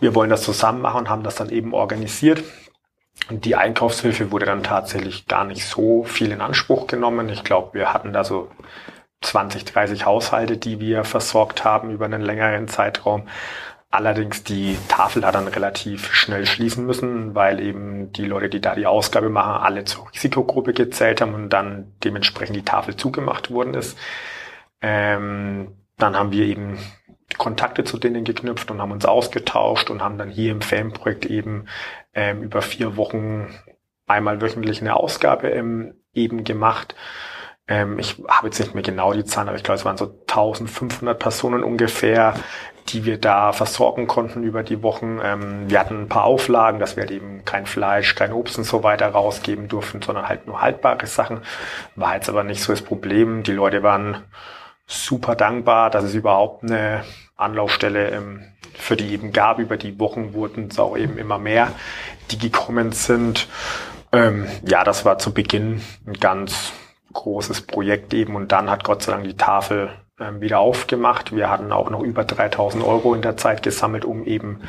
Wir 0.00 0.16
wollen 0.16 0.30
das 0.30 0.42
zusammen 0.42 0.82
machen 0.82 1.08
haben 1.08 1.22
das 1.22 1.36
dann 1.36 1.50
eben 1.50 1.74
organisiert. 1.74 2.42
Und 3.30 3.44
die 3.44 3.54
Einkaufshilfe 3.54 4.32
wurde 4.32 4.46
dann 4.46 4.64
tatsächlich 4.64 5.26
gar 5.26 5.44
nicht 5.44 5.64
so 5.64 6.02
viel 6.04 6.32
in 6.32 6.40
Anspruch 6.40 6.86
genommen. 6.86 7.28
Ich 7.28 7.44
glaube, 7.44 7.74
wir 7.74 7.92
hatten 7.92 8.12
da 8.12 8.24
so 8.24 8.50
20, 9.22 9.64
30 9.64 10.04
Haushalte, 10.06 10.56
die 10.56 10.80
wir 10.80 11.04
versorgt 11.04 11.64
haben 11.64 11.90
über 11.90 12.04
einen 12.04 12.22
längeren 12.22 12.68
Zeitraum. 12.68 13.28
Allerdings 13.90 14.42
die 14.42 14.78
Tafel 14.88 15.24
hat 15.26 15.34
dann 15.34 15.48
relativ 15.48 16.14
schnell 16.14 16.46
schließen 16.46 16.86
müssen, 16.86 17.34
weil 17.34 17.60
eben 17.60 18.10
die 18.12 18.24
Leute, 18.24 18.48
die 18.48 18.60
da 18.60 18.74
die 18.74 18.86
Ausgabe 18.86 19.28
machen, 19.28 19.62
alle 19.62 19.84
zur 19.84 20.10
Risikogruppe 20.10 20.72
gezählt 20.72 21.20
haben 21.20 21.34
und 21.34 21.50
dann 21.50 21.92
dementsprechend 22.02 22.56
die 22.56 22.64
Tafel 22.64 22.96
zugemacht 22.96 23.50
worden 23.50 23.74
ist. 23.74 23.98
Ähm, 24.80 25.76
dann 25.98 26.16
haben 26.16 26.32
wir 26.32 26.46
eben 26.46 26.78
Kontakte 27.36 27.84
zu 27.84 27.98
denen 27.98 28.24
geknüpft 28.24 28.70
und 28.70 28.80
haben 28.80 28.92
uns 28.92 29.04
ausgetauscht 29.04 29.90
und 29.90 30.02
haben 30.02 30.18
dann 30.18 30.30
hier 30.30 30.52
im 30.52 30.62
Fanprojekt 30.62 31.26
eben 31.26 31.66
ähm, 32.14 32.42
über 32.42 32.62
vier 32.62 32.96
Wochen 32.96 33.48
einmal 34.06 34.40
wöchentlich 34.40 34.80
eine 34.80 34.96
Ausgabe 34.96 35.50
ähm, 35.50 35.94
eben 36.14 36.44
gemacht. 36.44 36.94
Ähm, 37.72 37.98
ich 37.98 38.22
habe 38.28 38.48
jetzt 38.48 38.60
nicht 38.60 38.74
mehr 38.74 38.82
genau 38.82 39.14
die 39.14 39.24
Zahlen, 39.24 39.48
aber 39.48 39.56
ich 39.56 39.62
glaube, 39.62 39.78
es 39.78 39.84
waren 39.86 39.96
so 39.96 40.04
1500 40.04 41.18
Personen 41.18 41.64
ungefähr, 41.64 42.34
die 42.88 43.06
wir 43.06 43.18
da 43.18 43.52
versorgen 43.52 44.06
konnten 44.06 44.42
über 44.42 44.62
die 44.62 44.82
Wochen. 44.82 45.20
Ähm, 45.24 45.70
wir 45.70 45.80
hatten 45.80 46.02
ein 46.02 46.08
paar 46.08 46.24
Auflagen, 46.24 46.80
dass 46.80 46.96
wir 46.96 47.04
halt 47.04 47.12
eben 47.12 47.46
kein 47.46 47.64
Fleisch, 47.64 48.14
kein 48.14 48.34
Obst 48.34 48.58
und 48.58 48.64
so 48.64 48.82
weiter 48.82 49.08
rausgeben 49.08 49.68
durften, 49.68 50.02
sondern 50.02 50.28
halt 50.28 50.46
nur 50.46 50.60
haltbare 50.60 51.06
Sachen. 51.06 51.40
War 51.96 52.14
jetzt 52.14 52.28
aber 52.28 52.44
nicht 52.44 52.62
so 52.62 52.74
das 52.74 52.82
Problem. 52.82 53.42
Die 53.42 53.52
Leute 53.52 53.82
waren 53.82 54.18
super 54.86 55.34
dankbar, 55.34 55.88
dass 55.88 56.04
es 56.04 56.14
überhaupt 56.14 56.64
eine 56.64 57.04
Anlaufstelle 57.36 58.10
ähm, 58.10 58.42
für 58.74 58.96
die 58.96 59.14
eben 59.14 59.32
gab. 59.32 59.58
Über 59.60 59.78
die 59.78 59.98
Wochen 59.98 60.34
wurden 60.34 60.68
es 60.70 60.78
auch 60.78 60.98
eben 60.98 61.16
immer 61.16 61.38
mehr, 61.38 61.72
die 62.30 62.38
gekommen 62.38 62.92
sind. 62.92 63.48
Ähm, 64.12 64.46
ja, 64.66 64.84
das 64.84 65.06
war 65.06 65.18
zu 65.18 65.32
Beginn 65.32 65.80
ein 66.06 66.12
ganz 66.20 66.72
großes 67.12 67.62
Projekt 67.62 68.14
eben 68.14 68.36
und 68.36 68.52
dann 68.52 68.70
hat 68.70 68.84
Gott 68.84 69.02
sei 69.02 69.12
Dank 69.12 69.24
die 69.24 69.36
Tafel 69.36 69.90
ähm, 70.20 70.40
wieder 70.40 70.58
aufgemacht. 70.58 71.34
Wir 71.34 71.50
hatten 71.50 71.72
auch 71.72 71.90
noch 71.90 72.02
über 72.02 72.24
3000 72.24 72.84
Euro 72.84 73.14
in 73.14 73.22
der 73.22 73.36
Zeit 73.36 73.62
gesammelt, 73.62 74.04
um 74.04 74.24
eben 74.24 74.60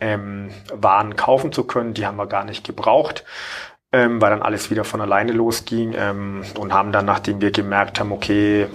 ähm, 0.00 0.50
Waren 0.72 1.16
kaufen 1.16 1.52
zu 1.52 1.64
können. 1.64 1.94
Die 1.94 2.06
haben 2.06 2.16
wir 2.16 2.26
gar 2.26 2.44
nicht 2.44 2.64
gebraucht, 2.64 3.24
ähm, 3.92 4.20
weil 4.20 4.30
dann 4.30 4.42
alles 4.42 4.70
wieder 4.70 4.84
von 4.84 5.00
alleine 5.00 5.32
losging 5.32 5.94
ähm, 5.96 6.42
und 6.58 6.72
haben 6.72 6.92
dann, 6.92 7.06
nachdem 7.06 7.40
wir 7.40 7.50
gemerkt 7.50 8.00
haben, 8.00 8.12
okay, 8.12 8.68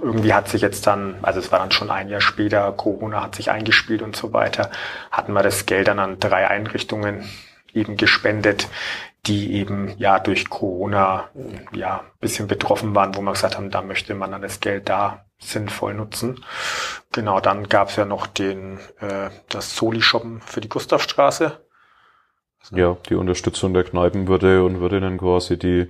irgendwie 0.00 0.34
hat 0.34 0.48
sich 0.48 0.62
jetzt 0.62 0.86
dann, 0.86 1.16
also 1.22 1.38
es 1.38 1.52
war 1.52 1.58
dann 1.58 1.70
schon 1.70 1.90
ein 1.90 2.08
Jahr 2.08 2.20
später, 2.20 2.72
Corona 2.72 3.22
hat 3.22 3.34
sich 3.34 3.50
eingespielt 3.50 4.02
und 4.02 4.16
so 4.16 4.32
weiter, 4.32 4.70
hatten 5.10 5.32
wir 5.32 5.42
das 5.42 5.66
Geld 5.66 5.88
dann 5.88 5.98
an 5.98 6.18
drei 6.18 6.48
Einrichtungen 6.48 7.24
eben 7.74 7.96
gespendet, 7.96 8.68
die 9.26 9.54
eben 9.54 9.94
ja 9.98 10.18
durch 10.18 10.48
Corona 10.50 11.30
ja 11.72 12.04
bisschen 12.20 12.46
betroffen 12.46 12.94
waren, 12.94 13.14
wo 13.14 13.22
wir 13.22 13.32
gesagt 13.32 13.56
haben, 13.56 13.70
da 13.70 13.82
möchte 13.82 14.14
man 14.14 14.30
dann 14.30 14.42
das 14.42 14.60
Geld 14.60 14.88
da 14.88 15.24
sinnvoll 15.38 15.94
nutzen. 15.94 16.44
Genau, 17.12 17.40
dann 17.40 17.68
gab 17.68 17.88
es 17.88 17.96
ja 17.96 18.04
noch 18.04 18.26
den 18.26 18.78
äh, 19.00 19.30
das 19.48 19.76
Soli-Shoppen 19.76 20.40
für 20.40 20.60
die 20.60 20.68
Gustavstraße. 20.68 21.60
Ja, 22.70 22.96
die 23.08 23.14
Unterstützung 23.14 23.74
der 23.74 23.84
Kneipenwirte 23.84 24.64
und 24.64 24.80
Wirtinnen 24.80 25.18
quasi, 25.18 25.58
die 25.58 25.88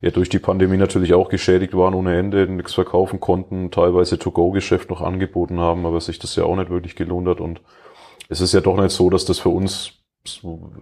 ja 0.00 0.10
durch 0.10 0.28
die 0.28 0.38
Pandemie 0.38 0.76
natürlich 0.76 1.14
auch 1.14 1.30
geschädigt 1.30 1.74
waren 1.74 1.94
ohne 1.94 2.18
Ende, 2.18 2.46
nichts 2.46 2.74
verkaufen 2.74 3.20
konnten, 3.20 3.70
teilweise 3.70 4.18
To-Go-Geschäft 4.18 4.90
noch 4.90 5.00
angeboten 5.00 5.60
haben, 5.60 5.86
aber 5.86 6.00
sich 6.00 6.18
das 6.18 6.36
ja 6.36 6.44
auch 6.44 6.56
nicht 6.56 6.68
wirklich 6.68 6.94
gelohnt 6.94 7.26
hat. 7.26 7.40
Und 7.40 7.62
es 8.28 8.42
ist 8.42 8.52
ja 8.52 8.60
doch 8.60 8.76
nicht 8.76 8.90
so, 8.90 9.08
dass 9.08 9.24
das 9.24 9.38
für 9.38 9.48
uns 9.48 10.03
so, 10.26 10.72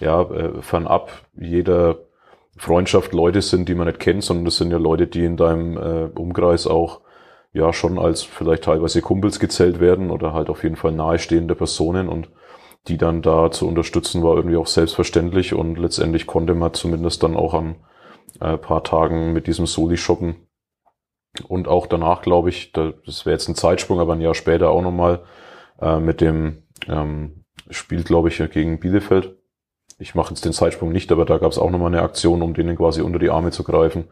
ja, 0.00 0.22
äh, 0.22 0.62
fernab 0.62 1.10
jeder 1.34 1.98
Freundschaft 2.56 3.12
Leute 3.12 3.42
sind, 3.42 3.68
die 3.68 3.74
man 3.74 3.86
nicht 3.86 4.00
kennt, 4.00 4.24
sondern 4.24 4.44
das 4.44 4.56
sind 4.56 4.70
ja 4.70 4.78
Leute, 4.78 5.06
die 5.06 5.24
in 5.24 5.36
deinem 5.36 5.76
äh, 5.76 6.10
Umkreis 6.18 6.66
auch 6.66 7.00
ja 7.52 7.72
schon 7.72 7.98
als 7.98 8.22
vielleicht 8.22 8.64
teilweise 8.64 9.02
Kumpels 9.02 9.40
gezählt 9.40 9.80
werden 9.80 10.10
oder 10.10 10.32
halt 10.32 10.50
auf 10.50 10.62
jeden 10.62 10.76
Fall 10.76 10.92
nahestehende 10.92 11.54
Personen 11.54 12.08
und 12.08 12.30
die 12.88 12.96
dann 12.96 13.22
da 13.22 13.50
zu 13.50 13.66
unterstützen 13.68 14.22
war 14.22 14.36
irgendwie 14.36 14.56
auch 14.56 14.66
selbstverständlich 14.66 15.54
und 15.54 15.76
letztendlich 15.76 16.26
konnte 16.26 16.54
man 16.54 16.72
zumindest 16.74 17.22
dann 17.22 17.36
auch 17.36 17.54
an 17.54 17.76
äh, 18.40 18.56
paar 18.56 18.84
Tagen 18.84 19.32
mit 19.32 19.46
diesem 19.46 19.66
Soli 19.66 19.96
shoppen. 19.96 20.46
Und 21.46 21.68
auch 21.68 21.86
danach 21.86 22.22
glaube 22.22 22.48
ich, 22.48 22.72
da, 22.72 22.92
das 23.04 23.26
wäre 23.26 23.34
jetzt 23.34 23.48
ein 23.48 23.54
Zeitsprung, 23.54 24.00
aber 24.00 24.14
ein 24.14 24.20
Jahr 24.20 24.34
später 24.34 24.70
auch 24.70 24.82
nochmal 24.82 25.22
äh, 25.80 26.00
mit 26.00 26.20
dem 26.20 26.64
ähm, 26.88 27.39
Spiel 27.70 28.02
glaube 28.02 28.28
ich 28.28 28.38
gegen 28.50 28.80
Bielefeld 28.80 29.36
ich 30.00 30.14
mache 30.14 30.30
jetzt 30.30 30.44
den 30.44 30.54
Zeitsprung 30.54 30.92
nicht, 30.92 31.12
aber 31.12 31.26
da 31.26 31.36
gab 31.36 31.52
es 31.52 31.58
auch 31.58 31.70
nochmal 31.70 31.88
eine 31.88 32.02
Aktion, 32.02 32.40
um 32.40 32.54
denen 32.54 32.76
quasi 32.76 33.02
unter 33.02 33.18
die 33.18 33.28
Arme 33.30 33.50
zu 33.50 33.62
greifen. 33.62 34.04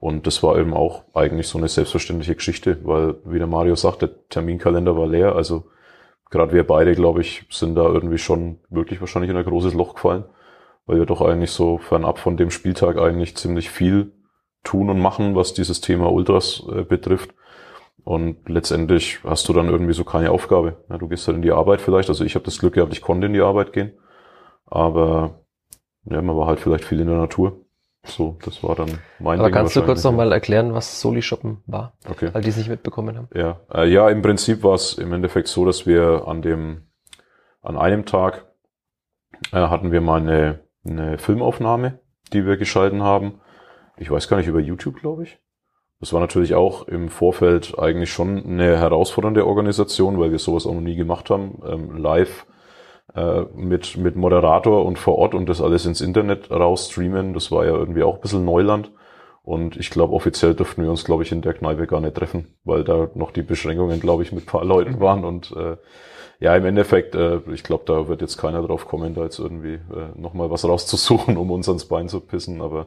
Und 0.00 0.26
das 0.26 0.42
war 0.42 0.58
eben 0.58 0.74
auch 0.74 1.04
eigentlich 1.14 1.46
so 1.46 1.58
eine 1.58 1.68
selbstverständliche 1.68 2.34
Geschichte, 2.34 2.78
weil, 2.82 3.16
wie 3.24 3.38
der 3.38 3.46
Mario 3.46 3.76
sagt, 3.76 4.02
der 4.02 4.28
Terminkalender 4.28 4.96
war 4.96 5.06
leer. 5.06 5.36
Also 5.36 5.70
gerade 6.30 6.52
wir 6.52 6.66
beide, 6.66 6.94
glaube 6.94 7.20
ich, 7.20 7.44
sind 7.50 7.76
da 7.76 7.84
irgendwie 7.84 8.18
schon 8.18 8.58
wirklich 8.68 9.00
wahrscheinlich 9.00 9.30
in 9.30 9.36
ein 9.36 9.44
großes 9.44 9.74
Loch 9.74 9.94
gefallen, 9.94 10.24
weil 10.86 10.98
wir 10.98 11.06
doch 11.06 11.20
eigentlich 11.20 11.52
so 11.52 11.78
fernab 11.78 12.18
von 12.18 12.36
dem 12.36 12.50
Spieltag 12.50 12.98
eigentlich 12.98 13.36
ziemlich 13.36 13.70
viel 13.70 14.12
tun 14.64 14.90
und 14.90 14.98
machen, 14.98 15.36
was 15.36 15.54
dieses 15.54 15.80
Thema 15.80 16.12
Ultras 16.12 16.64
äh, 16.68 16.82
betrifft. 16.82 17.32
Und 18.04 18.48
letztendlich 18.48 19.18
hast 19.24 19.48
du 19.48 19.52
dann 19.52 19.68
irgendwie 19.68 19.92
so 19.92 20.04
keine 20.04 20.30
Aufgabe. 20.30 20.84
Ja, 20.88 20.98
du 20.98 21.08
gehst 21.08 21.26
halt 21.26 21.36
in 21.36 21.42
die 21.42 21.52
Arbeit 21.52 21.80
vielleicht. 21.80 22.08
Also 22.08 22.24
ich 22.24 22.34
habe 22.34 22.44
das 22.44 22.58
Glück 22.58 22.74
gehabt, 22.74 22.92
ich 22.92 23.02
konnte 23.02 23.26
in 23.26 23.32
die 23.32 23.40
Arbeit 23.40 23.72
gehen. 23.72 23.92
Aber 24.66 25.44
ja, 26.04 26.22
man 26.22 26.36
war 26.36 26.46
halt 26.46 26.60
vielleicht 26.60 26.84
viel 26.84 27.00
in 27.00 27.06
der 27.06 27.16
Natur. 27.16 27.60
So, 28.04 28.38
das 28.44 28.62
war 28.62 28.74
dann 28.74 28.98
mein 29.18 29.38
Aber 29.38 29.48
Ding 29.48 29.54
kannst 29.54 29.76
du 29.76 29.82
kurz 29.82 30.02
nochmal 30.04 30.32
erklären, 30.32 30.72
was 30.72 31.00
Soli 31.00 31.20
Shoppen 31.20 31.62
war? 31.66 31.94
Okay. 32.08 32.30
Weil 32.32 32.42
die 32.42 32.48
es 32.48 32.56
nicht 32.56 32.70
mitbekommen 32.70 33.16
haben. 33.16 33.28
Ja, 33.34 33.60
äh, 33.72 33.88
ja 33.88 34.08
im 34.08 34.22
Prinzip 34.22 34.62
war 34.62 34.74
es 34.74 34.94
im 34.94 35.12
Endeffekt 35.12 35.48
so, 35.48 35.64
dass 35.64 35.86
wir 35.86 36.26
an 36.26 36.40
dem, 36.40 36.88
an 37.60 37.76
einem 37.76 38.06
Tag 38.06 38.46
äh, 39.52 39.56
hatten 39.56 39.92
wir 39.92 40.00
mal 40.00 40.20
eine, 40.20 40.60
eine 40.84 41.18
Filmaufnahme, 41.18 42.00
die 42.32 42.46
wir 42.46 42.56
geschalten 42.56 43.02
haben. 43.02 43.40
Ich 43.96 44.10
weiß 44.10 44.28
gar 44.28 44.36
nicht, 44.38 44.46
über 44.46 44.60
YouTube, 44.60 45.00
glaube 45.00 45.24
ich. 45.24 45.38
Das 46.00 46.12
war 46.12 46.20
natürlich 46.20 46.54
auch 46.54 46.86
im 46.86 47.08
Vorfeld 47.08 47.76
eigentlich 47.78 48.12
schon 48.12 48.44
eine 48.44 48.78
herausfordernde 48.78 49.46
Organisation, 49.46 50.20
weil 50.20 50.30
wir 50.30 50.38
sowas 50.38 50.66
auch 50.66 50.74
noch 50.74 50.80
nie 50.80 50.94
gemacht 50.94 51.28
haben. 51.28 51.60
Ähm, 51.66 51.96
live 51.96 52.46
äh, 53.14 53.42
mit, 53.54 53.96
mit 53.96 54.14
Moderator 54.14 54.84
und 54.84 54.98
vor 54.98 55.18
Ort 55.18 55.34
und 55.34 55.48
das 55.48 55.60
alles 55.60 55.86
ins 55.86 56.00
Internet 56.00 56.50
rausstreamen. 56.50 57.34
Das 57.34 57.50
war 57.50 57.64
ja 57.64 57.72
irgendwie 57.72 58.04
auch 58.04 58.16
ein 58.16 58.20
bisschen 58.20 58.44
Neuland. 58.44 58.92
Und 59.42 59.76
ich 59.76 59.90
glaube, 59.90 60.12
offiziell 60.12 60.54
dürften 60.54 60.82
wir 60.82 60.90
uns, 60.90 61.04
glaube 61.04 61.22
ich, 61.22 61.32
in 61.32 61.40
der 61.40 61.54
Kneipe 61.54 61.86
gar 61.86 62.00
nicht 62.00 62.14
treffen, 62.14 62.54
weil 62.64 62.84
da 62.84 63.08
noch 63.14 63.30
die 63.30 63.42
Beschränkungen, 63.42 63.98
glaube 63.98 64.22
ich, 64.22 64.30
mit 64.30 64.46
paar 64.46 64.64
Leuten 64.64 65.00
waren. 65.00 65.24
Und 65.24 65.52
äh, 65.56 65.78
ja, 66.40 66.54
im 66.54 66.64
Endeffekt, 66.64 67.14
äh, 67.14 67.40
ich 67.52 67.64
glaube, 67.64 67.84
da 67.86 68.08
wird 68.08 68.20
jetzt 68.20 68.36
keiner 68.36 68.62
drauf 68.62 68.86
kommen, 68.86 69.14
da 69.14 69.24
jetzt 69.24 69.38
irgendwie 69.38 69.74
äh, 69.74 70.10
nochmal 70.14 70.50
was 70.50 70.64
rauszusuchen, 70.64 71.36
um 71.36 71.50
uns 71.50 71.68
ans 71.68 71.86
Bein 71.86 72.08
zu 72.08 72.20
pissen. 72.20 72.60
Aber 72.60 72.86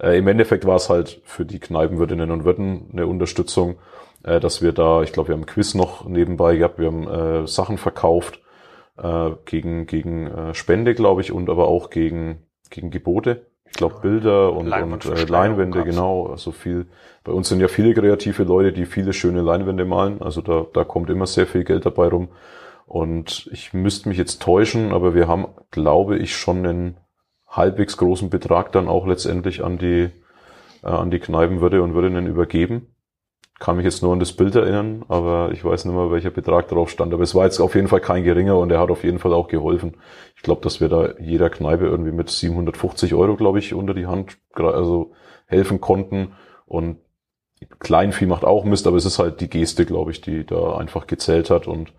äh, 0.00 0.18
im 0.18 0.26
Endeffekt 0.26 0.66
war 0.66 0.76
es 0.76 0.88
halt 0.88 1.20
für 1.24 1.44
die 1.44 1.60
Kneipenwirtinnen 1.60 2.30
und 2.30 2.44
Wirten 2.44 2.90
eine 2.92 3.06
Unterstützung, 3.06 3.76
äh, 4.24 4.40
dass 4.40 4.62
wir 4.62 4.72
da, 4.72 5.02
ich 5.02 5.12
glaube, 5.12 5.28
wir 5.28 5.36
haben 5.36 5.46
Quiz 5.46 5.74
noch 5.74 6.08
nebenbei 6.08 6.56
gehabt, 6.56 6.78
wir 6.78 6.88
haben 6.88 7.08
äh, 7.08 7.46
Sachen 7.46 7.78
verkauft 7.78 8.40
äh, 8.96 9.30
gegen, 9.44 9.86
gegen 9.86 10.26
äh, 10.26 10.54
Spende, 10.54 10.94
glaube 10.94 11.20
ich, 11.20 11.30
und 11.30 11.50
aber 11.50 11.68
auch 11.68 11.90
gegen, 11.90 12.42
gegen 12.70 12.90
Gebote. 12.90 13.46
Ich 13.70 13.76
glaube 13.76 13.96
Bilder 14.02 14.52
und, 14.54 14.72
und 14.72 15.04
äh, 15.04 15.24
Leinwände, 15.24 15.84
genau. 15.84 16.26
Also 16.26 16.52
viel. 16.52 16.86
Bei 17.22 17.32
uns 17.32 17.48
sind 17.48 17.60
ja 17.60 17.68
viele 17.68 17.94
kreative 17.94 18.42
Leute, 18.42 18.72
die 18.72 18.86
viele 18.86 19.12
schöne 19.12 19.42
Leinwände 19.42 19.84
malen. 19.84 20.20
Also 20.20 20.40
da, 20.40 20.66
da 20.72 20.84
kommt 20.84 21.10
immer 21.10 21.26
sehr 21.26 21.46
viel 21.46 21.64
Geld 21.64 21.86
dabei 21.86 22.08
rum. 22.08 22.28
Und 22.88 23.48
ich 23.52 23.74
müsste 23.74 24.08
mich 24.08 24.18
jetzt 24.18 24.40
täuschen, 24.42 24.92
aber 24.92 25.14
wir 25.14 25.28
haben, 25.28 25.46
glaube 25.70 26.18
ich, 26.18 26.36
schon 26.36 26.66
einen 26.66 26.96
halbwegs 27.46 27.96
großen 27.96 28.30
Betrag 28.30 28.72
dann 28.72 28.88
auch 28.88 29.06
letztendlich 29.06 29.62
an 29.62 29.78
die, 29.78 30.10
äh, 30.82 30.86
an 30.86 31.10
die 31.10 31.20
Kneipenwürde 31.20 31.82
und 31.82 31.94
Würdinnen 31.94 32.26
übergeben 32.26 32.94
kann 33.58 33.76
mich 33.76 33.84
jetzt 33.84 34.02
nur 34.02 34.12
an 34.12 34.20
das 34.20 34.32
Bild 34.32 34.54
erinnern, 34.54 35.04
aber 35.08 35.50
ich 35.52 35.64
weiß 35.64 35.84
nicht 35.84 35.94
mehr, 35.94 36.12
welcher 36.12 36.30
Betrag 36.30 36.68
drauf 36.68 36.90
stand. 36.90 37.12
Aber 37.12 37.24
es 37.24 37.34
war 37.34 37.44
jetzt 37.44 37.58
auf 37.58 37.74
jeden 37.74 37.88
Fall 37.88 38.00
kein 38.00 38.22
geringer 38.22 38.56
und 38.56 38.70
er 38.70 38.78
hat 38.78 38.90
auf 38.90 39.02
jeden 39.02 39.18
Fall 39.18 39.32
auch 39.32 39.48
geholfen. 39.48 39.96
Ich 40.36 40.42
glaube, 40.42 40.62
dass 40.62 40.80
wir 40.80 40.88
da 40.88 41.14
jeder 41.18 41.50
Kneipe 41.50 41.86
irgendwie 41.86 42.12
mit 42.12 42.30
750 42.30 43.14
Euro, 43.14 43.36
glaube 43.36 43.58
ich, 43.58 43.74
unter 43.74 43.94
die 43.94 44.06
Hand 44.06 44.38
also 44.54 45.12
helfen 45.46 45.80
konnten. 45.80 46.34
Und 46.66 46.98
Kleinvieh 47.80 48.26
macht 48.26 48.44
auch 48.44 48.64
Mist, 48.64 48.86
aber 48.86 48.96
es 48.96 49.04
ist 49.04 49.18
halt 49.18 49.40
die 49.40 49.50
Geste, 49.50 49.84
glaube 49.84 50.12
ich, 50.12 50.20
die 50.20 50.46
da 50.46 50.76
einfach 50.76 51.08
gezählt 51.08 51.50
hat 51.50 51.66
und 51.66 51.92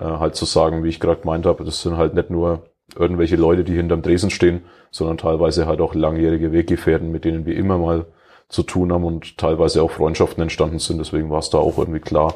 äh, 0.00 0.04
halt 0.04 0.34
zu 0.34 0.44
sagen, 0.44 0.84
wie 0.84 0.88
ich 0.88 1.00
gerade 1.00 1.20
gemeint 1.20 1.46
habe, 1.46 1.64
das 1.64 1.82
sind 1.82 1.96
halt 1.96 2.14
nicht 2.14 2.30
nur 2.30 2.64
irgendwelche 2.96 3.36
Leute, 3.36 3.64
die 3.64 3.74
hinterm 3.74 4.02
Dresen 4.02 4.30
stehen, 4.30 4.64
sondern 4.90 5.18
teilweise 5.18 5.66
halt 5.66 5.80
auch 5.80 5.94
langjährige 5.94 6.52
Weggefährten, 6.52 7.10
mit 7.10 7.24
denen 7.24 7.44
wir 7.44 7.56
immer 7.56 7.78
mal 7.78 8.06
zu 8.48 8.62
tun 8.62 8.92
haben 8.92 9.04
und 9.04 9.36
teilweise 9.36 9.82
auch 9.82 9.90
Freundschaften 9.90 10.42
entstanden 10.42 10.78
sind. 10.78 10.98
Deswegen 10.98 11.30
war 11.30 11.38
es 11.38 11.50
da 11.50 11.58
auch 11.58 11.76
irgendwie 11.76 12.00
klar, 12.00 12.34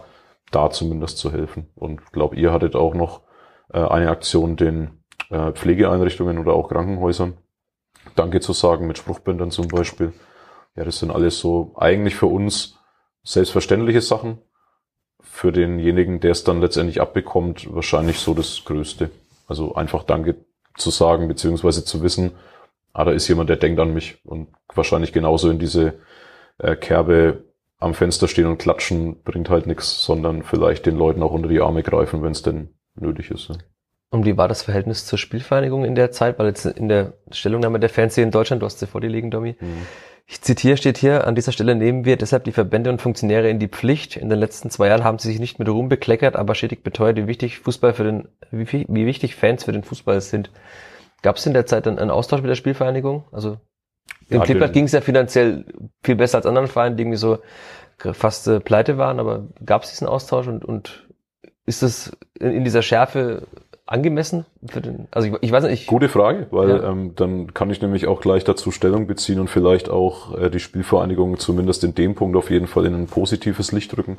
da 0.51 0.71
zumindest 0.71 1.19
zu 1.19 1.33
helfen. 1.33 1.71
Und 1.75 2.13
glaube, 2.13 2.37
ihr 2.37 2.53
hattet 2.53 2.77
auch 2.77 2.95
noch 2.95 3.23
äh, 3.73 3.79
eine 3.79 4.11
Aktion 4.11 4.57
den 4.57 5.03
äh, 5.31 5.53
Pflegeeinrichtungen 5.53 6.39
oder 6.39 6.53
auch 6.53 6.69
Krankenhäusern 6.69 7.39
Danke 8.15 8.41
zu 8.41 8.53
sagen 8.53 8.87
mit 8.87 8.99
Spruchbändern 8.99 9.51
zum 9.51 9.69
Beispiel. 9.69 10.13
Ja, 10.77 10.85
das 10.85 10.99
sind 10.99 11.11
alles 11.11 11.39
so 11.39 11.73
eigentlich 11.77 12.15
für 12.15 12.27
uns 12.27 12.79
selbstverständliche 13.23 14.01
Sachen. 14.01 14.39
Für 15.23 15.53
denjenigen, 15.53 16.21
der 16.21 16.33
es 16.33 16.45
dann 16.45 16.61
letztendlich 16.61 17.01
abbekommt, 17.01 17.73
wahrscheinlich 17.75 18.19
so 18.19 18.35
das 18.35 18.63
Größte. 18.65 19.11
Also 19.47 19.75
einfach 19.75 20.05
Danke 20.05 20.37
zu 20.77 20.91
sagen, 20.91 21.29
beziehungsweise 21.29 21.85
zu 21.85 22.03
wissen, 22.03 22.33
ah, 22.93 23.05
da 23.05 23.13
ist 23.13 23.29
jemand, 23.29 23.51
der 23.51 23.57
denkt 23.57 23.81
an 23.81 23.93
mich 23.95 24.19
und 24.25 24.49
wahrscheinlich 24.75 25.13
genauso 25.13 25.51
in 25.51 25.59
diese 25.59 25.95
äh, 26.59 26.77
Kerbe 26.77 27.45
am 27.79 27.95
Fenster 27.95 28.29
stehen 28.29 28.47
und 28.47 28.59
klatschen 28.59 29.23
bringt 29.23 29.51
halt 29.51 29.67
nichts, 29.67 30.05
sondern 30.05 30.43
vielleicht 30.43 30.87
den 30.87 30.97
Leuten 30.97 31.23
auch 31.23 31.33
unter 31.33 31.49
die 31.49 31.61
Arme 31.61 31.83
greifen, 31.83 32.23
wenn 32.23 32.33
es 32.33 32.43
denn 32.43 32.69
nötig 32.95 33.31
ist. 33.31 33.49
Ja. 33.49 33.57
Und 34.11 34.27
wie 34.27 34.37
war 34.37 34.47
das 34.47 34.63
Verhältnis 34.63 35.07
zur 35.07 35.19
Spielvereinigung 35.19 35.85
in 35.85 35.95
der 35.95 36.13
Zeit? 36.13 36.39
Weil 36.39 36.49
jetzt 36.49 36.67
in 36.67 36.89
der 36.89 37.15
Stellungnahme 37.31 37.81
der 37.81 37.89
Fanszene 37.89 38.27
in 38.27 38.31
Deutschland, 38.31 38.63
du 38.63 38.67
hast 38.67 38.79
sie 38.79 38.87
vor 38.87 39.01
dir 39.01 39.09
liegen, 39.09 39.31
Domi, 39.31 39.57
mhm. 39.59 39.87
Ich 40.27 40.41
zitiere, 40.41 40.77
steht 40.77 40.99
hier, 40.99 41.27
an 41.27 41.35
dieser 41.35 41.53
Stelle 41.53 41.75
nehmen 41.75 42.05
wir 42.05 42.17
deshalb 42.17 42.45
die 42.45 42.53
Verbände 42.53 42.91
und 42.91 43.03
Funktionäre 43.03 43.51
in 43.51 43.59
die 43.59 43.69
Pflicht. 43.69 44.17
In 44.17 44.31
den 44.31 44.39
letzten 44.39 44.71
zwei 44.71 44.89
Jahren 44.89 45.05
haben 45.05 45.19
sie 45.19 45.29
sich 45.29 45.41
nicht 45.41 45.59
mit 45.59 45.69
Ruhm 45.69 45.89
bekleckert, 45.89 46.37
aber 46.37 46.55
stetig 46.55 46.83
beteuert, 46.83 47.17
wie 47.17 47.27
wichtig 47.27 47.59
Fußball 47.59 47.93
für 47.93 48.05
den, 48.05 48.29
wie, 48.51 48.87
wie 48.89 49.07
wichtig 49.07 49.37
Fans 49.37 49.65
für 49.65 49.73
den 49.73 49.83
Fußball 49.83 50.21
sind. 50.21 50.51
Gab 51.23 51.37
es 51.37 51.47
in 51.47 51.53
der 51.53 51.67
Zeit 51.67 51.87
dann 51.87 51.99
einen 51.99 52.11
Austausch 52.11 52.41
mit 52.41 52.51
der 52.51 52.57
Spielvereinigung? 52.57 53.25
Also 53.33 53.59
im 54.29 54.39
ja, 54.39 54.45
Kleeblatt 54.45 54.73
ging 54.73 54.85
es 54.85 54.93
ja 54.93 55.01
finanziell 55.01 55.67
viel 56.03 56.17
besser 56.17 56.39
als 56.39 56.47
anderen 56.47 56.69
Vereinen, 56.69 56.97
die 56.97 57.03
irgendwie 57.03 57.19
so 57.19 57.39
fast 57.99 58.49
äh, 58.49 58.61
pleite 58.61 58.99
waren, 58.99 59.21
aber 59.21 59.49
gab 59.65 59.83
es 59.83 59.91
diesen 59.91 60.09
Austausch 60.09 60.49
und, 60.49 60.65
und 60.65 61.09
ist 61.67 61.83
das 61.83 62.17
in, 62.39 62.51
in 62.51 62.65
dieser 62.65 62.83
Schärfe 62.83 63.47
angemessen 63.87 64.47
für 64.65 64.81
den, 64.81 65.09
also 65.11 65.29
ich, 65.29 65.35
ich 65.41 65.53
weiß 65.53 65.65
nicht. 65.65 65.83
Ich, 65.83 65.87
Gute 65.87 66.09
Frage, 66.09 66.47
weil 66.51 66.69
ja. 66.71 66.91
ähm, 66.91 67.15
dann 67.17 67.53
kann 67.53 67.71
ich 67.71 67.83
nämlich 67.83 68.07
auch 68.07 68.21
gleich 68.21 68.45
dazu 68.45 68.71
Stellung 68.71 69.07
beziehen 69.07 69.41
und 69.41 69.49
vielleicht 69.49 69.91
auch 69.91 70.39
äh, 70.39 70.51
die 70.51 70.61
Spielvereinigung 70.61 71.39
zumindest 71.39 71.85
in 71.85 71.95
dem 71.95 72.15
Punkt 72.15 72.37
auf 72.37 72.51
jeden 72.51 72.67
Fall 72.67 72.87
in 72.87 72.95
ein 72.95 73.07
positives 73.07 73.73
Licht 73.73 73.97
rücken, 73.97 74.19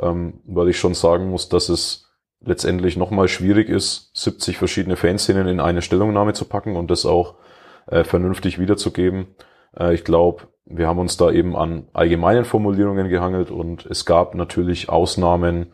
ähm, 0.00 0.40
weil 0.46 0.68
ich 0.68 0.78
schon 0.78 0.94
sagen 0.94 1.30
muss, 1.30 1.48
dass 1.48 1.68
es 1.68 2.10
letztendlich 2.40 2.96
nochmal 2.96 3.28
schwierig 3.28 3.68
ist, 3.68 4.10
70 4.14 4.58
verschiedene 4.58 4.96
Fanszenen 4.96 5.46
in 5.48 5.60
eine 5.60 5.82
Stellungnahme 5.82 6.32
zu 6.32 6.44
packen 6.44 6.76
und 6.76 6.90
das 6.90 7.06
auch 7.06 7.34
äh, 7.86 8.04
vernünftig 8.04 8.58
wiederzugeben. 8.58 9.28
Äh, 9.78 9.94
ich 9.94 10.04
glaube, 10.04 10.44
wir 10.66 10.88
haben 10.88 10.98
uns 10.98 11.16
da 11.16 11.30
eben 11.30 11.56
an 11.56 11.88
allgemeinen 11.92 12.44
Formulierungen 12.44 13.08
gehangelt 13.08 13.50
und 13.50 13.86
es 13.86 14.06
gab 14.06 14.34
natürlich 14.34 14.88
Ausnahmen, 14.88 15.72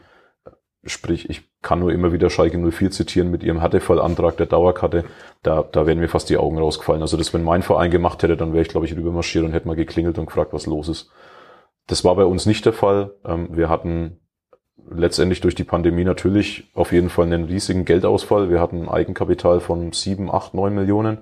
sprich, 0.84 1.28
ich 1.28 1.42
kann 1.62 1.80
nur 1.80 1.92
immer 1.92 2.12
wieder 2.12 2.30
Schalke 2.30 2.58
04 2.58 2.90
zitieren 2.90 3.30
mit 3.30 3.42
ihrem 3.42 3.60
Härtefallantrag 3.60 4.36
der 4.36 4.46
Dauerkarte, 4.46 5.04
da, 5.42 5.62
da 5.62 5.86
wären 5.86 5.98
mir 5.98 6.08
fast 6.08 6.30
die 6.30 6.38
Augen 6.38 6.58
rausgefallen. 6.58 7.02
Also 7.02 7.16
das, 7.16 7.34
wenn 7.34 7.44
mein 7.44 7.62
Verein 7.62 7.90
gemacht 7.90 8.22
hätte, 8.22 8.36
dann 8.36 8.52
wäre 8.52 8.62
ich, 8.62 8.68
glaube 8.68 8.86
ich, 8.86 8.96
rübermarschiert 8.96 9.44
und 9.44 9.52
hätte 9.52 9.68
mal 9.68 9.76
geklingelt 9.76 10.18
und 10.18 10.26
gefragt, 10.26 10.52
was 10.52 10.66
los 10.66 10.88
ist. 10.88 11.10
Das 11.86 12.04
war 12.04 12.14
bei 12.16 12.24
uns 12.24 12.46
nicht 12.46 12.64
der 12.64 12.72
Fall. 12.72 13.14
Ähm, 13.24 13.48
wir 13.52 13.68
hatten 13.68 14.20
letztendlich 14.88 15.40
durch 15.40 15.54
die 15.54 15.64
Pandemie 15.64 16.04
natürlich 16.04 16.70
auf 16.74 16.92
jeden 16.92 17.10
Fall 17.10 17.26
einen 17.26 17.44
riesigen 17.44 17.84
Geldausfall. 17.84 18.50
Wir 18.50 18.60
hatten 18.60 18.82
ein 18.82 18.88
Eigenkapital 18.88 19.60
von 19.60 19.92
sieben, 19.92 20.30
acht, 20.30 20.54
neun 20.54 20.74
Millionen. 20.74 21.18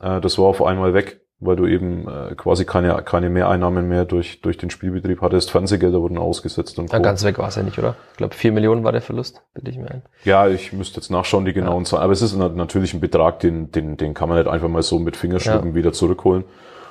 Äh, 0.00 0.20
das 0.20 0.38
war 0.38 0.46
auf 0.46 0.62
einmal 0.62 0.94
weg, 0.94 1.19
weil 1.40 1.56
du 1.56 1.66
eben 1.66 2.06
äh, 2.06 2.34
quasi 2.34 2.66
keine, 2.66 2.94
keine 3.02 3.30
Mehreinnahmen 3.30 3.88
mehr 3.88 4.04
durch, 4.04 4.42
durch 4.42 4.58
den 4.58 4.68
Spielbetrieb 4.68 5.22
hattest. 5.22 5.50
Fernsehgelder 5.50 6.00
wurden 6.00 6.18
ausgesetzt 6.18 6.78
und 6.78 6.92
ja, 6.92 6.98
Ganz 6.98 7.24
weg 7.24 7.38
war 7.38 7.48
es 7.48 7.56
ja 7.56 7.62
nicht, 7.62 7.78
oder? 7.78 7.96
Ich 8.12 8.18
glaube, 8.18 8.34
vier 8.34 8.52
Millionen 8.52 8.84
war 8.84 8.92
der 8.92 9.00
Verlust, 9.00 9.40
bitte 9.54 9.70
ich 9.70 9.78
mir 9.78 9.90
ein. 9.90 10.02
Ja, 10.24 10.48
ich 10.48 10.72
müsste 10.74 11.00
jetzt 11.00 11.10
nachschauen, 11.10 11.46
die 11.46 11.54
genauen 11.54 11.84
ja. 11.84 11.90
Zahlen. 11.90 12.02
Aber 12.02 12.12
es 12.12 12.20
ist 12.20 12.36
natürlich 12.36 12.92
ein 12.92 13.00
Betrag, 13.00 13.40
den, 13.40 13.72
den, 13.72 13.96
den 13.96 14.12
kann 14.12 14.28
man 14.28 14.38
nicht 14.38 14.48
einfach 14.48 14.68
mal 14.68 14.82
so 14.82 14.98
mit 14.98 15.16
Fingerschnippen 15.16 15.70
ja. 15.70 15.74
wieder 15.74 15.92
zurückholen. 15.92 16.44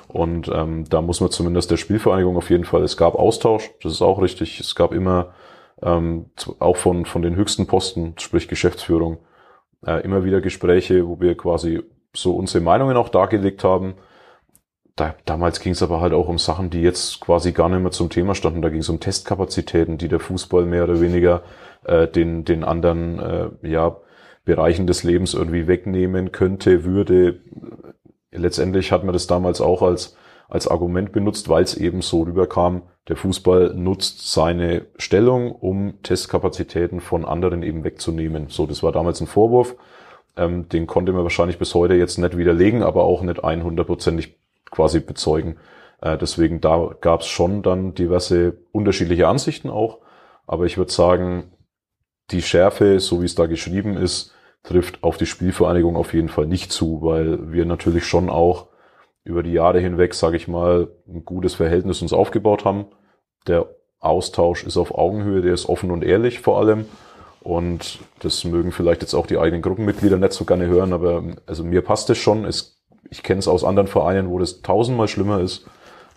Und 0.07 0.49
ähm, 0.51 0.85
da 0.89 1.03
muss 1.03 1.21
man 1.21 1.29
zumindest 1.29 1.69
der 1.69 1.77
Spielvereinigung 1.77 2.35
auf 2.35 2.49
jeden 2.49 2.65
Fall, 2.65 2.81
es 2.81 2.97
gab 2.97 3.13
Austausch, 3.13 3.69
das 3.83 3.93
ist 3.93 4.01
auch 4.01 4.19
richtig. 4.19 4.59
Es 4.59 4.73
gab 4.73 4.91
immer 4.91 5.33
ähm, 5.83 6.25
auch 6.57 6.77
von, 6.77 7.05
von 7.05 7.21
den 7.21 7.35
höchsten 7.35 7.67
Posten, 7.67 8.15
sprich 8.17 8.47
Geschäftsführung, 8.47 9.19
äh, 9.85 10.01
immer 10.03 10.23
wieder 10.23 10.41
Gespräche, 10.41 11.07
wo 11.07 11.19
wir 11.19 11.37
quasi 11.37 11.83
so 12.15 12.35
unsere 12.35 12.63
Meinungen 12.63 12.97
auch 12.97 13.09
dargelegt 13.09 13.63
haben. 13.63 13.93
Da, 14.99 15.15
damals 15.23 15.61
ging 15.61 15.71
es 15.71 15.81
aber 15.81 16.01
halt 16.01 16.11
auch 16.11 16.27
um 16.27 16.37
Sachen, 16.37 16.69
die 16.69 16.81
jetzt 16.81 17.21
quasi 17.21 17.53
gar 17.53 17.69
nicht 17.69 17.79
mehr 17.79 17.91
zum 17.91 18.09
Thema 18.09 18.35
standen. 18.35 18.61
Da 18.61 18.67
ging 18.67 18.81
es 18.81 18.89
um 18.89 18.99
Testkapazitäten, 18.99 19.97
die 19.97 20.09
der 20.09 20.19
Fußball 20.19 20.65
mehr 20.65 20.83
oder 20.83 20.99
weniger 20.99 21.41
äh, 21.85 22.05
den, 22.05 22.43
den 22.43 22.65
anderen 22.65 23.17
äh, 23.17 23.49
ja, 23.61 23.95
Bereichen 24.43 24.87
des 24.87 25.03
Lebens 25.03 25.33
irgendwie 25.33 25.67
wegnehmen 25.67 26.33
könnte, 26.33 26.83
würde. 26.83 27.39
Letztendlich 28.31 28.91
hat 28.91 29.05
man 29.05 29.13
das 29.13 29.25
damals 29.25 29.61
auch 29.61 29.83
als, 29.83 30.17
als 30.49 30.67
Argument 30.67 31.13
benutzt, 31.13 31.47
weil 31.47 31.63
es 31.63 31.77
eben 31.77 32.01
so 32.01 32.23
rüberkam, 32.23 32.81
der 33.07 33.15
Fußball 33.15 33.75
nutzt 33.75 34.33
seine 34.33 34.87
Stellung, 34.97 35.53
um 35.53 36.03
Testkapazitäten 36.03 36.99
von 36.99 37.23
anderen 37.23 37.63
eben 37.63 37.85
wegzunehmen. 37.85 38.47
So, 38.49 38.67
das 38.67 38.83
war 38.83 38.91
damals 38.91 39.21
ein 39.21 39.27
Vorwurf. 39.27 39.77
Ähm, 40.35 40.67
den 40.67 40.87
konnte 40.87 41.13
man 41.13 41.23
wahrscheinlich 41.23 41.57
bis 41.57 41.73
heute 41.73 41.93
jetzt 41.93 42.17
nicht 42.17 42.37
widerlegen, 42.37 42.83
aber 42.83 43.05
auch 43.05 43.21
nicht 43.21 43.41
100%ig 43.41 44.35
quasi 44.71 44.99
bezeugen. 44.99 45.57
Äh, 46.01 46.17
deswegen 46.17 46.61
da 46.61 46.95
gab 47.01 47.21
es 47.21 47.27
schon 47.27 47.61
dann 47.61 47.93
diverse 47.93 48.57
unterschiedliche 48.71 49.27
Ansichten 49.27 49.69
auch. 49.69 49.99
Aber 50.47 50.65
ich 50.65 50.77
würde 50.77 50.91
sagen, 50.91 51.51
die 52.31 52.41
Schärfe, 52.41 52.99
so 52.99 53.21
wie 53.21 53.25
es 53.25 53.35
da 53.35 53.45
geschrieben 53.45 53.97
ist, 53.97 54.33
trifft 54.63 55.03
auf 55.03 55.17
die 55.17 55.25
Spielvereinigung 55.25 55.95
auf 55.95 56.13
jeden 56.13 56.29
Fall 56.29 56.45
nicht 56.45 56.71
zu, 56.71 57.01
weil 57.01 57.51
wir 57.51 57.65
natürlich 57.65 58.05
schon 58.05 58.29
auch 58.29 58.67
über 59.23 59.43
die 59.43 59.53
Jahre 59.53 59.79
hinweg, 59.79 60.13
sage 60.13 60.37
ich 60.37 60.47
mal, 60.47 60.89
ein 61.07 61.23
gutes 61.25 61.55
Verhältnis 61.55 62.01
uns 62.01 62.13
aufgebaut 62.13 62.65
haben. 62.65 62.87
Der 63.47 63.67
Austausch 63.99 64.63
ist 64.63 64.77
auf 64.77 64.93
Augenhöhe, 64.95 65.41
der 65.41 65.53
ist 65.53 65.67
offen 65.67 65.91
und 65.91 66.03
ehrlich 66.03 66.39
vor 66.39 66.59
allem. 66.59 66.85
Und 67.41 67.99
das 68.19 68.43
mögen 68.43 68.71
vielleicht 68.71 69.01
jetzt 69.01 69.13
auch 69.13 69.27
die 69.27 69.37
eigenen 69.37 69.61
Gruppenmitglieder 69.61 70.17
nicht 70.17 70.33
so 70.33 70.45
gerne 70.45 70.67
hören, 70.67 70.93
aber 70.93 71.23
also 71.45 71.63
mir 71.63 71.81
passt 71.81 72.09
es 72.09 72.17
schon. 72.17 72.45
Es, 72.45 72.78
ich 73.09 73.23
kenne 73.23 73.39
es 73.39 73.47
aus 73.47 73.63
anderen 73.63 73.87
Vereinen, 73.87 74.29
wo 74.29 74.39
das 74.39 74.61
tausendmal 74.61 75.07
schlimmer 75.07 75.39
ist, 75.39 75.65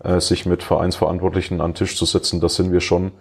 äh, 0.03 0.20
sich 0.20 0.47
mit 0.47 0.62
Vereinsverantwortlichen 0.62 1.61
an 1.61 1.70
den 1.70 1.76
Tisch 1.76 1.97
zu 1.97 2.05
setzen. 2.05 2.41
Da 2.41 2.49
sind 2.49 2.72
wir 2.72 2.80
schon 2.80 3.12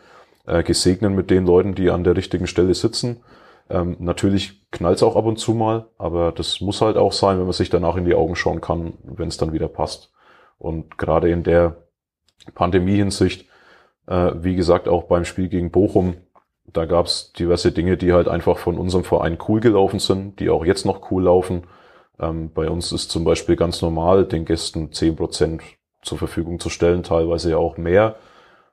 äh, 0.46 0.64
gesegnet 0.64 1.14
mit 1.14 1.30
den 1.30 1.46
Leuten, 1.46 1.76
die 1.76 1.90
an 1.90 2.04
der 2.04 2.16
richtigen 2.16 2.48
Stelle 2.48 2.74
sitzen. 2.74 3.24
Ähm, 3.70 3.96
natürlich 4.00 4.70
knallt 4.72 5.02
auch 5.04 5.16
ab 5.16 5.26
und 5.26 5.38
zu 5.38 5.54
mal, 5.54 5.86
aber 5.98 6.32
das 6.32 6.62
muss 6.62 6.82
halt 6.82 6.98
auch 6.98 7.14
sein, 7.14 7.38
wenn 7.38 7.46
man 7.46 7.54
sich 7.54 7.70
danach 7.70 7.96
in 7.96 8.06
die 8.06 8.16
Augen 8.16 8.36
schauen 8.36 8.60
kann, 8.62 8.94
wenn 9.04 9.30
es 9.30 9.38
dann 9.38 9.54
wieder 9.54 9.68
passt. 9.68 10.12
Und 10.58 10.98
gerade 10.98 11.30
in 11.30 11.44
der 11.44 11.78
Pandemie-Hinsicht, 12.54 13.48
äh, 14.08 14.32
wie 14.36 14.56
gesagt, 14.56 14.88
auch 14.88 15.04
beim 15.04 15.26
Spiel 15.26 15.48
gegen 15.48 15.72
Bochum, 15.72 16.16
da 16.74 16.86
gab 16.86 17.06
es 17.06 17.34
diverse 17.34 17.72
Dinge, 17.72 17.98
die 17.98 18.14
halt 18.14 18.28
einfach 18.28 18.58
von 18.58 18.78
unserem 18.78 19.04
Verein 19.04 19.38
cool 19.48 19.60
gelaufen 19.60 20.00
sind, 20.00 20.40
die 20.40 20.50
auch 20.50 20.66
jetzt 20.66 20.86
noch 20.86 21.12
cool 21.12 21.24
laufen. 21.24 21.64
Ähm, 22.22 22.52
bei 22.54 22.70
uns 22.70 22.92
ist 22.92 23.12
zum 23.12 23.24
Beispiel 23.24 23.56
ganz 23.56 23.82
normal, 23.82 24.26
den 24.26 24.46
Gästen 24.46 24.92
zehn 24.94 25.16
Prozent 25.16 25.62
zur 26.02 26.18
Verfügung 26.18 26.60
zu 26.60 26.70
stellen, 26.70 27.04
teilweise 27.04 27.58
auch 27.58 27.78
mehr, 27.78 28.16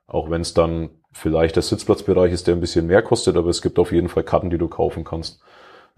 auch 0.07 0.29
wenn 0.29 0.41
es 0.41 0.53
dann 0.53 0.89
vielleicht 1.11 1.55
der 1.55 1.63
Sitzplatzbereich 1.63 2.31
ist, 2.31 2.47
der 2.47 2.55
ein 2.55 2.61
bisschen 2.61 2.87
mehr 2.87 3.01
kostet, 3.01 3.35
aber 3.35 3.49
es 3.49 3.61
gibt 3.61 3.79
auf 3.79 3.91
jeden 3.91 4.09
Fall 4.09 4.23
Karten, 4.23 4.49
die 4.49 4.57
du 4.57 4.67
kaufen 4.67 5.03
kannst. 5.03 5.41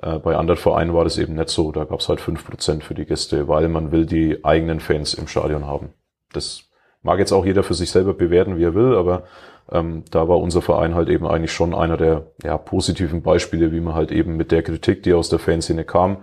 Äh, 0.01 0.19
bei 0.19 0.35
anderen 0.35 0.59
Vereinen 0.59 0.93
war 0.93 1.03
das 1.03 1.17
eben 1.17 1.35
nicht 1.35 1.49
so. 1.49 1.71
Da 1.71 1.83
gab 1.83 1.99
es 1.99 2.09
halt 2.09 2.21
fünf 2.21 2.45
Prozent 2.45 2.83
für 2.83 2.93
die 2.93 3.05
Gäste, 3.05 3.47
weil 3.47 3.67
man 3.67 3.91
will 3.91 4.05
die 4.05 4.43
eigenen 4.43 4.79
Fans 4.79 5.13
im 5.13 5.27
Stadion 5.27 5.65
haben. 5.65 5.89
Das 6.33 6.63
mag 7.03 7.19
jetzt 7.19 7.31
auch 7.31 7.45
jeder 7.45 7.63
für 7.63 7.73
sich 7.73 7.91
selber 7.91 8.13
bewerten, 8.13 8.57
wie 8.57 8.63
er 8.63 8.75
will, 8.75 8.95
aber 8.95 9.23
ähm, 9.71 10.03
da 10.11 10.27
war 10.27 10.39
unser 10.39 10.61
Verein 10.61 10.95
halt 10.95 11.09
eben 11.09 11.27
eigentlich 11.27 11.51
schon 11.51 11.73
einer 11.73 11.97
der 11.97 12.27
ja, 12.43 12.57
positiven 12.57 13.21
Beispiele, 13.21 13.71
wie 13.71 13.79
man 13.79 13.95
halt 13.95 14.11
eben 14.11 14.37
mit 14.37 14.51
der 14.51 14.63
Kritik, 14.63 15.03
die 15.03 15.13
aus 15.13 15.29
der 15.29 15.39
Fanszene 15.39 15.83
kam, 15.83 16.17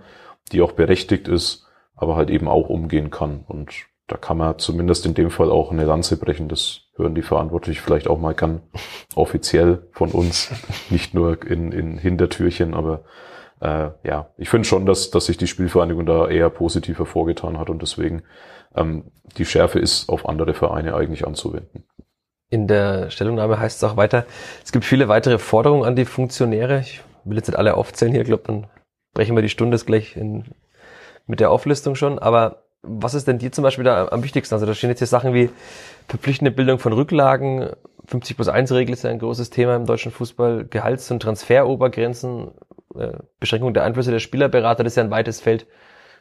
die 0.49 0.61
auch 0.61 0.73
berechtigt 0.73 1.27
ist, 1.27 1.67
aber 1.95 2.15
halt 2.15 2.29
eben 2.29 2.47
auch 2.47 2.69
umgehen 2.69 3.09
kann. 3.09 3.43
Und 3.47 3.71
da 4.07 4.17
kann 4.17 4.37
man 4.37 4.57
zumindest 4.59 5.05
in 5.05 5.13
dem 5.13 5.29
Fall 5.29 5.49
auch 5.51 5.71
eine 5.71 5.85
Lanze 5.85 6.17
brechen. 6.17 6.49
Das 6.49 6.81
hören 6.95 7.15
die 7.15 7.21
Verantwortlichen 7.21 7.81
vielleicht 7.83 8.07
auch 8.07 8.19
mal 8.19 8.33
gern 8.33 8.61
offiziell 9.15 9.87
von 9.91 10.11
uns, 10.11 10.51
nicht 10.89 11.13
nur 11.13 11.45
in, 11.45 11.71
in 11.71 11.97
Hintertürchen, 11.97 12.73
aber 12.73 13.03
äh, 13.61 13.89
ja, 14.03 14.29
ich 14.37 14.49
finde 14.49 14.67
schon, 14.67 14.85
dass, 14.85 15.11
dass 15.11 15.25
sich 15.25 15.37
die 15.37 15.47
Spielvereinigung 15.47 16.05
da 16.05 16.27
eher 16.27 16.49
positiv 16.49 16.97
hervorgetan 16.97 17.59
hat 17.59 17.69
und 17.69 17.81
deswegen 17.81 18.23
ähm, 18.75 19.11
die 19.37 19.45
Schärfe 19.45 19.79
ist 19.79 20.09
auf 20.09 20.27
andere 20.27 20.53
Vereine 20.53 20.95
eigentlich 20.95 21.27
anzuwenden. 21.27 21.83
In 22.49 22.67
der 22.67 23.11
Stellungnahme 23.11 23.59
heißt 23.59 23.83
es 23.83 23.89
auch 23.89 23.97
weiter, 23.97 24.25
es 24.63 24.71
gibt 24.71 24.85
viele 24.85 25.07
weitere 25.07 25.37
Forderungen 25.37 25.85
an 25.85 25.95
die 25.95 26.05
Funktionäre. 26.05 26.79
Ich 26.79 27.01
will 27.23 27.37
jetzt 27.37 27.47
nicht 27.47 27.57
alle 27.57 27.75
aufzählen 27.75 28.13
hier, 28.13 28.23
glaube 28.23 28.43
dann 28.47 28.67
brechen 29.13 29.35
wir 29.35 29.41
die 29.41 29.49
Stunde 29.49 29.77
gleich 29.77 30.15
in, 30.15 30.45
mit 31.27 31.39
der 31.39 31.51
Auflistung 31.51 31.95
schon, 31.95 32.19
aber 32.19 32.63
was 32.81 33.13
ist 33.13 33.27
denn 33.27 33.39
dir 33.39 33.51
zum 33.51 33.63
Beispiel 33.63 33.83
da 33.83 34.07
am 34.07 34.23
wichtigsten? 34.23 34.55
Also 34.55 34.65
da 34.65 34.73
stehen 34.73 34.89
jetzt 34.89 34.99
hier 34.99 35.07
Sachen 35.07 35.33
wie 35.33 35.49
verpflichtende 36.07 36.51
Bildung 36.51 36.79
von 36.79 36.93
Rücklagen, 36.93 37.71
50 38.05 38.37
plus 38.37 38.47
1 38.47 38.71
Regel 38.71 38.93
ist 38.93 39.03
ja 39.03 39.09
ein 39.09 39.19
großes 39.19 39.49
Thema 39.49 39.75
im 39.75 39.85
deutschen 39.85 40.11
Fußball, 40.11 40.65
Gehalts- 40.65 41.11
und 41.11 41.21
Transferobergrenzen, 41.21 42.51
äh, 42.95 43.17
Beschränkung 43.39 43.73
der 43.73 43.83
Einflüsse 43.83 44.11
der 44.11 44.19
Spielerberater, 44.19 44.83
das 44.83 44.93
ist 44.93 44.97
ja 44.97 45.03
ein 45.03 45.11
weites 45.11 45.41
Feld. 45.41 45.67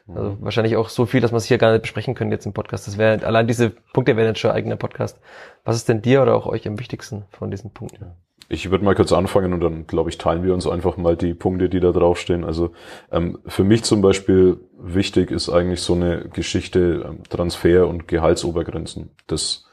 Also 0.09 0.31
mhm. 0.31 0.37
wahrscheinlich 0.41 0.77
auch 0.77 0.89
so 0.89 1.07
viel, 1.07 1.21
dass 1.21 1.33
man 1.33 1.39
es 1.39 1.45
hier 1.45 1.59
gar 1.59 1.73
nicht 1.73 1.83
besprechen 1.83 2.15
können 2.15 2.33
jetzt 2.33 2.47
im 2.47 2.55
Podcast. 2.55 2.87
Das 2.87 2.97
wäre 2.97 3.25
allein 3.27 3.47
diese 3.47 3.71
Punkte 3.71 4.17
wären 4.17 4.29
jetzt 4.29 4.41
schon 4.41 4.51
eigener 4.51 4.77
Podcast. 4.77 5.21
Was 5.65 5.77
ist 5.77 5.89
denn 5.89 6.01
dir 6.01 6.23
oder 6.23 6.35
auch 6.35 6.47
euch 6.47 6.67
am 6.67 6.79
wichtigsten 6.79 7.27
von 7.31 7.51
diesen 7.51 7.73
Punkten? 7.73 8.13
Ich 8.49 8.71
würde 8.71 8.85
mal 8.85 8.95
kurz 8.95 9.13
anfangen 9.13 9.53
und 9.53 9.61
dann, 9.61 9.87
glaube 9.87 10.09
ich, 10.09 10.17
teilen 10.17 10.43
wir 10.43 10.55
uns 10.55 10.67
einfach 10.67 10.97
mal 10.97 11.17
die 11.17 11.35
Punkte, 11.35 11.69
die 11.69 11.81
da 11.81 11.93
draufstehen. 11.93 12.45
Also 12.45 12.71
ähm, 13.13 13.39
für 13.47 13.63
mich 13.63 13.85
zum 13.85 14.01
Beispiel 14.01 14.59
wichtig 14.79 15.31
ist 15.31 15.51
eigentlich 15.51 15.83
so 15.83 15.95
eine 15.95 16.29
Geschichte 16.31 17.05
ähm, 17.07 17.23
Transfer- 17.29 17.87
und 17.87 18.09
Gehaltsobergrenzen. 18.09 19.11
Das 19.27 19.67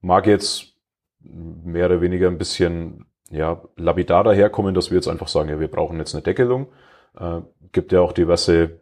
mag 0.00 0.26
jetzt 0.26 0.74
mehr 1.20 1.86
oder 1.86 2.00
weniger 2.00 2.28
ein 2.28 2.38
bisschen 2.38 3.06
ja, 3.30 3.62
lapidar 3.76 4.22
daherkommen, 4.22 4.74
dass 4.74 4.90
wir 4.90 4.96
jetzt 4.96 5.08
einfach 5.08 5.28
sagen, 5.28 5.48
ja, 5.48 5.58
wir 5.58 5.68
brauchen 5.68 5.98
jetzt 5.98 6.14
eine 6.14 6.22
Deckelung. 6.22 6.68
Äh, 7.18 7.40
gibt 7.72 7.90
ja 7.90 8.00
auch 8.00 8.12
diverse 8.12 8.78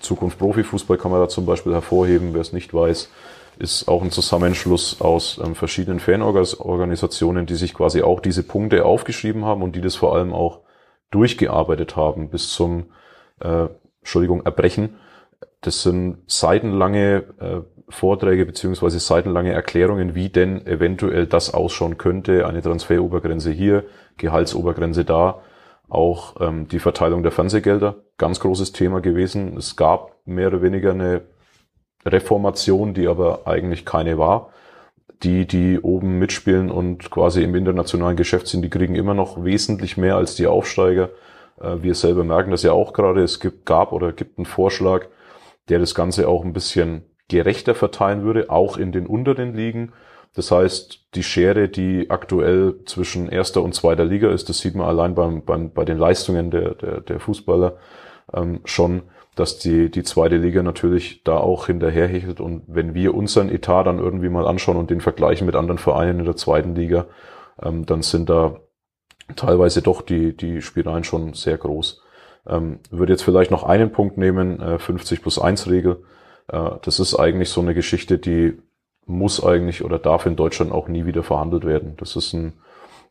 Zukunft 0.00 0.38
Profifußball 0.38 0.96
kann 0.96 1.10
man 1.10 1.20
da 1.20 1.28
zum 1.28 1.44
Beispiel 1.44 1.72
hervorheben, 1.72 2.32
wer 2.32 2.40
es 2.40 2.52
nicht 2.52 2.72
weiß 2.72 3.10
ist 3.58 3.88
auch 3.88 4.02
ein 4.02 4.10
Zusammenschluss 4.10 5.00
aus 5.00 5.40
ähm, 5.44 5.54
verschiedenen 5.54 6.00
Fanorganisationen, 6.00 7.46
die 7.46 7.56
sich 7.56 7.74
quasi 7.74 8.02
auch 8.02 8.20
diese 8.20 8.42
Punkte 8.42 8.84
aufgeschrieben 8.84 9.44
haben 9.44 9.62
und 9.62 9.74
die 9.74 9.80
das 9.80 9.96
vor 9.96 10.14
allem 10.14 10.32
auch 10.32 10.60
durchgearbeitet 11.10 11.96
haben 11.96 12.30
bis 12.30 12.52
zum, 12.52 12.86
äh, 13.40 13.66
Entschuldigung, 14.00 14.44
Erbrechen. 14.44 14.96
Das 15.60 15.82
sind 15.82 16.18
seitenlange 16.26 17.24
äh, 17.40 17.60
Vorträge 17.88 18.44
beziehungsweise 18.46 19.00
seitenlange 19.00 19.52
Erklärungen, 19.52 20.14
wie 20.14 20.28
denn 20.28 20.66
eventuell 20.66 21.26
das 21.26 21.54
ausschauen 21.54 21.98
könnte. 21.98 22.46
Eine 22.46 22.62
Transferobergrenze 22.62 23.50
hier, 23.50 23.84
Gehaltsobergrenze 24.18 25.04
da, 25.04 25.40
auch 25.88 26.36
ähm, 26.40 26.68
die 26.68 26.78
Verteilung 26.78 27.22
der 27.22 27.32
Fernsehgelder, 27.32 27.96
ganz 28.18 28.40
großes 28.40 28.72
Thema 28.72 29.00
gewesen. 29.00 29.56
Es 29.56 29.74
gab 29.74 30.16
mehr 30.26 30.48
oder 30.48 30.62
weniger 30.62 30.90
eine 30.90 31.22
Reformation, 32.12 32.94
die 32.94 33.08
aber 33.08 33.46
eigentlich 33.46 33.84
keine 33.84 34.18
war. 34.18 34.50
Die, 35.22 35.46
die 35.46 35.80
oben 35.80 36.18
mitspielen 36.18 36.70
und 36.70 37.10
quasi 37.10 37.42
im 37.42 37.54
internationalen 37.54 38.16
Geschäft 38.16 38.46
sind, 38.46 38.62
die 38.62 38.70
kriegen 38.70 38.94
immer 38.94 39.14
noch 39.14 39.44
wesentlich 39.44 39.96
mehr 39.96 40.16
als 40.16 40.36
die 40.36 40.46
Aufsteiger. 40.46 41.10
Äh, 41.60 41.76
wir 41.82 41.94
selber 41.94 42.24
merken 42.24 42.50
das 42.50 42.62
ja 42.62 42.72
auch 42.72 42.92
gerade. 42.92 43.22
Es 43.22 43.40
gibt, 43.40 43.66
gab 43.66 43.92
oder 43.92 44.12
gibt 44.12 44.38
einen 44.38 44.46
Vorschlag, 44.46 45.06
der 45.68 45.78
das 45.78 45.94
Ganze 45.94 46.28
auch 46.28 46.44
ein 46.44 46.52
bisschen 46.52 47.02
gerechter 47.28 47.74
verteilen 47.74 48.22
würde, 48.22 48.50
auch 48.50 48.76
in 48.76 48.92
den 48.92 49.06
unteren 49.06 49.54
Ligen. 49.54 49.92
Das 50.34 50.50
heißt, 50.50 51.00
die 51.14 51.22
Schere, 51.22 51.68
die 51.68 52.10
aktuell 52.10 52.76
zwischen 52.84 53.28
erster 53.28 53.62
und 53.62 53.74
zweiter 53.74 54.04
Liga 54.04 54.30
ist, 54.30 54.48
das 54.48 54.58
sieht 54.58 54.74
man 54.74 54.86
allein 54.86 55.14
beim, 55.14 55.44
beim, 55.44 55.70
bei 55.72 55.84
den 55.84 55.98
Leistungen 55.98 56.50
der, 56.50 56.74
der, 56.74 57.00
der 57.00 57.20
Fußballer 57.20 57.76
ähm, 58.32 58.60
schon, 58.64 59.02
dass 59.38 59.58
die, 59.58 59.88
die 59.88 60.02
zweite 60.02 60.36
Liga 60.36 60.64
natürlich 60.64 61.22
da 61.22 61.36
auch 61.36 61.66
hinterherhechelt. 61.66 62.40
Und 62.40 62.64
wenn 62.66 62.94
wir 62.94 63.14
unseren 63.14 63.48
Etat 63.48 63.84
dann 63.84 64.00
irgendwie 64.00 64.28
mal 64.28 64.48
anschauen 64.48 64.76
und 64.76 64.90
den 64.90 65.00
vergleichen 65.00 65.46
mit 65.46 65.54
anderen 65.54 65.78
Vereinen 65.78 66.18
in 66.18 66.24
der 66.24 66.36
zweiten 66.36 66.74
Liga, 66.74 67.06
ähm, 67.62 67.86
dann 67.86 68.02
sind 68.02 68.28
da 68.28 68.56
teilweise 69.36 69.80
doch 69.80 70.02
die, 70.02 70.36
die 70.36 70.60
Spiralen 70.60 71.04
schon 71.04 71.34
sehr 71.34 71.56
groß. 71.56 72.02
Ähm, 72.48 72.80
würde 72.90 73.12
jetzt 73.12 73.22
vielleicht 73.22 73.52
noch 73.52 73.62
einen 73.62 73.92
Punkt 73.92 74.18
nehmen, 74.18 74.60
äh, 74.60 74.78
50 74.80 75.22
plus 75.22 75.38
1 75.38 75.70
Regel. 75.70 76.02
Äh, 76.48 76.70
das 76.82 76.98
ist 76.98 77.14
eigentlich 77.14 77.50
so 77.50 77.60
eine 77.60 77.74
Geschichte, 77.74 78.18
die 78.18 78.58
muss 79.06 79.42
eigentlich 79.42 79.84
oder 79.84 80.00
darf 80.00 80.26
in 80.26 80.34
Deutschland 80.34 80.72
auch 80.72 80.88
nie 80.88 81.06
wieder 81.06 81.22
verhandelt 81.22 81.64
werden. 81.64 81.94
Das 81.98 82.16
ist 82.16 82.32
ein, 82.32 82.54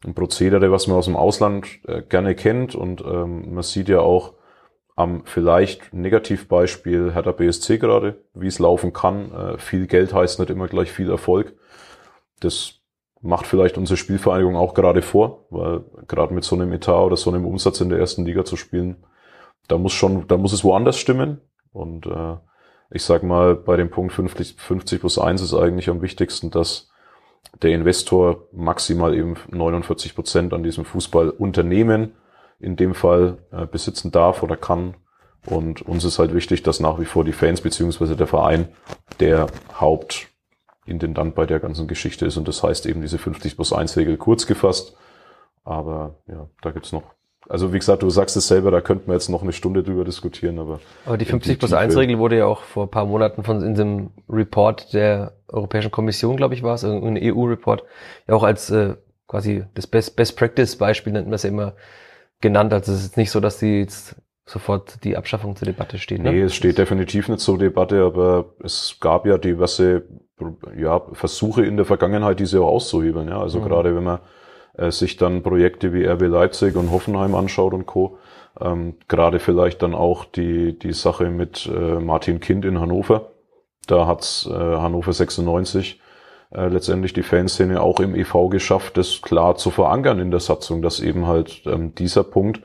ein 0.05 0.13
Prozedere, 0.13 0.71
was 0.73 0.87
man 0.87 0.97
aus 0.97 1.05
dem 1.05 1.15
Ausland 1.15 1.67
äh, 1.87 2.01
gerne 2.01 2.35
kennt 2.35 2.75
und 2.75 3.01
ähm, 3.01 3.53
man 3.53 3.63
sieht 3.63 3.87
ja 3.87 4.01
auch, 4.01 4.33
am 4.97 5.21
vielleicht 5.25 5.93
Negativbeispiel 5.93 7.13
Hertha 7.13 7.31
BSC 7.31 7.77
gerade, 7.77 8.17
wie 8.33 8.47
es 8.47 8.57
laufen 8.57 8.93
kann. 8.93 9.31
Äh, 9.31 9.57
viel 9.59 9.85
Geld 9.85 10.11
heißt 10.11 10.39
nicht 10.39 10.49
immer 10.49 10.67
gleich 10.67 10.91
viel 10.91 11.11
Erfolg. 11.11 11.53
Das 12.39 12.81
macht 13.21 13.45
vielleicht 13.45 13.77
unsere 13.77 13.95
Spielvereinigung 13.95 14.55
auch 14.55 14.73
gerade 14.73 15.03
vor, 15.03 15.45
weil 15.51 15.83
gerade 16.07 16.33
mit 16.33 16.43
so 16.43 16.55
einem 16.55 16.73
Etat 16.73 17.05
oder 17.05 17.15
so 17.15 17.29
einem 17.29 17.45
Umsatz 17.45 17.79
in 17.79 17.89
der 17.89 17.99
ersten 17.99 18.25
Liga 18.25 18.43
zu 18.43 18.57
spielen, 18.57 19.05
da 19.67 19.77
muss 19.77 19.93
schon, 19.93 20.27
da 20.27 20.37
muss 20.37 20.51
es 20.51 20.63
woanders 20.63 20.97
stimmen. 20.97 21.41
Und 21.71 22.07
äh, 22.07 22.37
ich 22.89 23.03
sag 23.03 23.21
mal, 23.21 23.55
bei 23.55 23.77
dem 23.77 23.91
Punkt 23.91 24.13
50, 24.13 24.55
50 24.57 24.99
plus 24.99 25.19
1 25.19 25.41
ist 25.41 25.53
eigentlich 25.53 25.89
am 25.89 26.01
wichtigsten, 26.01 26.49
dass 26.49 26.89
der 27.61 27.71
Investor 27.71 28.47
maximal 28.51 29.13
eben 29.13 29.35
49 29.51 30.15
Prozent 30.15 30.53
an 30.53 30.63
diesem 30.63 30.85
Fußballunternehmen 30.85 32.13
in 32.59 32.75
dem 32.75 32.93
Fall 32.93 33.37
äh, 33.51 33.65
besitzen 33.65 34.11
darf 34.11 34.43
oder 34.43 34.57
kann. 34.57 34.95
Und 35.45 35.81
uns 35.81 36.03
ist 36.03 36.19
halt 36.19 36.33
wichtig, 36.33 36.63
dass 36.63 36.79
nach 36.79 36.99
wie 36.99 37.05
vor 37.05 37.23
die 37.23 37.31
Fans 37.31 37.61
beziehungsweise 37.61 38.15
der 38.15 38.27
Verein 38.27 38.67
der 39.19 39.47
Hauptintendant 39.73 41.35
bei 41.35 41.45
der 41.45 41.59
ganzen 41.59 41.87
Geschichte 41.87 42.25
ist. 42.25 42.37
Und 42.37 42.47
das 42.47 42.63
heißt 42.63 42.85
eben 42.85 43.01
diese 43.01 43.17
50 43.17 43.55
plus 43.55 43.71
1 43.71 43.95
Regel 43.95 44.17
kurz 44.17 44.45
gefasst. 44.45 44.97
Aber 45.63 46.15
ja, 46.27 46.49
da 46.61 46.71
gibt's 46.71 46.91
noch 46.91 47.03
also 47.49 47.73
wie 47.73 47.79
gesagt, 47.79 48.03
du 48.03 48.09
sagst 48.09 48.35
es 48.35 48.47
selber, 48.47 48.71
da 48.71 48.81
könnten 48.81 49.07
wir 49.07 49.13
jetzt 49.13 49.29
noch 49.29 49.41
eine 49.41 49.53
Stunde 49.53 49.83
drüber 49.83 50.03
diskutieren, 50.03 50.59
aber. 50.59 50.79
Aber 51.05 51.17
die 51.17 51.25
50 51.25 51.59
plus 51.59 51.73
1 51.73 51.95
Regel 51.95 52.19
wurde 52.19 52.37
ja 52.37 52.45
auch 52.45 52.61
vor 52.61 52.85
ein 52.85 52.91
paar 52.91 53.05
Monaten 53.05 53.43
von 53.43 53.61
in 53.61 53.73
diesem 53.73 54.11
Report 54.29 54.93
der 54.93 55.33
Europäischen 55.47 55.91
Kommission, 55.91 56.35
glaube 56.35 56.55
ich, 56.55 56.63
war 56.63 56.75
es, 56.75 56.83
ein 56.83 57.17
EU-Report, 57.21 57.83
ja 58.27 58.35
auch 58.35 58.43
als 58.43 58.69
äh, 58.69 58.95
quasi 59.27 59.63
das 59.75 59.87
Best, 59.87 60.15
Best 60.15 60.37
Practice 60.37 60.75
Beispiel 60.75 61.13
nennt 61.13 61.27
man 61.27 61.35
es 61.35 61.43
ja 61.43 61.49
immer 61.49 61.73
genannt. 62.41 62.73
Also 62.73 62.91
es 62.91 63.03
ist 63.03 63.17
nicht 63.17 63.31
so, 63.31 63.39
dass 63.39 63.59
die 63.59 63.79
jetzt 63.79 64.15
sofort 64.45 65.03
die 65.03 65.17
Abschaffung 65.17 65.55
zur 65.55 65.65
Debatte 65.65 65.97
steht. 65.97 66.21
Ne? 66.21 66.31
Nee, 66.31 66.41
es 66.41 66.55
steht 66.55 66.77
definitiv 66.77 67.27
nicht 67.27 67.41
zur 67.41 67.57
Debatte, 67.57 68.03
aber 68.03 68.53
es 68.63 68.97
gab 68.99 69.25
ja 69.25 69.37
diverse 69.37 70.03
ja, 70.77 71.01
Versuche 71.13 71.65
in 71.65 71.75
der 71.75 71.85
Vergangenheit, 71.85 72.39
diese 72.39 72.61
auch 72.61 72.67
auszuhebeln. 72.67 73.27
Ja? 73.27 73.41
Also 73.41 73.59
mhm. 73.59 73.65
gerade 73.65 73.95
wenn 73.95 74.03
man 74.03 74.19
äh, 74.77 74.91
sich 74.91 75.17
dann 75.17 75.43
Projekte 75.43 75.93
wie 75.93 76.05
RB 76.05 76.21
Leipzig 76.21 76.75
und 76.75 76.91
Hoffenheim 76.91 77.35
anschaut 77.35 77.73
und 77.73 77.85
Co. 77.85 78.17
Ähm, 78.59 78.95
gerade 79.07 79.39
vielleicht 79.39 79.81
dann 79.81 79.93
auch 79.93 80.25
die, 80.25 80.79
die 80.79 80.93
Sache 80.93 81.29
mit 81.29 81.67
äh, 81.67 81.99
Martin 81.99 82.39
Kind 82.39 82.63
in 82.65 82.79
Hannover. 82.79 83.31
Da 83.87 84.07
hat's 84.07 84.47
äh, 84.49 84.53
Hannover 84.53 85.13
96 85.13 85.99
äh, 86.51 86.67
letztendlich 86.67 87.13
die 87.13 87.23
Fanszene 87.23 87.81
auch 87.81 87.99
im 87.99 88.15
EV 88.15 88.49
geschafft, 88.49 88.97
das 88.97 89.21
klar 89.21 89.55
zu 89.55 89.69
verankern 89.69 90.19
in 90.19 90.31
der 90.31 90.39
Satzung, 90.39 90.81
dass 90.81 90.99
eben 90.99 91.27
halt 91.27 91.63
ähm, 91.65 91.93
dieser 91.95 92.23
Punkt 92.23 92.61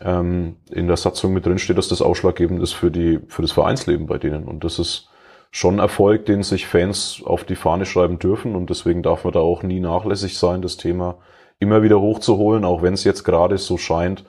ähm, 0.00 0.56
in 0.70 0.88
der 0.88 0.96
Satzung 0.96 1.32
mit 1.32 1.46
drin 1.46 1.58
steht, 1.58 1.78
dass 1.78 1.88
das 1.88 2.02
ausschlaggebend 2.02 2.62
ist 2.62 2.72
für 2.72 2.90
die 2.90 3.20
für 3.28 3.42
das 3.42 3.52
Vereinsleben 3.52 4.06
bei 4.06 4.18
denen. 4.18 4.44
Und 4.44 4.64
das 4.64 4.78
ist 4.78 5.08
schon 5.52 5.78
Erfolg, 5.78 6.26
den 6.26 6.42
sich 6.42 6.66
Fans 6.66 7.22
auf 7.24 7.44
die 7.44 7.56
Fahne 7.56 7.86
schreiben 7.86 8.18
dürfen. 8.18 8.56
Und 8.56 8.70
deswegen 8.70 9.02
darf 9.02 9.24
man 9.24 9.34
da 9.34 9.40
auch 9.40 9.62
nie 9.62 9.80
nachlässig 9.80 10.36
sein, 10.38 10.62
das 10.62 10.76
Thema 10.76 11.18
immer 11.60 11.82
wieder 11.82 12.00
hochzuholen, 12.00 12.64
auch 12.64 12.82
wenn 12.82 12.94
es 12.94 13.04
jetzt 13.04 13.22
gerade 13.22 13.56
so 13.58 13.78
scheint, 13.78 14.24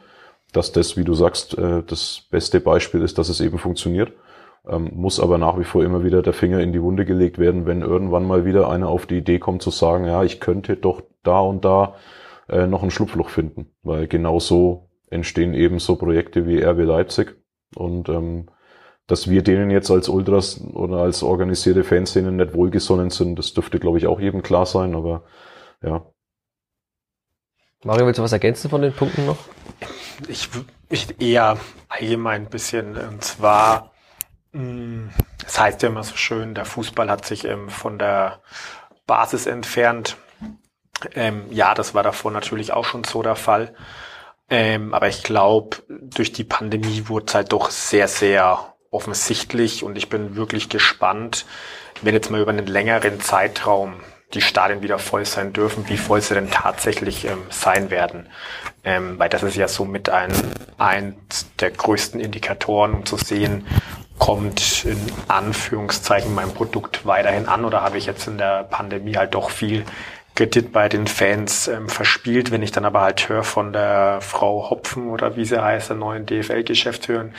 dass 0.51 0.71
das, 0.71 0.97
wie 0.97 1.03
du 1.03 1.15
sagst, 1.15 1.57
äh, 1.57 1.81
das 1.81 2.21
beste 2.29 2.59
Beispiel 2.59 3.01
ist, 3.01 3.17
dass 3.17 3.29
es 3.29 3.41
eben 3.41 3.57
funktioniert 3.57 4.11
ähm, 4.67 4.91
muss 4.93 5.19
aber 5.19 5.37
nach 5.37 5.59
wie 5.59 5.63
vor 5.63 5.83
immer 5.83 6.03
wieder 6.03 6.21
der 6.21 6.33
Finger 6.33 6.59
in 6.59 6.73
die 6.73 6.81
Wunde 6.81 7.05
gelegt 7.05 7.37
werden, 7.37 7.65
wenn 7.65 7.81
irgendwann 7.81 8.25
mal 8.25 8.45
wieder 8.45 8.69
einer 8.69 8.89
auf 8.89 9.05
die 9.05 9.17
Idee 9.17 9.39
kommt 9.39 9.61
zu 9.61 9.71
sagen, 9.71 10.05
ja, 10.05 10.23
ich 10.23 10.39
könnte 10.39 10.77
doch 10.77 11.03
da 11.23 11.39
und 11.39 11.65
da 11.65 11.95
äh, 12.49 12.67
noch 12.67 12.83
ein 12.83 12.91
Schlupfloch 12.91 13.29
finden, 13.29 13.67
weil 13.83 14.07
genau 14.07 14.39
so 14.39 14.89
entstehen 15.09 15.53
eben 15.53 15.79
so 15.79 15.95
Projekte 15.95 16.47
wie 16.47 16.63
RB 16.63 16.79
Leipzig 16.79 17.35
und 17.75 18.09
ähm, 18.09 18.47
dass 19.07 19.29
wir 19.29 19.43
denen 19.43 19.69
jetzt 19.69 19.91
als 19.91 20.07
Ultras 20.07 20.61
oder 20.61 20.97
als 20.97 21.23
organisierte 21.23 21.83
Fanszene 21.83 22.31
nicht 22.31 22.53
wohlgesonnen 22.53 23.09
sind, 23.09 23.37
das 23.37 23.53
dürfte, 23.53 23.79
glaube 23.79 23.97
ich, 23.97 24.07
auch 24.07 24.19
jedem 24.19 24.41
klar 24.41 24.65
sein, 24.65 24.95
aber 24.95 25.23
ja. 25.81 26.05
Mario, 27.83 28.05
willst 28.05 28.19
du 28.19 28.23
was 28.23 28.31
ergänzen 28.31 28.69
von 28.69 28.81
den 28.81 28.93
Punkten 28.93 29.25
noch? 29.25 29.37
Ich, 30.29 30.49
ich 30.89 31.19
eher 31.19 31.57
allgemein 31.89 32.43
ein 32.43 32.49
bisschen, 32.49 32.95
und 32.95 33.21
zwar 33.21 33.92
Es 34.53 35.59
heißt 35.59 35.81
ja 35.81 35.89
immer 35.89 36.03
so 36.03 36.15
schön, 36.15 36.53
der 36.53 36.65
Fußball 36.65 37.09
hat 37.09 37.25
sich 37.25 37.45
ähm, 37.45 37.69
von 37.69 37.97
der 37.97 38.41
Basis 39.07 39.47
entfernt. 39.47 40.17
Ähm, 41.15 41.45
ja, 41.49 41.73
das 41.73 41.93
war 41.95 42.03
davor 42.03 42.31
natürlich 42.31 42.71
auch 42.71 42.85
schon 42.85 43.03
so 43.03 43.23
der 43.23 43.35
Fall. 43.35 43.75
Ähm, 44.49 44.93
aber 44.93 45.07
ich 45.07 45.23
glaube, 45.23 45.77
durch 45.89 46.31
die 46.31 46.43
Pandemie 46.43 47.05
wurde 47.07 47.25
es 47.27 47.35
halt 47.35 47.51
doch 47.51 47.71
sehr, 47.71 48.07
sehr 48.07 48.75
offensichtlich 48.91 49.83
und 49.83 49.97
ich 49.97 50.09
bin 50.09 50.35
wirklich 50.35 50.69
gespannt, 50.69 51.45
wenn 52.03 52.13
jetzt 52.13 52.29
mal 52.29 52.41
über 52.41 52.51
einen 52.51 52.67
längeren 52.67 53.19
Zeitraum 53.19 53.95
die 54.33 54.41
Stadien 54.41 54.81
wieder 54.81 54.99
voll 54.99 55.25
sein 55.25 55.53
dürfen, 55.53 55.87
wie 55.89 55.97
voll 55.97 56.21
sie 56.21 56.33
denn 56.33 56.51
tatsächlich 56.51 57.25
ähm, 57.25 57.43
sein 57.49 57.89
werden. 57.89 58.29
Ähm, 58.83 59.17
weil 59.17 59.29
das 59.29 59.43
ist 59.43 59.55
ja 59.55 59.67
somit 59.67 60.09
ein, 60.09 60.31
ein 60.77 61.15
der 61.59 61.71
größten 61.71 62.19
Indikatoren, 62.19 62.93
um 62.93 63.05
zu 63.05 63.17
sehen, 63.17 63.65
kommt 64.17 64.85
in 64.85 64.99
Anführungszeichen 65.27 66.33
mein 66.33 66.53
Produkt 66.53 67.05
weiterhin 67.05 67.47
an 67.47 67.65
oder 67.65 67.81
habe 67.81 67.97
ich 67.97 68.05
jetzt 68.05 68.27
in 68.27 68.37
der 68.37 68.63
Pandemie 68.63 69.15
halt 69.15 69.35
doch 69.35 69.49
viel 69.49 69.85
Kredit 70.35 70.71
bei 70.71 70.89
den 70.89 71.05
Fans 71.05 71.67
ähm, 71.67 71.89
verspielt. 71.89 72.51
Wenn 72.51 72.63
ich 72.63 72.71
dann 72.71 72.85
aber 72.85 73.01
halt 73.01 73.29
höre 73.29 73.43
von 73.43 73.71
der 73.71 74.19
Frau 74.21 74.69
Hopfen 74.69 75.09
oder 75.09 75.35
wie 75.35 75.45
sie 75.45 75.61
heißt, 75.61 75.89
der 75.89 75.97
neuen 75.97 76.25
DFL-Geschäftsführerin, 76.25 77.33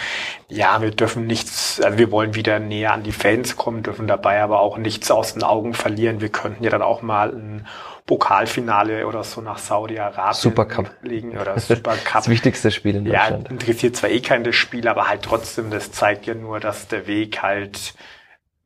ja, 0.49 0.81
wir 0.81 0.93
dürfen 0.93 1.27
nichts, 1.27 1.81
also 1.81 1.99
wir 1.99 2.13
wollen 2.13 2.35
wieder 2.35 2.61
näher 2.61 2.93
an 2.93 3.03
die 3.03 3.13
Fans 3.13 3.57
kommen, 3.57 3.83
dürfen 3.83 4.07
dabei 4.07 4.43
aber 4.43 4.61
auch 4.61 4.79
nichts 4.79 5.11
aus 5.11 5.35
den 5.35 5.43
Augen 5.43 5.75
verlieren. 5.75 6.21
Wir 6.21 6.29
könnten 6.29 6.63
ja 6.63 6.71
dann 6.71 6.83
auch 6.83 7.03
mal 7.03 7.31
ein 7.31 7.67
Pokalfinale 8.07 9.07
oder 9.07 9.25
so 9.25 9.41
nach 9.41 9.57
Saudi-Arabien 9.59 10.35
Supercup 10.35 10.91
legen 11.03 11.39
oder 11.39 11.59
Supercup. 11.61 12.13
das 12.15 12.29
wichtigste 12.29 12.71
Spiel 12.71 12.97
in 12.97 13.05
Deutschland. 13.07 13.45
Ja, 13.45 13.51
interessiert 13.51 13.97
zwar 13.97 14.11
eh 14.11 14.21
kein 14.21 14.45
das 14.45 14.55
Spiel, 14.55 14.89
aber 14.89 15.09
halt 15.09 15.23
trotzdem, 15.23 15.71
das 15.71 15.91
zeigt 15.91 16.27
ja 16.27 16.35
nur, 16.35 16.61
dass 16.61 16.87
der 16.89 17.07
Weg 17.07 17.43
halt 17.43 17.95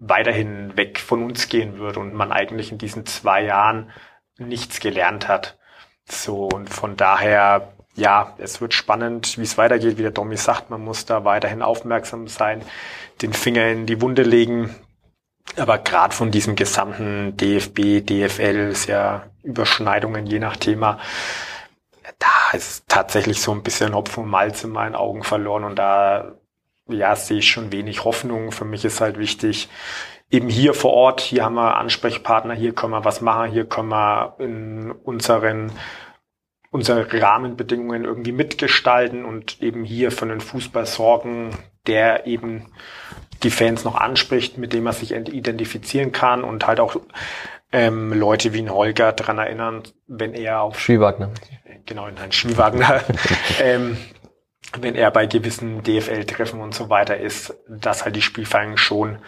weiterhin 0.00 0.76
weg 0.76 0.98
von 0.98 1.22
uns 1.22 1.48
gehen 1.48 1.78
wird 1.78 1.96
und 1.96 2.14
man 2.14 2.32
eigentlich 2.32 2.72
in 2.72 2.78
diesen 2.78 3.06
zwei 3.06 3.44
Jahren 3.44 3.90
nichts 4.38 4.80
gelernt 4.80 5.28
hat. 5.28 5.56
So, 6.08 6.48
und 6.48 6.68
von 6.68 6.96
daher, 6.96 7.72
ja, 7.94 8.34
es 8.38 8.60
wird 8.60 8.74
spannend, 8.74 9.38
wie 9.38 9.42
es 9.42 9.58
weitergeht, 9.58 9.98
wie 9.98 10.02
der 10.02 10.10
Domi 10.10 10.36
sagt, 10.36 10.70
man 10.70 10.82
muss 10.82 11.04
da 11.04 11.24
weiterhin 11.24 11.62
aufmerksam 11.62 12.28
sein, 12.28 12.62
den 13.22 13.32
Finger 13.32 13.68
in 13.68 13.86
die 13.86 14.00
Wunde 14.00 14.22
legen. 14.22 14.74
Aber 15.56 15.78
gerade 15.78 16.14
von 16.14 16.30
diesem 16.30 16.56
gesamten 16.56 17.36
DFB, 17.36 18.04
DFL 18.04 18.70
ist 18.70 18.86
ja 18.86 19.30
Überschneidungen 19.42 20.26
je 20.26 20.38
nach 20.38 20.56
Thema. 20.56 20.98
Da 22.18 22.56
ist 22.56 22.84
tatsächlich 22.88 23.40
so 23.40 23.52
ein 23.52 23.62
bisschen 23.62 23.94
Hopfen 23.94 24.24
und 24.24 24.30
Malz 24.30 24.64
in 24.64 24.70
meinen 24.70 24.94
Augen 24.94 25.24
verloren 25.24 25.64
und 25.64 25.76
da 25.76 26.34
ja, 26.88 27.14
sehe 27.16 27.38
ich 27.38 27.48
schon 27.50 27.72
wenig 27.72 28.04
Hoffnung. 28.04 28.52
Für 28.52 28.64
mich 28.64 28.84
ist 28.84 29.00
halt 29.00 29.18
wichtig, 29.18 29.68
eben 30.30 30.48
hier 30.48 30.74
vor 30.74 30.92
Ort, 30.92 31.20
hier 31.20 31.44
haben 31.44 31.54
wir 31.54 31.76
Ansprechpartner, 31.76 32.54
hier 32.54 32.74
können 32.74 32.92
wir 32.92 33.04
was 33.04 33.20
machen, 33.20 33.50
hier 33.50 33.66
können 33.66 33.88
wir 33.88 34.36
in 34.38 34.90
unseren 34.90 35.72
unsere 36.70 37.10
Rahmenbedingungen 37.10 38.04
irgendwie 38.04 38.32
mitgestalten 38.32 39.24
und 39.24 39.62
eben 39.62 39.84
hier 39.84 40.10
für 40.10 40.26
einen 40.26 40.40
Fußball 40.42 40.84
sorgen, 40.84 41.56
der 41.86 42.26
eben 42.26 42.70
die 43.42 43.50
Fans 43.50 43.84
noch 43.84 43.94
anspricht, 43.94 44.58
mit 44.58 44.72
dem 44.72 44.84
man 44.84 44.92
sich 44.92 45.12
identifizieren 45.12 46.12
kann 46.12 46.44
und 46.44 46.66
halt 46.66 46.80
auch 46.80 46.96
ähm, 47.72 48.12
Leute 48.12 48.52
wie 48.52 48.62
ein 48.62 48.70
Holger 48.70 49.12
dran 49.12 49.38
erinnern, 49.38 49.82
wenn 50.06 50.34
er 50.34 50.62
auf 50.62 50.80
Schwiewagner. 50.80 51.30
Genau, 51.86 52.06
in 52.06 52.18
ein 52.18 52.32
Schwiewagner 52.32 53.02
ähm, 53.62 53.96
wenn 54.76 54.94
er 54.94 55.10
bei 55.10 55.26
gewissen 55.26 55.82
DFL-Treffen 55.82 56.60
und 56.60 56.74
so 56.74 56.90
weiter 56.90 57.16
ist, 57.16 57.54
dass 57.68 58.04
halt 58.04 58.16
die 58.16 58.22
Spielvereinigung 58.22 58.76
schon 58.76 59.18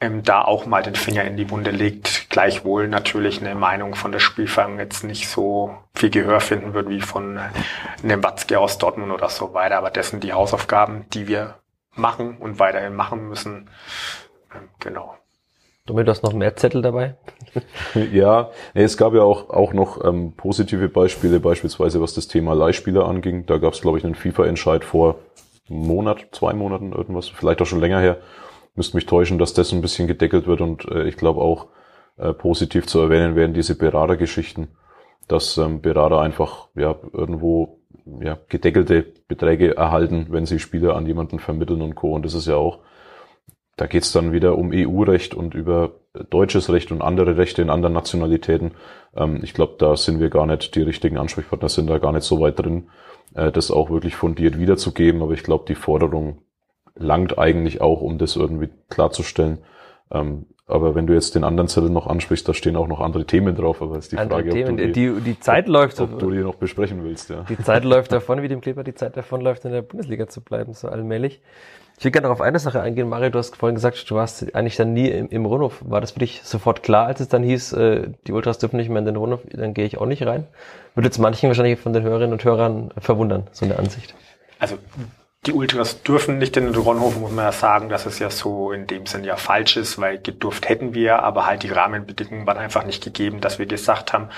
ähm, 0.00 0.22
da 0.22 0.42
auch 0.42 0.66
mal 0.66 0.82
den 0.82 0.94
Finger 0.94 1.24
in 1.24 1.36
die 1.36 1.50
Wunde 1.50 1.70
legt. 1.70 2.28
Gleichwohl 2.28 2.88
natürlich 2.88 3.40
eine 3.40 3.54
Meinung 3.54 3.94
von 3.94 4.12
der 4.12 4.18
Spielvereinigung 4.18 4.80
jetzt 4.80 5.02
nicht 5.02 5.28
so 5.28 5.74
viel 5.94 6.10
Gehör 6.10 6.40
finden 6.40 6.74
wird 6.74 6.88
wie 6.90 7.00
von 7.00 7.38
äh, 7.38 7.40
einem 8.02 8.22
Watzke 8.22 8.58
aus 8.58 8.76
Dortmund 8.76 9.12
oder 9.12 9.30
so 9.30 9.54
weiter. 9.54 9.78
Aber 9.78 9.90
das 9.90 10.10
sind 10.10 10.22
die 10.22 10.34
Hausaufgaben, 10.34 11.06
die 11.14 11.28
wir 11.28 11.54
machen 11.96 12.38
und 12.38 12.58
weiterhin 12.58 12.94
machen 12.94 13.28
müssen. 13.28 13.70
Genau. 14.80 15.14
Du 15.86 15.98
hast 15.98 16.22
noch 16.22 16.32
mehr 16.32 16.56
Zettel 16.56 16.80
dabei? 16.80 17.16
ja, 18.12 18.50
nee, 18.72 18.84
es 18.84 18.96
gab 18.96 19.12
ja 19.12 19.20
auch, 19.20 19.50
auch 19.50 19.74
noch 19.74 20.02
ähm, 20.02 20.32
positive 20.34 20.88
Beispiele, 20.88 21.40
beispielsweise 21.40 22.00
was 22.00 22.14
das 22.14 22.26
Thema 22.26 22.54
Leihspieler 22.54 23.06
anging. 23.06 23.44
Da 23.44 23.58
gab 23.58 23.74
es, 23.74 23.82
glaube 23.82 23.98
ich, 23.98 24.04
einen 24.04 24.14
FIFA-Entscheid 24.14 24.82
vor 24.82 25.16
einem 25.68 25.86
Monat, 25.86 26.28
zwei 26.32 26.54
Monaten, 26.54 26.92
irgendwas, 26.92 27.28
vielleicht 27.28 27.60
auch 27.60 27.66
schon 27.66 27.80
länger 27.80 28.00
her. 28.00 28.18
Müsste 28.74 28.96
mich 28.96 29.04
täuschen, 29.04 29.38
dass 29.38 29.52
das 29.52 29.72
ein 29.72 29.82
bisschen 29.82 30.08
gedeckelt 30.08 30.46
wird 30.46 30.62
und 30.62 30.86
äh, 30.86 31.04
ich 31.04 31.16
glaube 31.16 31.42
auch 31.42 31.68
äh, 32.16 32.32
positiv 32.32 32.86
zu 32.86 33.00
erwähnen 33.00 33.36
werden 33.36 33.52
diese 33.52 33.76
Beratergeschichten, 33.76 34.68
dass 35.28 35.58
ähm, 35.58 35.82
Berater 35.82 36.20
einfach 36.20 36.68
ja 36.74 36.94
irgendwo 37.12 37.80
ja, 38.20 38.38
gedeckelte 38.48 39.06
Beträge 39.28 39.76
erhalten, 39.76 40.26
wenn 40.30 40.46
sie 40.46 40.58
Spieler 40.58 40.96
an 40.96 41.06
jemanden 41.06 41.38
vermitteln 41.38 41.82
und 41.82 41.94
Co. 41.94 42.14
Und 42.14 42.24
das 42.24 42.34
ist 42.34 42.46
ja 42.46 42.56
auch 42.56 42.80
da 43.76 43.86
geht's 43.86 44.12
dann 44.12 44.32
wieder 44.32 44.56
um 44.56 44.70
EU-Recht 44.72 45.34
und 45.34 45.54
über 45.54 45.92
deutsches 46.30 46.70
Recht 46.70 46.92
und 46.92 47.02
andere 47.02 47.36
Rechte 47.36 47.60
in 47.60 47.70
anderen 47.70 47.94
Nationalitäten. 47.94 48.72
Ähm, 49.16 49.40
ich 49.42 49.52
glaube, 49.52 49.74
da 49.78 49.96
sind 49.96 50.20
wir 50.20 50.30
gar 50.30 50.46
nicht 50.46 50.74
die 50.76 50.82
richtigen 50.82 51.18
Ansprechpartner, 51.18 51.68
sind 51.68 51.88
da 51.88 51.98
gar 51.98 52.12
nicht 52.12 52.24
so 52.24 52.40
weit 52.40 52.58
drin, 52.58 52.88
äh, 53.34 53.50
das 53.50 53.70
auch 53.70 53.90
wirklich 53.90 54.14
fundiert 54.14 54.58
wiederzugeben. 54.58 55.22
Aber 55.22 55.32
ich 55.32 55.42
glaube, 55.42 55.64
die 55.66 55.74
Forderung 55.74 56.38
langt 56.94 57.38
eigentlich 57.38 57.80
auch, 57.80 58.00
um 58.00 58.18
das 58.18 58.36
irgendwie 58.36 58.68
klarzustellen. 58.88 59.58
Ähm, 60.12 60.46
aber 60.66 60.94
wenn 60.94 61.06
du 61.06 61.12
jetzt 61.12 61.34
den 61.34 61.44
anderen 61.44 61.68
Zettel 61.68 61.90
noch 61.90 62.06
ansprichst, 62.06 62.48
da 62.48 62.54
stehen 62.54 62.76
auch 62.76 62.88
noch 62.88 63.00
andere 63.00 63.26
Themen 63.26 63.54
drauf. 63.54 63.82
Aber 63.82 63.98
ist 63.98 64.12
die 64.12 64.18
andere 64.18 64.40
Frage, 64.40 64.50
Themen, 64.50 64.72
ob 64.72 64.76
du 64.78 64.86
die, 64.86 64.92
die, 64.92 65.20
die 65.20 65.40
Zeit 65.40 65.68
läuft, 65.68 66.00
ob 66.00 66.18
du 66.18 66.30
die 66.30 66.38
noch 66.38 66.54
besprechen 66.54 67.04
willst. 67.04 67.28
Ja. 67.28 67.44
Die 67.48 67.58
Zeit 67.58 67.84
läuft 67.84 68.12
davon, 68.12 68.40
wie 68.40 68.48
dem 68.48 68.62
Kleber 68.62 68.82
die 68.82 68.94
Zeit 68.94 69.16
davon 69.16 69.42
läuft, 69.42 69.66
in 69.66 69.72
der 69.72 69.82
Bundesliga 69.82 70.26
zu 70.26 70.40
bleiben, 70.40 70.72
so 70.72 70.88
allmählich. 70.88 71.42
Ich 71.98 72.04
will 72.04 72.12
gerne 72.12 72.28
noch 72.28 72.34
auf 72.34 72.40
eine 72.40 72.58
Sache 72.58 72.80
eingehen. 72.80 73.08
Mario, 73.08 73.30
du 73.30 73.38
hast 73.38 73.56
vorhin 73.56 73.74
gesagt, 73.74 74.10
du 74.10 74.14
warst 74.14 74.54
eigentlich 74.54 74.76
dann 74.76 74.94
nie 74.94 75.08
im, 75.08 75.28
im 75.28 75.44
Rundhof. 75.44 75.82
War 75.84 76.00
das 76.00 76.12
für 76.12 76.18
dich 76.18 76.42
sofort 76.42 76.82
klar, 76.82 77.06
als 77.06 77.20
es 77.20 77.28
dann 77.28 77.42
hieß, 77.42 77.74
äh, 77.74 78.08
die 78.26 78.32
Ultras 78.32 78.58
dürfen 78.58 78.78
nicht 78.78 78.88
mehr 78.88 78.98
in 78.98 79.04
den 79.04 79.16
Rundhof, 79.16 79.40
dann 79.52 79.74
gehe 79.74 79.84
ich 79.84 79.98
auch 79.98 80.06
nicht 80.06 80.26
rein? 80.26 80.46
Würde 80.94 81.08
jetzt 81.08 81.18
manchen 81.18 81.48
wahrscheinlich 81.48 81.78
von 81.78 81.92
den 81.92 82.02
Hörerinnen 82.02 82.32
und 82.32 82.42
Hörern 82.42 82.90
verwundern, 82.98 83.48
so 83.52 83.66
eine 83.66 83.78
Ansicht. 83.78 84.14
Also 84.58 84.76
die 85.46 85.52
Ultras 85.52 86.02
dürfen 86.02 86.38
nicht 86.38 86.56
in 86.56 86.64
den 86.64 86.74
Ronhof, 86.74 87.16
muss 87.18 87.32
man 87.32 87.44
ja 87.44 87.52
sagen, 87.52 87.88
dass 87.88 88.06
es 88.06 88.18
ja 88.18 88.30
so 88.30 88.72
in 88.72 88.86
dem 88.86 89.06
Sinn 89.06 89.24
ja 89.24 89.36
falsch 89.36 89.76
ist, 89.76 89.98
weil 89.98 90.18
gedurft 90.18 90.68
hätten 90.68 90.94
wir, 90.94 91.22
aber 91.22 91.46
halt 91.46 91.62
die 91.62 91.70
Rahmenbedingungen 91.70 92.46
waren 92.46 92.58
einfach 92.58 92.84
nicht 92.84 93.04
gegeben, 93.04 93.40
dass 93.40 93.58
wir 93.58 93.66
gesagt 93.66 94.12
haben, 94.12 94.30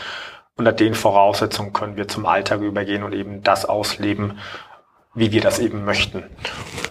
unter 0.56 0.72
den 0.72 0.94
Voraussetzungen 0.94 1.72
können 1.72 1.96
wir 1.96 2.08
zum 2.08 2.26
Alltag 2.26 2.60
übergehen 2.60 3.02
und 3.02 3.12
eben 3.12 3.42
das 3.42 3.64
ausleben, 3.64 4.38
wie 5.14 5.32
wir 5.32 5.40
das 5.40 5.58
eben 5.58 5.84
möchten. 5.84 6.24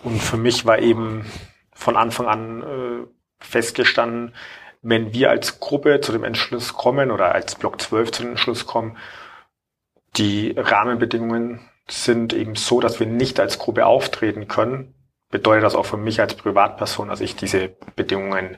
Und 0.04 0.22
für 0.22 0.38
mich 0.38 0.66
war 0.66 0.80
eben 0.80 1.26
von 1.74 1.98
Anfang 1.98 2.28
an 2.28 2.64
äh, 2.64 3.08
festgestanden, 3.40 4.34
wenn 4.82 5.14
wir 5.14 5.32
als 5.32 5.60
Gruppe 5.60 6.00
zu 6.00 6.12
dem 6.12 6.24
Entschluss 6.24 6.74
kommen 6.74 7.12
oder 7.12 7.34
als 7.34 7.56
Block 7.56 7.82
12 7.82 8.12
zu 8.12 8.22
dem 8.22 8.32
Entschluss 8.32 8.66
kommen, 8.68 8.98
die 10.16 10.54
Rahmenbedingungen 10.56 11.60
sind 11.88 12.34
eben 12.34 12.56
so, 12.56 12.80
dass 12.80 13.00
wir 13.00 13.08
nicht 13.08 13.40
als 13.40 13.60
Gruppe 13.60 13.86
auftreten 13.86 14.48
können, 14.48 14.94
bedeutet 15.30 15.64
das 15.64 15.76
auch 15.76 15.86
für 15.86 15.98
mich 15.98 16.20
als 16.20 16.36
Privatperson, 16.36 17.10
dass 17.10 17.22
ich 17.22 17.36
diese 17.36 17.70
Bedingungen 17.96 18.58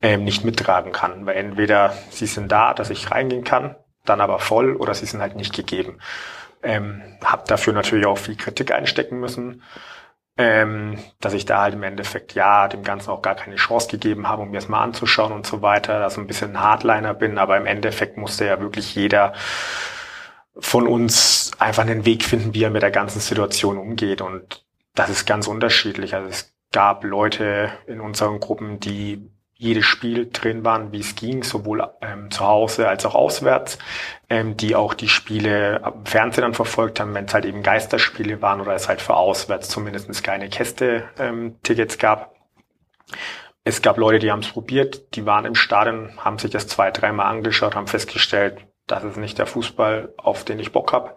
ähm, 0.00 0.24
nicht 0.24 0.44
mittragen 0.44 0.92
kann. 0.92 1.26
Weil 1.26 1.36
entweder 1.36 1.94
sie 2.10 2.26
sind 2.26 2.50
da, 2.50 2.74
dass 2.74 2.90
ich 2.90 3.10
reingehen 3.10 3.44
kann, 3.44 3.76
dann 4.04 4.20
aber 4.20 4.38
voll, 4.38 4.76
oder 4.76 4.94
sie 4.94 5.06
sind 5.06 5.20
halt 5.20 5.36
nicht 5.36 5.54
gegeben. 5.54 5.98
Ähm, 6.62 7.02
habe 7.24 7.44
dafür 7.46 7.72
natürlich 7.72 8.06
auch 8.06 8.18
viel 8.18 8.36
Kritik 8.36 8.72
einstecken 8.72 9.18
müssen, 9.18 9.62
ähm, 10.38 10.98
dass 11.20 11.34
ich 11.34 11.44
da 11.44 11.62
halt 11.62 11.74
im 11.74 11.82
Endeffekt 11.82 12.34
ja 12.34 12.68
dem 12.68 12.84
Ganzen 12.84 13.10
auch 13.10 13.22
gar 13.22 13.34
keine 13.34 13.56
Chance 13.56 13.88
gegeben 13.88 14.28
habe, 14.28 14.42
um 14.42 14.50
mir 14.50 14.58
das 14.58 14.68
mal 14.68 14.82
anzuschauen 14.82 15.32
und 15.32 15.46
so 15.46 15.60
weiter, 15.62 15.98
dass 15.98 16.14
ich 16.14 16.18
ein 16.18 16.26
bisschen 16.26 16.52
ein 16.52 16.60
Hardliner 16.60 17.14
bin, 17.14 17.38
aber 17.38 17.56
im 17.56 17.66
Endeffekt 17.66 18.16
musste 18.16 18.46
ja 18.46 18.60
wirklich 18.60 18.94
jeder 18.94 19.34
von 20.58 20.86
uns 20.86 21.50
einfach 21.58 21.82
einen 21.82 22.04
Weg 22.04 22.24
finden, 22.24 22.54
wie 22.54 22.64
er 22.64 22.70
mit 22.70 22.82
der 22.82 22.90
ganzen 22.90 23.20
Situation 23.20 23.78
umgeht 23.78 24.20
und 24.20 24.64
das 24.94 25.10
ist 25.10 25.26
ganz 25.26 25.46
unterschiedlich. 25.46 26.14
Also 26.14 26.28
es 26.28 26.52
gab 26.72 27.04
Leute 27.04 27.72
in 27.86 28.00
unseren 28.00 28.40
Gruppen, 28.40 28.80
die 28.80 29.28
jedes 29.54 29.86
Spiel 29.86 30.28
drin 30.32 30.64
waren, 30.64 30.90
wie 30.90 30.98
es 30.98 31.14
ging, 31.14 31.44
sowohl 31.44 31.88
ähm, 32.00 32.32
zu 32.32 32.40
Hause 32.40 32.88
als 32.88 33.06
auch 33.06 33.14
auswärts, 33.14 33.78
ähm, 34.28 34.56
die 34.56 34.74
auch 34.74 34.92
die 34.92 35.08
Spiele 35.08 35.84
am 35.84 36.04
Fernsehen 36.04 36.42
dann 36.42 36.54
verfolgt 36.54 36.98
haben, 36.98 37.14
wenn 37.14 37.26
es 37.26 37.34
halt 37.34 37.44
eben 37.44 37.62
Geisterspiele 37.62 38.42
waren 38.42 38.60
oder 38.60 38.74
es 38.74 38.88
halt 38.88 39.00
für 39.00 39.14
auswärts 39.14 39.68
zumindest 39.68 40.24
keine 40.24 40.48
Käste-Tickets 40.48 41.94
ähm, 41.94 42.00
gab. 42.00 42.34
Es 43.62 43.82
gab 43.82 43.98
Leute, 43.98 44.18
die 44.18 44.32
haben 44.32 44.40
es 44.40 44.48
probiert, 44.48 45.14
die 45.14 45.26
waren 45.26 45.44
im 45.44 45.54
Stadion, 45.54 46.10
haben 46.18 46.40
sich 46.40 46.50
das 46.50 46.66
zwei, 46.66 46.90
dreimal 46.90 47.26
angeschaut, 47.26 47.76
haben 47.76 47.86
festgestellt, 47.86 48.66
das 48.86 49.04
ist 49.04 49.16
nicht 49.16 49.38
der 49.38 49.46
Fußball, 49.46 50.12
auf 50.16 50.44
den 50.44 50.58
ich 50.58 50.72
Bock 50.72 50.92
hab. 50.92 51.16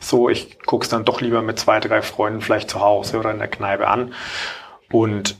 So, 0.00 0.28
ich 0.28 0.58
guck's 0.60 0.88
dann 0.88 1.04
doch 1.04 1.20
lieber 1.20 1.42
mit 1.42 1.58
zwei, 1.58 1.80
drei 1.80 2.02
Freunden 2.02 2.40
vielleicht 2.40 2.70
zu 2.70 2.80
Hause 2.80 3.18
oder 3.18 3.30
in 3.30 3.38
der 3.38 3.48
Kneipe 3.48 3.88
an. 3.88 4.14
Und 4.90 5.36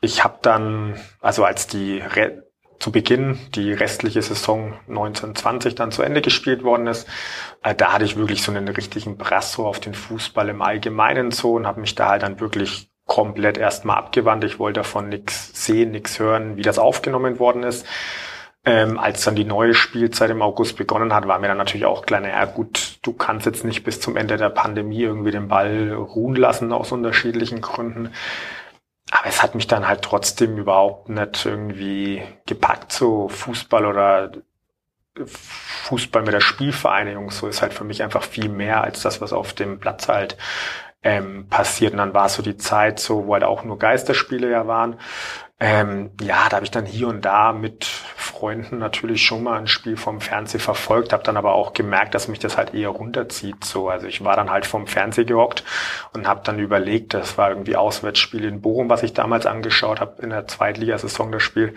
ich 0.00 0.24
habe 0.24 0.38
dann, 0.42 1.00
also 1.20 1.44
als 1.44 1.66
die 1.66 1.98
Re 1.98 2.44
zu 2.78 2.90
Beginn 2.92 3.38
die 3.54 3.74
restliche 3.74 4.22
Saison 4.22 4.72
1920 4.88 5.74
dann 5.74 5.92
zu 5.92 6.02
Ende 6.02 6.22
gespielt 6.22 6.64
worden 6.64 6.86
ist, 6.86 7.06
äh, 7.62 7.74
da 7.74 7.92
hatte 7.92 8.06
ich 8.06 8.16
wirklich 8.16 8.42
so 8.42 8.50
einen 8.50 8.68
richtigen 8.68 9.18
Brasso 9.18 9.68
auf 9.68 9.80
den 9.80 9.92
Fußball 9.92 10.48
im 10.48 10.62
Allgemeinen 10.62 11.30
so 11.30 11.52
und 11.52 11.66
habe 11.66 11.82
mich 11.82 11.94
da 11.94 12.08
halt 12.08 12.22
dann 12.22 12.40
wirklich 12.40 12.90
komplett 13.04 13.58
erstmal 13.58 13.98
abgewandt. 13.98 14.44
Ich 14.44 14.58
wollte 14.58 14.80
davon 14.80 15.10
nichts 15.10 15.64
sehen, 15.64 15.90
nichts 15.90 16.18
hören, 16.18 16.56
wie 16.56 16.62
das 16.62 16.78
aufgenommen 16.78 17.38
worden 17.38 17.64
ist. 17.64 17.84
Ähm, 18.62 18.98
als 18.98 19.24
dann 19.24 19.36
die 19.36 19.44
neue 19.44 19.72
Spielzeit 19.72 20.30
im 20.30 20.42
August 20.42 20.76
begonnen 20.76 21.14
hat, 21.14 21.26
war 21.26 21.38
mir 21.38 21.48
dann 21.48 21.56
natürlich 21.56 21.86
auch 21.86 22.04
klar, 22.04 22.26
ja 22.26 22.44
gut, 22.44 22.98
du 23.02 23.14
kannst 23.14 23.46
jetzt 23.46 23.64
nicht 23.64 23.84
bis 23.84 24.00
zum 24.00 24.18
Ende 24.18 24.36
der 24.36 24.50
Pandemie 24.50 25.00
irgendwie 25.00 25.30
den 25.30 25.48
Ball 25.48 25.92
ruhen 25.94 26.36
lassen 26.36 26.72
aus 26.72 26.92
unterschiedlichen 26.92 27.62
Gründen. 27.62 28.12
Aber 29.10 29.26
es 29.26 29.42
hat 29.42 29.54
mich 29.54 29.66
dann 29.66 29.88
halt 29.88 30.02
trotzdem 30.02 30.58
überhaupt 30.58 31.08
nicht 31.08 31.46
irgendwie 31.46 32.22
gepackt, 32.46 32.92
so 32.92 33.28
Fußball 33.28 33.86
oder 33.86 34.30
Fußball 35.24 36.22
mit 36.22 36.34
der 36.34 36.40
Spielvereinigung, 36.40 37.30
so 37.30 37.48
ist 37.48 37.62
halt 37.62 37.74
für 37.74 37.84
mich 37.84 38.02
einfach 38.02 38.22
viel 38.22 38.48
mehr 38.48 38.82
als 38.82 39.02
das, 39.02 39.20
was 39.20 39.32
auf 39.32 39.52
dem 39.52 39.80
Platz 39.80 40.08
halt 40.08 40.36
ähm, 41.02 41.48
passiert. 41.48 41.92
Und 41.92 41.98
dann 41.98 42.14
war 42.14 42.26
es 42.26 42.34
so 42.34 42.42
die 42.42 42.56
Zeit, 42.56 43.00
so 43.00 43.26
wo 43.26 43.34
halt 43.34 43.44
auch 43.44 43.64
nur 43.64 43.78
Geisterspiele 43.78 44.50
ja 44.50 44.66
waren. 44.66 44.98
Ähm, 45.62 46.12
ja, 46.22 46.48
da 46.48 46.56
habe 46.56 46.64
ich 46.64 46.70
dann 46.70 46.86
hier 46.86 47.08
und 47.08 47.22
da 47.22 47.52
mit 47.52 47.84
Freunden 47.84 48.78
natürlich 48.78 49.22
schon 49.22 49.42
mal 49.42 49.58
ein 49.58 49.66
Spiel 49.66 49.98
vom 49.98 50.22
Fernseher 50.22 50.58
verfolgt, 50.58 51.12
habe 51.12 51.22
dann 51.22 51.36
aber 51.36 51.52
auch 51.52 51.74
gemerkt, 51.74 52.14
dass 52.14 52.28
mich 52.28 52.38
das 52.38 52.56
halt 52.56 52.72
eher 52.72 52.88
runterzieht. 52.88 53.62
So, 53.62 53.90
also 53.90 54.06
ich 54.06 54.24
war 54.24 54.36
dann 54.36 54.48
halt 54.48 54.64
vom 54.64 54.86
Fernseher 54.86 55.26
gehockt 55.26 55.62
und 56.14 56.26
habe 56.26 56.40
dann 56.44 56.58
überlegt, 56.58 57.12
das 57.12 57.36
war 57.36 57.50
irgendwie 57.50 57.76
Auswärtsspiel 57.76 58.44
in 58.44 58.62
Bochum, 58.62 58.88
was 58.88 59.02
ich 59.02 59.12
damals 59.12 59.44
angeschaut 59.44 60.00
habe 60.00 60.22
in 60.22 60.30
der 60.30 60.48
Zweitligasaison 60.48 61.30
das 61.30 61.42
Spiel. 61.42 61.74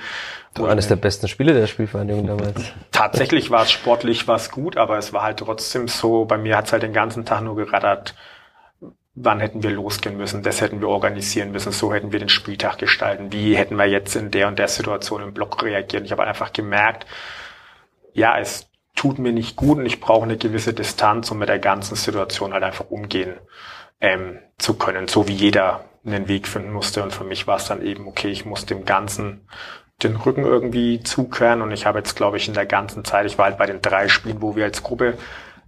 So 0.57 0.65
eines 0.65 0.87
der 0.87 0.95
besten 0.95 1.27
Spiele 1.27 1.53
der 1.53 1.67
Spielvereinigung 1.67 2.25
damals. 2.37 2.71
Tatsächlich 2.93 3.51
war 3.51 3.63
es 3.63 3.71
sportlich 3.71 4.29
was 4.29 4.49
gut, 4.49 4.77
aber 4.77 4.97
es 4.97 5.11
war 5.11 5.23
halt 5.23 5.39
trotzdem 5.39 5.89
so. 5.89 6.23
Bei 6.23 6.37
mir 6.37 6.55
hat 6.55 6.67
es 6.67 6.71
halt 6.71 6.83
den 6.83 6.93
ganzen 6.93 7.25
Tag 7.25 7.41
nur 7.41 7.57
gerattert 7.57 8.15
wann 9.15 9.39
hätten 9.39 9.61
wir 9.61 9.69
losgehen 9.69 10.17
müssen, 10.17 10.41
das 10.41 10.61
hätten 10.61 10.81
wir 10.81 10.89
organisieren 10.89 11.51
müssen, 11.51 11.71
so 11.71 11.93
hätten 11.93 12.11
wir 12.11 12.19
den 12.19 12.29
Spieltag 12.29 12.77
gestalten, 12.79 13.31
wie 13.31 13.55
hätten 13.55 13.75
wir 13.75 13.85
jetzt 13.85 14.15
in 14.15 14.31
der 14.31 14.47
und 14.47 14.57
der 14.57 14.67
Situation 14.67 15.21
im 15.21 15.33
Block 15.33 15.61
reagiert. 15.63 16.05
Ich 16.05 16.11
habe 16.11 16.23
einfach 16.23 16.51
gemerkt, 16.51 17.05
ja, 18.13 18.37
es 18.39 18.69
tut 18.95 19.19
mir 19.19 19.31
nicht 19.31 19.55
gut 19.55 19.77
und 19.77 19.85
ich 19.85 19.99
brauche 19.99 20.23
eine 20.23 20.37
gewisse 20.37 20.73
Distanz, 20.73 21.29
um 21.31 21.39
mit 21.39 21.49
der 21.49 21.59
ganzen 21.59 21.95
Situation 21.95 22.53
halt 22.53 22.63
einfach 22.63 22.89
umgehen 22.89 23.35
ähm, 24.01 24.39
zu 24.57 24.75
können, 24.75 25.07
so 25.07 25.27
wie 25.27 25.33
jeder 25.33 25.85
einen 26.05 26.27
Weg 26.27 26.47
finden 26.47 26.71
musste. 26.71 27.03
Und 27.03 27.13
für 27.13 27.23
mich 27.23 27.47
war 27.47 27.57
es 27.57 27.65
dann 27.65 27.81
eben, 27.83 28.07
okay, 28.07 28.29
ich 28.29 28.45
muss 28.45 28.65
dem 28.65 28.85
Ganzen 28.85 29.47
den 30.01 30.15
Rücken 30.15 30.43
irgendwie 30.43 31.01
zukehren 31.01 31.61
und 31.61 31.71
ich 31.71 31.85
habe 31.85 31.99
jetzt, 31.99 32.15
glaube 32.15 32.37
ich, 32.37 32.47
in 32.47 32.53
der 32.53 32.65
ganzen 32.65 33.05
Zeit, 33.05 33.25
ich 33.25 33.37
war 33.37 33.45
halt 33.45 33.57
bei 33.57 33.67
den 33.67 33.81
drei 33.81 34.07
Spielen, 34.09 34.41
wo 34.41 34.55
wir 34.55 34.65
als 34.65 34.83
Gruppe 34.83 35.17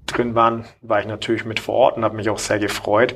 drin 0.06 0.36
waren, 0.36 0.66
war 0.82 1.00
ich 1.00 1.08
natürlich 1.08 1.46
mit 1.46 1.60
vor 1.60 1.76
Ort 1.76 1.98
und 1.98 2.04
habe 2.04 2.16
mich 2.16 2.30
auch 2.30 2.40
sehr 2.40 2.60
gefreut. 2.60 3.16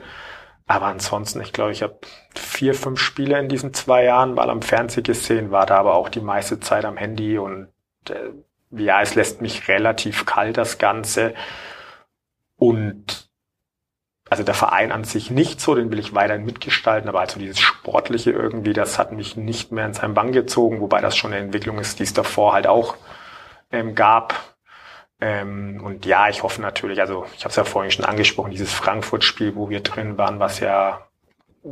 Aber 0.68 0.86
ansonsten, 0.86 1.42
ich 1.42 1.52
glaube, 1.52 1.72
ich 1.72 1.82
habe 1.82 2.00
vier, 2.36 2.76
fünf 2.76 3.00
Spiele 3.00 3.40
in 3.40 3.50
diesen 3.50 3.74
zwei 3.74 4.04
Jahren 4.04 4.36
mal 4.36 4.50
am 4.50 4.62
Fernsehen 4.62 5.04
gesehen, 5.04 5.52
war 5.52 5.66
da 5.66 5.78
aber 5.78 5.96
auch 5.96 6.10
die 6.10 6.22
meiste 6.22 6.60
Zeit 6.60 6.86
am 6.86 6.98
Handy 6.98 7.40
und 7.40 7.70
äh, 8.10 8.30
ja, 8.72 9.02
es 9.02 9.16
lässt 9.16 9.42
mich 9.42 9.68
relativ 9.68 10.26
kalt, 10.26 10.58
das 10.58 10.78
Ganze. 10.78 11.34
Und 12.56 13.30
also 14.30 14.44
der 14.44 14.54
Verein 14.54 14.92
an 14.92 15.04
sich 15.06 15.32
nicht 15.32 15.60
so, 15.60 15.74
den 15.74 15.92
will 15.92 15.98
ich 15.98 16.14
weiterhin 16.14 16.46
mitgestalten, 16.46 17.10
aber 17.10 17.22
also 17.22 17.40
dieses 17.40 17.60
Sportliche 17.60 18.32
irgendwie, 18.32 18.74
das 18.74 19.00
hat 19.00 19.12
mich 19.12 19.36
nicht 19.36 19.72
mehr 19.72 19.88
in 19.88 19.94
seinen 19.94 20.14
Bann 20.14 20.32
gezogen, 20.32 20.82
wobei 20.82 21.02
das 21.02 21.18
schon 21.18 21.34
eine 21.34 21.44
Entwicklung 21.44 21.80
ist, 21.80 21.98
die 21.98 22.04
es 22.04 22.14
davor 22.14 22.54
halt 22.54 22.68
auch 22.68 22.96
ähm, 23.72 23.96
gab. 23.96 24.36
Ähm, 25.22 25.82
und 25.84 26.06
ja, 26.06 26.30
ich 26.30 26.44
hoffe 26.44 26.62
natürlich, 26.62 27.02
also 27.02 27.26
ich 27.36 27.44
habe 27.44 27.50
es 27.50 27.56
ja 27.56 27.66
vorhin 27.66 27.92
schon 27.92 28.06
angesprochen, 28.06 28.52
dieses 28.52 28.74
Frankfurt-Spiel, 28.74 29.56
wo 29.56 29.70
wir 29.70 29.82
drin 29.82 30.18
waren, 30.18 30.40
was 30.40 30.60
ja 30.60 31.06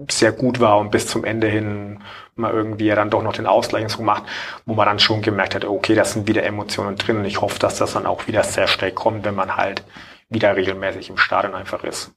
sehr 0.09 0.33
gut 0.33 0.59
war 0.59 0.79
und 0.79 0.91
bis 0.91 1.07
zum 1.07 1.23
Ende 1.23 1.47
hin 1.47 2.03
mal 2.35 2.51
irgendwie 2.51 2.85
ja 2.85 2.95
dann 2.95 3.09
doch 3.09 3.23
noch 3.23 3.33
den 3.33 3.47
Ausgleich 3.47 3.95
gemacht, 3.95 4.23
wo 4.65 4.73
man 4.73 4.85
dann 4.85 4.99
schon 4.99 5.21
gemerkt 5.21 5.55
hat, 5.55 5.65
okay, 5.65 5.95
das 5.95 6.13
sind 6.13 6.27
wieder 6.27 6.43
Emotionen 6.43 6.97
drin 6.97 7.17
und 7.17 7.25
ich 7.25 7.41
hoffe, 7.41 7.57
dass 7.57 7.77
das 7.77 7.93
dann 7.93 8.05
auch 8.05 8.27
wieder 8.27 8.43
sehr 8.43 8.67
schnell 8.67 8.91
kommt, 8.91 9.25
wenn 9.25 9.35
man 9.35 9.55
halt 9.55 9.83
wieder 10.29 10.55
regelmäßig 10.55 11.09
im 11.09 11.17
Stadion 11.17 11.55
einfach 11.55 11.83
ist. 11.85 12.11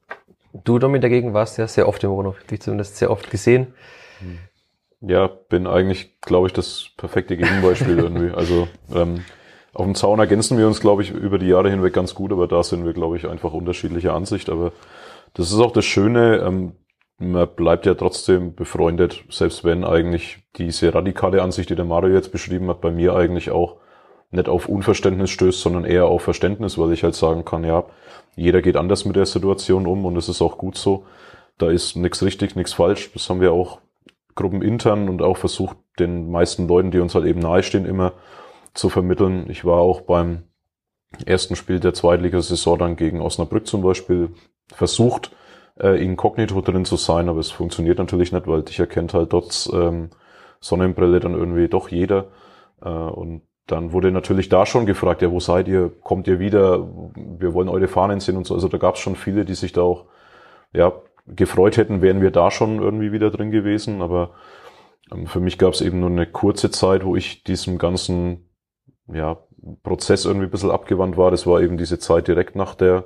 Du, 0.53 0.81
Domi, 0.81 0.99
dagegen 0.99 1.33
warst 1.33 1.59
ja 1.59 1.68
sehr 1.68 1.87
oft 1.87 2.03
im 2.03 2.11
Ronhof, 2.11 2.43
dich 2.45 2.61
zumindest 2.61 2.97
sehr 2.97 3.11
oft 3.11 3.31
gesehen. 3.31 3.72
Ja, 5.01 5.28
bin 5.28 5.66
eigentlich, 5.66 6.20
glaube 6.20 6.49
ich, 6.49 6.53
das 6.53 6.91
perfekte 6.97 7.37
Gegenbeispiel 7.37 7.99
irgendwie. 8.01 8.35
Also 8.35 8.68
ähm, 8.93 9.24
auf 9.73 9.85
dem 9.85 9.95
Zaun 9.95 10.18
ergänzen 10.18 10.59
wir 10.59 10.66
uns, 10.66 10.81
glaube 10.81 11.03
ich, 11.03 11.11
über 11.11 11.39
die 11.39 11.47
Jahre 11.47 11.71
hinweg 11.71 11.93
ganz 11.93 12.14
gut, 12.14 12.33
aber 12.33 12.49
da 12.49 12.62
sind 12.62 12.85
wir, 12.85 12.93
glaube 12.93 13.16
ich, 13.16 13.29
einfach 13.29 13.53
unterschiedlicher 13.53 14.14
Ansicht. 14.14 14.51
Aber 14.51 14.73
das 15.35 15.53
ist 15.53 15.59
auch 15.61 15.73
das 15.73 15.85
Schöne, 15.85 16.39
ähm, 16.39 16.73
man 17.18 17.49
bleibt 17.55 17.87
ja 17.87 17.95
trotzdem 17.95 18.55
befreundet, 18.55 19.25
selbst 19.29 19.62
wenn 19.62 19.85
eigentlich 19.85 20.39
diese 20.57 20.93
radikale 20.95 21.43
Ansicht, 21.43 21.68
die 21.68 21.77
der 21.77 21.85
Mario 21.85 22.14
jetzt 22.14 22.33
beschrieben 22.33 22.68
hat, 22.68 22.81
bei 22.81 22.91
mir 22.91 23.14
eigentlich 23.14 23.51
auch 23.51 23.77
nicht 24.31 24.49
auf 24.49 24.68
Unverständnis 24.68 25.31
stößt, 25.31 25.61
sondern 25.61 25.85
eher 25.85 26.07
auf 26.07 26.23
Verständnis, 26.23 26.79
weil 26.79 26.93
ich 26.93 27.05
halt 27.05 27.14
sagen 27.14 27.45
kann, 27.45 27.62
ja, 27.64 27.85
jeder 28.37 28.62
geht 28.62 28.77
anders 28.77 29.05
mit 29.05 29.16
der 29.16 29.27
Situation 29.27 29.87
um 29.87 30.07
und 30.07 30.16
es 30.16 30.29
ist 30.29 30.41
auch 30.41 30.57
gut 30.57 30.79
so. 30.79 31.05
Da 31.59 31.68
ist 31.68 31.97
nichts 31.97 32.23
richtig, 32.23 32.57
nichts 32.57 32.73
falsch. 32.73 33.11
Das 33.12 33.29
haben 33.29 33.41
wir 33.41 33.53
auch 33.53 33.81
gruppenintern 34.35 35.09
und 35.09 35.21
auch 35.21 35.37
versucht, 35.37 35.77
den 35.99 36.31
meisten 36.31 36.68
Leuten, 36.68 36.91
die 36.91 37.01
uns 37.01 37.14
halt 37.14 37.27
eben 37.27 37.41
nahestehen, 37.41 37.85
immer 37.85 38.12
zu 38.75 38.89
vermitteln. 38.89 39.47
Ich 39.49 39.64
war 39.64 39.79
auch 39.79 40.03
beim 40.03 40.45
ersten 41.27 41.57
Spiel 41.57 41.81
der 41.81 41.95
Zweitligasaison 41.95 42.79
dann 42.79 42.97
gegen 42.97 43.21
Osnabrück 43.21 43.66
zum 43.66 43.83
Beispiel 43.83 44.31
versucht, 44.68 45.35
äh, 45.79 46.03
inkognito 46.03 46.61
drin 46.61 46.85
zu 46.85 46.97
sein, 46.97 47.29
aber 47.29 47.41
es 47.41 47.51
funktioniert 47.51 47.99
natürlich 47.99 48.33
nicht, 48.33 48.47
weil 48.47 48.62
dich 48.62 48.79
erkennt 48.79 49.14
halt 49.14 49.33
dort 49.33 49.68
ähm, 49.73 50.11
Sonnenbrille 50.61 51.21
dann 51.21 51.35
irgendwie 51.35 51.68
doch 51.68 51.89
jeder. 51.89 52.29
Äh, 52.83 52.89
und 52.89 53.43
dann 53.66 53.93
wurde 53.93 54.11
natürlich 54.11 54.49
da 54.49 54.66
schon 54.66 54.87
gefragt, 54.87 55.23
ja, 55.23 55.31
wo 55.31 55.41
seid 55.41 55.68
ihr? 55.68 55.91
Kommt 56.03 56.27
ihr 56.27 56.39
wieder? 56.39 56.89
Wir 57.14 57.55
wollen 57.55 57.68
eure 57.68 57.89
Fahnen 57.89 58.21
sehen 58.21 58.37
und 58.37 58.47
so. 58.47 58.55
Also 58.55 58.68
da 58.68 58.79
gab 58.79 58.97
es 58.97 59.01
schon 59.01 59.16
viele, 59.16 59.45
die 59.45 59.55
sich 59.55 59.73
da 59.73 59.83
auch 59.83 60.07
ja, 60.73 60.93
gefreut 61.27 61.77
hätten, 61.77 62.03
wären 62.03 62.21
wir 62.21 62.31
da 62.31 62.51
schon 62.51 62.81
irgendwie 62.81 63.12
wieder 63.12 63.31
drin 63.31 63.51
gewesen. 63.51 64.03
Aber 64.03 64.31
ähm, 65.12 65.27
für 65.27 65.41
mich 65.41 65.59
gab 65.59 65.73
es 65.73 65.81
eben 65.81 66.01
nur 66.01 66.11
eine 66.11 66.27
kurze 66.27 66.71
Zeit, 66.71 67.05
wo 67.05 67.16
ich 67.16 67.45
diesem 67.45 67.79
ganzen 67.79 68.49
ja, 69.13 69.39
Prozess 69.83 70.25
irgendwie 70.25 70.47
ein 70.47 70.51
bisschen 70.51 70.71
abgewandt 70.71 71.17
war. 71.17 71.31
Das 71.31 71.47
war 71.47 71.61
eben 71.61 71.77
diese 71.77 71.99
Zeit 71.99 72.29
direkt 72.29 72.57
nach 72.57 72.75
der, 72.75 73.05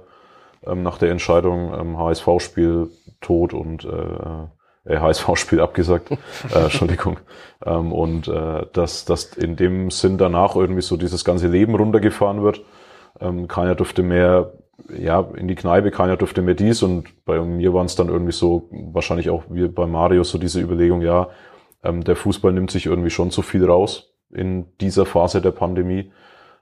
ähm, 0.65 0.83
nach 0.83 0.99
der 0.99 1.11
Entscheidung 1.11 1.73
ähm, 1.75 1.99
HSV-Spiel 1.99 2.91
tot 3.21 3.55
und 3.55 3.85
äh, 3.85 4.93
äh, 4.93 4.99
HSV-Spiel 4.99 5.61
abgesagt, 5.61 6.11
äh, 6.55 6.65
Entschuldigung. 6.65 7.19
Ähm, 7.65 7.93
und 7.93 8.29
äh, 8.29 8.67
dass, 8.73 9.05
dass 9.05 9.35
in 9.37 9.57
dem 9.57 9.91
Sinn 9.91 10.19
danach 10.19 10.57
irgendwie 10.57 10.83
so 10.83 10.97
dieses 10.97 11.25
ganze 11.25 11.49
Leben 11.49 11.75
runtergefahren 11.75 12.43
wird. 12.43 12.63
Ähm, 13.21 13.49
keiner 13.49 13.75
durfte 13.75 14.03
mehr 14.03 14.53
ja, 14.89 15.21
in 15.37 15.49
die 15.49 15.55
Kneipe, 15.55 15.91
keiner 15.91 16.17
durfte 16.17 16.43
mehr 16.43 16.55
dies 16.55 16.83
und 16.83 17.25
bei 17.25 17.41
mir 17.41 17.73
waren 17.73 17.87
es 17.87 17.95
dann 17.95 18.09
irgendwie 18.09 18.33
so, 18.33 18.69
wahrscheinlich 18.71 19.31
auch 19.31 19.45
wie 19.49 19.69
bei 19.69 19.87
Mario, 19.87 20.25
so 20.25 20.37
diese 20.37 20.61
Überlegung, 20.61 21.01
ja, 21.01 21.29
ähm, 21.85 22.03
der 22.03 22.17
Fußball 22.17 22.53
nimmt 22.53 22.73
sich 22.73 22.87
irgendwie 22.87 23.11
schon 23.11 23.31
zu 23.31 23.43
viel 23.43 23.65
raus 23.65 24.14
in 24.31 24.67
dieser 24.81 25.07
Phase 25.07 25.41
der 25.41 25.53
Pandemie. 25.53 26.13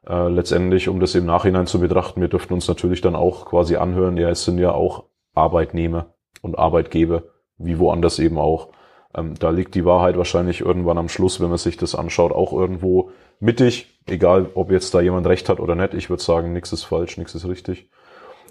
Äh, 0.06 0.28
letztendlich, 0.28 0.88
um 0.88 1.00
das 1.00 1.14
im 1.14 1.26
Nachhinein 1.26 1.66
zu 1.66 1.80
betrachten, 1.80 2.20
wir 2.20 2.28
dürften 2.28 2.54
uns 2.54 2.68
natürlich 2.68 3.00
dann 3.00 3.14
auch 3.14 3.46
quasi 3.46 3.76
anhören, 3.76 4.16
ja, 4.16 4.28
es 4.30 4.44
sind 4.44 4.58
ja 4.58 4.72
auch 4.72 5.04
Arbeitnehmer 5.34 6.14
und 6.40 6.58
Arbeitgeber, 6.58 7.22
wie 7.58 7.78
woanders 7.78 8.18
eben 8.18 8.38
auch. 8.38 8.68
Ähm, 9.14 9.34
da 9.38 9.50
liegt 9.50 9.74
die 9.74 9.84
Wahrheit 9.84 10.16
wahrscheinlich 10.16 10.60
irgendwann 10.60 10.98
am 10.98 11.08
Schluss, 11.08 11.40
wenn 11.40 11.48
man 11.48 11.58
sich 11.58 11.76
das 11.76 11.94
anschaut, 11.94 12.32
auch 12.32 12.52
irgendwo 12.52 13.10
mittig, 13.40 13.98
egal 14.06 14.50
ob 14.54 14.70
jetzt 14.70 14.94
da 14.94 15.00
jemand 15.00 15.26
recht 15.26 15.48
hat 15.48 15.60
oder 15.60 15.74
nicht. 15.74 15.94
Ich 15.94 16.10
würde 16.10 16.22
sagen, 16.22 16.52
nichts 16.52 16.72
ist 16.72 16.84
falsch, 16.84 17.18
nichts 17.18 17.34
ist 17.34 17.46
richtig. 17.46 17.90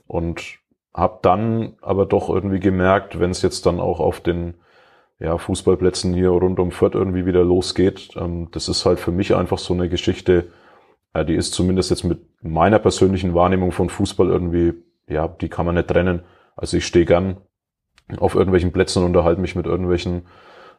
Und 0.08 0.60
habe 0.94 1.20
dann 1.22 1.78
aber 1.82 2.06
doch 2.06 2.30
irgendwie 2.30 2.60
gemerkt, 2.60 3.20
wenn 3.20 3.32
es 3.32 3.42
jetzt 3.42 3.66
dann 3.66 3.80
auch 3.80 4.00
auf 4.00 4.20
den 4.20 4.56
ja, 5.22 5.38
Fußballplätzen 5.38 6.14
hier 6.14 6.30
rund 6.30 6.60
um 6.60 6.72
Fürth 6.72 6.96
irgendwie 6.96 7.26
wieder 7.26 7.44
losgeht. 7.44 8.10
Ähm, 8.16 8.50
das 8.52 8.68
ist 8.68 8.86
halt 8.86 9.00
für 9.00 9.12
mich 9.12 9.36
einfach 9.36 9.60
so 9.60 9.74
eine 9.74 9.88
Geschichte, 9.88 10.48
äh, 11.14 11.24
die 11.24 11.36
ist 11.36 11.54
zumindest 11.54 11.92
jetzt 11.92 12.04
mit 12.04 12.22
meiner 12.42 12.80
persönlichen 12.80 13.36
Wahrnehmung 13.36 13.72
von 13.72 13.90
Fußball 13.90 14.28
irgendwie, 14.28 14.74
ja, 15.08 15.28
die 15.28 15.50
kann 15.50 15.68
man 15.68 15.76
nicht 15.76 15.90
trennen. 15.90 16.24
Also 16.56 16.78
ich 16.78 16.88
stehe 16.88 17.06
gern 17.06 17.38
auf 18.18 18.34
irgendwelchen 18.34 18.72
Plätzen 18.72 19.00
und 19.00 19.06
unterhalte 19.06 19.40
mich 19.40 19.56
mit 19.56 19.68
irgendwelchen 19.68 20.24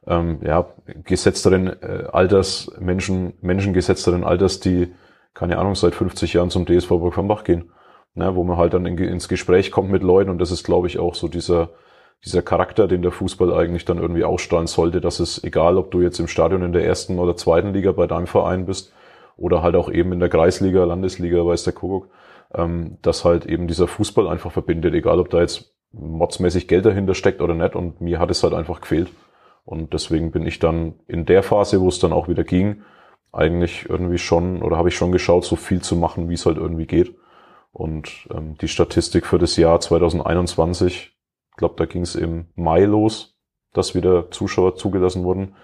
ähm, 0.08 0.40
ja, 0.42 0.66
gesetzteren 1.04 1.68
äh, 1.68 2.08
Alters, 2.12 2.72
Menschen, 2.80 3.34
Menschen 3.40 3.72
gesetzteren 3.72 4.24
Alters, 4.24 4.58
die, 4.58 4.92
keine 5.34 5.58
Ahnung, 5.58 5.76
seit 5.76 5.94
50 5.94 6.32
Jahren 6.32 6.50
zum 6.50 6.66
DSV 6.66 6.88
Burg 6.88 7.14
von 7.14 7.28
Bach 7.28 7.44
gehen. 7.44 7.70
Ne, 8.14 8.34
wo 8.34 8.44
man 8.44 8.58
halt 8.58 8.74
dann 8.74 8.84
in, 8.84 8.98
ins 8.98 9.26
Gespräch 9.26 9.70
kommt 9.70 9.90
mit 9.90 10.02
Leuten 10.02 10.28
und 10.28 10.38
das 10.38 10.50
ist, 10.50 10.64
glaube 10.64 10.86
ich, 10.86 10.98
auch 10.98 11.14
so 11.14 11.28
dieser, 11.28 11.70
dieser 12.24 12.42
Charakter, 12.42 12.86
den 12.86 13.02
der 13.02 13.10
Fußball 13.10 13.52
eigentlich 13.52 13.84
dann 13.84 13.98
irgendwie 13.98 14.24
ausstrahlen 14.24 14.68
sollte, 14.68 15.00
dass 15.00 15.18
es 15.18 15.42
egal, 15.42 15.76
ob 15.76 15.90
du 15.90 16.00
jetzt 16.00 16.20
im 16.20 16.28
Stadion 16.28 16.62
in 16.62 16.72
der 16.72 16.84
ersten 16.84 17.18
oder 17.18 17.36
zweiten 17.36 17.72
Liga 17.72 17.92
bei 17.92 18.06
deinem 18.06 18.26
Verein 18.26 18.66
bist 18.66 18.92
oder 19.36 19.62
halt 19.62 19.74
auch 19.74 19.90
eben 19.90 20.12
in 20.12 20.20
der 20.20 20.28
Kreisliga, 20.28 20.84
Landesliga, 20.84 21.44
weiß 21.44 21.64
der 21.64 21.72
Kuckuck, 21.72 22.08
ähm, 22.54 22.98
dass 23.02 23.24
halt 23.24 23.46
eben 23.46 23.66
dieser 23.66 23.88
Fußball 23.88 24.28
einfach 24.28 24.52
verbindet, 24.52 24.94
egal 24.94 25.18
ob 25.18 25.30
da 25.30 25.40
jetzt 25.40 25.74
modsmäßig 25.92 26.68
Geld 26.68 26.86
dahinter 26.86 27.14
steckt 27.14 27.42
oder 27.42 27.54
nicht 27.54 27.74
und 27.74 28.00
mir 28.00 28.18
hat 28.18 28.30
es 28.30 28.42
halt 28.42 28.54
einfach 28.54 28.80
gefehlt. 28.80 29.10
Und 29.64 29.92
deswegen 29.92 30.30
bin 30.32 30.46
ich 30.46 30.58
dann 30.58 30.94
in 31.06 31.24
der 31.24 31.42
Phase, 31.42 31.80
wo 31.80 31.88
es 31.88 31.98
dann 31.98 32.12
auch 32.12 32.28
wieder 32.28 32.44
ging, 32.44 32.82
eigentlich 33.32 33.88
irgendwie 33.88 34.18
schon, 34.18 34.62
oder 34.62 34.76
habe 34.76 34.88
ich 34.88 34.96
schon 34.96 35.12
geschaut, 35.12 35.44
so 35.44 35.56
viel 35.56 35.80
zu 35.80 35.96
machen, 35.96 36.28
wie 36.28 36.34
es 36.34 36.46
halt 36.46 36.56
irgendwie 36.56 36.86
geht. 36.86 37.14
Und 37.72 38.28
ähm, 38.30 38.56
die 38.60 38.68
Statistik 38.68 39.26
für 39.26 39.38
das 39.38 39.56
Jahr 39.56 39.80
2021 39.80 41.12
ich 41.52 41.56
glaube, 41.56 41.74
da 41.76 41.86
ging 41.86 42.02
es 42.02 42.14
im 42.14 42.46
Mai 42.54 42.84
los, 42.84 43.36
dass 43.72 43.94
wieder 43.94 44.30
Zuschauer 44.30 44.76
zugelassen 44.76 45.24
wurden. 45.24 45.54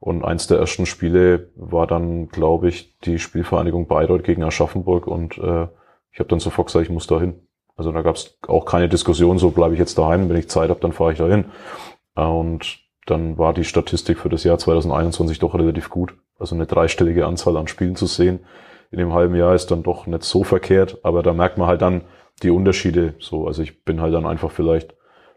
Und 0.00 0.24
eins 0.24 0.46
der 0.46 0.58
ersten 0.58 0.86
Spiele 0.86 1.50
war 1.56 1.86
dann, 1.86 2.28
glaube 2.28 2.68
ich, 2.68 2.98
die 3.00 3.18
Spielvereinigung 3.18 3.86
Bayreuth 3.86 4.24
gegen 4.24 4.42
Aschaffenburg 4.42 5.06
und 5.06 5.38
äh, 5.38 5.68
ich 6.12 6.18
habe 6.18 6.28
dann 6.28 6.40
sofort 6.40 6.68
gesagt, 6.68 6.84
ich 6.84 6.92
muss 6.92 7.06
da 7.06 7.20
hin. 7.20 7.40
Also 7.76 7.90
da 7.90 8.02
gab 8.02 8.16
es 8.16 8.38
auch 8.46 8.66
keine 8.66 8.88
Diskussion, 8.88 9.38
so 9.38 9.50
bleibe 9.50 9.74
ich 9.74 9.80
jetzt 9.80 9.98
daheim, 9.98 10.28
wenn 10.28 10.36
ich 10.36 10.48
Zeit 10.48 10.70
habe, 10.70 10.80
dann 10.80 10.92
fahre 10.92 11.12
ich 11.12 11.18
da 11.18 11.26
hin. 11.26 11.46
Und 12.14 12.80
dann 13.06 13.38
war 13.38 13.54
die 13.54 13.64
Statistik 13.64 14.18
für 14.18 14.28
das 14.28 14.44
Jahr 14.44 14.58
2021 14.58 15.38
doch 15.38 15.54
relativ 15.54 15.90
gut. 15.90 16.14
Also 16.38 16.54
eine 16.54 16.66
dreistellige 16.66 17.26
Anzahl 17.26 17.56
an 17.56 17.66
Spielen 17.66 17.96
zu 17.96 18.06
sehen 18.06 18.40
in 18.94 19.00
dem 19.00 19.12
halben 19.12 19.34
Jahr 19.34 19.56
ist 19.56 19.72
dann 19.72 19.82
doch 19.82 20.06
nicht 20.06 20.22
so 20.22 20.44
verkehrt, 20.44 20.98
aber 21.02 21.24
da 21.24 21.32
merkt 21.32 21.58
man 21.58 21.66
halt 21.66 21.82
dann 21.82 22.02
die 22.44 22.50
Unterschiede 22.50 23.14
so. 23.18 23.48
Also 23.48 23.60
ich 23.60 23.84
bin 23.84 24.00
halt 24.00 24.14
dann 24.14 24.24
einfach 24.24 24.52
vielleicht 24.52 24.94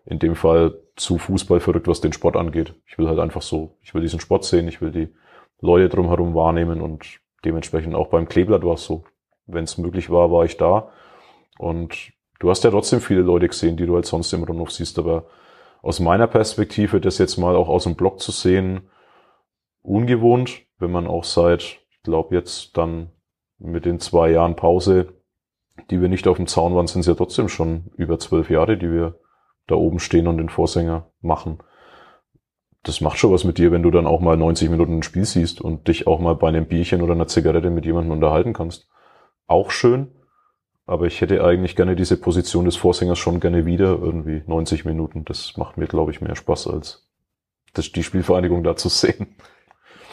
in 0.07 0.19
dem 0.19 0.35
Fall 0.35 0.79
zu 0.95 1.17
Fußball 1.17 1.59
verrückt, 1.59 1.87
was 1.87 2.01
den 2.01 2.13
Sport 2.13 2.37
angeht. 2.37 2.73
Ich 2.87 2.97
will 2.97 3.07
halt 3.07 3.19
einfach 3.19 3.41
so, 3.41 3.75
ich 3.81 3.93
will 3.93 4.01
diesen 4.01 4.21
Sport 4.21 4.45
sehen, 4.45 4.67
ich 4.67 4.81
will 4.81 4.91
die 4.91 5.09
Leute 5.59 5.89
drumherum 5.89 6.33
wahrnehmen 6.33 6.81
und 6.81 7.19
dementsprechend 7.43 7.93
auch 7.93 8.07
beim 8.07 8.27
Kleeblatt 8.27 8.63
war 8.63 8.75
es 8.75 8.85
so. 8.85 9.03
Wenn 9.45 9.65
es 9.65 9.77
möglich 9.77 10.09
war, 10.09 10.31
war 10.31 10.45
ich 10.45 10.57
da. 10.57 10.89
Und 11.57 12.13
du 12.39 12.49
hast 12.49 12.63
ja 12.63 12.71
trotzdem 12.71 13.01
viele 13.01 13.21
Leute 13.21 13.47
gesehen, 13.47 13.75
die 13.75 13.85
du 13.85 13.95
halt 13.95 14.05
sonst 14.05 14.31
im 14.33 14.43
Rundhof 14.43 14.71
siehst, 14.71 14.97
aber 14.97 15.25
aus 15.81 15.99
meiner 15.99 16.27
Perspektive, 16.27 17.01
das 17.01 17.17
jetzt 17.17 17.37
mal 17.37 17.55
auch 17.55 17.69
aus 17.69 17.83
dem 17.83 17.95
Blog 17.95 18.19
zu 18.19 18.31
sehen, 18.31 18.89
ungewohnt, 19.81 20.63
wenn 20.79 20.91
man 20.91 21.07
auch 21.07 21.23
seit, 21.23 21.61
ich 21.61 22.03
glaube 22.03 22.35
jetzt 22.35 22.77
dann 22.77 23.11
mit 23.59 23.85
den 23.85 23.99
zwei 23.99 24.31
Jahren 24.31 24.55
Pause, 24.55 25.13
die 25.89 26.01
wir 26.01 26.09
nicht 26.09 26.27
auf 26.27 26.37
dem 26.37 26.47
Zaun 26.47 26.75
waren, 26.75 26.87
sind 26.87 27.01
es 27.01 27.07
ja 27.07 27.13
trotzdem 27.13 27.49
schon 27.49 27.91
über 27.97 28.19
zwölf 28.19 28.49
Jahre, 28.49 28.77
die 28.77 28.91
wir 28.91 29.19
da 29.67 29.75
oben 29.75 29.99
stehen 29.99 30.27
und 30.27 30.37
den 30.37 30.49
Vorsänger 30.49 31.07
machen. 31.21 31.59
Das 32.83 33.01
macht 33.01 33.17
schon 33.17 33.33
was 33.33 33.43
mit 33.43 33.57
dir, 33.57 33.71
wenn 33.71 33.83
du 33.83 33.91
dann 33.91 34.07
auch 34.07 34.21
mal 34.21 34.37
90 34.37 34.69
Minuten 34.69 34.99
ein 34.99 35.03
Spiel 35.03 35.25
siehst 35.25 35.59
und 35.61 35.87
dich 35.87 36.07
auch 36.07 36.19
mal 36.19 36.35
bei 36.35 36.47
einem 36.47 36.65
Bierchen 36.65 37.01
oder 37.01 37.13
einer 37.13 37.27
Zigarette 37.27 37.69
mit 37.69 37.85
jemandem 37.85 38.13
unterhalten 38.13 38.53
kannst. 38.53 38.87
Auch 39.45 39.71
schön, 39.71 40.11
aber 40.85 41.05
ich 41.05 41.19
hätte 41.19 41.43
eigentlich 41.43 41.75
gerne 41.75 41.97
diese 41.97 42.17
Position 42.17 42.65
des 42.65 42.77
Vorsängers 42.77 43.19
schon 43.19 43.41
gerne 43.41 43.65
wieder, 43.65 43.99
irgendwie 44.01 44.41
90 44.47 44.85
Minuten. 44.85 45.25
Das 45.25 45.57
macht 45.57 45.77
mir, 45.77 45.87
glaube 45.87 46.11
ich, 46.11 46.21
mehr 46.21 46.35
Spaß, 46.35 46.67
als 46.67 47.05
das, 47.73 47.91
die 47.91 48.03
Spielvereinigung 48.03 48.63
da 48.63 48.77
zu 48.77 48.87
sehen. 48.87 49.35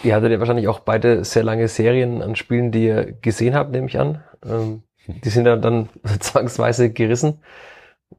Ihr 0.02 0.14
hattet 0.14 0.32
ja 0.32 0.38
wahrscheinlich 0.40 0.68
auch 0.68 0.80
beide 0.80 1.24
sehr 1.24 1.44
lange 1.44 1.68
Serien 1.68 2.22
an 2.22 2.36
Spielen, 2.36 2.72
die 2.72 2.86
ihr 2.86 3.12
gesehen 3.12 3.54
habt, 3.54 3.70
nehme 3.70 3.86
ich 3.86 3.98
an. 3.98 4.22
Ähm, 4.44 4.82
die 5.06 5.28
sind 5.28 5.46
ja 5.46 5.56
dann 5.56 5.88
zwangsweise 6.20 6.90
gerissen. 6.90 7.40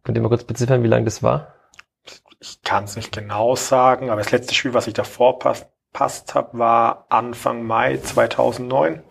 Könnt 0.05 0.19
ihr 0.19 0.21
mal 0.21 0.29
kurz 0.29 0.43
beziffern, 0.43 0.83
wie 0.83 0.87
lange 0.87 1.05
das 1.05 1.23
war? 1.23 1.55
Ich 2.39 2.61
kann 2.61 2.83
es 2.83 2.95
nicht 2.95 3.11
genau 3.11 3.55
sagen, 3.55 4.11
aber 4.11 4.21
das 4.21 4.31
letzte 4.31 4.53
Spiel, 4.53 4.75
was 4.75 4.85
ich 4.85 4.93
davor 4.93 5.39
passt, 5.39 5.67
passt 5.93 6.35
habe, 6.35 6.59
war 6.59 7.07
Anfang 7.09 7.63
Mai 7.63 7.97
2009 7.97 9.03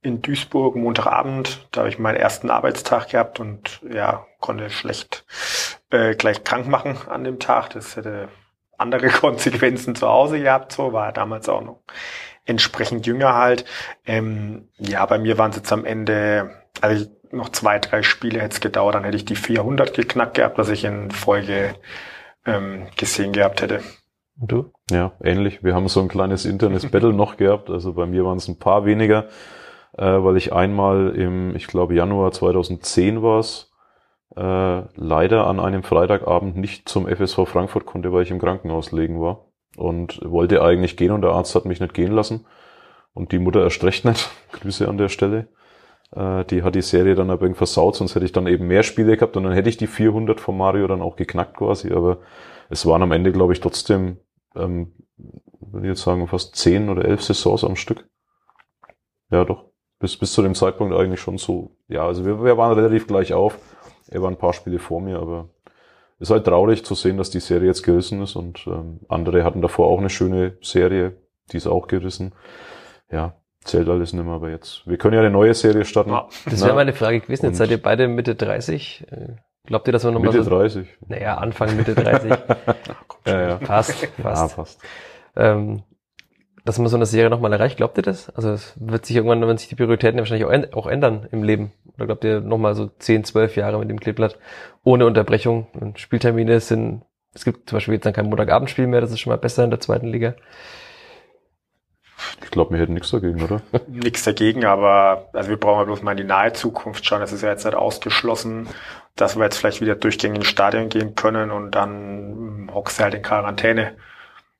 in 0.00 0.22
Duisburg, 0.22 0.74
Montagabend. 0.74 1.68
Da 1.70 1.80
habe 1.80 1.90
ich 1.90 1.98
meinen 1.98 2.16
ersten 2.16 2.50
Arbeitstag 2.50 3.10
gehabt 3.10 3.40
und 3.40 3.82
ja, 3.82 4.26
konnte 4.40 4.70
schlecht 4.70 5.26
äh, 5.90 6.14
gleich 6.14 6.44
krank 6.44 6.66
machen 6.66 6.96
an 7.08 7.24
dem 7.24 7.38
Tag. 7.38 7.70
Das 7.70 7.96
hätte 7.96 8.28
andere 8.78 9.08
Konsequenzen 9.10 9.94
zu 9.94 10.08
Hause 10.08 10.40
gehabt, 10.40 10.72
so 10.72 10.94
war 10.94 11.12
damals 11.12 11.50
auch 11.50 11.60
noch 11.60 11.82
entsprechend 12.46 13.06
jünger 13.06 13.34
halt. 13.34 13.66
Ähm, 14.06 14.70
ja, 14.78 15.04
bei 15.04 15.18
mir 15.18 15.36
waren 15.36 15.50
es 15.50 15.56
jetzt 15.56 15.72
am 15.72 15.84
Ende, 15.84 16.50
also 16.80 17.04
noch 17.32 17.48
zwei, 17.50 17.78
drei 17.78 18.02
Spiele 18.02 18.40
hätte 18.40 18.54
es 18.54 18.60
gedauert, 18.60 18.94
dann 18.94 19.04
hätte 19.04 19.16
ich 19.16 19.24
die 19.24 19.36
400 19.36 19.94
geknackt 19.94 20.34
gehabt, 20.34 20.58
was 20.58 20.68
ich 20.68 20.84
in 20.84 21.10
Folge 21.10 21.74
ähm, 22.46 22.86
gesehen 22.96 23.32
gehabt 23.32 23.62
hätte. 23.62 23.80
Und 24.40 24.52
du? 24.52 24.72
Ja, 24.90 25.12
ähnlich. 25.22 25.62
Wir 25.62 25.74
haben 25.74 25.88
so 25.88 26.00
ein 26.00 26.08
kleines 26.08 26.44
internes 26.44 26.90
Battle 26.90 27.12
noch 27.12 27.36
gehabt. 27.36 27.70
Also 27.70 27.92
bei 27.94 28.06
mir 28.06 28.24
waren 28.24 28.38
es 28.38 28.48
ein 28.48 28.58
paar 28.58 28.84
weniger, 28.84 29.28
äh, 29.96 30.04
weil 30.04 30.36
ich 30.36 30.52
einmal 30.52 31.14
im, 31.16 31.54
ich 31.54 31.66
glaube 31.66 31.94
Januar 31.94 32.32
2010 32.32 33.22
war 33.22 33.38
es, 33.38 33.72
äh, 34.36 34.82
leider 34.96 35.46
an 35.46 35.60
einem 35.60 35.82
Freitagabend 35.82 36.56
nicht 36.56 36.88
zum 36.88 37.06
FSV 37.06 37.46
Frankfurt 37.46 37.86
konnte, 37.86 38.12
weil 38.12 38.22
ich 38.22 38.30
im 38.30 38.40
Krankenhaus 38.40 38.92
liegen 38.92 39.20
war 39.20 39.46
und 39.76 40.20
wollte 40.24 40.62
eigentlich 40.62 40.96
gehen 40.96 41.12
und 41.12 41.22
der 41.22 41.32
Arzt 41.32 41.54
hat 41.54 41.64
mich 41.64 41.80
nicht 41.80 41.94
gehen 41.94 42.12
lassen 42.12 42.46
und 43.14 43.32
die 43.32 43.38
Mutter 43.38 43.62
erst 43.62 43.84
recht 43.84 44.04
nicht. 44.04 44.30
Grüße 44.52 44.88
an 44.88 44.98
der 44.98 45.08
Stelle. 45.08 45.48
Äh, 46.14 46.44
die 46.46 46.62
hat 46.62 46.74
die 46.74 46.82
Serie 46.82 47.14
dann 47.14 47.30
aber 47.30 47.42
irgendwie 47.42 47.58
versaut, 47.58 47.96
sonst 47.96 48.14
hätte 48.14 48.24
ich 48.24 48.32
dann 48.32 48.46
eben 48.46 48.66
mehr 48.66 48.82
Spiele 48.82 49.16
gehabt 49.16 49.36
und 49.36 49.44
dann 49.44 49.52
hätte 49.52 49.68
ich 49.68 49.76
die 49.76 49.86
400 49.86 50.40
von 50.40 50.56
Mario 50.56 50.86
dann 50.86 51.02
auch 51.02 51.16
geknackt 51.16 51.56
quasi, 51.56 51.92
aber 51.92 52.18
es 52.68 52.86
waren 52.86 53.02
am 53.02 53.12
Ende, 53.12 53.32
glaube 53.32 53.52
ich, 53.52 53.60
trotzdem, 53.60 54.18
ähm, 54.54 54.92
würde 55.16 55.86
ich 55.86 55.90
jetzt 55.90 56.02
sagen, 56.02 56.26
fast 56.28 56.56
10 56.56 56.88
oder 56.88 57.04
11 57.04 57.22
Saisons 57.22 57.64
am 57.64 57.76
Stück. 57.76 58.08
Ja, 59.30 59.44
doch. 59.44 59.66
Bis, 59.98 60.16
bis 60.16 60.32
zu 60.32 60.42
dem 60.42 60.54
Zeitpunkt 60.54 60.94
eigentlich 60.94 61.20
schon 61.20 61.38
so. 61.38 61.76
Ja, 61.88 62.06
also 62.06 62.24
wir, 62.24 62.42
wir 62.42 62.56
waren 62.56 62.72
relativ 62.72 63.06
gleich 63.06 63.32
auf. 63.32 63.58
Er 64.08 64.20
war 64.20 64.30
ein 64.30 64.36
paar 64.36 64.52
Spiele 64.52 64.78
vor 64.78 65.00
mir, 65.00 65.18
aber 65.18 65.48
ist 66.18 66.30
halt 66.30 66.44
traurig 66.44 66.84
zu 66.84 66.94
sehen, 66.94 67.16
dass 67.16 67.30
die 67.30 67.40
Serie 67.40 67.68
jetzt 67.68 67.82
gerissen 67.82 68.22
ist 68.22 68.36
und 68.36 68.66
ähm, 68.66 69.00
andere 69.08 69.44
hatten 69.44 69.62
davor 69.62 69.88
auch 69.88 69.98
eine 69.98 70.10
schöne 70.10 70.56
Serie, 70.60 71.16
die 71.50 71.56
ist 71.56 71.66
auch 71.66 71.88
gerissen. 71.88 72.32
Ja, 73.10 73.34
zählt 73.64 73.88
alles 73.88 74.12
nicht 74.12 74.24
mehr, 74.24 74.34
aber 74.34 74.50
jetzt. 74.50 74.86
Wir 74.86 74.98
können 74.98 75.14
ja 75.14 75.20
eine 75.20 75.30
neue 75.30 75.54
Serie 75.54 75.84
starten. 75.84 76.10
Ja, 76.10 76.28
das 76.46 76.62
wäre 76.64 76.74
meine 76.74 76.92
Frage 76.92 77.20
gewesen. 77.20 77.46
Jetzt 77.46 77.58
seid 77.58 77.70
ihr 77.70 77.82
beide 77.82 78.08
Mitte 78.08 78.34
30. 78.34 79.06
Äh, 79.10 79.36
glaubt 79.66 79.86
ihr, 79.88 79.92
dass 79.92 80.04
wir 80.04 80.10
nochmal 80.10 80.32
Mitte 80.32 80.44
so, 80.44 80.50
30. 80.50 80.88
Naja, 81.08 81.36
Anfang 81.36 81.76
Mitte 81.76 81.94
30. 81.94 82.30
ja, 83.26 83.48
ja. 83.48 83.58
Fast, 83.58 84.06
fast. 84.22 84.42
Ja, 84.42 84.48
fast. 84.48 84.80
Ähm, 85.36 85.82
dass 86.64 86.78
man 86.78 86.88
so 86.88 86.96
eine 86.96 87.06
Serie 87.06 87.30
nochmal 87.30 87.52
erreicht, 87.52 87.76
glaubt 87.76 87.96
ihr 87.98 88.02
das? 88.02 88.30
Also 88.30 88.50
es 88.50 88.74
wird 88.76 89.04
sich 89.04 89.16
irgendwann, 89.16 89.46
wenn 89.46 89.58
sich 89.58 89.68
die 89.68 89.74
Prioritäten 89.74 90.18
wahrscheinlich 90.18 90.46
auch, 90.74 90.86
ändern 90.86 91.26
im 91.32 91.42
Leben. 91.42 91.72
Oder 91.96 92.06
glaubt 92.06 92.24
ihr 92.24 92.40
nochmal 92.40 92.74
so 92.74 92.86
10, 92.86 93.24
12 93.24 93.56
Jahre 93.56 93.78
mit 93.78 93.90
dem 93.90 93.98
Kleeblatt 93.98 94.38
ohne 94.84 95.06
Unterbrechung? 95.06 95.66
Und 95.72 95.98
Spieltermine 95.98 96.60
sind, 96.60 97.02
es 97.34 97.44
gibt 97.44 97.68
zum 97.68 97.76
Beispiel 97.76 97.94
jetzt 97.94 98.06
dann 98.06 98.12
kein 98.12 98.28
Montagabendspiel 98.28 98.86
mehr, 98.86 99.00
das 99.00 99.10
ist 99.10 99.20
schon 99.20 99.32
mal 99.32 99.38
besser 99.38 99.64
in 99.64 99.70
der 99.70 99.80
zweiten 99.80 100.06
Liga. 100.06 100.34
Ich 102.42 102.50
glaube, 102.50 102.72
wir 102.72 102.80
hätten 102.80 102.94
nichts 102.94 103.10
dagegen, 103.10 103.42
oder? 103.42 103.60
nichts 103.88 104.22
dagegen, 104.24 104.64
aber 104.64 105.28
also 105.32 105.50
wir 105.50 105.56
brauchen 105.56 105.80
ja 105.80 105.84
bloß 105.84 106.02
mal 106.02 106.12
in 106.12 106.18
die 106.18 106.24
nahe 106.24 106.52
Zukunft 106.52 107.04
schauen. 107.04 107.22
Es 107.22 107.32
ist 107.32 107.42
ja 107.42 107.50
jetzt 107.50 107.64
nicht 107.64 107.74
ausgeschlossen, 107.74 108.68
dass 109.16 109.36
wir 109.36 109.44
jetzt 109.44 109.58
vielleicht 109.58 109.80
wieder 109.80 109.94
durchgängig 109.94 110.38
ins 110.38 110.48
Stadion 110.48 110.88
gehen 110.88 111.14
können 111.14 111.50
und 111.50 111.72
dann 111.72 112.70
hockst 112.72 112.98
du 112.98 113.04
halt 113.04 113.14
in 113.14 113.22
Quarantäne. 113.22 113.96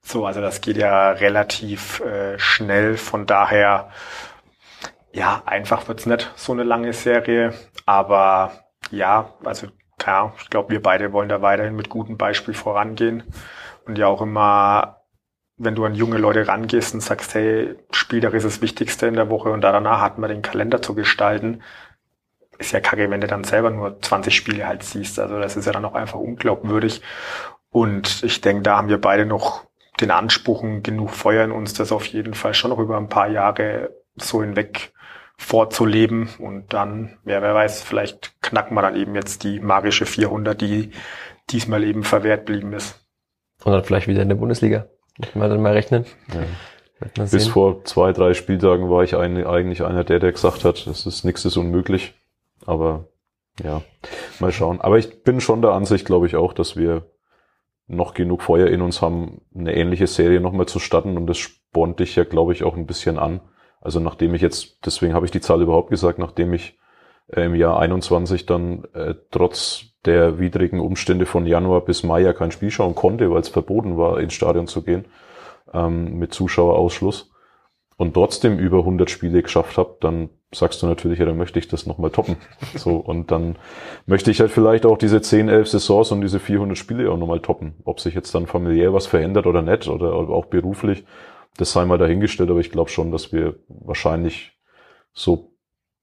So, 0.02 0.26
also 0.26 0.40
das 0.40 0.60
geht 0.60 0.76
ja 0.76 1.10
relativ 1.10 2.00
äh, 2.00 2.38
schnell. 2.38 2.96
Von 2.96 3.26
daher, 3.26 3.90
ja, 5.12 5.42
einfach 5.46 5.88
wird's 5.88 6.06
nicht 6.06 6.32
so 6.36 6.52
eine 6.52 6.64
lange 6.64 6.92
Serie. 6.92 7.54
Aber 7.86 8.52
ja, 8.90 9.34
also 9.44 9.68
klar, 9.98 10.34
ich 10.40 10.50
glaube, 10.50 10.70
wir 10.70 10.82
beide 10.82 11.12
wollen 11.12 11.28
da 11.28 11.42
weiterhin 11.42 11.76
mit 11.76 11.88
gutem 11.88 12.18
Beispiel 12.18 12.54
vorangehen. 12.54 13.22
Und 13.86 13.98
ja 13.98 14.06
auch 14.06 14.22
immer, 14.22 15.01
wenn 15.56 15.74
du 15.74 15.84
an 15.84 15.94
junge 15.94 16.18
Leute 16.18 16.48
rangehst 16.48 16.94
und 16.94 17.00
sagst, 17.00 17.34
hey, 17.34 17.76
Spieltag 17.92 18.34
ist 18.34 18.44
das 18.44 18.62
Wichtigste 18.62 19.06
in 19.06 19.14
der 19.14 19.30
Woche 19.30 19.50
und 19.50 19.60
da 19.60 19.72
danach 19.72 20.00
hat 20.00 20.18
man 20.18 20.30
den 20.30 20.42
Kalender 20.42 20.82
zu 20.82 20.94
gestalten, 20.94 21.62
ist 22.58 22.72
ja 22.72 22.80
kacke, 22.80 23.10
wenn 23.10 23.20
du 23.20 23.26
dann 23.26 23.44
selber 23.44 23.70
nur 23.70 24.00
20 24.00 24.34
Spiele 24.34 24.66
halt 24.66 24.82
siehst. 24.82 25.18
Also 25.18 25.38
das 25.38 25.56
ist 25.56 25.66
ja 25.66 25.72
dann 25.72 25.84
auch 25.84 25.94
einfach 25.94 26.18
unglaubwürdig. 26.18 27.02
Und 27.70 28.22
ich 28.22 28.40
denke, 28.40 28.62
da 28.62 28.76
haben 28.76 28.88
wir 28.88 29.00
beide 29.00 29.26
noch 29.26 29.64
den 30.00 30.10
Anspruchen 30.10 30.82
genug 30.82 31.10
Feuer 31.10 31.44
in 31.44 31.52
uns, 31.52 31.74
das 31.74 31.92
auf 31.92 32.06
jeden 32.06 32.34
Fall 32.34 32.54
schon 32.54 32.70
noch 32.70 32.78
über 32.78 32.96
ein 32.96 33.08
paar 33.08 33.28
Jahre 33.28 33.90
so 34.16 34.42
hinweg 34.42 34.92
vorzuleben 35.38 36.28
und 36.38 36.72
dann, 36.72 37.18
wer, 37.24 37.42
wer 37.42 37.54
weiß, 37.54 37.82
vielleicht 37.82 38.40
knacken 38.42 38.74
wir 38.74 38.82
dann 38.82 38.96
eben 38.96 39.14
jetzt 39.14 39.42
die 39.44 39.60
magische 39.60 40.06
400, 40.06 40.60
die 40.60 40.90
diesmal 41.50 41.82
eben 41.84 42.04
verwehrt 42.04 42.44
blieben 42.44 42.72
ist. 42.72 43.04
Und 43.64 43.72
dann 43.72 43.84
vielleicht 43.84 44.08
wieder 44.08 44.22
in 44.22 44.28
der 44.28 44.36
Bundesliga. 44.36 44.86
Muss 45.18 45.34
man 45.34 45.50
dann 45.50 45.62
mal 45.62 45.72
rechnen. 45.72 46.06
Ja. 46.32 46.42
Bis 47.30 47.48
vor 47.48 47.84
zwei, 47.84 48.12
drei 48.12 48.32
Spieltagen 48.32 48.88
war 48.88 49.02
ich 49.02 49.16
ein, 49.16 49.44
eigentlich 49.44 49.82
einer 49.82 50.04
der, 50.04 50.20
der 50.20 50.32
gesagt 50.32 50.64
hat, 50.64 50.86
es 50.86 51.04
ist 51.04 51.24
nichts 51.24 51.44
ist 51.44 51.56
unmöglich. 51.56 52.14
Aber 52.64 53.08
ja, 53.62 53.82
mal 54.38 54.52
schauen. 54.52 54.80
Aber 54.80 54.98
ich 54.98 55.24
bin 55.24 55.40
schon 55.40 55.62
der 55.62 55.72
Ansicht, 55.72 56.06
glaube 56.06 56.26
ich, 56.26 56.36
auch, 56.36 56.52
dass 56.52 56.76
wir 56.76 57.10
noch 57.86 58.14
genug 58.14 58.42
Feuer 58.42 58.68
in 58.68 58.80
uns 58.80 59.02
haben, 59.02 59.42
eine 59.54 59.74
ähnliche 59.74 60.06
Serie 60.06 60.40
nochmal 60.40 60.66
zu 60.66 60.78
starten 60.78 61.16
und 61.16 61.26
das 61.26 61.38
spornt 61.38 62.00
dich 62.00 62.16
ja, 62.16 62.24
glaube 62.24 62.52
ich, 62.52 62.62
auch 62.62 62.76
ein 62.76 62.86
bisschen 62.86 63.18
an. 63.18 63.40
Also 63.80 63.98
nachdem 63.98 64.34
ich 64.34 64.42
jetzt, 64.42 64.86
deswegen 64.86 65.14
habe 65.14 65.26
ich 65.26 65.32
die 65.32 65.40
Zahl 65.40 65.60
überhaupt 65.60 65.90
gesagt, 65.90 66.18
nachdem 66.18 66.54
ich 66.54 66.78
äh, 67.26 67.42
im 67.42 67.54
Jahr 67.54 67.78
21 67.80 68.46
dann 68.46 68.84
äh, 68.94 69.14
trotz 69.30 69.91
der 70.04 70.38
widrigen 70.38 70.80
Umstände 70.80 71.26
von 71.26 71.46
Januar 71.46 71.82
bis 71.82 72.02
Mai 72.02 72.22
ja 72.22 72.32
kein 72.32 72.50
Spiel 72.50 72.70
schauen 72.70 72.94
konnte, 72.94 73.30
weil 73.30 73.40
es 73.40 73.48
verboten 73.48 73.96
war, 73.96 74.20
ins 74.20 74.34
Stadion 74.34 74.66
zu 74.66 74.82
gehen, 74.82 75.04
ähm, 75.72 76.18
mit 76.18 76.34
Zuschauerausschluss 76.34 77.32
und 77.96 78.14
trotzdem 78.14 78.58
über 78.58 78.78
100 78.78 79.10
Spiele 79.10 79.42
geschafft 79.42 79.78
habe, 79.78 79.96
dann 80.00 80.30
sagst 80.52 80.82
du 80.82 80.86
natürlich, 80.86 81.18
ja, 81.18 81.24
dann 81.24 81.36
möchte 81.36 81.58
ich 81.58 81.68
das 81.68 81.86
nochmal 81.86 82.10
toppen. 82.10 82.36
So, 82.74 82.96
und 82.96 83.30
dann 83.30 83.56
möchte 84.06 84.30
ich 84.30 84.40
halt 84.40 84.50
vielleicht 84.50 84.86
auch 84.86 84.98
diese 84.98 85.20
10, 85.20 85.48
11 85.48 85.68
Saisons 85.68 86.10
und 86.10 86.20
diese 86.20 86.40
400 86.40 86.76
Spiele 86.76 87.10
auch 87.10 87.16
nochmal 87.16 87.40
toppen. 87.40 87.74
Ob 87.84 88.00
sich 88.00 88.14
jetzt 88.14 88.34
dann 88.34 88.46
familiär 88.46 88.92
was 88.92 89.06
verändert 89.06 89.46
oder 89.46 89.62
nicht 89.62 89.88
oder 89.88 90.12
auch 90.14 90.46
beruflich, 90.46 91.04
das 91.58 91.72
sei 91.72 91.84
mal 91.84 91.98
dahingestellt, 91.98 92.50
aber 92.50 92.60
ich 92.60 92.70
glaube 92.70 92.90
schon, 92.90 93.12
dass 93.12 93.32
wir 93.32 93.56
wahrscheinlich 93.68 94.52
so 95.12 95.52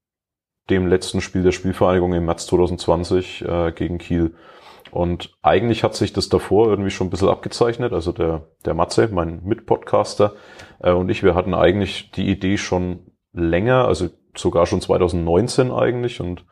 dem 0.69 0.87
letzten 0.87 1.21
Spiel 1.21 1.43
der 1.43 1.51
Spielvereinigung 1.51 2.13
im 2.13 2.25
März 2.25 2.47
2020 2.47 3.45
äh, 3.45 3.71
gegen 3.73 3.99
Kiel. 3.99 4.33
Und 4.89 5.37
eigentlich 5.43 5.83
hat 5.83 5.93
sich 5.93 6.11
das 6.11 6.29
davor 6.29 6.67
irgendwie 6.67 6.89
schon 6.89 7.07
ein 7.07 7.09
bisschen 7.11 7.29
abgezeichnet. 7.29 7.93
Also 7.93 8.11
der, 8.11 8.47
der 8.65 8.73
Matze, 8.73 9.07
mein 9.11 9.43
Mitpodcaster, 9.43 10.33
äh, 10.79 10.91
und 10.91 11.09
ich, 11.09 11.21
wir 11.21 11.35
hatten 11.35 11.53
eigentlich 11.53 12.09
die 12.09 12.27
Idee 12.27 12.57
schon 12.57 13.11
länger, 13.31 13.85
also 13.85 14.09
sogar 14.35 14.65
schon 14.65 14.81
2019 14.81 15.71
eigentlich 15.71 16.21
und 16.21 16.43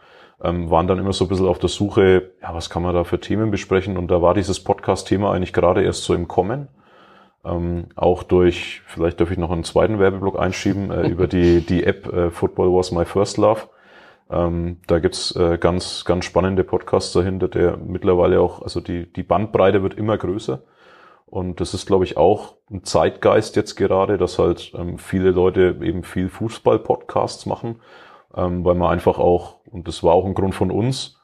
ähm, 0.43 0.69
waren 0.69 0.87
dann 0.87 0.99
immer 0.99 1.13
so 1.13 1.25
ein 1.25 1.29
bisschen 1.29 1.47
auf 1.47 1.57
der 1.57 1.69
Suche, 1.69 2.33
ja, 2.43 2.53
was 2.53 2.69
kann 2.69 2.83
man 2.83 2.93
da 2.93 3.05
für 3.05 3.19
Themen 3.19 3.49
besprechen? 3.49 3.97
Und 3.97 4.09
da 4.09 4.21
war 4.21 4.35
dieses 4.35 4.63
Podcast-Thema 4.63 5.31
eigentlich 5.31 5.53
gerade 5.53 5.83
erst 5.83 6.03
so 6.03 6.13
im 6.13 6.27
Kommen. 6.27 6.67
Ähm, 7.43 7.87
auch 7.95 8.23
durch, 8.23 8.81
vielleicht 8.85 9.19
darf 9.19 9.31
ich 9.31 9.37
noch 9.37 9.51
einen 9.51 9.63
zweiten 9.63 9.99
Werbeblock 9.99 10.39
einschieben, 10.39 10.91
äh, 10.91 11.07
über 11.07 11.27
die, 11.27 11.61
die 11.61 11.83
App 11.83 12.11
äh, 12.11 12.29
Football 12.29 12.71
Was 12.73 12.91
My 12.91 13.05
First 13.05 13.37
Love 13.37 13.61
ähm, 14.31 14.77
da 14.87 14.99
gibt's 14.99 15.35
äh, 15.35 15.57
ganz, 15.57 16.05
ganz 16.05 16.23
spannende 16.23 16.63
Podcasts 16.63 17.11
dahinter, 17.11 17.49
der 17.49 17.77
mittlerweile 17.77 18.39
auch, 18.39 18.61
also 18.61 18.79
die, 18.79 19.11
die 19.11 19.23
Bandbreite 19.23 19.83
wird 19.83 19.95
immer 19.95 20.17
größer. 20.17 20.63
Und 21.25 21.59
das 21.59 21.73
ist, 21.73 21.85
glaube 21.85 22.05
ich, 22.05 22.17
auch 22.17 22.55
ein 22.69 22.83
Zeitgeist 22.83 23.55
jetzt 23.55 23.75
gerade, 23.75 24.17
dass 24.17 24.39
halt 24.39 24.73
ähm, 24.75 24.97
viele 24.97 25.31
Leute 25.31 25.77
eben 25.81 26.03
viel 26.03 26.29
Fußball-Podcasts 26.29 27.45
machen, 27.45 27.81
ähm, 28.35 28.63
weil 28.63 28.75
man 28.75 28.91
einfach 28.91 29.19
auch, 29.19 29.57
und 29.65 29.87
das 29.87 30.01
war 30.01 30.13
auch 30.13 30.25
ein 30.25 30.33
Grund 30.33 30.55
von 30.55 30.71
uns, 30.71 31.19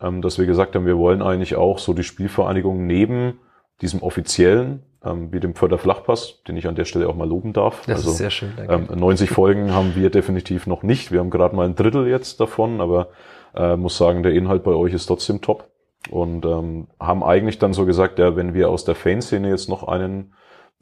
ähm, 0.00 0.20
dass 0.20 0.38
wir 0.38 0.46
gesagt 0.46 0.74
haben, 0.74 0.86
wir 0.86 0.98
wollen 0.98 1.22
eigentlich 1.22 1.54
auch 1.54 1.78
so 1.78 1.94
die 1.94 2.04
Spielvereinigung 2.04 2.86
neben 2.86 3.38
diesem 3.80 4.02
offiziellen 4.02 4.82
ähm, 5.04 5.32
wie 5.32 5.40
dem 5.40 5.54
Förderflachpass, 5.54 6.42
den 6.46 6.56
ich 6.56 6.66
an 6.66 6.74
der 6.74 6.84
Stelle 6.84 7.08
auch 7.08 7.14
mal 7.14 7.28
loben 7.28 7.52
darf. 7.52 7.86
Das 7.86 7.98
also, 7.98 8.10
ist 8.10 8.18
sehr 8.18 8.30
schön, 8.30 8.52
danke. 8.56 8.92
Ähm, 8.92 8.98
90 8.98 9.30
Folgen 9.30 9.72
haben 9.72 9.94
wir 9.94 10.10
definitiv 10.10 10.66
noch 10.66 10.82
nicht. 10.82 11.10
Wir 11.12 11.20
haben 11.20 11.30
gerade 11.30 11.56
mal 11.56 11.66
ein 11.66 11.74
Drittel 11.74 12.06
jetzt 12.06 12.40
davon, 12.40 12.80
aber 12.80 13.08
äh, 13.54 13.76
muss 13.76 13.96
sagen, 13.96 14.22
der 14.22 14.32
Inhalt 14.32 14.62
bei 14.62 14.72
euch 14.72 14.92
ist 14.92 15.06
trotzdem 15.06 15.40
top. 15.40 15.68
Und 16.10 16.46
ähm, 16.46 16.86
haben 16.98 17.22
eigentlich 17.22 17.58
dann 17.58 17.74
so 17.74 17.84
gesagt, 17.84 18.18
ja, 18.18 18.34
wenn 18.34 18.54
wir 18.54 18.70
aus 18.70 18.84
der 18.84 18.94
Fanszene 18.94 19.50
jetzt 19.50 19.68
noch 19.68 19.86
einen 19.86 20.32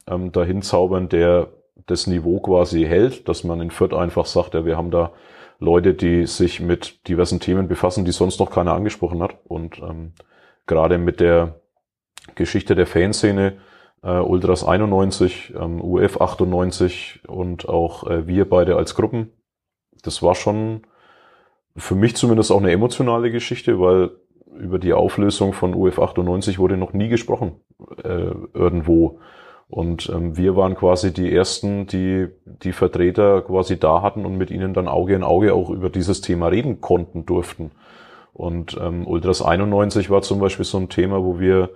ähm, 0.07 0.31
dahin 0.31 0.61
zaubern, 0.61 1.09
der 1.09 1.47
das 1.87 2.07
Niveau 2.07 2.39
quasi 2.39 2.85
hält, 2.85 3.27
dass 3.27 3.43
man 3.43 3.59
in 3.61 3.71
Fürth 3.71 3.93
einfach 3.93 4.25
sagt, 4.25 4.53
ja, 4.53 4.65
wir 4.65 4.77
haben 4.77 4.91
da 4.91 5.11
Leute, 5.59 5.93
die 5.93 6.25
sich 6.25 6.61
mit 6.61 7.07
diversen 7.07 7.39
Themen 7.41 7.67
befassen, 7.67 8.05
die 8.05 8.11
sonst 8.11 8.39
noch 8.39 8.49
keiner 8.49 8.73
angesprochen 8.73 9.21
hat. 9.21 9.35
Und 9.47 9.79
ähm, 9.79 10.13
gerade 10.67 10.97
mit 10.97 11.19
der 11.19 11.59
Geschichte 12.35 12.75
der 12.75 12.87
Fanszene 12.87 13.57
äh, 14.03 14.19
Ultras 14.19 14.63
91, 14.63 15.53
ähm, 15.59 15.81
UF 15.81 16.21
98 16.21 17.21
und 17.27 17.67
auch 17.67 18.07
äh, 18.07 18.27
wir 18.27 18.49
beide 18.49 18.75
als 18.75 18.95
Gruppen. 18.95 19.31
Das 20.03 20.23
war 20.23 20.35
schon 20.35 20.81
für 21.75 21.95
mich 21.95 22.15
zumindest 22.15 22.51
auch 22.51 22.59
eine 22.59 22.71
emotionale 22.71 23.31
Geschichte, 23.31 23.79
weil 23.79 24.11
über 24.57 24.79
die 24.79 24.93
Auflösung 24.93 25.53
von 25.53 25.73
UF 25.73 25.99
98 25.99 26.59
wurde 26.59 26.77
noch 26.77 26.93
nie 26.93 27.07
gesprochen 27.07 27.53
äh, 28.03 28.31
irgendwo. 28.53 29.19
Und 29.69 30.09
ähm, 30.09 30.35
wir 30.35 30.55
waren 30.55 30.75
quasi 30.75 31.13
die 31.13 31.31
ersten, 31.31 31.85
die 31.85 32.27
die 32.45 32.73
Vertreter 32.73 33.43
quasi 33.43 33.79
da 33.79 34.01
hatten 34.01 34.25
und 34.25 34.35
mit 34.35 34.49
ihnen 34.49 34.73
dann 34.73 34.87
Auge 34.87 35.13
in 35.13 35.23
Auge 35.23 35.53
auch 35.53 35.69
über 35.69 35.89
dieses 35.89 36.21
Thema 36.21 36.47
reden 36.47 36.81
konnten 36.81 37.25
durften. 37.25 37.71
Und 38.33 38.77
ähm, 38.81 39.05
Ultras 39.05 39.43
91 39.43 40.09
war 40.09 40.23
zum 40.23 40.39
Beispiel 40.39 40.65
so 40.65 40.77
ein 40.79 40.89
Thema, 40.89 41.23
wo 41.23 41.39
wir 41.39 41.69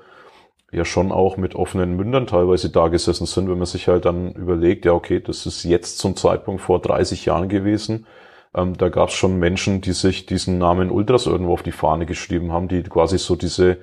ja 0.73 0.85
schon 0.85 1.11
auch 1.11 1.37
mit 1.37 1.55
offenen 1.55 1.95
Mündern 1.95 2.27
teilweise 2.27 2.69
da 2.69 2.87
gesessen 2.87 3.25
sind, 3.25 3.49
wenn 3.49 3.57
man 3.57 3.65
sich 3.65 3.87
halt 3.87 4.05
dann 4.05 4.33
überlegt, 4.33 4.85
ja 4.85 4.93
okay, 4.93 5.19
das 5.19 5.45
ist 5.45 5.63
jetzt 5.63 5.99
zum 5.99 6.15
Zeitpunkt 6.15 6.61
vor 6.61 6.81
30 6.81 7.25
Jahren 7.25 7.47
gewesen. 7.47 8.07
Ähm, 8.55 8.75
da 8.77 8.89
gab 8.89 9.09
es 9.09 9.15
schon 9.15 9.39
Menschen, 9.39 9.81
die 9.81 9.93
sich 9.93 10.25
diesen 10.25 10.57
Namen 10.57 10.89
Ultras 10.89 11.27
irgendwo 11.27 11.53
auf 11.53 11.63
die 11.63 11.71
Fahne 11.71 12.05
geschrieben 12.05 12.51
haben, 12.51 12.67
die 12.67 12.83
quasi 12.83 13.17
so 13.17 13.35
diese 13.35 13.77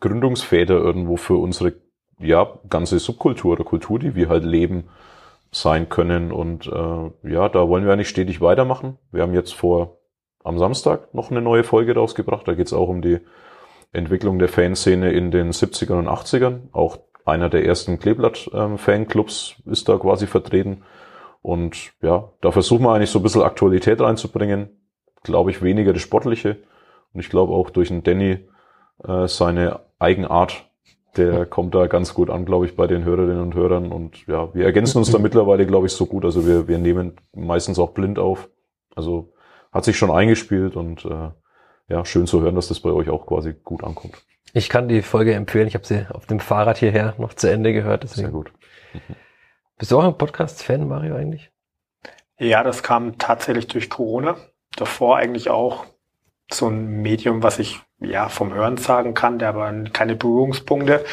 Gründungsväter 0.00 0.74
irgendwo 0.74 1.16
für 1.16 1.36
unsere 1.36 1.74
ja 2.18 2.58
ganze 2.68 2.98
Subkultur 2.98 3.52
oder 3.52 3.64
Kultur, 3.64 3.98
die 3.98 4.14
wir 4.14 4.28
halt 4.28 4.44
leben, 4.44 4.84
sein 5.50 5.88
können. 5.88 6.32
Und 6.32 6.66
äh, 6.66 7.30
ja, 7.30 7.48
da 7.48 7.68
wollen 7.68 7.84
wir 7.84 7.92
eigentlich 7.92 8.08
stetig 8.08 8.40
weitermachen. 8.40 8.98
Wir 9.10 9.22
haben 9.22 9.34
jetzt 9.34 9.54
vor 9.54 9.98
am 10.44 10.58
Samstag 10.58 11.14
noch 11.14 11.30
eine 11.30 11.42
neue 11.42 11.62
Folge 11.62 11.94
rausgebracht. 11.94 12.48
Da 12.48 12.54
geht 12.54 12.66
es 12.66 12.72
auch 12.72 12.88
um 12.88 13.02
die 13.02 13.20
Entwicklung 13.92 14.38
der 14.38 14.48
Fanszene 14.48 15.12
in 15.12 15.30
den 15.30 15.52
70ern 15.52 15.98
und 15.98 16.08
80ern. 16.08 16.60
Auch 16.72 16.98
einer 17.24 17.48
der 17.48 17.64
ersten 17.64 17.98
Kleeblatt-Fanclubs 17.98 19.56
ist 19.66 19.88
da 19.88 19.98
quasi 19.98 20.26
vertreten. 20.26 20.82
Und 21.42 21.92
ja, 22.00 22.30
da 22.40 22.50
versuchen 22.52 22.84
wir 22.84 22.92
eigentlich 22.92 23.10
so 23.10 23.18
ein 23.18 23.22
bisschen 23.22 23.42
Aktualität 23.42 24.00
reinzubringen. 24.00 24.70
Glaube 25.22 25.50
ich 25.50 25.62
weniger 25.62 25.92
das 25.92 26.02
Sportliche. 26.02 26.58
Und 27.12 27.20
ich 27.20 27.28
glaube 27.28 27.52
auch 27.52 27.70
durch 27.70 27.88
den 27.88 28.02
Danny 28.02 28.38
äh, 29.04 29.28
seine 29.28 29.80
Eigenart, 29.98 30.64
der 31.16 31.44
kommt 31.46 31.74
da 31.74 31.86
ganz 31.86 32.14
gut 32.14 32.30
an, 32.30 32.44
glaube 32.44 32.66
ich, 32.66 32.76
bei 32.76 32.86
den 32.86 33.04
Hörerinnen 33.04 33.42
und 33.42 33.54
Hörern. 33.54 33.92
Und 33.92 34.26
ja, 34.26 34.54
wir 34.54 34.64
ergänzen 34.64 34.98
uns 34.98 35.10
da 35.10 35.18
mittlerweile, 35.20 35.66
glaube 35.66 35.86
ich, 35.86 35.92
so 35.92 36.06
gut. 36.06 36.24
Also 36.24 36.46
wir, 36.46 36.66
wir 36.66 36.78
nehmen 36.78 37.16
meistens 37.34 37.78
auch 37.78 37.90
blind 37.90 38.18
auf. 38.18 38.48
Also 38.94 39.32
hat 39.70 39.84
sich 39.84 39.96
schon 39.96 40.10
eingespielt 40.10 40.76
und 40.76 41.04
äh, 41.04 41.30
ja, 41.92 42.04
schön 42.04 42.26
zu 42.26 42.40
hören, 42.40 42.54
dass 42.54 42.68
das 42.68 42.80
bei 42.80 42.90
euch 42.90 43.10
auch 43.10 43.26
quasi 43.26 43.52
gut 43.52 43.84
ankommt. 43.84 44.14
Ich 44.54 44.68
kann 44.68 44.88
die 44.88 45.02
Folge 45.02 45.34
empfehlen. 45.34 45.68
Ich 45.68 45.74
habe 45.74 45.86
sie 45.86 46.06
auf 46.10 46.26
dem 46.26 46.40
Fahrrad 46.40 46.78
hierher 46.78 47.14
noch 47.18 47.34
zu 47.34 47.50
Ende 47.50 47.72
gehört. 47.72 48.02
Deswegen. 48.02 48.26
Sehr 48.26 48.32
gut. 48.32 48.52
Mhm. 48.92 49.00
Bist 49.78 49.90
du 49.90 49.98
auch 49.98 50.04
ein 50.04 50.16
Podcast-Fan, 50.16 50.86
Mario, 50.86 51.16
eigentlich? 51.16 51.50
Ja, 52.38 52.62
das 52.62 52.82
kam 52.82 53.18
tatsächlich 53.18 53.66
durch 53.66 53.90
Corona. 53.90 54.36
Davor 54.76 55.16
eigentlich 55.16 55.50
auch 55.50 55.86
so 56.52 56.68
ein 56.68 57.02
Medium, 57.02 57.42
was 57.42 57.58
ich 57.58 57.80
ja 57.98 58.28
vom 58.28 58.54
Hören 58.54 58.76
sagen 58.76 59.14
kann, 59.14 59.38
der 59.38 59.48
aber 59.48 59.72
keine 59.92 60.14
Berührungspunkte. 60.14 61.04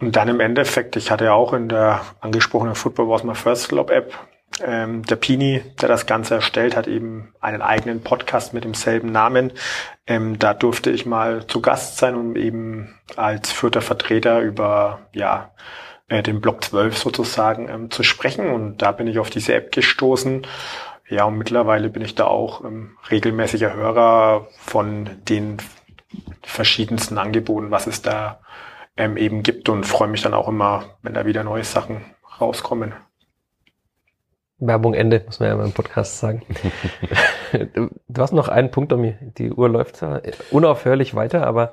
Und 0.00 0.16
dann 0.16 0.28
im 0.28 0.40
Endeffekt, 0.40 0.96
ich 0.96 1.10
hatte 1.10 1.26
ja 1.26 1.34
auch 1.34 1.52
in 1.52 1.68
der 1.68 2.00
angesprochenen 2.20 2.74
Football 2.74 3.08
Was 3.08 3.22
My 3.22 3.34
First 3.34 3.68
Club 3.68 3.90
App 3.90 4.12
ähm, 4.60 5.02
der 5.04 5.16
Pini, 5.16 5.62
der 5.80 5.88
das 5.88 6.06
Ganze 6.06 6.34
erstellt, 6.36 6.76
hat 6.76 6.86
eben 6.86 7.34
einen 7.40 7.62
eigenen 7.62 8.02
Podcast 8.02 8.54
mit 8.54 8.64
demselben 8.64 9.10
Namen. 9.10 9.52
Ähm, 10.06 10.38
da 10.38 10.54
durfte 10.54 10.90
ich 10.90 11.06
mal 11.06 11.46
zu 11.46 11.60
Gast 11.60 11.98
sein, 11.98 12.14
um 12.14 12.36
eben 12.36 12.94
als 13.16 13.52
vierter 13.52 13.82
Vertreter 13.82 14.40
über 14.40 15.00
ja 15.12 15.52
äh, 16.08 16.22
den 16.22 16.40
Block 16.40 16.62
12 16.64 16.96
sozusagen 16.98 17.68
ähm, 17.68 17.90
zu 17.90 18.02
sprechen. 18.02 18.50
Und 18.50 18.78
da 18.78 18.92
bin 18.92 19.06
ich 19.06 19.18
auf 19.18 19.30
diese 19.30 19.54
App 19.54 19.72
gestoßen. 19.72 20.46
Ja, 21.08 21.24
und 21.24 21.38
mittlerweile 21.38 21.90
bin 21.90 22.02
ich 22.02 22.14
da 22.14 22.26
auch 22.26 22.64
ähm, 22.64 22.96
regelmäßiger 23.10 23.74
Hörer 23.74 24.48
von 24.58 25.10
den 25.28 25.58
verschiedensten 26.42 27.18
Angeboten, 27.18 27.70
was 27.70 27.86
es 27.86 28.02
da 28.02 28.40
ähm, 28.96 29.16
eben 29.16 29.42
gibt 29.42 29.68
und 29.68 29.84
freue 29.84 30.08
mich 30.08 30.22
dann 30.22 30.34
auch 30.34 30.48
immer, 30.48 30.84
wenn 31.02 31.14
da 31.14 31.24
wieder 31.26 31.44
neue 31.44 31.64
Sachen 31.64 32.04
rauskommen. 32.40 32.94
Werbung 34.66 34.94
Ende, 34.94 35.22
muss 35.26 35.40
man 35.40 35.48
ja 35.48 35.56
beim 35.56 35.72
Podcast 35.72 36.18
sagen. 36.18 36.42
du 38.08 38.22
hast 38.22 38.32
noch 38.32 38.48
einen 38.48 38.70
Punkt, 38.70 38.92
um 38.92 39.12
die 39.36 39.52
Uhr 39.52 39.68
läuft 39.68 40.04
unaufhörlich 40.52 41.14
weiter, 41.16 41.46
aber 41.46 41.72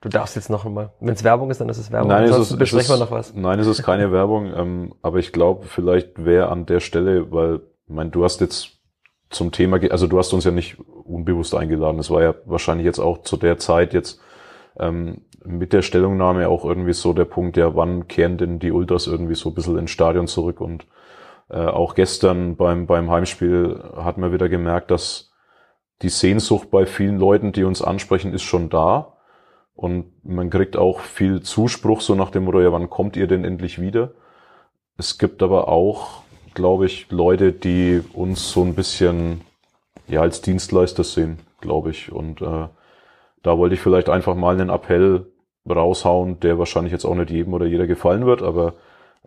du 0.00 0.08
darfst 0.08 0.34
jetzt 0.34 0.50
noch 0.50 0.66
einmal. 0.66 0.92
Wenn 0.98 1.14
es 1.14 1.22
Werbung 1.22 1.50
ist, 1.50 1.60
dann 1.60 1.68
ist 1.68 1.78
es 1.78 1.92
Werbung. 1.92 2.08
Nein, 2.08 2.24
Ansonsten 2.24 2.42
es 2.42 2.50
ist, 2.50 2.58
besprechen 2.58 2.92
es 2.94 2.98
wir 2.98 3.04
noch 3.04 3.12
was. 3.12 3.34
Nein, 3.34 3.60
es 3.60 3.68
ist 3.68 3.84
keine 3.84 4.10
Werbung, 4.10 4.52
ähm, 4.54 4.94
aber 5.02 5.18
ich 5.18 5.32
glaube, 5.32 5.66
vielleicht 5.66 6.24
wäre 6.24 6.48
an 6.48 6.66
der 6.66 6.80
Stelle, 6.80 7.30
weil, 7.30 7.60
ich 7.86 7.94
meine, 7.94 8.10
du 8.10 8.24
hast 8.24 8.40
jetzt 8.40 8.78
zum 9.30 9.52
Thema, 9.52 9.78
also 9.90 10.08
du 10.08 10.18
hast 10.18 10.32
uns 10.32 10.44
ja 10.44 10.50
nicht 10.50 10.80
unbewusst 10.80 11.54
eingeladen. 11.54 12.00
Es 12.00 12.10
war 12.10 12.22
ja 12.22 12.34
wahrscheinlich 12.44 12.84
jetzt 12.84 12.98
auch 12.98 13.22
zu 13.22 13.36
der 13.36 13.58
Zeit 13.58 13.94
jetzt 13.94 14.20
ähm, 14.80 15.22
mit 15.44 15.72
der 15.72 15.82
Stellungnahme 15.82 16.48
auch 16.48 16.64
irgendwie 16.64 16.92
so 16.92 17.12
der 17.12 17.24
Punkt, 17.24 17.56
ja, 17.56 17.76
wann 17.76 18.08
kehren 18.08 18.36
denn 18.36 18.58
die 18.58 18.72
Ultras 18.72 19.06
irgendwie 19.06 19.36
so 19.36 19.50
ein 19.50 19.54
bisschen 19.54 19.78
ins 19.78 19.92
Stadion 19.92 20.26
zurück 20.26 20.60
und 20.60 20.86
äh, 21.52 21.66
auch 21.66 21.94
gestern 21.94 22.56
beim, 22.56 22.86
beim 22.86 23.10
Heimspiel 23.10 23.82
hat 23.96 24.16
man 24.16 24.32
wieder 24.32 24.48
gemerkt, 24.48 24.90
dass 24.90 25.32
die 26.00 26.08
Sehnsucht 26.08 26.70
bei 26.70 26.86
vielen 26.86 27.18
Leuten, 27.18 27.52
die 27.52 27.64
uns 27.64 27.82
ansprechen, 27.82 28.32
ist 28.32 28.42
schon 28.42 28.70
da. 28.70 29.18
Und 29.74 30.12
man 30.24 30.50
kriegt 30.50 30.76
auch 30.76 31.00
viel 31.00 31.42
Zuspruch, 31.42 32.00
so 32.00 32.14
nach 32.14 32.30
dem 32.30 32.44
Motto, 32.44 32.60
ja, 32.60 32.72
wann 32.72 32.90
kommt 32.90 33.16
ihr 33.16 33.26
denn 33.26 33.44
endlich 33.44 33.80
wieder? 33.80 34.12
Es 34.96 35.18
gibt 35.18 35.42
aber 35.42 35.68
auch, 35.68 36.22
glaube 36.54 36.86
ich, 36.86 37.10
Leute, 37.10 37.52
die 37.52 38.02
uns 38.12 38.50
so 38.50 38.62
ein 38.62 38.74
bisschen 38.74 39.42
ja 40.08 40.22
als 40.22 40.40
Dienstleister 40.40 41.04
sehen, 41.04 41.38
glaube 41.60 41.90
ich. 41.90 42.12
Und 42.12 42.42
äh, 42.42 42.68
da 43.42 43.58
wollte 43.58 43.74
ich 43.74 43.80
vielleicht 43.80 44.08
einfach 44.08 44.34
mal 44.34 44.54
einen 44.54 44.70
Appell 44.70 45.26
raushauen, 45.68 46.40
der 46.40 46.58
wahrscheinlich 46.58 46.92
jetzt 46.92 47.04
auch 47.04 47.14
nicht 47.14 47.30
jedem 47.30 47.54
oder 47.54 47.66
jeder 47.66 47.86
gefallen 47.86 48.26
wird, 48.26 48.42
aber 48.42 48.74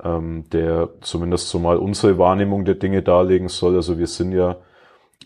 ähm, 0.04 0.46
der 0.52 0.90
zumindest 1.02 1.50
so 1.50 1.60
mal 1.60 1.78
unsere 1.78 2.18
Wahrnehmung 2.18 2.66
der 2.66 2.76
Dinge 2.76 3.02
darlegen 3.02 3.48
soll. 3.48 3.76
Also 3.76 3.98
wir 3.98 4.08
sind 4.08 4.32
ja 4.32 4.58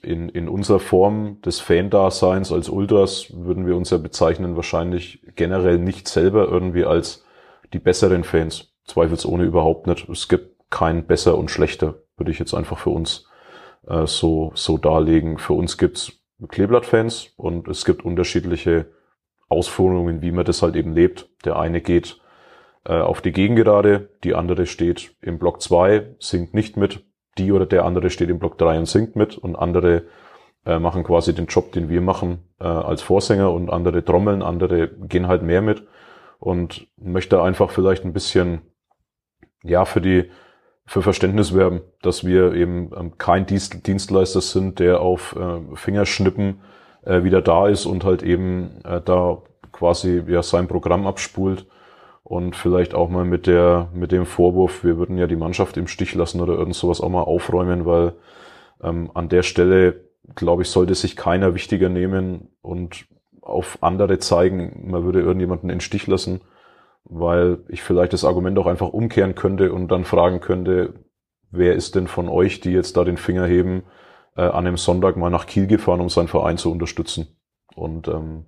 in, 0.02 0.30
in 0.30 0.48
unserer 0.48 0.80
Form 0.80 1.42
des 1.42 1.60
Fan-Daseins 1.60 2.52
als 2.52 2.70
Ultras 2.70 3.34
würden 3.34 3.66
wir 3.66 3.76
uns 3.76 3.90
ja 3.90 3.98
bezeichnen 3.98 4.56
wahrscheinlich 4.56 5.22
generell 5.36 5.78
nicht 5.78 6.08
selber 6.08 6.48
irgendwie 6.48 6.86
als 6.86 7.26
die 7.74 7.80
besseren 7.80 8.24
Fans. 8.24 8.74
Zweifelsohne 8.86 9.44
überhaupt 9.44 9.88
nicht. 9.88 10.08
Es 10.10 10.28
gibt 10.28 10.56
kein 10.70 11.06
besser 11.06 11.38
und 11.38 11.52
schlechter, 11.52 11.96
würde 12.18 12.32
ich 12.32 12.40
jetzt 12.40 12.54
einfach 12.54 12.78
für 12.78 12.92
uns 12.92 13.28
äh, 13.88 14.06
so, 14.06 14.52
so 14.56 14.78
darlegen. 14.78 15.38
Für 15.38 15.54
uns 15.54 15.78
gibt's 15.78 16.14
Kleeblatt-Fans 16.48 17.34
und 17.36 17.68
es 17.68 17.86
gibt 17.86 18.06
unterschiedliche 18.06 18.88
Ausführungen, 19.50 20.22
wie 20.22 20.32
man 20.32 20.46
das 20.46 20.62
halt 20.62 20.76
eben 20.76 20.94
lebt. 20.94 21.30
Der 21.44 21.60
eine 21.60 21.82
geht 21.82 22.22
auf 22.86 23.22
die 23.22 23.34
Gegengerade, 23.34 24.10
die 24.24 24.36
andere 24.36 24.66
steht 24.66 25.16
im 25.22 25.38
Block 25.38 25.62
2, 25.62 26.16
singt 26.20 26.54
nicht 26.54 26.78
mit, 26.78 27.04
die 27.40 27.52
oder 27.52 27.66
der 27.66 27.86
andere 27.86 28.10
steht 28.10 28.30
im 28.30 28.40
Block 28.40 28.58
3 28.58 28.80
und 28.80 28.86
singt 28.86 29.16
mit. 29.16 29.38
Und 29.38 29.56
andere 29.56 30.04
äh, 30.66 30.78
machen 30.78 31.04
quasi 31.04 31.34
den 31.34 31.48
Job, 31.48 31.72
den 31.72 31.90
wir 31.90 32.02
machen 32.02 32.50
äh, 32.60 32.66
als 32.66 33.02
Vorsänger. 33.02 33.52
Und 33.52 33.70
andere 33.70 34.04
trommeln, 34.04 34.44
andere 34.44 34.90
gehen 34.90 35.28
halt 35.28 35.42
mehr 35.42 35.62
mit. 35.62 35.88
Und 36.38 36.88
möchte 36.98 37.42
einfach 37.42 37.72
vielleicht 37.72 38.06
ein 38.06 38.14
bisschen 38.14 38.62
ja 39.64 39.86
für 39.86 40.02
die 40.02 40.30
für 40.86 41.04
Verständnis 41.04 41.54
werben, 41.54 41.82
dass 42.02 42.26
wir 42.26 42.54
eben 42.54 42.90
ähm, 42.98 43.18
kein 43.20 43.46
Dienst, 43.46 43.86
Dienstleister 43.86 44.42
sind, 44.42 44.80
der 44.80 45.02
auf 45.02 45.36
äh, 45.36 45.76
Fingerschnippen 45.76 46.62
äh, 47.04 47.24
wieder 47.24 47.44
da 47.44 47.68
ist 47.68 47.86
und 47.86 48.04
halt 48.04 48.24
eben 48.24 48.82
äh, 48.84 49.00
da 49.00 49.44
quasi 49.72 50.24
ja 50.28 50.42
sein 50.42 50.68
Programm 50.68 51.06
abspult 51.06 51.68
und 52.30 52.56
vielleicht 52.56 52.94
auch 52.94 53.10
mal 53.10 53.26
mit 53.26 53.48
der 53.48 53.90
mit 53.92 54.12
dem 54.12 54.28
Vorwurf, 54.28 54.84
wir 54.84 55.00
würden 55.00 55.18
ja 55.18 55.26
die 55.26 55.36
Mannschaft 55.36 55.78
im 55.78 55.88
Stich 55.88 56.14
lassen 56.14 56.42
oder 56.42 56.54
irgend 56.54 56.76
sowas 56.76 57.02
auch 57.02 57.10
mal 57.10 57.24
aufräumen, 57.24 57.88
weil 57.88 58.14
ähm, 58.84 59.10
an 59.16 59.30
der 59.30 59.42
Stelle 59.42 60.02
glaube 60.36 60.62
ich 60.62 60.70
sollte 60.70 60.94
sich 60.94 61.16
keiner 61.16 61.56
wichtiger 61.56 61.90
nehmen 61.90 62.50
und 62.62 63.08
auf 63.42 63.80
andere 63.82 64.20
zeigen, 64.20 64.92
man 64.92 65.06
würde 65.06 65.22
irgendjemanden 65.22 65.72
in 65.72 65.82
Stich 65.82 66.06
lassen, 66.06 66.42
weil 67.04 67.64
ich 67.68 67.82
vielleicht 67.82 68.14
das 68.14 68.26
Argument 68.26 68.60
auch 68.60 68.68
einfach 68.68 68.90
umkehren 68.90 69.34
könnte 69.34 69.74
und 69.74 69.88
dann 69.88 70.06
fragen 70.06 70.40
könnte, 70.40 70.94
wer 71.50 71.74
ist 71.74 71.96
denn 71.96 72.06
von 72.06 72.30
euch, 72.30 72.60
die 72.60 72.74
jetzt 72.74 72.96
da 72.96 73.06
den 73.06 73.18
Finger 73.18 73.48
heben, 73.48 73.82
äh, 74.38 74.44
an 74.44 74.68
einem 74.68 74.78
Sonntag 74.78 75.18
mal 75.18 75.32
nach 75.32 75.48
Kiel 75.48 75.66
gefahren, 75.66 76.00
um 76.00 76.10
seinen 76.10 76.28
Verein 76.28 76.60
zu 76.60 76.72
unterstützen. 76.72 77.40
Und 77.74 78.08
ähm, 78.08 78.46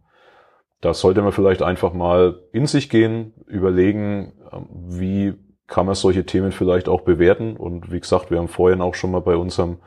da 0.82 0.94
sollte 0.94 1.22
man 1.22 1.32
vielleicht 1.32 1.62
einfach 1.62 1.94
mal 1.94 2.40
in 2.52 2.66
sich 2.66 2.90
gehen, 2.90 3.34
überlegen, 3.46 4.34
ähm, 4.52 4.68
wie 4.72 5.34
kann 5.68 5.86
man 5.86 5.96
solche 5.96 6.26
Themen 6.26 6.52
vielleicht 6.52 6.90
auch 6.90 7.02
bewerten. 7.02 7.56
Und 7.56 7.92
wie 7.92 8.00
gesagt, 8.00 8.30
wir 8.30 8.40
haben 8.40 8.50
vorhin 8.50 8.82
auch 8.82 8.96
schon 8.96 9.12
mal 9.12 9.22
bei 9.22 9.38
unserem 9.38 9.78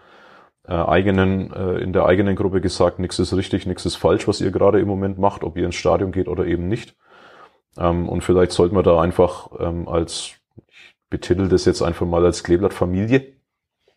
äh, 0.67 0.73
eigenen, 0.73 1.53
äh, 1.53 1.79
in 1.79 1.93
der 1.93 2.07
eigenen 2.07 2.37
Gruppe 2.37 2.61
gesagt, 2.61 2.99
nichts 2.99 3.19
ist 3.19 3.37
richtig, 3.37 3.67
nichts 3.67 3.85
ist 3.85 3.97
falsch, 3.97 4.27
was 4.27 4.41
ihr 4.41 4.51
gerade 4.51 4.81
im 4.81 4.89
Moment 4.89 5.19
macht, 5.19 5.45
ob 5.45 5.59
ihr 5.59 5.67
ins 5.67 5.75
Stadion 5.75 6.11
geht 6.11 6.27
oder 6.29 6.47
eben 6.47 6.69
nicht. 6.69 6.97
Ähm, 7.77 8.09
und 8.09 8.23
vielleicht 8.23 8.53
sollten 8.53 8.77
wir 8.77 8.83
da 8.83 9.01
einfach 9.01 9.51
ähm, 9.59 9.89
als, 9.89 10.37
ich 10.69 10.95
betitel 11.11 11.49
das 11.49 11.67
jetzt 11.67 11.83
einfach 11.83 12.07
mal 12.07 12.25
als 12.25 12.45
Kleeblatt-Familie, 12.45 13.35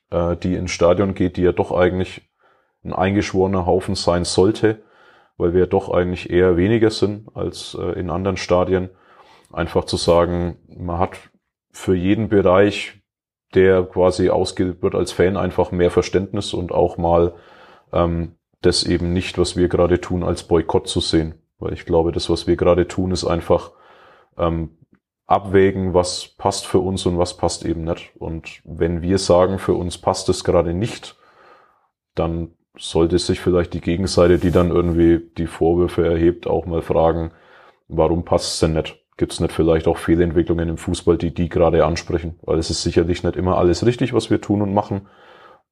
äh, 0.10 0.36
die 0.36 0.56
ins 0.56 0.72
Stadion 0.72 1.14
geht, 1.14 1.38
die 1.38 1.44
ja 1.44 1.54
doch 1.54 1.72
eigentlich 1.72 2.28
ein 2.84 2.92
eingeschworener 2.92 3.66
Haufen 3.66 3.96
sein 3.96 4.26
sollte, 4.26 4.82
weil 5.38 5.54
wir 5.54 5.68
doch 5.68 5.90
eigentlich 5.90 6.30
eher 6.30 6.58
weniger 6.58 6.90
sind 6.90 7.30
als 7.36 7.78
äh, 7.80 8.00
in 8.00 8.10
anderen 8.10 8.38
Stadien. 8.38 8.90
Einfach 9.52 9.86
zu 9.86 9.98
sagen, 9.98 10.58
man 10.68 11.00
hat 11.00 11.18
für 11.72 11.96
jeden 11.96 12.30
Bereich, 12.30 13.02
der 13.54 13.84
quasi 13.84 14.30
ausgebildet 14.30 14.82
wird 14.82 14.96
als 14.96 15.12
Fan, 15.12 15.38
einfach 15.38 15.72
mehr 15.72 15.92
Verständnis 15.92 16.54
und 16.54 16.72
auch 16.72 16.98
mal 16.98 17.34
ähm, 17.94 18.36
das 18.62 18.84
eben 18.84 19.14
nicht, 19.14 19.38
was 19.38 19.56
wir 19.56 19.70
gerade 19.70 20.02
tun, 20.02 20.24
als 20.24 20.44
Boykott 20.44 20.88
zu 20.88 21.00
sehen. 21.00 21.36
Weil 21.60 21.74
ich 21.74 21.86
glaube, 21.86 22.12
das, 22.12 22.30
was 22.30 22.48
wir 22.48 22.56
gerade 22.56 22.88
tun, 22.88 23.12
ist 23.12 23.26
einfach 23.26 23.72
ähm, 24.38 24.78
abwägen, 25.28 25.94
was 25.94 26.30
passt 26.38 26.66
für 26.66 26.80
uns 26.80 27.06
und 27.06 27.18
was 27.18 27.38
passt 27.38 27.66
eben 27.66 27.84
nicht. 27.84 28.14
Und 28.18 28.62
wenn 28.64 29.02
wir 29.02 29.18
sagen, 29.18 29.60
für 29.60 29.74
uns 29.74 29.98
passt 29.98 30.30
es 30.30 30.44
gerade 30.44 30.74
nicht, 30.74 31.16
dann 32.16 32.57
sollte 32.78 33.20
sich 33.20 33.40
vielleicht 33.40 33.74
die 33.74 33.82
Gegenseite, 33.82 34.38
die 34.38 34.52
dann 34.52 34.72
irgendwie 34.72 35.22
die 35.38 35.48
Vorwürfe 35.48 36.06
erhebt, 36.06 36.48
auch 36.48 36.66
mal 36.66 36.82
fragen, 36.82 37.32
warum 37.88 38.26
passt 38.26 38.54
es 38.54 38.60
denn 38.60 38.74
nicht? 38.74 39.04
Gibt 39.18 39.34
es 39.34 39.40
nicht 39.40 39.52
vielleicht 39.52 39.88
auch 39.88 39.98
Fehlentwicklungen 39.98 40.70
im 40.70 40.78
Fußball, 40.78 41.18
die 41.18 41.34
die 41.34 41.50
gerade 41.50 41.86
ansprechen? 41.86 42.40
Weil 42.44 42.60
es 42.60 42.70
ist 42.70 42.84
sicherlich 42.84 43.24
nicht 43.24 43.36
immer 43.36 43.58
alles 43.58 43.86
richtig, 43.86 44.14
was 44.14 44.30
wir 44.30 44.42
tun 44.42 44.62
und 44.62 44.74
machen. 44.74 45.08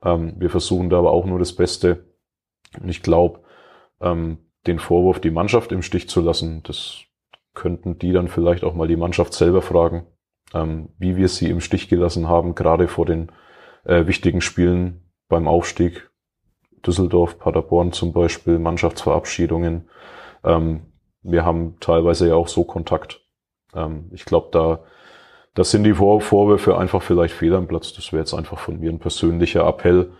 Ähm, 0.04 0.34
wir 0.38 0.50
versuchen 0.50 0.90
da 0.90 0.98
aber 0.98 1.12
auch 1.12 1.26
nur 1.26 1.38
das 1.38 1.54
Beste. 1.54 2.06
Und 2.82 2.90
ich 2.90 3.04
glaube, 3.04 3.42
ähm, 4.02 4.40
den 4.66 4.80
Vorwurf, 4.80 5.20
die 5.20 5.30
Mannschaft 5.30 5.72
im 5.72 5.84
Stich 5.84 6.10
zu 6.10 6.22
lassen, 6.22 6.64
das 6.64 7.04
könnten 7.54 8.00
die 8.00 8.12
dann 8.12 8.28
vielleicht 8.28 8.64
auch 8.64 8.74
mal 8.74 8.88
die 8.88 8.98
Mannschaft 8.98 9.34
selber 9.34 9.62
fragen, 9.62 10.08
ähm, 10.54 10.90
wie 10.98 11.16
wir 11.16 11.28
sie 11.28 11.50
im 11.50 11.62
Stich 11.62 11.88
gelassen 11.88 12.28
haben, 12.28 12.56
gerade 12.56 12.88
vor 12.88 13.06
den 13.06 13.32
äh, 13.84 14.08
wichtigen 14.08 14.42
Spielen 14.42 15.12
beim 15.30 15.48
Aufstieg. 15.48 16.10
Düsseldorf, 16.86 17.40
Paderborn 17.40 17.92
zum 17.92 18.14
Beispiel, 18.14 18.60
Mannschaftsverabschiedungen. 18.60 19.90
Ähm, 20.44 20.82
wir 21.24 21.46
haben 21.46 21.78
teilweise 21.80 22.28
ja 22.28 22.36
auch 22.36 22.48
so 22.48 22.64
Kontakt. 22.64 23.22
Ähm, 23.74 24.10
ich 24.14 24.26
glaube, 24.26 24.50
da, 24.52 24.80
das 25.54 25.72
sind 25.72 25.84
die 25.84 25.94
Vor 25.94 26.22
Vorwürfe 26.22 26.78
einfach 26.78 27.02
vielleicht 27.02 27.34
fehl 27.34 27.56
am 27.56 27.68
Platz. 27.68 27.94
Das 27.94 28.12
wäre 28.12 28.22
jetzt 28.22 28.34
einfach 28.34 28.60
von 28.60 28.80
mir 28.80 28.92
ein 28.92 29.00
persönlicher 29.00 29.68
Appell. 29.68 30.12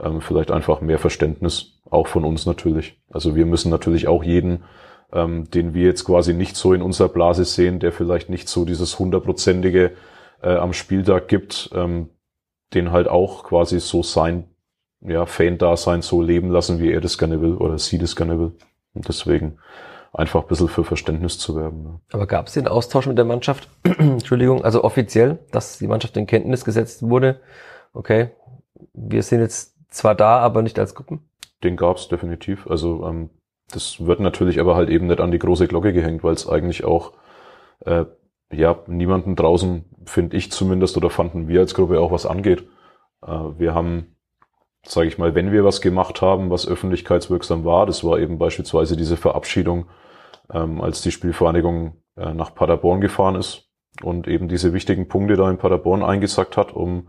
Ähm, 0.00 0.20
vielleicht 0.20 0.50
einfach 0.50 0.80
mehr 0.80 0.98
Verständnis, 0.98 1.80
auch 1.90 2.06
von 2.06 2.24
uns 2.24 2.46
natürlich. 2.46 3.00
Also 3.10 3.34
wir 3.36 3.46
müssen 3.46 3.70
natürlich 3.70 4.08
auch 4.08 4.24
jeden, 4.24 4.64
ähm, 5.12 5.50
den 5.50 5.74
wir 5.74 5.84
jetzt 5.84 6.04
quasi 6.04 6.34
nicht 6.34 6.56
so 6.56 6.72
in 6.72 6.82
unserer 6.82 7.08
Blase 7.08 7.44
sehen, 7.44 7.78
der 7.78 7.92
vielleicht 7.92 8.28
nicht 8.28 8.48
so 8.48 8.64
dieses 8.64 8.98
hundertprozentige 8.98 9.92
äh, 10.42 10.54
am 10.54 10.72
Spieltag 10.72 11.28
gibt, 11.28 11.70
ähm, 11.74 12.08
den 12.74 12.90
halt 12.90 13.08
auch 13.08 13.44
quasi 13.44 13.80
so 13.80 14.02
sein 14.02 14.51
ja, 15.06 15.26
Fan-Dasein 15.26 16.02
so 16.02 16.22
leben 16.22 16.50
lassen, 16.50 16.80
wie 16.80 16.92
er 16.92 17.00
das 17.00 17.18
gerne 17.18 17.40
will 17.40 17.54
oder 17.54 17.78
sie 17.78 17.98
das 17.98 18.16
gerne 18.16 18.38
will. 18.38 18.52
Und 18.94 19.08
deswegen 19.08 19.58
einfach 20.12 20.42
ein 20.42 20.48
bisschen 20.48 20.68
für 20.68 20.84
Verständnis 20.84 21.38
zu 21.38 21.56
werben. 21.56 21.84
Ja. 21.84 22.00
Aber 22.12 22.26
gab 22.26 22.46
es 22.46 22.54
den 22.54 22.68
Austausch 22.68 23.06
mit 23.06 23.18
der 23.18 23.24
Mannschaft? 23.24 23.68
Entschuldigung, 23.98 24.64
also 24.64 24.84
offiziell, 24.84 25.38
dass 25.50 25.78
die 25.78 25.86
Mannschaft 25.86 26.16
in 26.16 26.26
Kenntnis 26.26 26.64
gesetzt 26.64 27.02
wurde. 27.02 27.40
Okay, 27.94 28.30
wir 28.92 29.22
sind 29.22 29.40
jetzt 29.40 29.76
zwar 29.90 30.14
da, 30.14 30.38
aber 30.38 30.62
nicht 30.62 30.78
als 30.78 30.94
Gruppen. 30.94 31.20
Den 31.62 31.76
gab's 31.76 32.08
definitiv. 32.08 32.66
Also 32.66 33.06
ähm, 33.06 33.30
das 33.70 34.04
wird 34.04 34.20
natürlich 34.20 34.60
aber 34.60 34.76
halt 34.76 34.90
eben 34.90 35.06
nicht 35.06 35.20
an 35.20 35.30
die 35.30 35.38
große 35.38 35.68
Glocke 35.68 35.92
gehängt, 35.92 36.22
weil 36.24 36.34
es 36.34 36.48
eigentlich 36.48 36.84
auch 36.84 37.12
äh, 37.80 38.04
ja 38.52 38.78
niemanden 38.86 39.36
draußen, 39.36 39.84
finde 40.04 40.36
ich 40.36 40.52
zumindest, 40.52 40.96
oder 40.96 41.10
fanden 41.10 41.48
wir 41.48 41.60
als 41.60 41.74
Gruppe 41.74 42.00
auch 42.00 42.12
was 42.12 42.26
angeht. 42.26 42.64
Äh, 43.22 43.28
wir 43.28 43.74
haben 43.74 44.16
sage 44.86 45.08
ich 45.08 45.18
mal, 45.18 45.34
wenn 45.34 45.52
wir 45.52 45.64
was 45.64 45.80
gemacht 45.80 46.22
haben, 46.22 46.50
was 46.50 46.66
öffentlichkeitswirksam 46.66 47.64
war, 47.64 47.86
das 47.86 48.04
war 48.04 48.18
eben 48.18 48.38
beispielsweise 48.38 48.96
diese 48.96 49.16
Verabschiedung, 49.16 49.86
ähm, 50.52 50.80
als 50.80 51.02
die 51.02 51.12
Spielvereinigung 51.12 51.96
äh, 52.16 52.34
nach 52.34 52.54
Paderborn 52.54 53.00
gefahren 53.00 53.36
ist 53.36 53.68
und 54.02 54.26
eben 54.26 54.48
diese 54.48 54.72
wichtigen 54.72 55.08
Punkte 55.08 55.36
da 55.36 55.50
in 55.50 55.58
Paderborn 55.58 56.02
eingesackt 56.02 56.56
hat, 56.56 56.72
um 56.72 57.08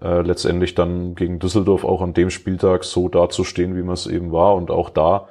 äh, 0.00 0.22
letztendlich 0.22 0.74
dann 0.74 1.14
gegen 1.14 1.38
Düsseldorf 1.38 1.84
auch 1.84 2.00
an 2.02 2.14
dem 2.14 2.30
Spieltag 2.30 2.84
so 2.84 3.08
dazustehen, 3.08 3.76
wie 3.76 3.82
man 3.82 3.94
es 3.94 4.06
eben 4.06 4.32
war. 4.32 4.54
Und 4.54 4.70
auch 4.70 4.90
da 4.90 5.28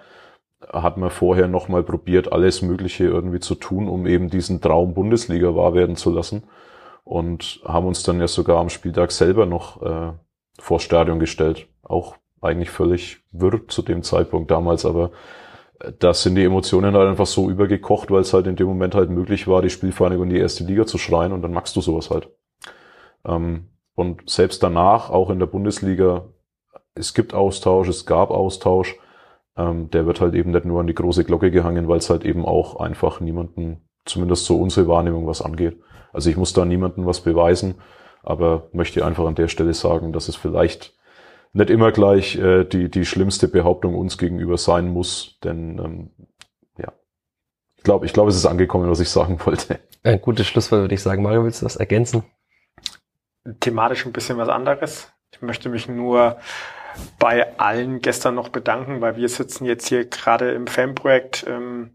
hat 0.67 0.97
man 0.97 1.09
vorher 1.09 1.47
nochmal 1.47 1.83
probiert, 1.83 2.31
alles 2.31 2.61
Mögliche 2.61 3.05
irgendwie 3.05 3.39
zu 3.39 3.55
tun, 3.55 3.87
um 3.87 4.05
eben 4.05 4.29
diesen 4.29 4.61
Traum 4.61 4.93
Bundesliga 4.93 5.55
wahr 5.55 5.73
werden 5.73 5.95
zu 5.95 6.11
lassen. 6.11 6.43
Und 7.03 7.61
haben 7.65 7.87
uns 7.87 8.03
dann 8.03 8.19
ja 8.19 8.27
sogar 8.27 8.59
am 8.59 8.69
Spieltag 8.69 9.11
selber 9.11 9.45
noch 9.45 9.81
äh, 9.81 10.11
vor 10.59 10.79
Stadion 10.79 11.19
gestellt. 11.19 11.67
Auch 11.83 12.15
eigentlich 12.41 12.69
völlig 12.69 13.21
wirr 13.31 13.67
zu 13.67 13.81
dem 13.81 14.03
Zeitpunkt 14.03 14.51
damals, 14.51 14.85
aber 14.85 15.11
äh, 15.79 15.91
da 15.97 16.13
sind 16.13 16.35
die 16.35 16.43
Emotionen 16.43 16.95
halt 16.95 17.09
einfach 17.09 17.25
so 17.25 17.49
übergekocht, 17.49 18.11
weil 18.11 18.21
es 18.21 18.33
halt 18.33 18.47
in 18.47 18.55
dem 18.55 18.67
Moment 18.67 18.95
halt 18.95 19.09
möglich 19.09 19.47
war, 19.47 19.61
die 19.61 19.69
Spielvereinigung 19.69 20.25
in 20.25 20.33
die 20.33 20.39
erste 20.39 20.63
Liga 20.63 20.85
zu 20.85 20.97
schreien 20.97 21.31
und 21.31 21.41
dann 21.41 21.53
magst 21.53 21.75
du 21.75 21.81
sowas 21.81 22.09
halt. 22.09 22.29
Ähm, 23.25 23.69
und 23.95 24.29
selbst 24.29 24.63
danach, 24.63 25.09
auch 25.09 25.29
in 25.29 25.39
der 25.39 25.47
Bundesliga, 25.47 26.25
es 26.95 27.13
gibt 27.13 27.33
Austausch, 27.33 27.89
es 27.89 28.05
gab 28.05 28.31
Austausch, 28.31 28.95
ähm, 29.57 29.89
der 29.91 30.05
wird 30.05 30.21
halt 30.21 30.35
eben 30.35 30.51
nicht 30.51 30.65
nur 30.65 30.79
an 30.79 30.87
die 30.87 30.95
große 30.95 31.25
Glocke 31.25 31.51
gehangen, 31.51 31.87
weil 31.87 31.97
es 31.97 32.09
halt 32.09 32.23
eben 32.23 32.45
auch 32.45 32.77
einfach 32.79 33.19
niemanden, 33.19 33.81
zumindest 34.05 34.45
so 34.45 34.59
unsere 34.59 34.87
Wahrnehmung, 34.87 35.27
was 35.27 35.41
angeht. 35.41 35.81
Also 36.13 36.29
ich 36.29 36.37
muss 36.37 36.53
da 36.53 36.65
niemandem 36.65 37.05
was 37.05 37.21
beweisen, 37.21 37.75
aber 38.29 38.69
möchte 38.73 39.05
einfach 39.05 39.25
an 39.25 39.35
der 39.35 39.47
Stelle 39.47 39.73
sagen, 39.73 40.13
dass 40.13 40.27
es 40.29 40.35
vielleicht 40.35 40.93
nicht 41.53 41.71
immer 41.71 41.91
gleich 41.91 42.35
äh, 42.35 42.63
die, 42.63 42.89
die 42.89 43.05
schlimmste 43.05 43.47
Behauptung 43.47 43.95
uns 43.95 44.19
gegenüber 44.19 44.57
sein 44.57 44.87
muss, 44.87 45.39
denn 45.43 45.79
ähm, 45.79 46.11
ja, 46.77 46.93
ich 47.75 47.83
glaube, 47.83 48.05
ich 48.05 48.13
glaube, 48.13 48.29
es 48.29 48.35
ist 48.35 48.45
angekommen, 48.45 48.89
was 48.89 48.99
ich 48.99 49.09
sagen 49.09 49.39
wollte. 49.45 49.79
Ein 50.03 50.21
gutes 50.21 50.47
Schlusswort 50.47 50.81
würde 50.81 50.93
ich 50.93 51.01
sagen. 51.01 51.23
Mario, 51.23 51.43
willst 51.43 51.61
du 51.61 51.65
was 51.65 51.75
ergänzen? 51.75 52.23
Thematisch 53.59 54.05
ein 54.05 54.11
bisschen 54.11 54.37
was 54.37 54.47
anderes. 54.47 55.11
Ich 55.31 55.41
möchte 55.41 55.69
mich 55.69 55.87
nur 55.87 56.37
bei 57.17 57.57
allen 57.57 57.99
gestern 58.01 58.35
noch 58.35 58.49
bedanken, 58.49 59.01
weil 59.01 59.15
wir 59.15 59.29
sitzen 59.29 59.65
jetzt 59.65 59.87
hier 59.87 60.05
gerade 60.05 60.51
im 60.51 60.67
Fanprojekt, 60.67 61.45
ähm, 61.47 61.91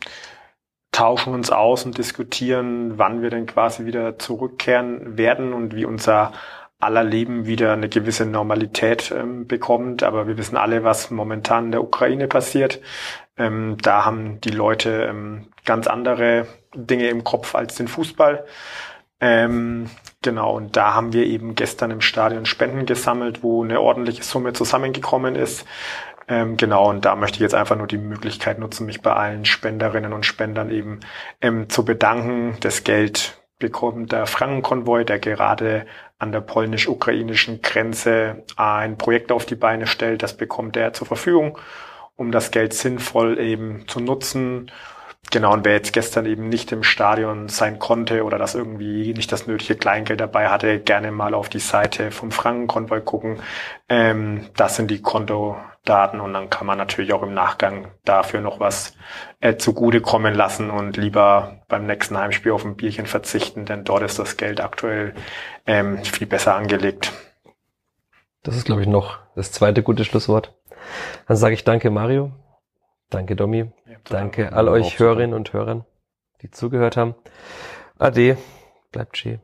tauschen 0.94 1.34
uns 1.34 1.50
aus 1.50 1.84
und 1.84 1.98
diskutieren, 1.98 2.98
wann 2.98 3.20
wir 3.20 3.30
denn 3.30 3.46
quasi 3.46 3.84
wieder 3.84 4.18
zurückkehren 4.18 5.18
werden 5.18 5.52
und 5.52 5.74
wie 5.74 5.84
unser 5.84 6.32
aller 6.78 7.02
Leben 7.02 7.46
wieder 7.46 7.72
eine 7.72 7.88
gewisse 7.88 8.26
Normalität 8.26 9.10
ähm, 9.10 9.46
bekommt. 9.48 10.02
Aber 10.04 10.28
wir 10.28 10.38
wissen 10.38 10.56
alle, 10.56 10.84
was 10.84 11.10
momentan 11.10 11.66
in 11.66 11.72
der 11.72 11.82
Ukraine 11.82 12.28
passiert. 12.28 12.80
Ähm, 13.36 13.76
da 13.82 14.04
haben 14.04 14.40
die 14.40 14.50
Leute 14.50 15.06
ähm, 15.08 15.48
ganz 15.64 15.88
andere 15.88 16.46
Dinge 16.74 17.08
im 17.08 17.24
Kopf 17.24 17.56
als 17.56 17.74
den 17.74 17.88
Fußball. 17.88 18.44
Ähm, 19.20 19.90
genau, 20.22 20.56
und 20.56 20.76
da 20.76 20.94
haben 20.94 21.12
wir 21.12 21.26
eben 21.26 21.56
gestern 21.56 21.90
im 21.90 22.02
Stadion 22.02 22.46
Spenden 22.46 22.86
gesammelt, 22.86 23.42
wo 23.42 23.64
eine 23.64 23.80
ordentliche 23.80 24.22
Summe 24.22 24.52
zusammengekommen 24.52 25.34
ist. 25.34 25.64
Ähm, 26.26 26.56
genau, 26.56 26.88
und 26.88 27.04
da 27.04 27.16
möchte 27.16 27.36
ich 27.36 27.42
jetzt 27.42 27.54
einfach 27.54 27.76
nur 27.76 27.86
die 27.86 27.98
Möglichkeit 27.98 28.58
nutzen, 28.58 28.86
mich 28.86 29.02
bei 29.02 29.12
allen 29.12 29.44
Spenderinnen 29.44 30.12
und 30.12 30.24
Spendern 30.24 30.70
eben 30.70 31.00
ähm, 31.40 31.68
zu 31.68 31.84
bedanken. 31.84 32.56
Das 32.60 32.84
Geld 32.84 33.42
bekommt 33.58 34.12
der 34.12 34.26
Frankenkonvoi, 34.26 35.04
der 35.04 35.18
gerade 35.18 35.86
an 36.18 36.32
der 36.32 36.40
polnisch-ukrainischen 36.40 37.62
Grenze 37.62 38.44
ein 38.56 38.96
Projekt 38.96 39.32
auf 39.32 39.46
die 39.46 39.54
Beine 39.54 39.86
stellt. 39.86 40.22
Das 40.22 40.36
bekommt 40.36 40.76
er 40.76 40.92
zur 40.92 41.06
Verfügung, 41.06 41.58
um 42.16 42.32
das 42.32 42.50
Geld 42.50 42.72
sinnvoll 42.72 43.38
eben 43.38 43.86
zu 43.86 44.00
nutzen 44.00 44.70
Genau, 45.30 45.52
und 45.52 45.64
wer 45.64 45.72
jetzt 45.72 45.92
gestern 45.92 46.26
eben 46.26 46.48
nicht 46.48 46.70
im 46.70 46.82
Stadion 46.82 47.48
sein 47.48 47.78
konnte 47.78 48.24
oder 48.24 48.38
das 48.38 48.54
irgendwie 48.54 49.12
nicht 49.14 49.32
das 49.32 49.46
nötige 49.46 49.74
Kleingeld 49.74 50.20
dabei 50.20 50.48
hatte, 50.48 50.78
gerne 50.78 51.10
mal 51.10 51.34
auf 51.34 51.48
die 51.48 51.58
Seite 51.58 52.10
vom 52.10 52.30
Frankenkonvoi 52.30 53.00
gucken. 53.00 53.40
Ähm, 53.88 54.46
das 54.56 54.76
sind 54.76 54.90
die 54.90 55.02
Kontodaten 55.02 56.20
und 56.20 56.32
dann 56.32 56.50
kann 56.50 56.66
man 56.66 56.78
natürlich 56.78 57.12
auch 57.12 57.22
im 57.22 57.34
Nachgang 57.34 57.88
dafür 58.04 58.40
noch 58.40 58.60
was 58.60 58.94
äh, 59.40 59.56
zugutekommen 59.56 60.34
lassen 60.34 60.70
und 60.70 60.96
lieber 60.96 61.62
beim 61.68 61.86
nächsten 61.86 62.16
Heimspiel 62.16 62.52
auf 62.52 62.64
ein 62.64 62.76
Bierchen 62.76 63.06
verzichten, 63.06 63.64
denn 63.64 63.84
dort 63.84 64.02
ist 64.02 64.18
das 64.18 64.36
Geld 64.36 64.60
aktuell 64.60 65.14
ähm, 65.66 66.04
viel 66.04 66.26
besser 66.26 66.54
angelegt. 66.54 67.12
Das 68.44 68.56
ist, 68.56 68.66
glaube 68.66 68.82
ich, 68.82 68.86
noch 68.86 69.18
das 69.34 69.50
zweite 69.50 69.82
gute 69.82 70.04
Schlusswort. 70.04 70.54
Dann 71.26 71.36
sage 71.36 71.54
ich 71.54 71.64
danke, 71.64 71.90
Mario. 71.90 72.30
Danke, 73.10 73.36
Domi. 73.36 73.70
Ja, 74.08 74.18
Danke 74.18 74.52
all 74.52 74.68
euch 74.68 74.98
Hörerinnen 74.98 75.34
und 75.34 75.52
Hörern, 75.52 75.84
die 76.42 76.50
zugehört 76.50 76.96
haben. 76.96 77.14
Ade, 77.98 78.36
bleibt 78.92 79.16
schön. 79.16 79.40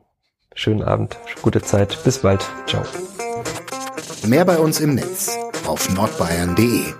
Schönen 0.53 0.83
Abend, 0.83 1.17
gute 1.41 1.61
Zeit. 1.61 2.03
Bis 2.03 2.19
bald. 2.19 2.45
Ciao. 2.67 2.83
Mehr 4.25 4.45
bei 4.45 4.59
uns 4.59 4.79
im 4.79 4.95
Netz 4.95 5.37
auf 5.65 5.93
nordbayern.de 5.93 6.93